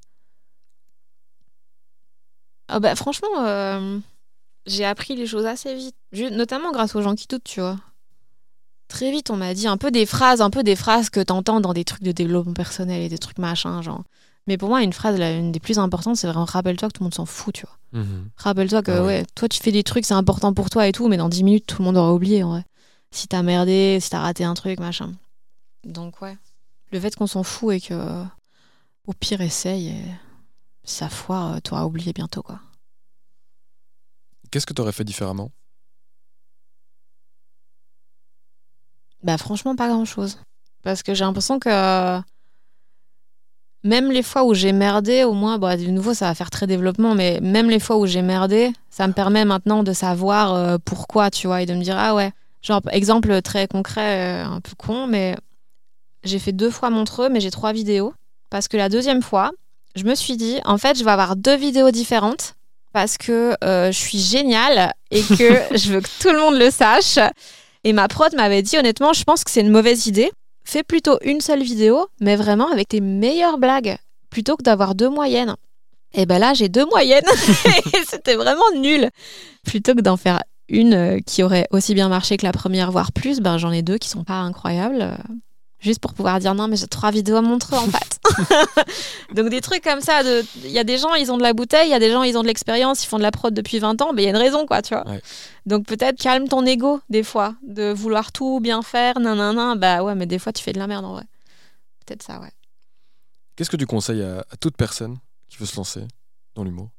Bah, 2.79 2.95
Franchement, 2.95 3.45
euh, 3.45 3.99
j'ai 4.65 4.85
appris 4.85 5.15
les 5.15 5.27
choses 5.27 5.45
assez 5.45 5.75
vite, 5.75 5.95
notamment 6.31 6.71
grâce 6.71 6.95
aux 6.95 7.01
gens 7.01 7.15
qui 7.15 7.27
doutent, 7.27 7.43
tu 7.43 7.59
vois. 7.61 7.77
Très 8.91 9.09
vite, 9.09 9.29
on 9.31 9.37
m'a 9.37 9.53
dit 9.53 9.67
un 9.67 9.77
peu 9.77 9.89
des 9.89 10.05
phrases, 10.05 10.41
un 10.41 10.49
peu 10.49 10.63
des 10.63 10.75
phrases 10.75 11.09
que 11.09 11.21
t'entends 11.21 11.61
dans 11.61 11.71
des 11.73 11.85
trucs 11.85 12.03
de 12.03 12.11
développement 12.11 12.51
personnel 12.53 13.01
et 13.01 13.07
des 13.07 13.17
trucs 13.17 13.37
machin, 13.37 13.81
genre. 13.81 14.03
Mais 14.47 14.57
pour 14.57 14.67
moi, 14.67 14.83
une 14.83 14.91
phrase, 14.91 15.17
la- 15.17 15.31
une 15.31 15.53
des 15.53 15.61
plus 15.61 15.79
importantes, 15.79 16.17
c'est 16.17 16.27
vraiment 16.27 16.43
rappelle-toi 16.43 16.89
que 16.89 16.93
tout 16.95 17.01
le 17.03 17.05
monde 17.05 17.13
s'en 17.13 17.25
fout, 17.25 17.53
tu 17.55 17.65
vois. 17.65 18.03
Rappelle-toi 18.35 18.81
que, 18.83 18.91
Ah 18.91 19.01
ouais. 19.01 19.07
ouais, 19.19 19.25
toi, 19.33 19.47
tu 19.47 19.61
fais 19.61 19.71
des 19.71 19.83
trucs, 19.83 20.03
c'est 20.03 20.13
important 20.13 20.53
pour 20.53 20.69
toi 20.69 20.87
et 20.87 20.91
tout, 20.91 21.07
mais 21.07 21.15
dans 21.15 21.29
10 21.29 21.43
minutes, 21.45 21.67
tout 21.67 21.77
le 21.79 21.85
monde 21.85 21.95
aura 21.95 22.13
oublié, 22.13 22.43
en 22.43 22.49
vrai. 22.49 22.65
Si 23.11 23.29
t'as 23.29 23.43
merdé, 23.43 23.99
si 24.01 24.09
t'as 24.09 24.19
raté 24.19 24.43
un 24.43 24.55
truc, 24.55 24.77
machin. 24.81 25.13
Donc, 25.85 26.21
ouais. 26.21 26.37
Le 26.91 26.99
fait 26.99 27.15
qu'on 27.15 27.27
s'en 27.27 27.43
fout 27.43 27.73
et 27.75 27.79
que, 27.79 28.23
au 29.07 29.13
pire, 29.13 29.39
essaye, 29.39 29.87
et 29.87 30.03
si 30.83 30.95
ça 30.95 31.07
foire, 31.07 31.53
euh, 31.53 31.59
t'auras 31.63 31.85
oublié 31.85 32.11
bientôt, 32.11 32.41
quoi. 32.41 32.59
Qu'est-ce 34.51 34.65
que 34.65 34.73
tu 34.73 34.81
aurais 34.81 34.91
fait 34.91 35.05
différemment? 35.05 35.49
Bah 39.23 39.37
franchement 39.37 39.75
pas 39.75 39.87
grand 39.87 40.05
chose. 40.05 40.37
Parce 40.83 41.03
que 41.03 41.13
j'ai 41.13 41.23
l'impression 41.23 41.59
que 41.59 42.21
même 43.83 44.11
les 44.11 44.23
fois 44.23 44.43
où 44.43 44.53
j'ai 44.53 44.73
merdé, 44.73 45.23
au 45.23 45.33
moins, 45.33 45.57
bah, 45.57 45.75
de 45.75 45.85
nouveau 45.85 46.13
ça 46.13 46.27
va 46.27 46.35
faire 46.35 46.51
très 46.51 46.67
développement, 46.67 47.15
mais 47.15 47.39
même 47.41 47.69
les 47.69 47.79
fois 47.79 47.97
où 47.97 48.05
j'ai 48.05 48.21
merdé, 48.21 48.71
ça 48.89 49.07
me 49.07 49.13
permet 49.13 49.45
maintenant 49.45 49.83
de 49.83 49.93
savoir 49.93 50.53
euh, 50.53 50.77
pourquoi, 50.83 51.31
tu 51.31 51.47
vois, 51.47 51.61
et 51.61 51.65
de 51.65 51.73
me 51.73 51.83
dire, 51.83 51.95
ah 51.97 52.13
ouais, 52.13 52.31
genre 52.61 52.81
exemple 52.91 53.41
très 53.41 53.67
concret, 53.67 54.43
euh, 54.43 54.45
un 54.45 54.61
peu 54.61 54.73
con, 54.77 55.07
mais 55.07 55.35
j'ai 56.23 56.39
fait 56.39 56.51
deux 56.51 56.69
fois 56.69 56.89
Montreux, 56.89 57.29
mais 57.29 57.39
j'ai 57.39 57.51
trois 57.51 57.73
vidéos. 57.73 58.13
Parce 58.49 58.67
que 58.67 58.77
la 58.77 58.89
deuxième 58.89 59.23
fois, 59.23 59.51
je 59.95 60.03
me 60.03 60.13
suis 60.13 60.37
dit, 60.37 60.59
en 60.65 60.77
fait, 60.77 60.97
je 60.97 61.03
vais 61.03 61.11
avoir 61.11 61.35
deux 61.35 61.55
vidéos 61.55 61.89
différentes 61.89 62.55
parce 62.93 63.17
que 63.17 63.55
euh, 63.63 63.91
je 63.91 63.97
suis 63.97 64.19
géniale 64.19 64.93
et 65.09 65.21
que 65.21 65.35
je 65.77 65.93
veux 65.93 66.01
que 66.01 66.09
tout 66.19 66.31
le 66.31 66.39
monde 66.39 66.55
le 66.55 66.69
sache. 66.69 67.17
Et 67.83 67.93
ma 67.93 68.07
prod 68.07 68.33
m'avait 68.35 68.61
dit 68.61 68.77
honnêtement, 68.77 69.13
je 69.13 69.23
pense 69.23 69.43
que 69.43 69.51
c'est 69.51 69.61
une 69.61 69.69
mauvaise 69.69 70.07
idée. 70.07 70.31
Fais 70.63 70.83
plutôt 70.83 71.17
une 71.23 71.41
seule 71.41 71.63
vidéo, 71.63 72.07
mais 72.19 72.35
vraiment 72.35 72.71
avec 72.71 72.89
tes 72.89 73.01
meilleures 73.01 73.57
blagues, 73.57 73.97
plutôt 74.29 74.55
que 74.55 74.63
d'avoir 74.63 74.93
deux 74.93 75.09
moyennes. 75.09 75.55
Et 76.13 76.25
ben 76.25 76.39
là, 76.39 76.53
j'ai 76.53 76.69
deux 76.69 76.85
moyennes 76.85 77.25
c'était 78.07 78.35
vraiment 78.35 78.69
nul. 78.75 79.09
Plutôt 79.65 79.95
que 79.95 80.01
d'en 80.01 80.17
faire 80.17 80.41
une 80.67 80.93
euh, 80.93 81.19
qui 81.25 81.41
aurait 81.43 81.67
aussi 81.71 81.93
bien 81.93 82.09
marché 82.09 82.37
que 82.37 82.45
la 82.45 82.51
première, 82.51 82.91
voire 82.91 83.11
plus, 83.11 83.39
ben 83.39 83.57
j'en 83.57 83.71
ai 83.71 83.81
deux 83.81 83.97
qui 83.97 84.09
sont 84.09 84.23
pas 84.23 84.39
incroyables. 84.39 85.17
Juste 85.81 85.99
pour 85.99 86.13
pouvoir 86.13 86.39
dire 86.39 86.53
non, 86.53 86.67
mais 86.67 86.75
j'ai 86.75 86.85
trois 86.87 87.09
vidéos 87.11 87.37
à 87.37 87.41
montrer 87.41 87.75
en 87.75 87.87
fait. 87.87 88.19
Donc 89.33 89.49
des 89.49 89.61
trucs 89.61 89.83
comme 89.83 89.99
ça, 90.01 90.23
de- 90.23 90.43
il 90.63 90.69
y 90.69 90.77
a 90.79 90.83
des 90.83 90.97
gens, 90.99 91.15
ils 91.15 91.31
ont 91.31 91.37
de 91.37 91.41
la 91.43 91.53
bouteille, 91.53 91.87
il 91.89 91.91
y 91.91 91.95
a 91.95 91.99
des 91.99 92.11
gens, 92.11 92.21
ils 92.21 92.37
ont 92.37 92.43
de 92.43 92.47
l'expérience, 92.47 93.03
ils 93.03 93.07
font 93.07 93.17
de 93.17 93.23
la 93.23 93.31
prod 93.31 93.51
depuis 93.53 93.79
20 93.79 93.99
ans, 94.01 94.13
mais 94.13 94.21
il 94.21 94.25
y 94.25 94.27
a 94.27 94.31
une 94.31 94.37
raison 94.37 94.67
quoi, 94.67 94.83
tu 94.83 94.93
vois. 94.93 95.07
Ouais. 95.07 95.21
Donc 95.65 95.87
peut-être 95.87 96.19
calme 96.19 96.47
ton 96.47 96.63
ego 96.67 97.01
des 97.09 97.23
fois, 97.23 97.55
de 97.63 97.91
vouloir 97.91 98.31
tout 98.31 98.59
bien 98.59 98.83
faire, 98.83 99.19
nanana, 99.19 99.75
bah 99.75 100.03
ouais, 100.03 100.13
mais 100.13 100.27
des 100.27 100.37
fois 100.37 100.53
tu 100.53 100.63
fais 100.63 100.71
de 100.73 100.79
la 100.79 100.85
merde 100.87 101.03
en 101.05 101.13
vrai. 101.13 101.23
Peut-être 102.05 102.21
ça, 102.23 102.39
ouais. 102.39 102.51
Qu'est-ce 103.55 103.69
que 103.71 103.77
tu 103.77 103.87
conseilles 103.87 104.21
à, 104.23 104.45
à 104.51 104.57
toute 104.59 104.77
personne 104.77 105.17
qui 105.49 105.57
veut 105.57 105.65
se 105.65 105.75
lancer 105.75 106.03
dans 106.55 106.63
l'humour? 106.63 106.89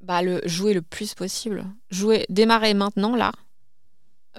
Bah 0.00 0.22
le 0.22 0.40
jouer 0.44 0.74
le 0.74 0.82
plus 0.82 1.14
possible. 1.14 1.64
Jouer, 1.90 2.26
démarrer 2.28 2.74
maintenant 2.74 3.16
là. 3.16 3.32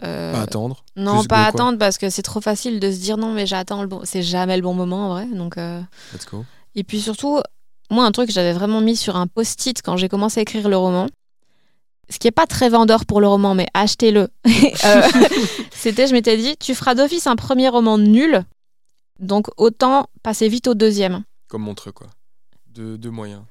Euh, 0.03 0.31
Pas 0.31 0.41
attendre. 0.41 0.83
non, 0.95 1.23
pas 1.25 1.43
attendre 1.45 1.77
parce 1.77 1.97
que 1.97 2.09
c'est 2.09 2.21
trop 2.21 2.39
facile 2.41 2.79
de 2.79 2.89
se 2.91 2.97
dire 2.99 3.17
non, 3.17 3.33
mais 3.33 3.45
j'attends 3.45 3.81
le 3.81 3.87
bon. 3.87 4.01
C'est 4.05 4.21
jamais 4.23 4.55
le 4.55 4.61
bon 4.63 4.73
moment 4.73 5.07
en 5.07 5.09
vrai. 5.09 5.25
Donc, 5.25 5.57
euh, 5.57 5.81
Let's 6.13 6.25
go. 6.25 6.45
Et 6.75 6.83
puis 6.83 7.01
surtout, 7.01 7.39
moi, 7.91 8.05
un 8.05 8.11
truc 8.11 8.27
que 8.27 8.33
j'avais 8.33 8.53
vraiment 8.53 8.79
mis 8.81 8.95
sur 8.95 9.15
un 9.17 9.27
post-it 9.27 9.81
quand 9.81 9.97
j'ai 9.97 10.07
commencé 10.07 10.39
à 10.39 10.43
écrire 10.43 10.69
le 10.69 10.77
roman, 10.77 11.07
ce 12.09 12.17
qui 12.17 12.27
est 12.27 12.31
pas 12.31 12.47
très 12.47 12.69
vendeur 12.69 13.05
pour 13.05 13.19
le 13.19 13.27
roman, 13.27 13.55
mais 13.55 13.67
achetez-le. 13.73 14.29
Euh, 14.85 15.01
C'était, 15.71 16.07
je 16.07 16.13
m'étais 16.13 16.37
dit, 16.37 16.55
tu 16.57 16.73
feras 16.75 16.95
d'office 16.95 17.27
un 17.27 17.35
premier 17.35 17.67
roman 17.69 17.97
nul, 17.97 18.43
donc 19.19 19.47
autant 19.57 20.07
passer 20.23 20.47
vite 20.47 20.67
au 20.67 20.73
deuxième. 20.75 21.23
Comme 21.49 21.63
Montreux, 21.63 21.91
quoi. 21.91 22.07
De, 22.73 22.95
de 22.95 23.09
moyens. 23.09 23.41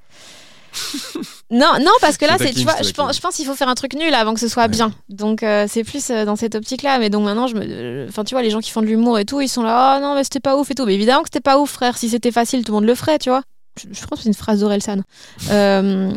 Non, 1.51 1.73
non, 1.81 1.91
parce 1.99 2.17
que 2.17 2.25
là, 2.25 2.35
c'est, 2.37 2.53
tu 2.53 2.61
vois, 2.61 2.79
je 2.83 2.91
pense, 2.91 3.15
je 3.15 3.21
pense 3.21 3.35
qu'il 3.35 3.45
faut 3.45 3.55
faire 3.55 3.69
un 3.69 3.73
truc 3.75 3.95
nul 3.95 4.13
avant 4.13 4.35
que 4.35 4.39
ce 4.39 4.47
soit 4.47 4.63
Ouais. 4.63 4.69
bien. 4.69 4.93
Donc 5.09 5.41
euh, 5.41 5.65
c'est 5.67 5.83
plus 5.83 6.11
euh, 6.11 6.23
dans 6.23 6.35
cette 6.35 6.53
optique-là. 6.53 6.99
Mais 6.99 7.09
donc 7.09 7.23
maintenant, 7.23 7.47
je 7.47 7.55
me, 7.55 7.61
euh, 7.65 8.05
enfin, 8.07 8.23
tu 8.23 8.35
vois, 8.35 8.43
les 8.43 8.51
gens 8.51 8.59
qui 8.59 8.69
font 8.69 8.81
de 8.81 8.85
l'humour 8.85 9.17
et 9.17 9.25
tout, 9.25 9.41
ils 9.41 9.49
sont 9.49 9.63
là, 9.63 9.97
oh 9.97 10.01
non, 10.01 10.13
mais 10.13 10.23
c'était 10.23 10.39
pas 10.39 10.57
ouf 10.57 10.69
et 10.69 10.75
tout. 10.75 10.85
Mais 10.85 10.93
évidemment 10.93 11.21
que 11.23 11.27
c'était 11.27 11.39
pas 11.39 11.57
ouf, 11.59 11.71
frère. 11.71 11.97
Si 11.97 12.07
c'était 12.09 12.31
facile, 12.31 12.63
tout 12.63 12.71
le 12.71 12.75
monde 12.75 12.85
le 12.85 12.93
ferait, 12.93 13.17
tu 13.17 13.29
vois. 13.31 13.41
Je, 13.81 13.87
je 13.91 14.05
pense 14.05 14.19
que 14.19 14.23
c'est 14.23 14.29
une 14.29 14.35
phrase 14.35 14.59
d'Orelsan. 14.59 15.01
Euh, 15.49 16.11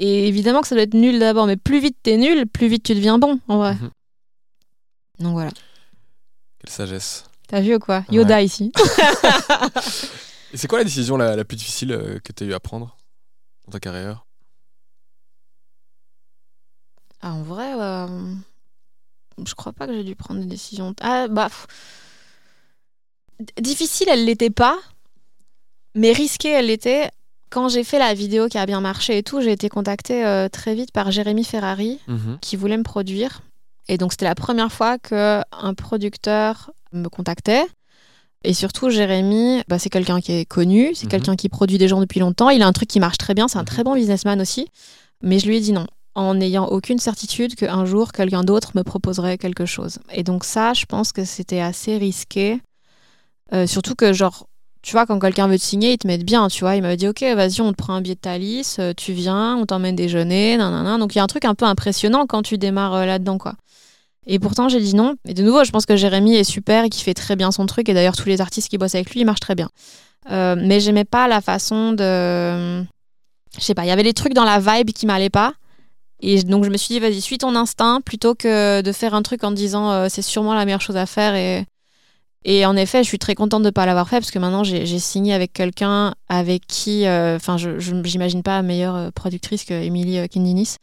et 0.00 0.26
évidemment 0.26 0.60
que 0.60 0.66
ça 0.66 0.74
doit 0.74 0.82
être 0.82 0.94
nul 0.94 1.20
d'abord, 1.20 1.46
mais 1.46 1.56
plus 1.56 1.78
vite 1.78 1.96
t'es 2.02 2.16
nul, 2.16 2.46
plus 2.48 2.66
vite 2.66 2.82
tu 2.82 2.94
deviens 2.96 3.18
bon, 3.18 3.38
en 3.46 3.58
vrai. 3.58 3.74
Mhm. 3.74 3.90
Donc 5.20 5.32
voilà. 5.34 5.50
Quelle 6.60 6.70
sagesse. 6.72 7.24
T'as 7.46 7.60
vu 7.60 7.76
ou 7.76 7.78
quoi? 7.78 8.02
Yoda 8.10 8.42
ici. 8.42 8.72
Et 10.52 10.56
c'est 10.56 10.66
quoi 10.66 10.78
la 10.78 10.84
décision 10.84 11.16
la, 11.16 11.36
la 11.36 11.44
plus 11.44 11.56
difficile 11.56 12.20
que 12.24 12.32
tu 12.32 12.44
as 12.44 12.46
eu 12.48 12.54
à 12.54 12.60
prendre? 12.60 12.96
Dans 13.66 13.72
ta 13.72 13.80
carrière? 13.80 14.24
Ah, 17.20 17.32
en 17.32 17.42
vrai, 17.42 17.72
euh, 17.80 18.34
je 19.44 19.54
crois 19.54 19.72
pas 19.72 19.86
que 19.86 19.94
j'ai 19.94 20.04
dû 20.04 20.14
prendre 20.14 20.40
des 20.40 20.46
décisions. 20.46 20.94
Ah, 21.00 21.26
bah. 21.28 21.48
pff. 21.48 21.66
Difficile, 23.58 24.08
elle 24.10 24.24
l'était 24.24 24.50
pas. 24.50 24.78
Mais 25.94 26.12
risquée, 26.12 26.50
elle 26.50 26.66
l'était. 26.66 27.10
Quand 27.50 27.68
j'ai 27.68 27.84
fait 27.84 27.98
la 27.98 28.14
vidéo 28.14 28.48
qui 28.48 28.58
a 28.58 28.66
bien 28.66 28.80
marché 28.80 29.18
et 29.18 29.22
tout, 29.22 29.40
j'ai 29.40 29.52
été 29.52 29.68
contactée 29.68 30.24
euh, 30.26 30.48
très 30.48 30.74
vite 30.74 30.90
par 30.92 31.10
Jérémy 31.12 31.44
Ferrari, 31.44 32.00
Mhm. 32.08 32.38
qui 32.40 32.56
voulait 32.56 32.76
me 32.76 32.82
produire. 32.82 33.42
Et 33.88 33.96
donc 33.96 34.12
c'était 34.12 34.24
la 34.24 34.34
première 34.34 34.72
fois 34.72 34.98
qu'un 34.98 35.74
producteur 35.76 36.72
me 36.92 37.08
contactait. 37.08 37.64
Et 38.44 38.52
surtout, 38.52 38.90
Jérémy, 38.90 39.62
bah, 39.68 39.78
c'est 39.78 39.88
quelqu'un 39.88 40.20
qui 40.20 40.32
est 40.32 40.44
connu, 40.44 40.94
c'est 40.94 41.04
Mhm. 41.06 41.10
quelqu'un 41.10 41.36
qui 41.36 41.48
produit 41.48 41.78
des 41.78 41.88
gens 41.88 42.00
depuis 42.00 42.20
longtemps. 42.20 42.50
Il 42.50 42.62
a 42.62 42.66
un 42.66 42.72
truc 42.72 42.88
qui 42.88 43.00
marche 43.00 43.18
très 43.18 43.34
bien, 43.34 43.48
c'est 43.48 43.56
un 43.58 43.62
Mhm. 43.62 43.66
très 43.66 43.84
bon 43.84 43.94
businessman 43.94 44.40
aussi. 44.40 44.68
Mais 45.22 45.38
je 45.38 45.46
lui 45.46 45.56
ai 45.56 45.60
dit 45.60 45.72
non, 45.72 45.86
en 46.14 46.34
n'ayant 46.34 46.66
aucune 46.66 46.98
certitude 46.98 47.54
qu'un 47.54 47.86
jour, 47.86 48.12
quelqu'un 48.12 48.44
d'autre 48.44 48.72
me 48.74 48.82
proposerait 48.82 49.38
quelque 49.38 49.64
chose. 49.64 49.98
Et 50.12 50.22
donc 50.22 50.44
ça, 50.44 50.74
je 50.74 50.84
pense 50.84 51.10
que 51.12 51.24
c'était 51.24 51.60
assez 51.60 51.96
risqué. 51.96 52.60
Euh, 53.54 53.66
surtout 53.66 53.94
que, 53.94 54.12
genre, 54.12 54.46
tu 54.82 54.92
vois, 54.92 55.06
quand 55.06 55.18
quelqu'un 55.18 55.48
veut 55.48 55.56
te 55.58 55.62
signer, 55.62 55.92
ils 55.92 55.98
te 55.98 56.06
mettent 56.06 56.24
bien, 56.26 56.48
tu 56.48 56.60
vois. 56.60 56.76
Il 56.76 56.82
m'avait 56.82 56.98
dit, 56.98 57.08
ok, 57.08 57.22
vas-y, 57.34 57.62
on 57.62 57.72
te 57.72 57.76
prend 57.76 57.94
un 57.94 58.02
billet 58.02 58.14
de 58.16 58.20
Thalys, 58.20 58.76
euh, 58.78 58.92
tu 58.94 59.12
viens, 59.12 59.56
on 59.56 59.64
t'emmène 59.64 59.96
déjeuner, 59.96 60.58
nanana. 60.58 60.98
Donc 60.98 61.14
il 61.14 61.18
y 61.18 61.20
a 61.20 61.24
un 61.24 61.28
truc 61.28 61.46
un 61.46 61.54
peu 61.54 61.64
impressionnant 61.64 62.26
quand 62.26 62.42
tu 62.42 62.58
démarres 62.58 62.94
euh, 62.94 63.06
là-dedans, 63.06 63.38
quoi. 63.38 63.54
Et 64.26 64.38
pourtant, 64.38 64.68
j'ai 64.68 64.80
dit 64.80 64.94
non. 64.94 65.16
Et 65.28 65.34
de 65.34 65.42
nouveau, 65.42 65.64
je 65.64 65.70
pense 65.70 65.86
que 65.86 65.96
Jérémy 65.96 66.36
est 66.36 66.44
super 66.44 66.84
et 66.84 66.90
qu'il 66.90 67.02
fait 67.02 67.14
très 67.14 67.36
bien 67.36 67.50
son 67.50 67.66
truc. 67.66 67.88
Et 67.88 67.94
d'ailleurs, 67.94 68.16
tous 68.16 68.28
les 68.28 68.40
artistes 68.40 68.68
qui 68.68 68.78
bossent 68.78 68.94
avec 68.94 69.10
lui, 69.10 69.20
ils 69.20 69.24
marchent 69.26 69.40
très 69.40 69.54
bien. 69.54 69.68
Euh, 70.30 70.56
mais 70.58 70.80
j'aimais 70.80 71.04
pas 71.04 71.28
la 71.28 71.40
façon 71.40 71.92
de. 71.92 72.82
Je 73.56 73.60
sais 73.60 73.74
pas, 73.74 73.84
il 73.84 73.88
y 73.88 73.92
avait 73.92 74.02
des 74.02 74.14
trucs 74.14 74.34
dans 74.34 74.44
la 74.44 74.58
vibe 74.58 74.90
qui 74.90 75.06
m'allaient 75.06 75.30
pas. 75.30 75.54
Et 76.20 76.42
donc, 76.42 76.64
je 76.64 76.70
me 76.70 76.76
suis 76.78 76.94
dit, 76.94 77.00
vas-y, 77.00 77.20
suis 77.20 77.38
ton 77.38 77.54
instinct 77.54 78.00
plutôt 78.00 78.34
que 78.34 78.80
de 78.80 78.92
faire 78.92 79.14
un 79.14 79.22
truc 79.22 79.44
en 79.44 79.50
disant 79.50 79.90
euh, 79.90 80.06
c'est 80.08 80.22
sûrement 80.22 80.54
la 80.54 80.64
meilleure 80.64 80.80
chose 80.80 80.96
à 80.96 81.04
faire. 81.04 81.34
Et, 81.34 81.66
et 82.44 82.64
en 82.64 82.76
effet, 82.76 83.02
je 83.02 83.08
suis 83.08 83.18
très 83.18 83.34
contente 83.34 83.62
de 83.62 83.68
ne 83.68 83.70
pas 83.70 83.84
l'avoir 83.84 84.08
fait 84.08 84.16
parce 84.16 84.30
que 84.30 84.38
maintenant, 84.38 84.64
j'ai 84.64 84.98
signé 84.98 85.34
avec 85.34 85.52
quelqu'un 85.52 86.14
avec 86.28 86.66
qui. 86.66 87.06
euh, 87.06 87.36
Enfin, 87.36 87.58
je 87.58 87.78
j'imagine 87.78 88.42
pas 88.42 88.62
meilleure 88.62 88.96
euh, 88.96 89.10
productrice 89.10 89.64
que 89.64 89.74
Émilie 89.74 90.26
Kindinis, 90.30 90.76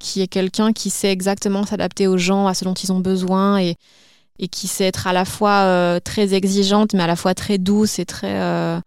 qui 0.00 0.20
est 0.22 0.26
quelqu'un 0.26 0.72
qui 0.72 0.90
sait 0.90 1.12
exactement 1.12 1.64
s'adapter 1.64 2.08
aux 2.08 2.18
gens, 2.18 2.48
à 2.48 2.54
ce 2.54 2.64
dont 2.64 2.74
ils 2.74 2.90
ont 2.92 2.98
besoin 3.00 3.58
et, 3.60 3.76
et 4.40 4.48
qui 4.48 4.66
sait 4.66 4.84
être 4.86 5.06
à 5.06 5.12
la 5.12 5.24
fois 5.24 5.60
euh, 5.64 6.00
très 6.00 6.34
exigeante, 6.34 6.94
mais 6.94 7.02
à 7.04 7.06
la 7.06 7.14
fois 7.16 7.34
très 7.34 7.58
douce 7.58 7.98
et 8.00 8.04
très 8.06 8.40
euh, 8.40 8.80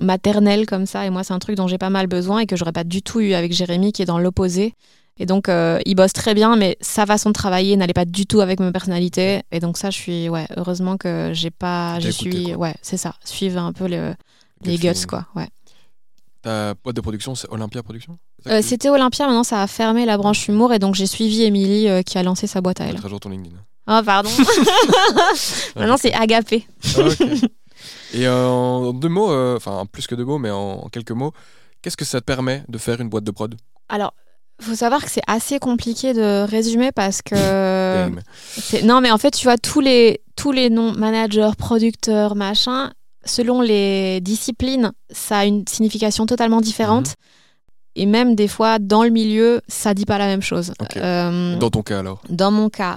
maternelle 0.00 0.66
comme 0.66 0.86
ça. 0.86 1.06
Et 1.06 1.10
moi, 1.10 1.24
c'est 1.24 1.32
un 1.34 1.38
truc 1.38 1.56
dont 1.56 1.66
j'ai 1.68 1.78
pas 1.78 1.90
mal 1.90 2.06
besoin 2.06 2.40
et 2.40 2.46
que 2.46 2.56
j'aurais 2.56 2.72
pas 2.72 2.84
du 2.84 3.02
tout 3.02 3.20
eu 3.20 3.34
avec 3.34 3.52
Jérémy, 3.52 3.92
qui 3.92 4.02
est 4.02 4.06
dans 4.06 4.18
l'opposé. 4.18 4.74
Et 5.18 5.26
donc, 5.26 5.48
euh, 5.50 5.78
il 5.84 5.96
bosse 5.96 6.14
très 6.14 6.32
bien, 6.32 6.56
mais 6.56 6.78
sa 6.80 7.04
façon 7.04 7.28
de 7.28 7.34
travailler 7.34 7.76
n'allait 7.76 7.92
pas 7.92 8.06
du 8.06 8.24
tout 8.24 8.40
avec 8.40 8.58
ma 8.58 8.72
personnalité. 8.72 9.42
Et 9.52 9.60
donc, 9.60 9.76
ça, 9.76 9.90
je 9.90 9.98
suis, 9.98 10.28
ouais, 10.30 10.46
heureusement 10.56 10.96
que 10.96 11.30
j'ai 11.34 11.50
pas. 11.50 12.00
Je 12.00 12.08
suis, 12.10 12.44
quoi. 12.52 12.56
ouais, 12.56 12.74
c'est 12.80 12.96
ça. 12.96 13.14
Suivre 13.24 13.60
un 13.60 13.72
peu 13.74 13.86
le- 13.86 14.14
les 14.64 14.78
guts, 14.78 15.06
quoi. 15.06 15.26
Ouais. 15.34 15.48
Ta 16.42 16.74
boîte 16.82 16.96
de 16.96 17.00
production, 17.00 17.34
c'est 17.34 17.48
Olympia 17.50 17.82
Production 17.82 18.18
Euh, 18.46 18.60
C'était 18.62 18.88
Olympia, 18.88 19.26
maintenant 19.26 19.44
ça 19.44 19.62
a 19.62 19.66
fermé 19.66 20.06
la 20.06 20.16
branche 20.16 20.48
humour 20.48 20.72
et 20.72 20.78
donc 20.78 20.94
j'ai 20.94 21.06
suivi 21.06 21.42
Émilie 21.42 21.88
euh, 21.88 22.02
qui 22.02 22.16
a 22.18 22.22
lancé 22.22 22.46
sa 22.46 22.60
boîte 22.62 22.80
à 22.80 22.84
elle. 22.86 22.98
jour 23.08 23.20
ton 23.20 23.28
LinkedIn. 23.28 23.56
Ah, 23.86 24.02
pardon. 24.04 24.30
maintenant 25.76 25.96
c'est 25.98 26.14
Agapé. 26.14 26.66
Ah. 26.96 27.00
Et 28.12 28.26
euh, 28.26 28.46
en 28.46 28.92
deux 28.92 29.08
mots, 29.08 29.30
euh, 29.30 29.56
enfin 29.56 29.84
plus 29.90 30.06
que 30.06 30.14
deux 30.14 30.24
mots, 30.24 30.38
mais 30.38 30.50
en, 30.50 30.80
en 30.84 30.88
quelques 30.88 31.12
mots, 31.12 31.32
qu'est-ce 31.82 31.96
que 31.96 32.04
ça 32.04 32.20
te 32.20 32.24
permet 32.24 32.62
de 32.68 32.76
faire 32.78 33.00
une 33.00 33.08
boîte 33.08 33.24
de 33.24 33.30
prod? 33.30 33.54
Alors, 33.88 34.12
faut 34.60 34.74
savoir 34.74 35.02
que 35.02 35.10
c'est 35.10 35.22
assez 35.26 35.58
compliqué 35.58 36.12
de 36.12 36.44
résumer 36.44 36.92
parce 36.92 37.22
que. 37.22 38.10
Non, 38.84 39.00
mais 39.00 39.10
en 39.10 39.16
fait, 39.18 39.30
tu 39.30 39.44
vois, 39.44 39.56
tous 39.56 39.80
les, 39.80 40.20
tous 40.36 40.52
les 40.52 40.68
noms, 40.70 40.92
managers, 40.92 41.52
producteurs, 41.56 42.34
machin, 42.34 42.92
selon 43.24 43.60
les 43.60 44.20
disciplines, 44.20 44.92
ça 45.10 45.38
a 45.40 45.44
une 45.44 45.66
signification 45.68 46.26
totalement 46.26 46.60
différente. 46.60 47.08
Mhm. 47.08 47.14
Et 47.96 48.06
même 48.06 48.34
des 48.36 48.48
fois, 48.48 48.78
dans 48.78 49.02
le 49.02 49.10
milieu, 49.10 49.60
ça 49.68 49.94
dit 49.94 50.04
pas 50.06 50.16
la 50.18 50.26
même 50.26 50.42
chose. 50.42 50.72
Euh, 50.96 51.56
Dans 51.56 51.70
ton 51.70 51.82
cas 51.82 51.98
alors 51.98 52.22
dans 52.28 52.50
mon 52.52 52.68
cas, 52.70 52.96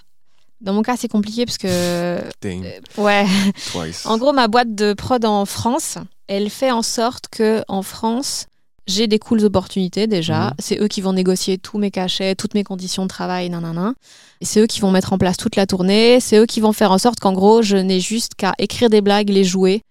dans 0.62 0.72
mon 0.74 0.82
cas, 0.84 0.96
c'est 0.98 1.08
compliqué 1.08 1.46
parce 1.46 1.58
que. 1.58 2.22
Damn, 2.42 2.64
Ouais. 2.98 3.26
twice. 3.72 4.06
En 4.06 4.18
gros, 4.18 4.34
ma 4.34 4.48
boîte 4.48 4.74
de 4.76 4.94
prod 4.94 5.24
en 5.26 5.46
France, 5.46 5.98
elle 6.28 6.50
fait 6.50 6.72
en 6.72 6.84
sorte 6.84 7.26
que 7.32 7.64
en 7.68 7.82
France, 7.82 8.46
j'ai 8.86 9.08
des 9.08 9.18
cool 9.20 9.44
opportunités 9.44 10.08
déjà. 10.08 10.46
Mhm. 10.46 10.54
C'est 10.60 10.80
eux 10.80 10.88
qui 10.88 11.02
vont 11.02 11.14
négocier 11.14 11.58
tous 11.58 11.80
mes 11.80 11.90
cachets, 11.92 12.36
toutes 12.36 12.54
mes 12.54 12.64
conditions 12.64 13.04
de 13.04 13.08
travail, 13.10 13.50
nanana. 13.50 13.94
Et 14.42 14.46
c'est 14.46 14.60
eux 14.62 14.68
qui 14.68 14.80
vont 14.80 14.92
mettre 14.92 15.12
en 15.12 15.18
place 15.18 15.38
toute 15.38 15.56
la 15.56 15.66
tournée. 15.66 16.20
C'est 16.20 16.38
eux 16.38 16.46
qui 16.46 16.62
vont 16.62 16.72
faire 16.74 16.92
en 16.92 16.98
sorte 16.98 17.20
qu'en 17.20 17.34
gros, 17.34 17.62
je 17.62 17.78
n'ai 17.78 18.00
juste 18.00 18.36
qu'à 18.36 18.54
écrire 18.60 18.90
des 18.90 19.02
blagues, 19.02 19.30
les 19.30 19.44
jouer 19.44 19.82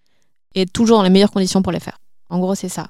et 0.55 0.65
toujours 0.65 0.97
dans 0.97 1.03
les 1.03 1.09
meilleures 1.09 1.31
conditions 1.31 1.61
pour 1.61 1.71
les 1.71 1.79
faire. 1.79 1.99
En 2.29 2.39
gros, 2.39 2.55
c'est 2.55 2.69
ça. 2.69 2.87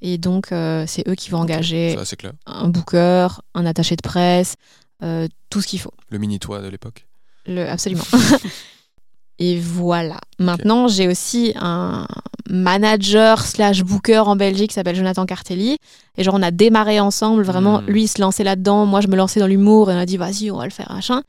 Et 0.00 0.18
donc, 0.18 0.52
euh, 0.52 0.84
c'est 0.86 1.06
eux 1.08 1.14
qui 1.14 1.30
vont 1.30 1.38
engager 1.38 1.96
Ça, 1.96 2.04
c'est 2.04 2.16
clair. 2.16 2.32
un 2.46 2.68
booker, 2.68 3.28
un 3.54 3.66
attaché 3.66 3.96
de 3.96 4.02
presse, 4.02 4.54
euh, 5.02 5.26
tout 5.50 5.60
ce 5.60 5.66
qu'il 5.66 5.80
faut. 5.80 5.92
Le 6.10 6.18
mini-toi 6.18 6.60
de 6.62 6.68
l'époque. 6.68 7.06
Le, 7.46 7.68
absolument. 7.68 8.04
Et 9.40 9.58
voilà. 9.58 10.18
Maintenant, 10.38 10.88
j'ai 10.88 11.06
aussi 11.06 11.52
un 11.56 12.06
manager 12.50 13.44
slash 13.44 13.82
booker 13.82 14.18
en 14.18 14.36
Belgique 14.36 14.70
qui 14.70 14.74
s'appelle 14.74 14.96
Jonathan 14.96 15.26
Cartelli. 15.26 15.78
Et 16.16 16.24
genre, 16.24 16.34
on 16.34 16.42
a 16.42 16.50
démarré 16.50 16.98
ensemble, 16.98 17.42
vraiment. 17.42 17.80
Mhm. 17.82 17.86
Lui, 17.88 18.02
il 18.04 18.08
se 18.08 18.20
lançait 18.20 18.44
là-dedans. 18.44 18.86
Moi, 18.86 19.00
je 19.00 19.06
me 19.08 19.16
lançais 19.16 19.38
dans 19.38 19.46
l'humour. 19.46 19.90
Et 19.90 19.94
on 19.94 19.98
a 19.98 20.06
dit, 20.06 20.16
vas-y, 20.16 20.50
on 20.50 20.56
va 20.58 20.64
le 20.64 20.70
faire, 20.70 20.92
machin. 20.92 21.22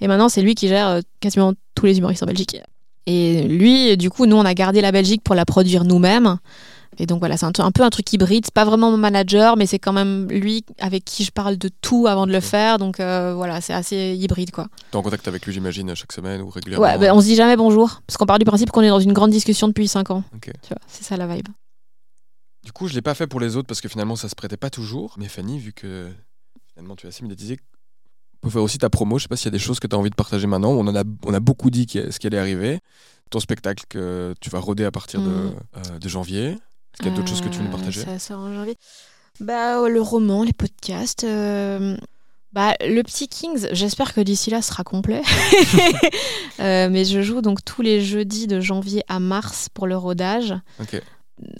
Et 0.00 0.08
maintenant, 0.08 0.30
c'est 0.30 0.40
lui 0.40 0.54
qui 0.54 0.68
gère 0.68 0.88
euh, 0.88 1.00
quasiment 1.20 1.52
tous 1.74 1.84
les 1.86 1.98
humoristes 1.98 2.22
en 2.22 2.26
Belgique. 2.26 2.56
Et 3.06 3.42
lui, 3.44 3.96
du 3.96 4.10
coup, 4.10 4.26
nous, 4.26 4.36
on 4.36 4.44
a 4.44 4.54
gardé 4.54 4.80
la 4.80 4.92
Belgique 4.92 5.22
pour 5.24 5.34
la 5.34 5.44
produire 5.44 5.84
nous-mêmes. 5.84 6.38
Et 6.98 7.06
donc 7.06 7.20
voilà, 7.20 7.36
c'est 7.36 7.46
un, 7.46 7.52
un 7.58 7.70
peu 7.70 7.82
un 7.82 7.88
truc 7.90 8.12
hybride. 8.12 8.44
C'est 8.44 8.52
pas 8.54 8.64
vraiment 8.64 8.90
mon 8.90 8.96
manager, 8.96 9.56
mais 9.56 9.66
c'est 9.66 9.78
quand 9.78 9.92
même 9.92 10.28
lui 10.28 10.64
avec 10.78 11.04
qui 11.04 11.24
je 11.24 11.30
parle 11.30 11.56
de 11.56 11.70
tout 11.80 12.06
avant 12.06 12.26
de 12.26 12.32
le 12.32 12.40
faire. 12.40 12.78
Donc 12.78 13.00
euh, 13.00 13.32
voilà, 13.34 13.60
c'est 13.60 13.72
assez 13.72 14.14
hybride, 14.18 14.50
quoi. 14.50 14.66
T'es 14.90 14.96
en 14.96 15.02
contact 15.02 15.26
avec 15.28 15.46
lui, 15.46 15.52
j'imagine, 15.52 15.94
chaque 15.94 16.12
semaine 16.12 16.42
ou 16.42 16.50
régulièrement 16.50 16.84
Ouais, 16.84 16.98
ben, 16.98 17.12
on 17.14 17.20
se 17.20 17.26
dit 17.26 17.36
jamais 17.36 17.56
bonjour, 17.56 18.02
parce 18.06 18.16
qu'on 18.16 18.26
part 18.26 18.38
du 18.38 18.44
principe 18.44 18.70
qu'on 18.70 18.82
est 18.82 18.88
dans 18.88 19.00
une 19.00 19.12
grande 19.12 19.30
discussion 19.30 19.68
depuis 19.68 19.88
5 19.88 20.10
ans. 20.10 20.24
Ok. 20.34 20.50
Tu 20.62 20.68
vois, 20.68 20.78
c'est 20.88 21.04
ça 21.04 21.16
la 21.16 21.26
vibe. 21.26 21.48
Du 22.64 22.72
coup, 22.72 22.86
je 22.88 22.94
l'ai 22.94 23.02
pas 23.02 23.14
fait 23.14 23.26
pour 23.26 23.40
les 23.40 23.56
autres 23.56 23.66
parce 23.68 23.80
que 23.80 23.88
finalement, 23.88 24.16
ça 24.16 24.28
se 24.28 24.34
prêtait 24.34 24.58
pas 24.58 24.68
toujours. 24.68 25.14
Mais 25.16 25.28
Fanny, 25.28 25.58
vu 25.58 25.72
que 25.72 26.08
finalement 26.74 26.96
tu 26.96 27.06
assez 27.06 27.22
médiatisée, 27.22 27.58
on 27.58 27.79
peut 28.40 28.50
faire 28.50 28.62
aussi 28.62 28.78
ta 28.78 28.90
promo. 28.90 29.18
Je 29.18 29.22
sais 29.24 29.28
pas 29.28 29.36
s'il 29.36 29.46
y 29.46 29.48
a 29.48 29.52
des 29.52 29.58
choses 29.58 29.80
que 29.80 29.86
tu 29.86 29.94
as 29.94 29.98
envie 29.98 30.10
de 30.10 30.14
partager 30.14 30.46
maintenant. 30.46 30.70
On 30.72 30.86
en 30.86 30.94
a, 30.96 31.02
on 31.26 31.34
a 31.34 31.40
beaucoup 31.40 31.70
dit 31.70 31.86
ce 31.90 32.18
qui 32.18 32.26
allait 32.26 32.38
arriver. 32.38 32.78
Ton 33.30 33.38
spectacle 33.40 33.84
que 33.88 34.34
tu 34.40 34.50
vas 34.50 34.58
roder 34.58 34.84
à 34.84 34.90
partir 34.90 35.20
de, 35.20 35.28
Mhm. 35.28 35.52
euh, 35.76 35.98
de 35.98 36.08
janvier. 36.08 36.46
Est-ce 36.48 37.02
qu'il 37.02 37.06
y 37.06 37.14
a 37.14 37.16
d'autres 37.16 37.28
choses 37.28 37.40
que 37.40 37.48
tu 37.48 37.58
veux 37.58 37.64
nous 37.64 37.68
Euh, 37.70 37.72
partager 37.76 38.00
Ça 38.04 38.18
sort 38.18 38.40
en 38.40 38.52
janvier. 38.52 38.76
Bah, 39.40 39.80
euh, 39.82 39.88
le 39.88 40.00
roman, 40.02 40.42
les 40.42 40.52
podcasts. 40.52 41.24
euh, 41.24 41.96
Bah, 42.52 42.74
le 42.80 43.02
petit 43.02 43.28
Kings, 43.28 43.68
j'espère 43.70 44.12
que 44.12 44.20
d'ici 44.20 44.50
là, 44.50 44.60
sera 44.62 44.82
complet. 44.82 45.22
Euh, 46.60 46.88
mais 46.90 47.04
je 47.06 47.22
joue 47.22 47.40
donc 47.40 47.64
tous 47.64 47.80
les 47.80 48.02
jeudis 48.04 48.46
de 48.46 48.60
janvier 48.60 49.02
à 49.08 49.18
mars 49.18 49.68
pour 49.72 49.86
le 49.86 49.96
rodage. 49.96 50.54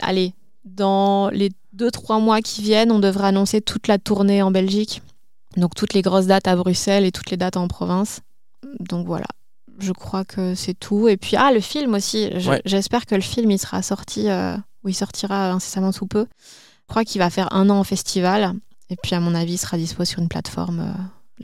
Allez, 0.00 0.34
dans 0.66 1.30
les 1.30 1.50
2-3 1.74 2.20
mois 2.20 2.42
qui 2.42 2.60
viennent, 2.60 2.90
on 2.92 2.98
devrait 2.98 3.28
annoncer 3.28 3.62
toute 3.62 3.86
la 3.88 3.98
tournée 3.98 4.42
en 4.42 4.50
Belgique. 4.50 5.00
Donc 5.56 5.74
toutes 5.74 5.94
les 5.94 6.02
grosses 6.02 6.26
dates 6.26 6.46
à 6.48 6.56
Bruxelles 6.56 7.04
et 7.04 7.12
toutes 7.12 7.30
les 7.30 7.36
dates 7.36 7.56
en 7.56 7.66
province. 7.68 8.20
Donc 8.78 9.06
voilà, 9.06 9.26
je 9.78 9.92
crois 9.92 10.24
que 10.24 10.54
c'est 10.54 10.74
tout. 10.74 11.08
Et 11.08 11.16
puis, 11.16 11.36
ah, 11.36 11.52
le 11.52 11.60
film 11.60 11.94
aussi. 11.94 12.30
Je- 12.38 12.50
Ouais. 12.50 12.62
J'espère 12.64 13.06
que 13.06 13.14
le 13.14 13.20
film, 13.20 13.50
il 13.50 13.58
sera 13.58 13.82
sorti, 13.82 14.28
euh, 14.28 14.56
ou 14.84 14.88
il 14.88 14.94
sortira 14.94 15.50
incessamment 15.50 15.92
sous 15.92 16.06
peu. 16.06 16.26
Je 16.82 16.86
crois 16.92 17.04
qu'il 17.04 17.20
va 17.20 17.30
faire 17.30 17.52
un 17.52 17.68
an 17.70 17.78
en 17.78 17.84
festival. 17.84 18.54
Et 18.90 18.96
puis, 18.96 19.14
à 19.14 19.20
mon 19.20 19.34
avis, 19.34 19.54
il 19.54 19.58
sera 19.58 19.76
dispo 19.76 20.04
sur 20.04 20.20
une 20.20 20.28
plateforme 20.28 20.80
euh, 20.80 20.92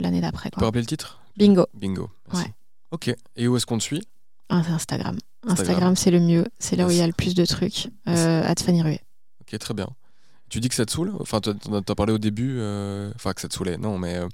l'année 0.01 0.21
d'après. 0.21 0.49
Tu 0.51 0.59
peux 0.59 0.65
rappeler 0.65 0.81
le 0.81 0.87
titre? 0.87 1.19
Bingo. 1.37 1.65
Bingo. 1.73 2.09
merci. 2.31 2.47
Ouais. 2.47 2.53
Ok. 2.91 3.13
Et 3.35 3.47
où 3.47 3.55
est-ce 3.57 3.65
qu'on 3.65 3.77
te 3.77 3.83
suit? 3.83 4.03
Ah, 4.49 4.61
Instagram. 4.69 5.17
Instagram. 5.47 5.95
C'est 5.95 6.11
le 6.11 6.19
mieux. 6.19 6.45
C'est 6.59 6.75
là 6.75 6.85
où 6.87 6.91
il 6.91 6.97
y 6.97 7.01
a 7.01 7.07
le 7.07 7.13
plus 7.13 7.35
de 7.35 7.45
trucs. 7.45 7.87
Euh, 8.07 8.53
Fanny 8.63 8.81
Rué. 8.81 8.99
Ok, 9.41 9.57
très 9.59 9.73
bien. 9.73 9.87
Tu 10.49 10.59
dis 10.59 10.69
que 10.69 10.75
ça 10.75 10.85
te 10.85 10.91
saoule 10.91 11.13
Enfin, 11.19 11.41
tu 11.41 11.49
as 11.51 11.95
parlé 11.95 12.13
au 12.13 12.17
début, 12.17 12.57
euh, 12.59 13.11
enfin 13.15 13.33
que 13.33 13.41
ça 13.41 13.47
te 13.47 13.53
saoulait, 13.53 13.77
non, 13.77 13.97
mais 13.97 14.15
euh, 14.17 14.27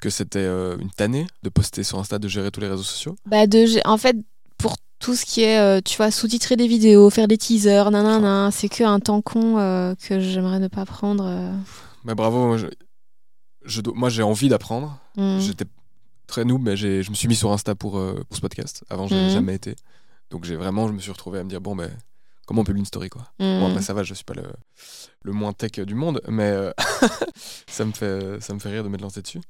que 0.00 0.10
c'était 0.10 0.38
euh, 0.38 0.76
une 0.78 0.90
tannée 0.90 1.26
de 1.42 1.48
poster 1.48 1.82
sur 1.82 1.98
Insta, 1.98 2.18
de 2.18 2.28
gérer 2.28 2.50
tous 2.50 2.60
les 2.60 2.68
réseaux 2.68 2.82
sociaux? 2.82 3.16
Bah 3.26 3.46
de, 3.46 3.66
en 3.88 3.96
fait, 3.98 4.16
pour 4.58 4.76
tout 4.98 5.14
ce 5.14 5.24
qui 5.26 5.42
est, 5.42 5.82
tu 5.82 5.96
vois, 5.96 6.10
sous-titrer 6.10 6.56
des 6.56 6.68
vidéos, 6.68 7.10
faire 7.10 7.28
des 7.28 7.36
teasers, 7.38 7.90
nanana, 7.90 8.50
c'est 8.52 8.68
que 8.68 8.84
un 8.84 9.00
temps 9.00 9.22
con 9.22 9.58
euh, 9.58 9.94
que 9.96 10.20
j'aimerais 10.20 10.58
ne 10.60 10.68
pas 10.68 10.84
prendre. 10.86 11.24
euh. 11.26 11.52
Mais 12.04 12.14
bravo, 12.14 12.46
moi, 12.46 12.56
je, 12.58 12.66
je 13.64 13.80
dois- 13.80 13.94
moi 13.96 14.08
j'ai 14.08 14.22
envie 14.22 14.48
d'apprendre. 14.48 14.98
Mm. 15.16 15.38
J'étais 15.40 15.64
très 16.28 16.44
noob, 16.44 16.62
mais 16.62 16.76
je 16.76 17.08
me 17.10 17.14
suis 17.14 17.28
mis 17.28 17.34
sur 17.36 17.50
Insta 17.52 17.74
pour, 17.74 17.98
euh, 17.98 18.22
pour 18.28 18.36
ce 18.36 18.40
podcast. 18.40 18.84
Avant, 18.88 19.06
je 19.08 19.14
n'avais 19.14 19.26
Mhm. 19.26 19.32
jamais 19.32 19.54
été. 19.54 19.74
Donc 20.30 20.44
j'ai 20.44 20.56
vraiment, 20.56 20.86
je 20.88 20.92
me 20.92 20.98
suis 21.00 21.10
retrouvé 21.12 21.38
à 21.40 21.44
me 21.44 21.48
dire, 21.48 21.60
bon, 21.60 21.74
ben, 21.76 21.90
comment 22.46 22.62
on 22.62 22.64
publie 22.64 22.80
une 22.80 22.86
story, 22.86 23.08
quoi. 23.10 23.22
Mm. 23.38 23.60
Bon, 23.60 23.68
après, 23.68 23.82
ça 23.82 23.92
va, 23.92 24.02
je 24.02 24.14
suis 24.14 24.24
pas 24.24 24.34
le, 24.34 24.44
le 25.22 25.32
moins 25.32 25.52
tech 25.52 25.72
du 25.72 25.94
monde, 25.94 26.20
mais 26.28 26.44
euh, 26.44 26.72
ça, 27.68 27.84
me 27.84 27.92
fait, 27.92 28.40
ça 28.40 28.54
me 28.54 28.58
fait 28.58 28.70
rire 28.70 28.84
de 28.84 28.88
m'être 28.88 29.02
lancé 29.02 29.20
dessus. 29.22 29.40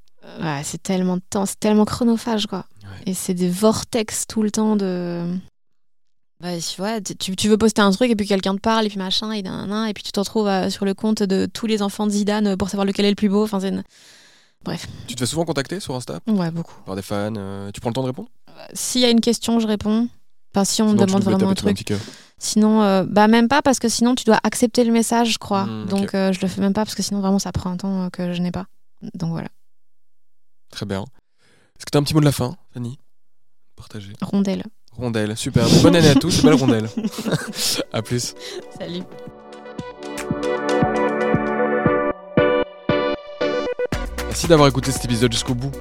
Ouais, 0.41 0.63
c'est 0.65 0.83
tellement 0.83 1.17
de 1.19 1.23
temps, 1.31 1.47
c'est 1.47 1.61
tellement 1.61 1.85
chronophage, 1.85 2.47
quoi. 2.47 2.67
Ouais. 2.83 3.11
Et 3.11 3.15
c'est 3.15 3.35
des 3.35 3.49
vortex 3.51 4.27
tout 4.27 4.43
le 4.43 4.51
temps 4.51 4.75
de. 4.77 5.37
Bah, 6.41 6.59
tu 6.59 6.77
vois, 6.81 7.01
tu, 7.01 7.35
tu- 7.35 7.49
veux 7.49 7.57
poster 7.57 7.81
un 7.81 7.91
truc 7.93 8.11
et 8.11 8.17
puis 8.17 8.27
quelqu'un 8.27 8.55
te 8.55 8.61
parle 8.61 8.85
et 8.85 8.89
puis 8.91 8.99
machin 8.99 9.33
et 9.33 9.39
et 9.39 9.95
puis 9.95 10.03
tu 10.03 10.13
te 10.13 10.21
retrouves 10.21 10.49
euh, 10.49 10.69
sur 10.69 10.85
le 10.85 10.93
compte 10.93 11.23
de 11.23 11.47
tous 11.47 11.67
les 11.67 11.81
enfants 11.81 12.07
de 12.07 12.11
Zidane 12.11 12.57
pour 12.59 12.69
savoir 12.69 12.85
lequel 12.85 13.07
est 13.07 13.11
le 13.11 13.15
plus 13.15 13.31
beau. 13.31 13.45
Enfin, 13.45 13.61
une- 13.61 13.83
Bref. 14.63 14.87
Tu 15.07 15.15
te 15.15 15.21
fais 15.21 15.27
souvent 15.27 15.45
contacter 15.45 15.81
sur 15.81 15.95
Insta? 15.95 16.19
Ouais, 16.27 16.51
beaucoup. 16.51 16.75
par 16.85 16.97
des 16.97 17.03
fans 17.03 17.33
euh, 17.37 17.71
Tu 17.73 17.81
prends 17.81 17.91
le 17.91 17.95
temps 17.95 18.03
de 18.03 18.09
répondre? 18.09 18.29
S'il 18.75 19.01
y 19.01 19.05
a 19.05 19.11
une 19.11 19.21
question, 19.21 19.61
je 19.61 19.67
réponds. 19.67 20.09
Enfin, 20.55 20.65
si 20.65 20.83
on 20.83 20.87
me 20.87 20.91
Sinon, 20.93 21.07
demande 21.07 21.23
vraiment 21.23 21.51
un 21.51 21.55
truc. 21.55 21.93
Sinon, 22.39 22.83
euh, 22.83 23.05
bah 23.09 23.29
même 23.29 23.49
pas 23.49 23.63
parce 23.63 23.79
que 23.79 23.89
sinon 23.89 24.15
tu 24.15 24.25
dois 24.25 24.39
accepter 24.43 24.85
le 24.85 24.93
message, 24.93 25.33
je 25.33 25.39
crois. 25.39 25.65
Hmm. 25.65 25.87
Donc 25.87 26.15
euh, 26.15 26.33
je 26.33 26.41
le 26.41 26.49
fais 26.49 26.61
même 26.61 26.75
pas 26.75 26.85
parce 26.85 26.95
que 26.95 27.03
sinon 27.03 27.21
vraiment 27.21 27.39
ça 27.39 27.51
prend 27.51 27.71
un 27.71 27.77
temps 27.77 28.05
euh, 28.05 28.11
que 28.11 28.35
je 28.35 28.43
n'ai 28.43 28.51
pas. 28.51 28.67
Donc 29.15 29.31
voilà. 29.31 29.49
Très 30.71 30.85
bien. 30.85 31.03
Est-ce 31.03 31.87
que 31.87 31.91
tu 31.91 31.97
as 31.97 32.01
un 32.01 32.03
petit 32.03 32.15
mot 32.15 32.21
de 32.21 32.27
la 32.27 32.33
fin, 32.33 32.57
Fanny? 32.75 32.99
Partager. 33.75 34.13
Rondelle. 34.21 34.65
Rondelle, 34.93 35.37
super. 35.37 35.67
Bonne 35.83 35.97
année 35.97 36.09
à 36.09 36.15
tous, 36.15 36.43
belle 36.45 36.55
rondelle. 36.55 36.89
à 37.93 38.03
plus. 38.03 38.35
Salut. 38.79 39.03
Merci 44.27 44.47
d'avoir 44.47 44.69
écouté 44.69 44.93
cet 44.93 45.05
épisode 45.07 45.33
jusqu'au 45.33 45.55
bout. 45.55 45.73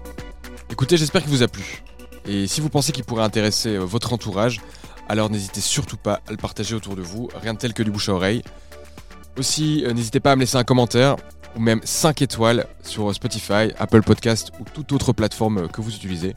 Écoutez, 0.69 0.95
j'espère 0.95 1.21
qu'il 1.21 1.31
vous 1.31 1.43
a 1.43 1.47
plu. 1.49 1.83
Et 2.25 2.47
si 2.47 2.61
vous 2.61 2.69
pensez 2.69 2.91
qu'il 2.93 3.03
pourrait 3.03 3.23
intéresser 3.23 3.77
votre 3.77 4.13
entourage, 4.13 4.61
alors 5.07 5.29
n'hésitez 5.29 5.61
surtout 5.61 5.97
pas 5.97 6.21
à 6.27 6.31
le 6.31 6.37
partager 6.37 6.75
autour 6.75 6.95
de 6.95 7.01
vous, 7.01 7.29
rien 7.41 7.53
de 7.53 7.59
tel 7.59 7.73
que 7.73 7.83
du 7.83 7.91
bouche 7.91 8.09
à 8.09 8.13
oreille. 8.13 8.41
Aussi, 9.37 9.83
euh, 9.85 9.93
n'hésitez 9.93 10.19
pas 10.19 10.31
à 10.31 10.35
me 10.35 10.41
laisser 10.41 10.57
un 10.57 10.63
commentaire 10.63 11.15
ou 11.55 11.59
même 11.59 11.81
5 11.83 12.21
étoiles 12.21 12.65
sur 12.83 13.13
Spotify, 13.13 13.71
Apple 13.77 14.01
Podcast 14.01 14.51
ou 14.59 14.63
toute 14.63 14.91
autre 14.91 15.13
plateforme 15.13 15.67
que 15.67 15.81
vous 15.81 15.93
utilisez. 15.93 16.35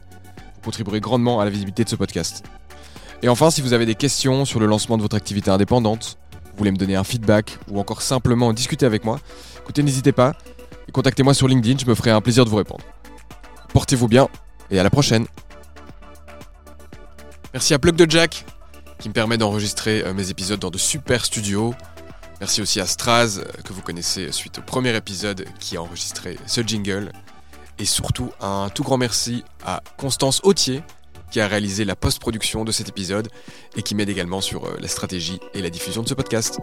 Vous 0.55 0.61
contribuerez 0.63 0.99
grandement 0.99 1.39
à 1.39 1.45
la 1.45 1.51
visibilité 1.51 1.83
de 1.83 1.89
ce 1.89 1.95
podcast. 1.95 2.43
Et 3.21 3.29
enfin, 3.29 3.49
si 3.51 3.61
vous 3.61 3.73
avez 3.73 3.85
des 3.85 3.95
questions 3.95 4.45
sur 4.45 4.59
le 4.59 4.65
lancement 4.65 4.97
de 4.97 5.01
votre 5.01 5.15
activité 5.15 5.49
indépendante, 5.49 6.17
vous 6.45 6.57
voulez 6.57 6.71
me 6.71 6.77
donner 6.77 6.95
un 6.95 7.03
feedback 7.03 7.57
ou 7.69 7.79
encore 7.79 8.01
simplement 8.01 8.53
discuter 8.53 8.85
avec 8.85 9.03
moi, 9.03 9.19
écoutez, 9.59 9.83
n'hésitez 9.83 10.11
pas 10.11 10.33
et 10.87 10.91
contactez-moi 10.91 11.33
sur 11.33 11.47
LinkedIn, 11.47 11.79
je 11.79 11.85
me 11.85 11.95
ferai 11.95 12.11
un 12.11 12.21
plaisir 12.21 12.45
de 12.45 12.49
vous 12.49 12.55
répondre. 12.57 12.83
Portez-vous 13.73 14.07
bien 14.07 14.27
et 14.71 14.79
à 14.79 14.83
la 14.83 14.89
prochaine. 14.89 15.25
Merci 17.53 17.73
à 17.73 17.79
Plug 17.79 17.95
de 17.95 18.09
Jack 18.09 18.45
qui 18.99 19.09
me 19.09 19.13
permet 19.13 19.37
d'enregistrer 19.37 20.03
euh, 20.03 20.13
mes 20.13 20.29
épisodes 20.29 20.59
dans 20.59 20.69
de 20.69 20.77
super 20.77 21.25
studios. 21.25 21.73
Merci 22.39 22.61
aussi 22.61 22.79
à 22.79 22.85
Straz 22.85 23.39
euh, 23.39 23.43
que 23.63 23.73
vous 23.73 23.81
connaissez 23.81 24.31
suite 24.31 24.59
au 24.59 24.61
premier 24.61 24.95
épisode 24.95 25.45
qui 25.59 25.77
a 25.77 25.81
enregistré 25.81 26.37
ce 26.45 26.61
jingle. 26.61 27.11
Et 27.79 27.85
surtout 27.85 28.31
un 28.41 28.69
tout 28.73 28.83
grand 28.83 28.97
merci 28.97 29.43
à 29.65 29.81
Constance 29.97 30.41
Autier 30.43 30.83
qui 31.31 31.39
a 31.39 31.47
réalisé 31.47 31.85
la 31.85 31.95
post-production 31.95 32.65
de 32.65 32.71
cet 32.71 32.89
épisode 32.89 33.29
et 33.75 33.83
qui 33.83 33.95
m'aide 33.95 34.09
également 34.09 34.41
sur 34.41 34.65
euh, 34.65 34.77
la 34.79 34.87
stratégie 34.87 35.39
et 35.53 35.61
la 35.61 35.69
diffusion 35.69 36.03
de 36.03 36.07
ce 36.07 36.13
podcast. 36.13 36.59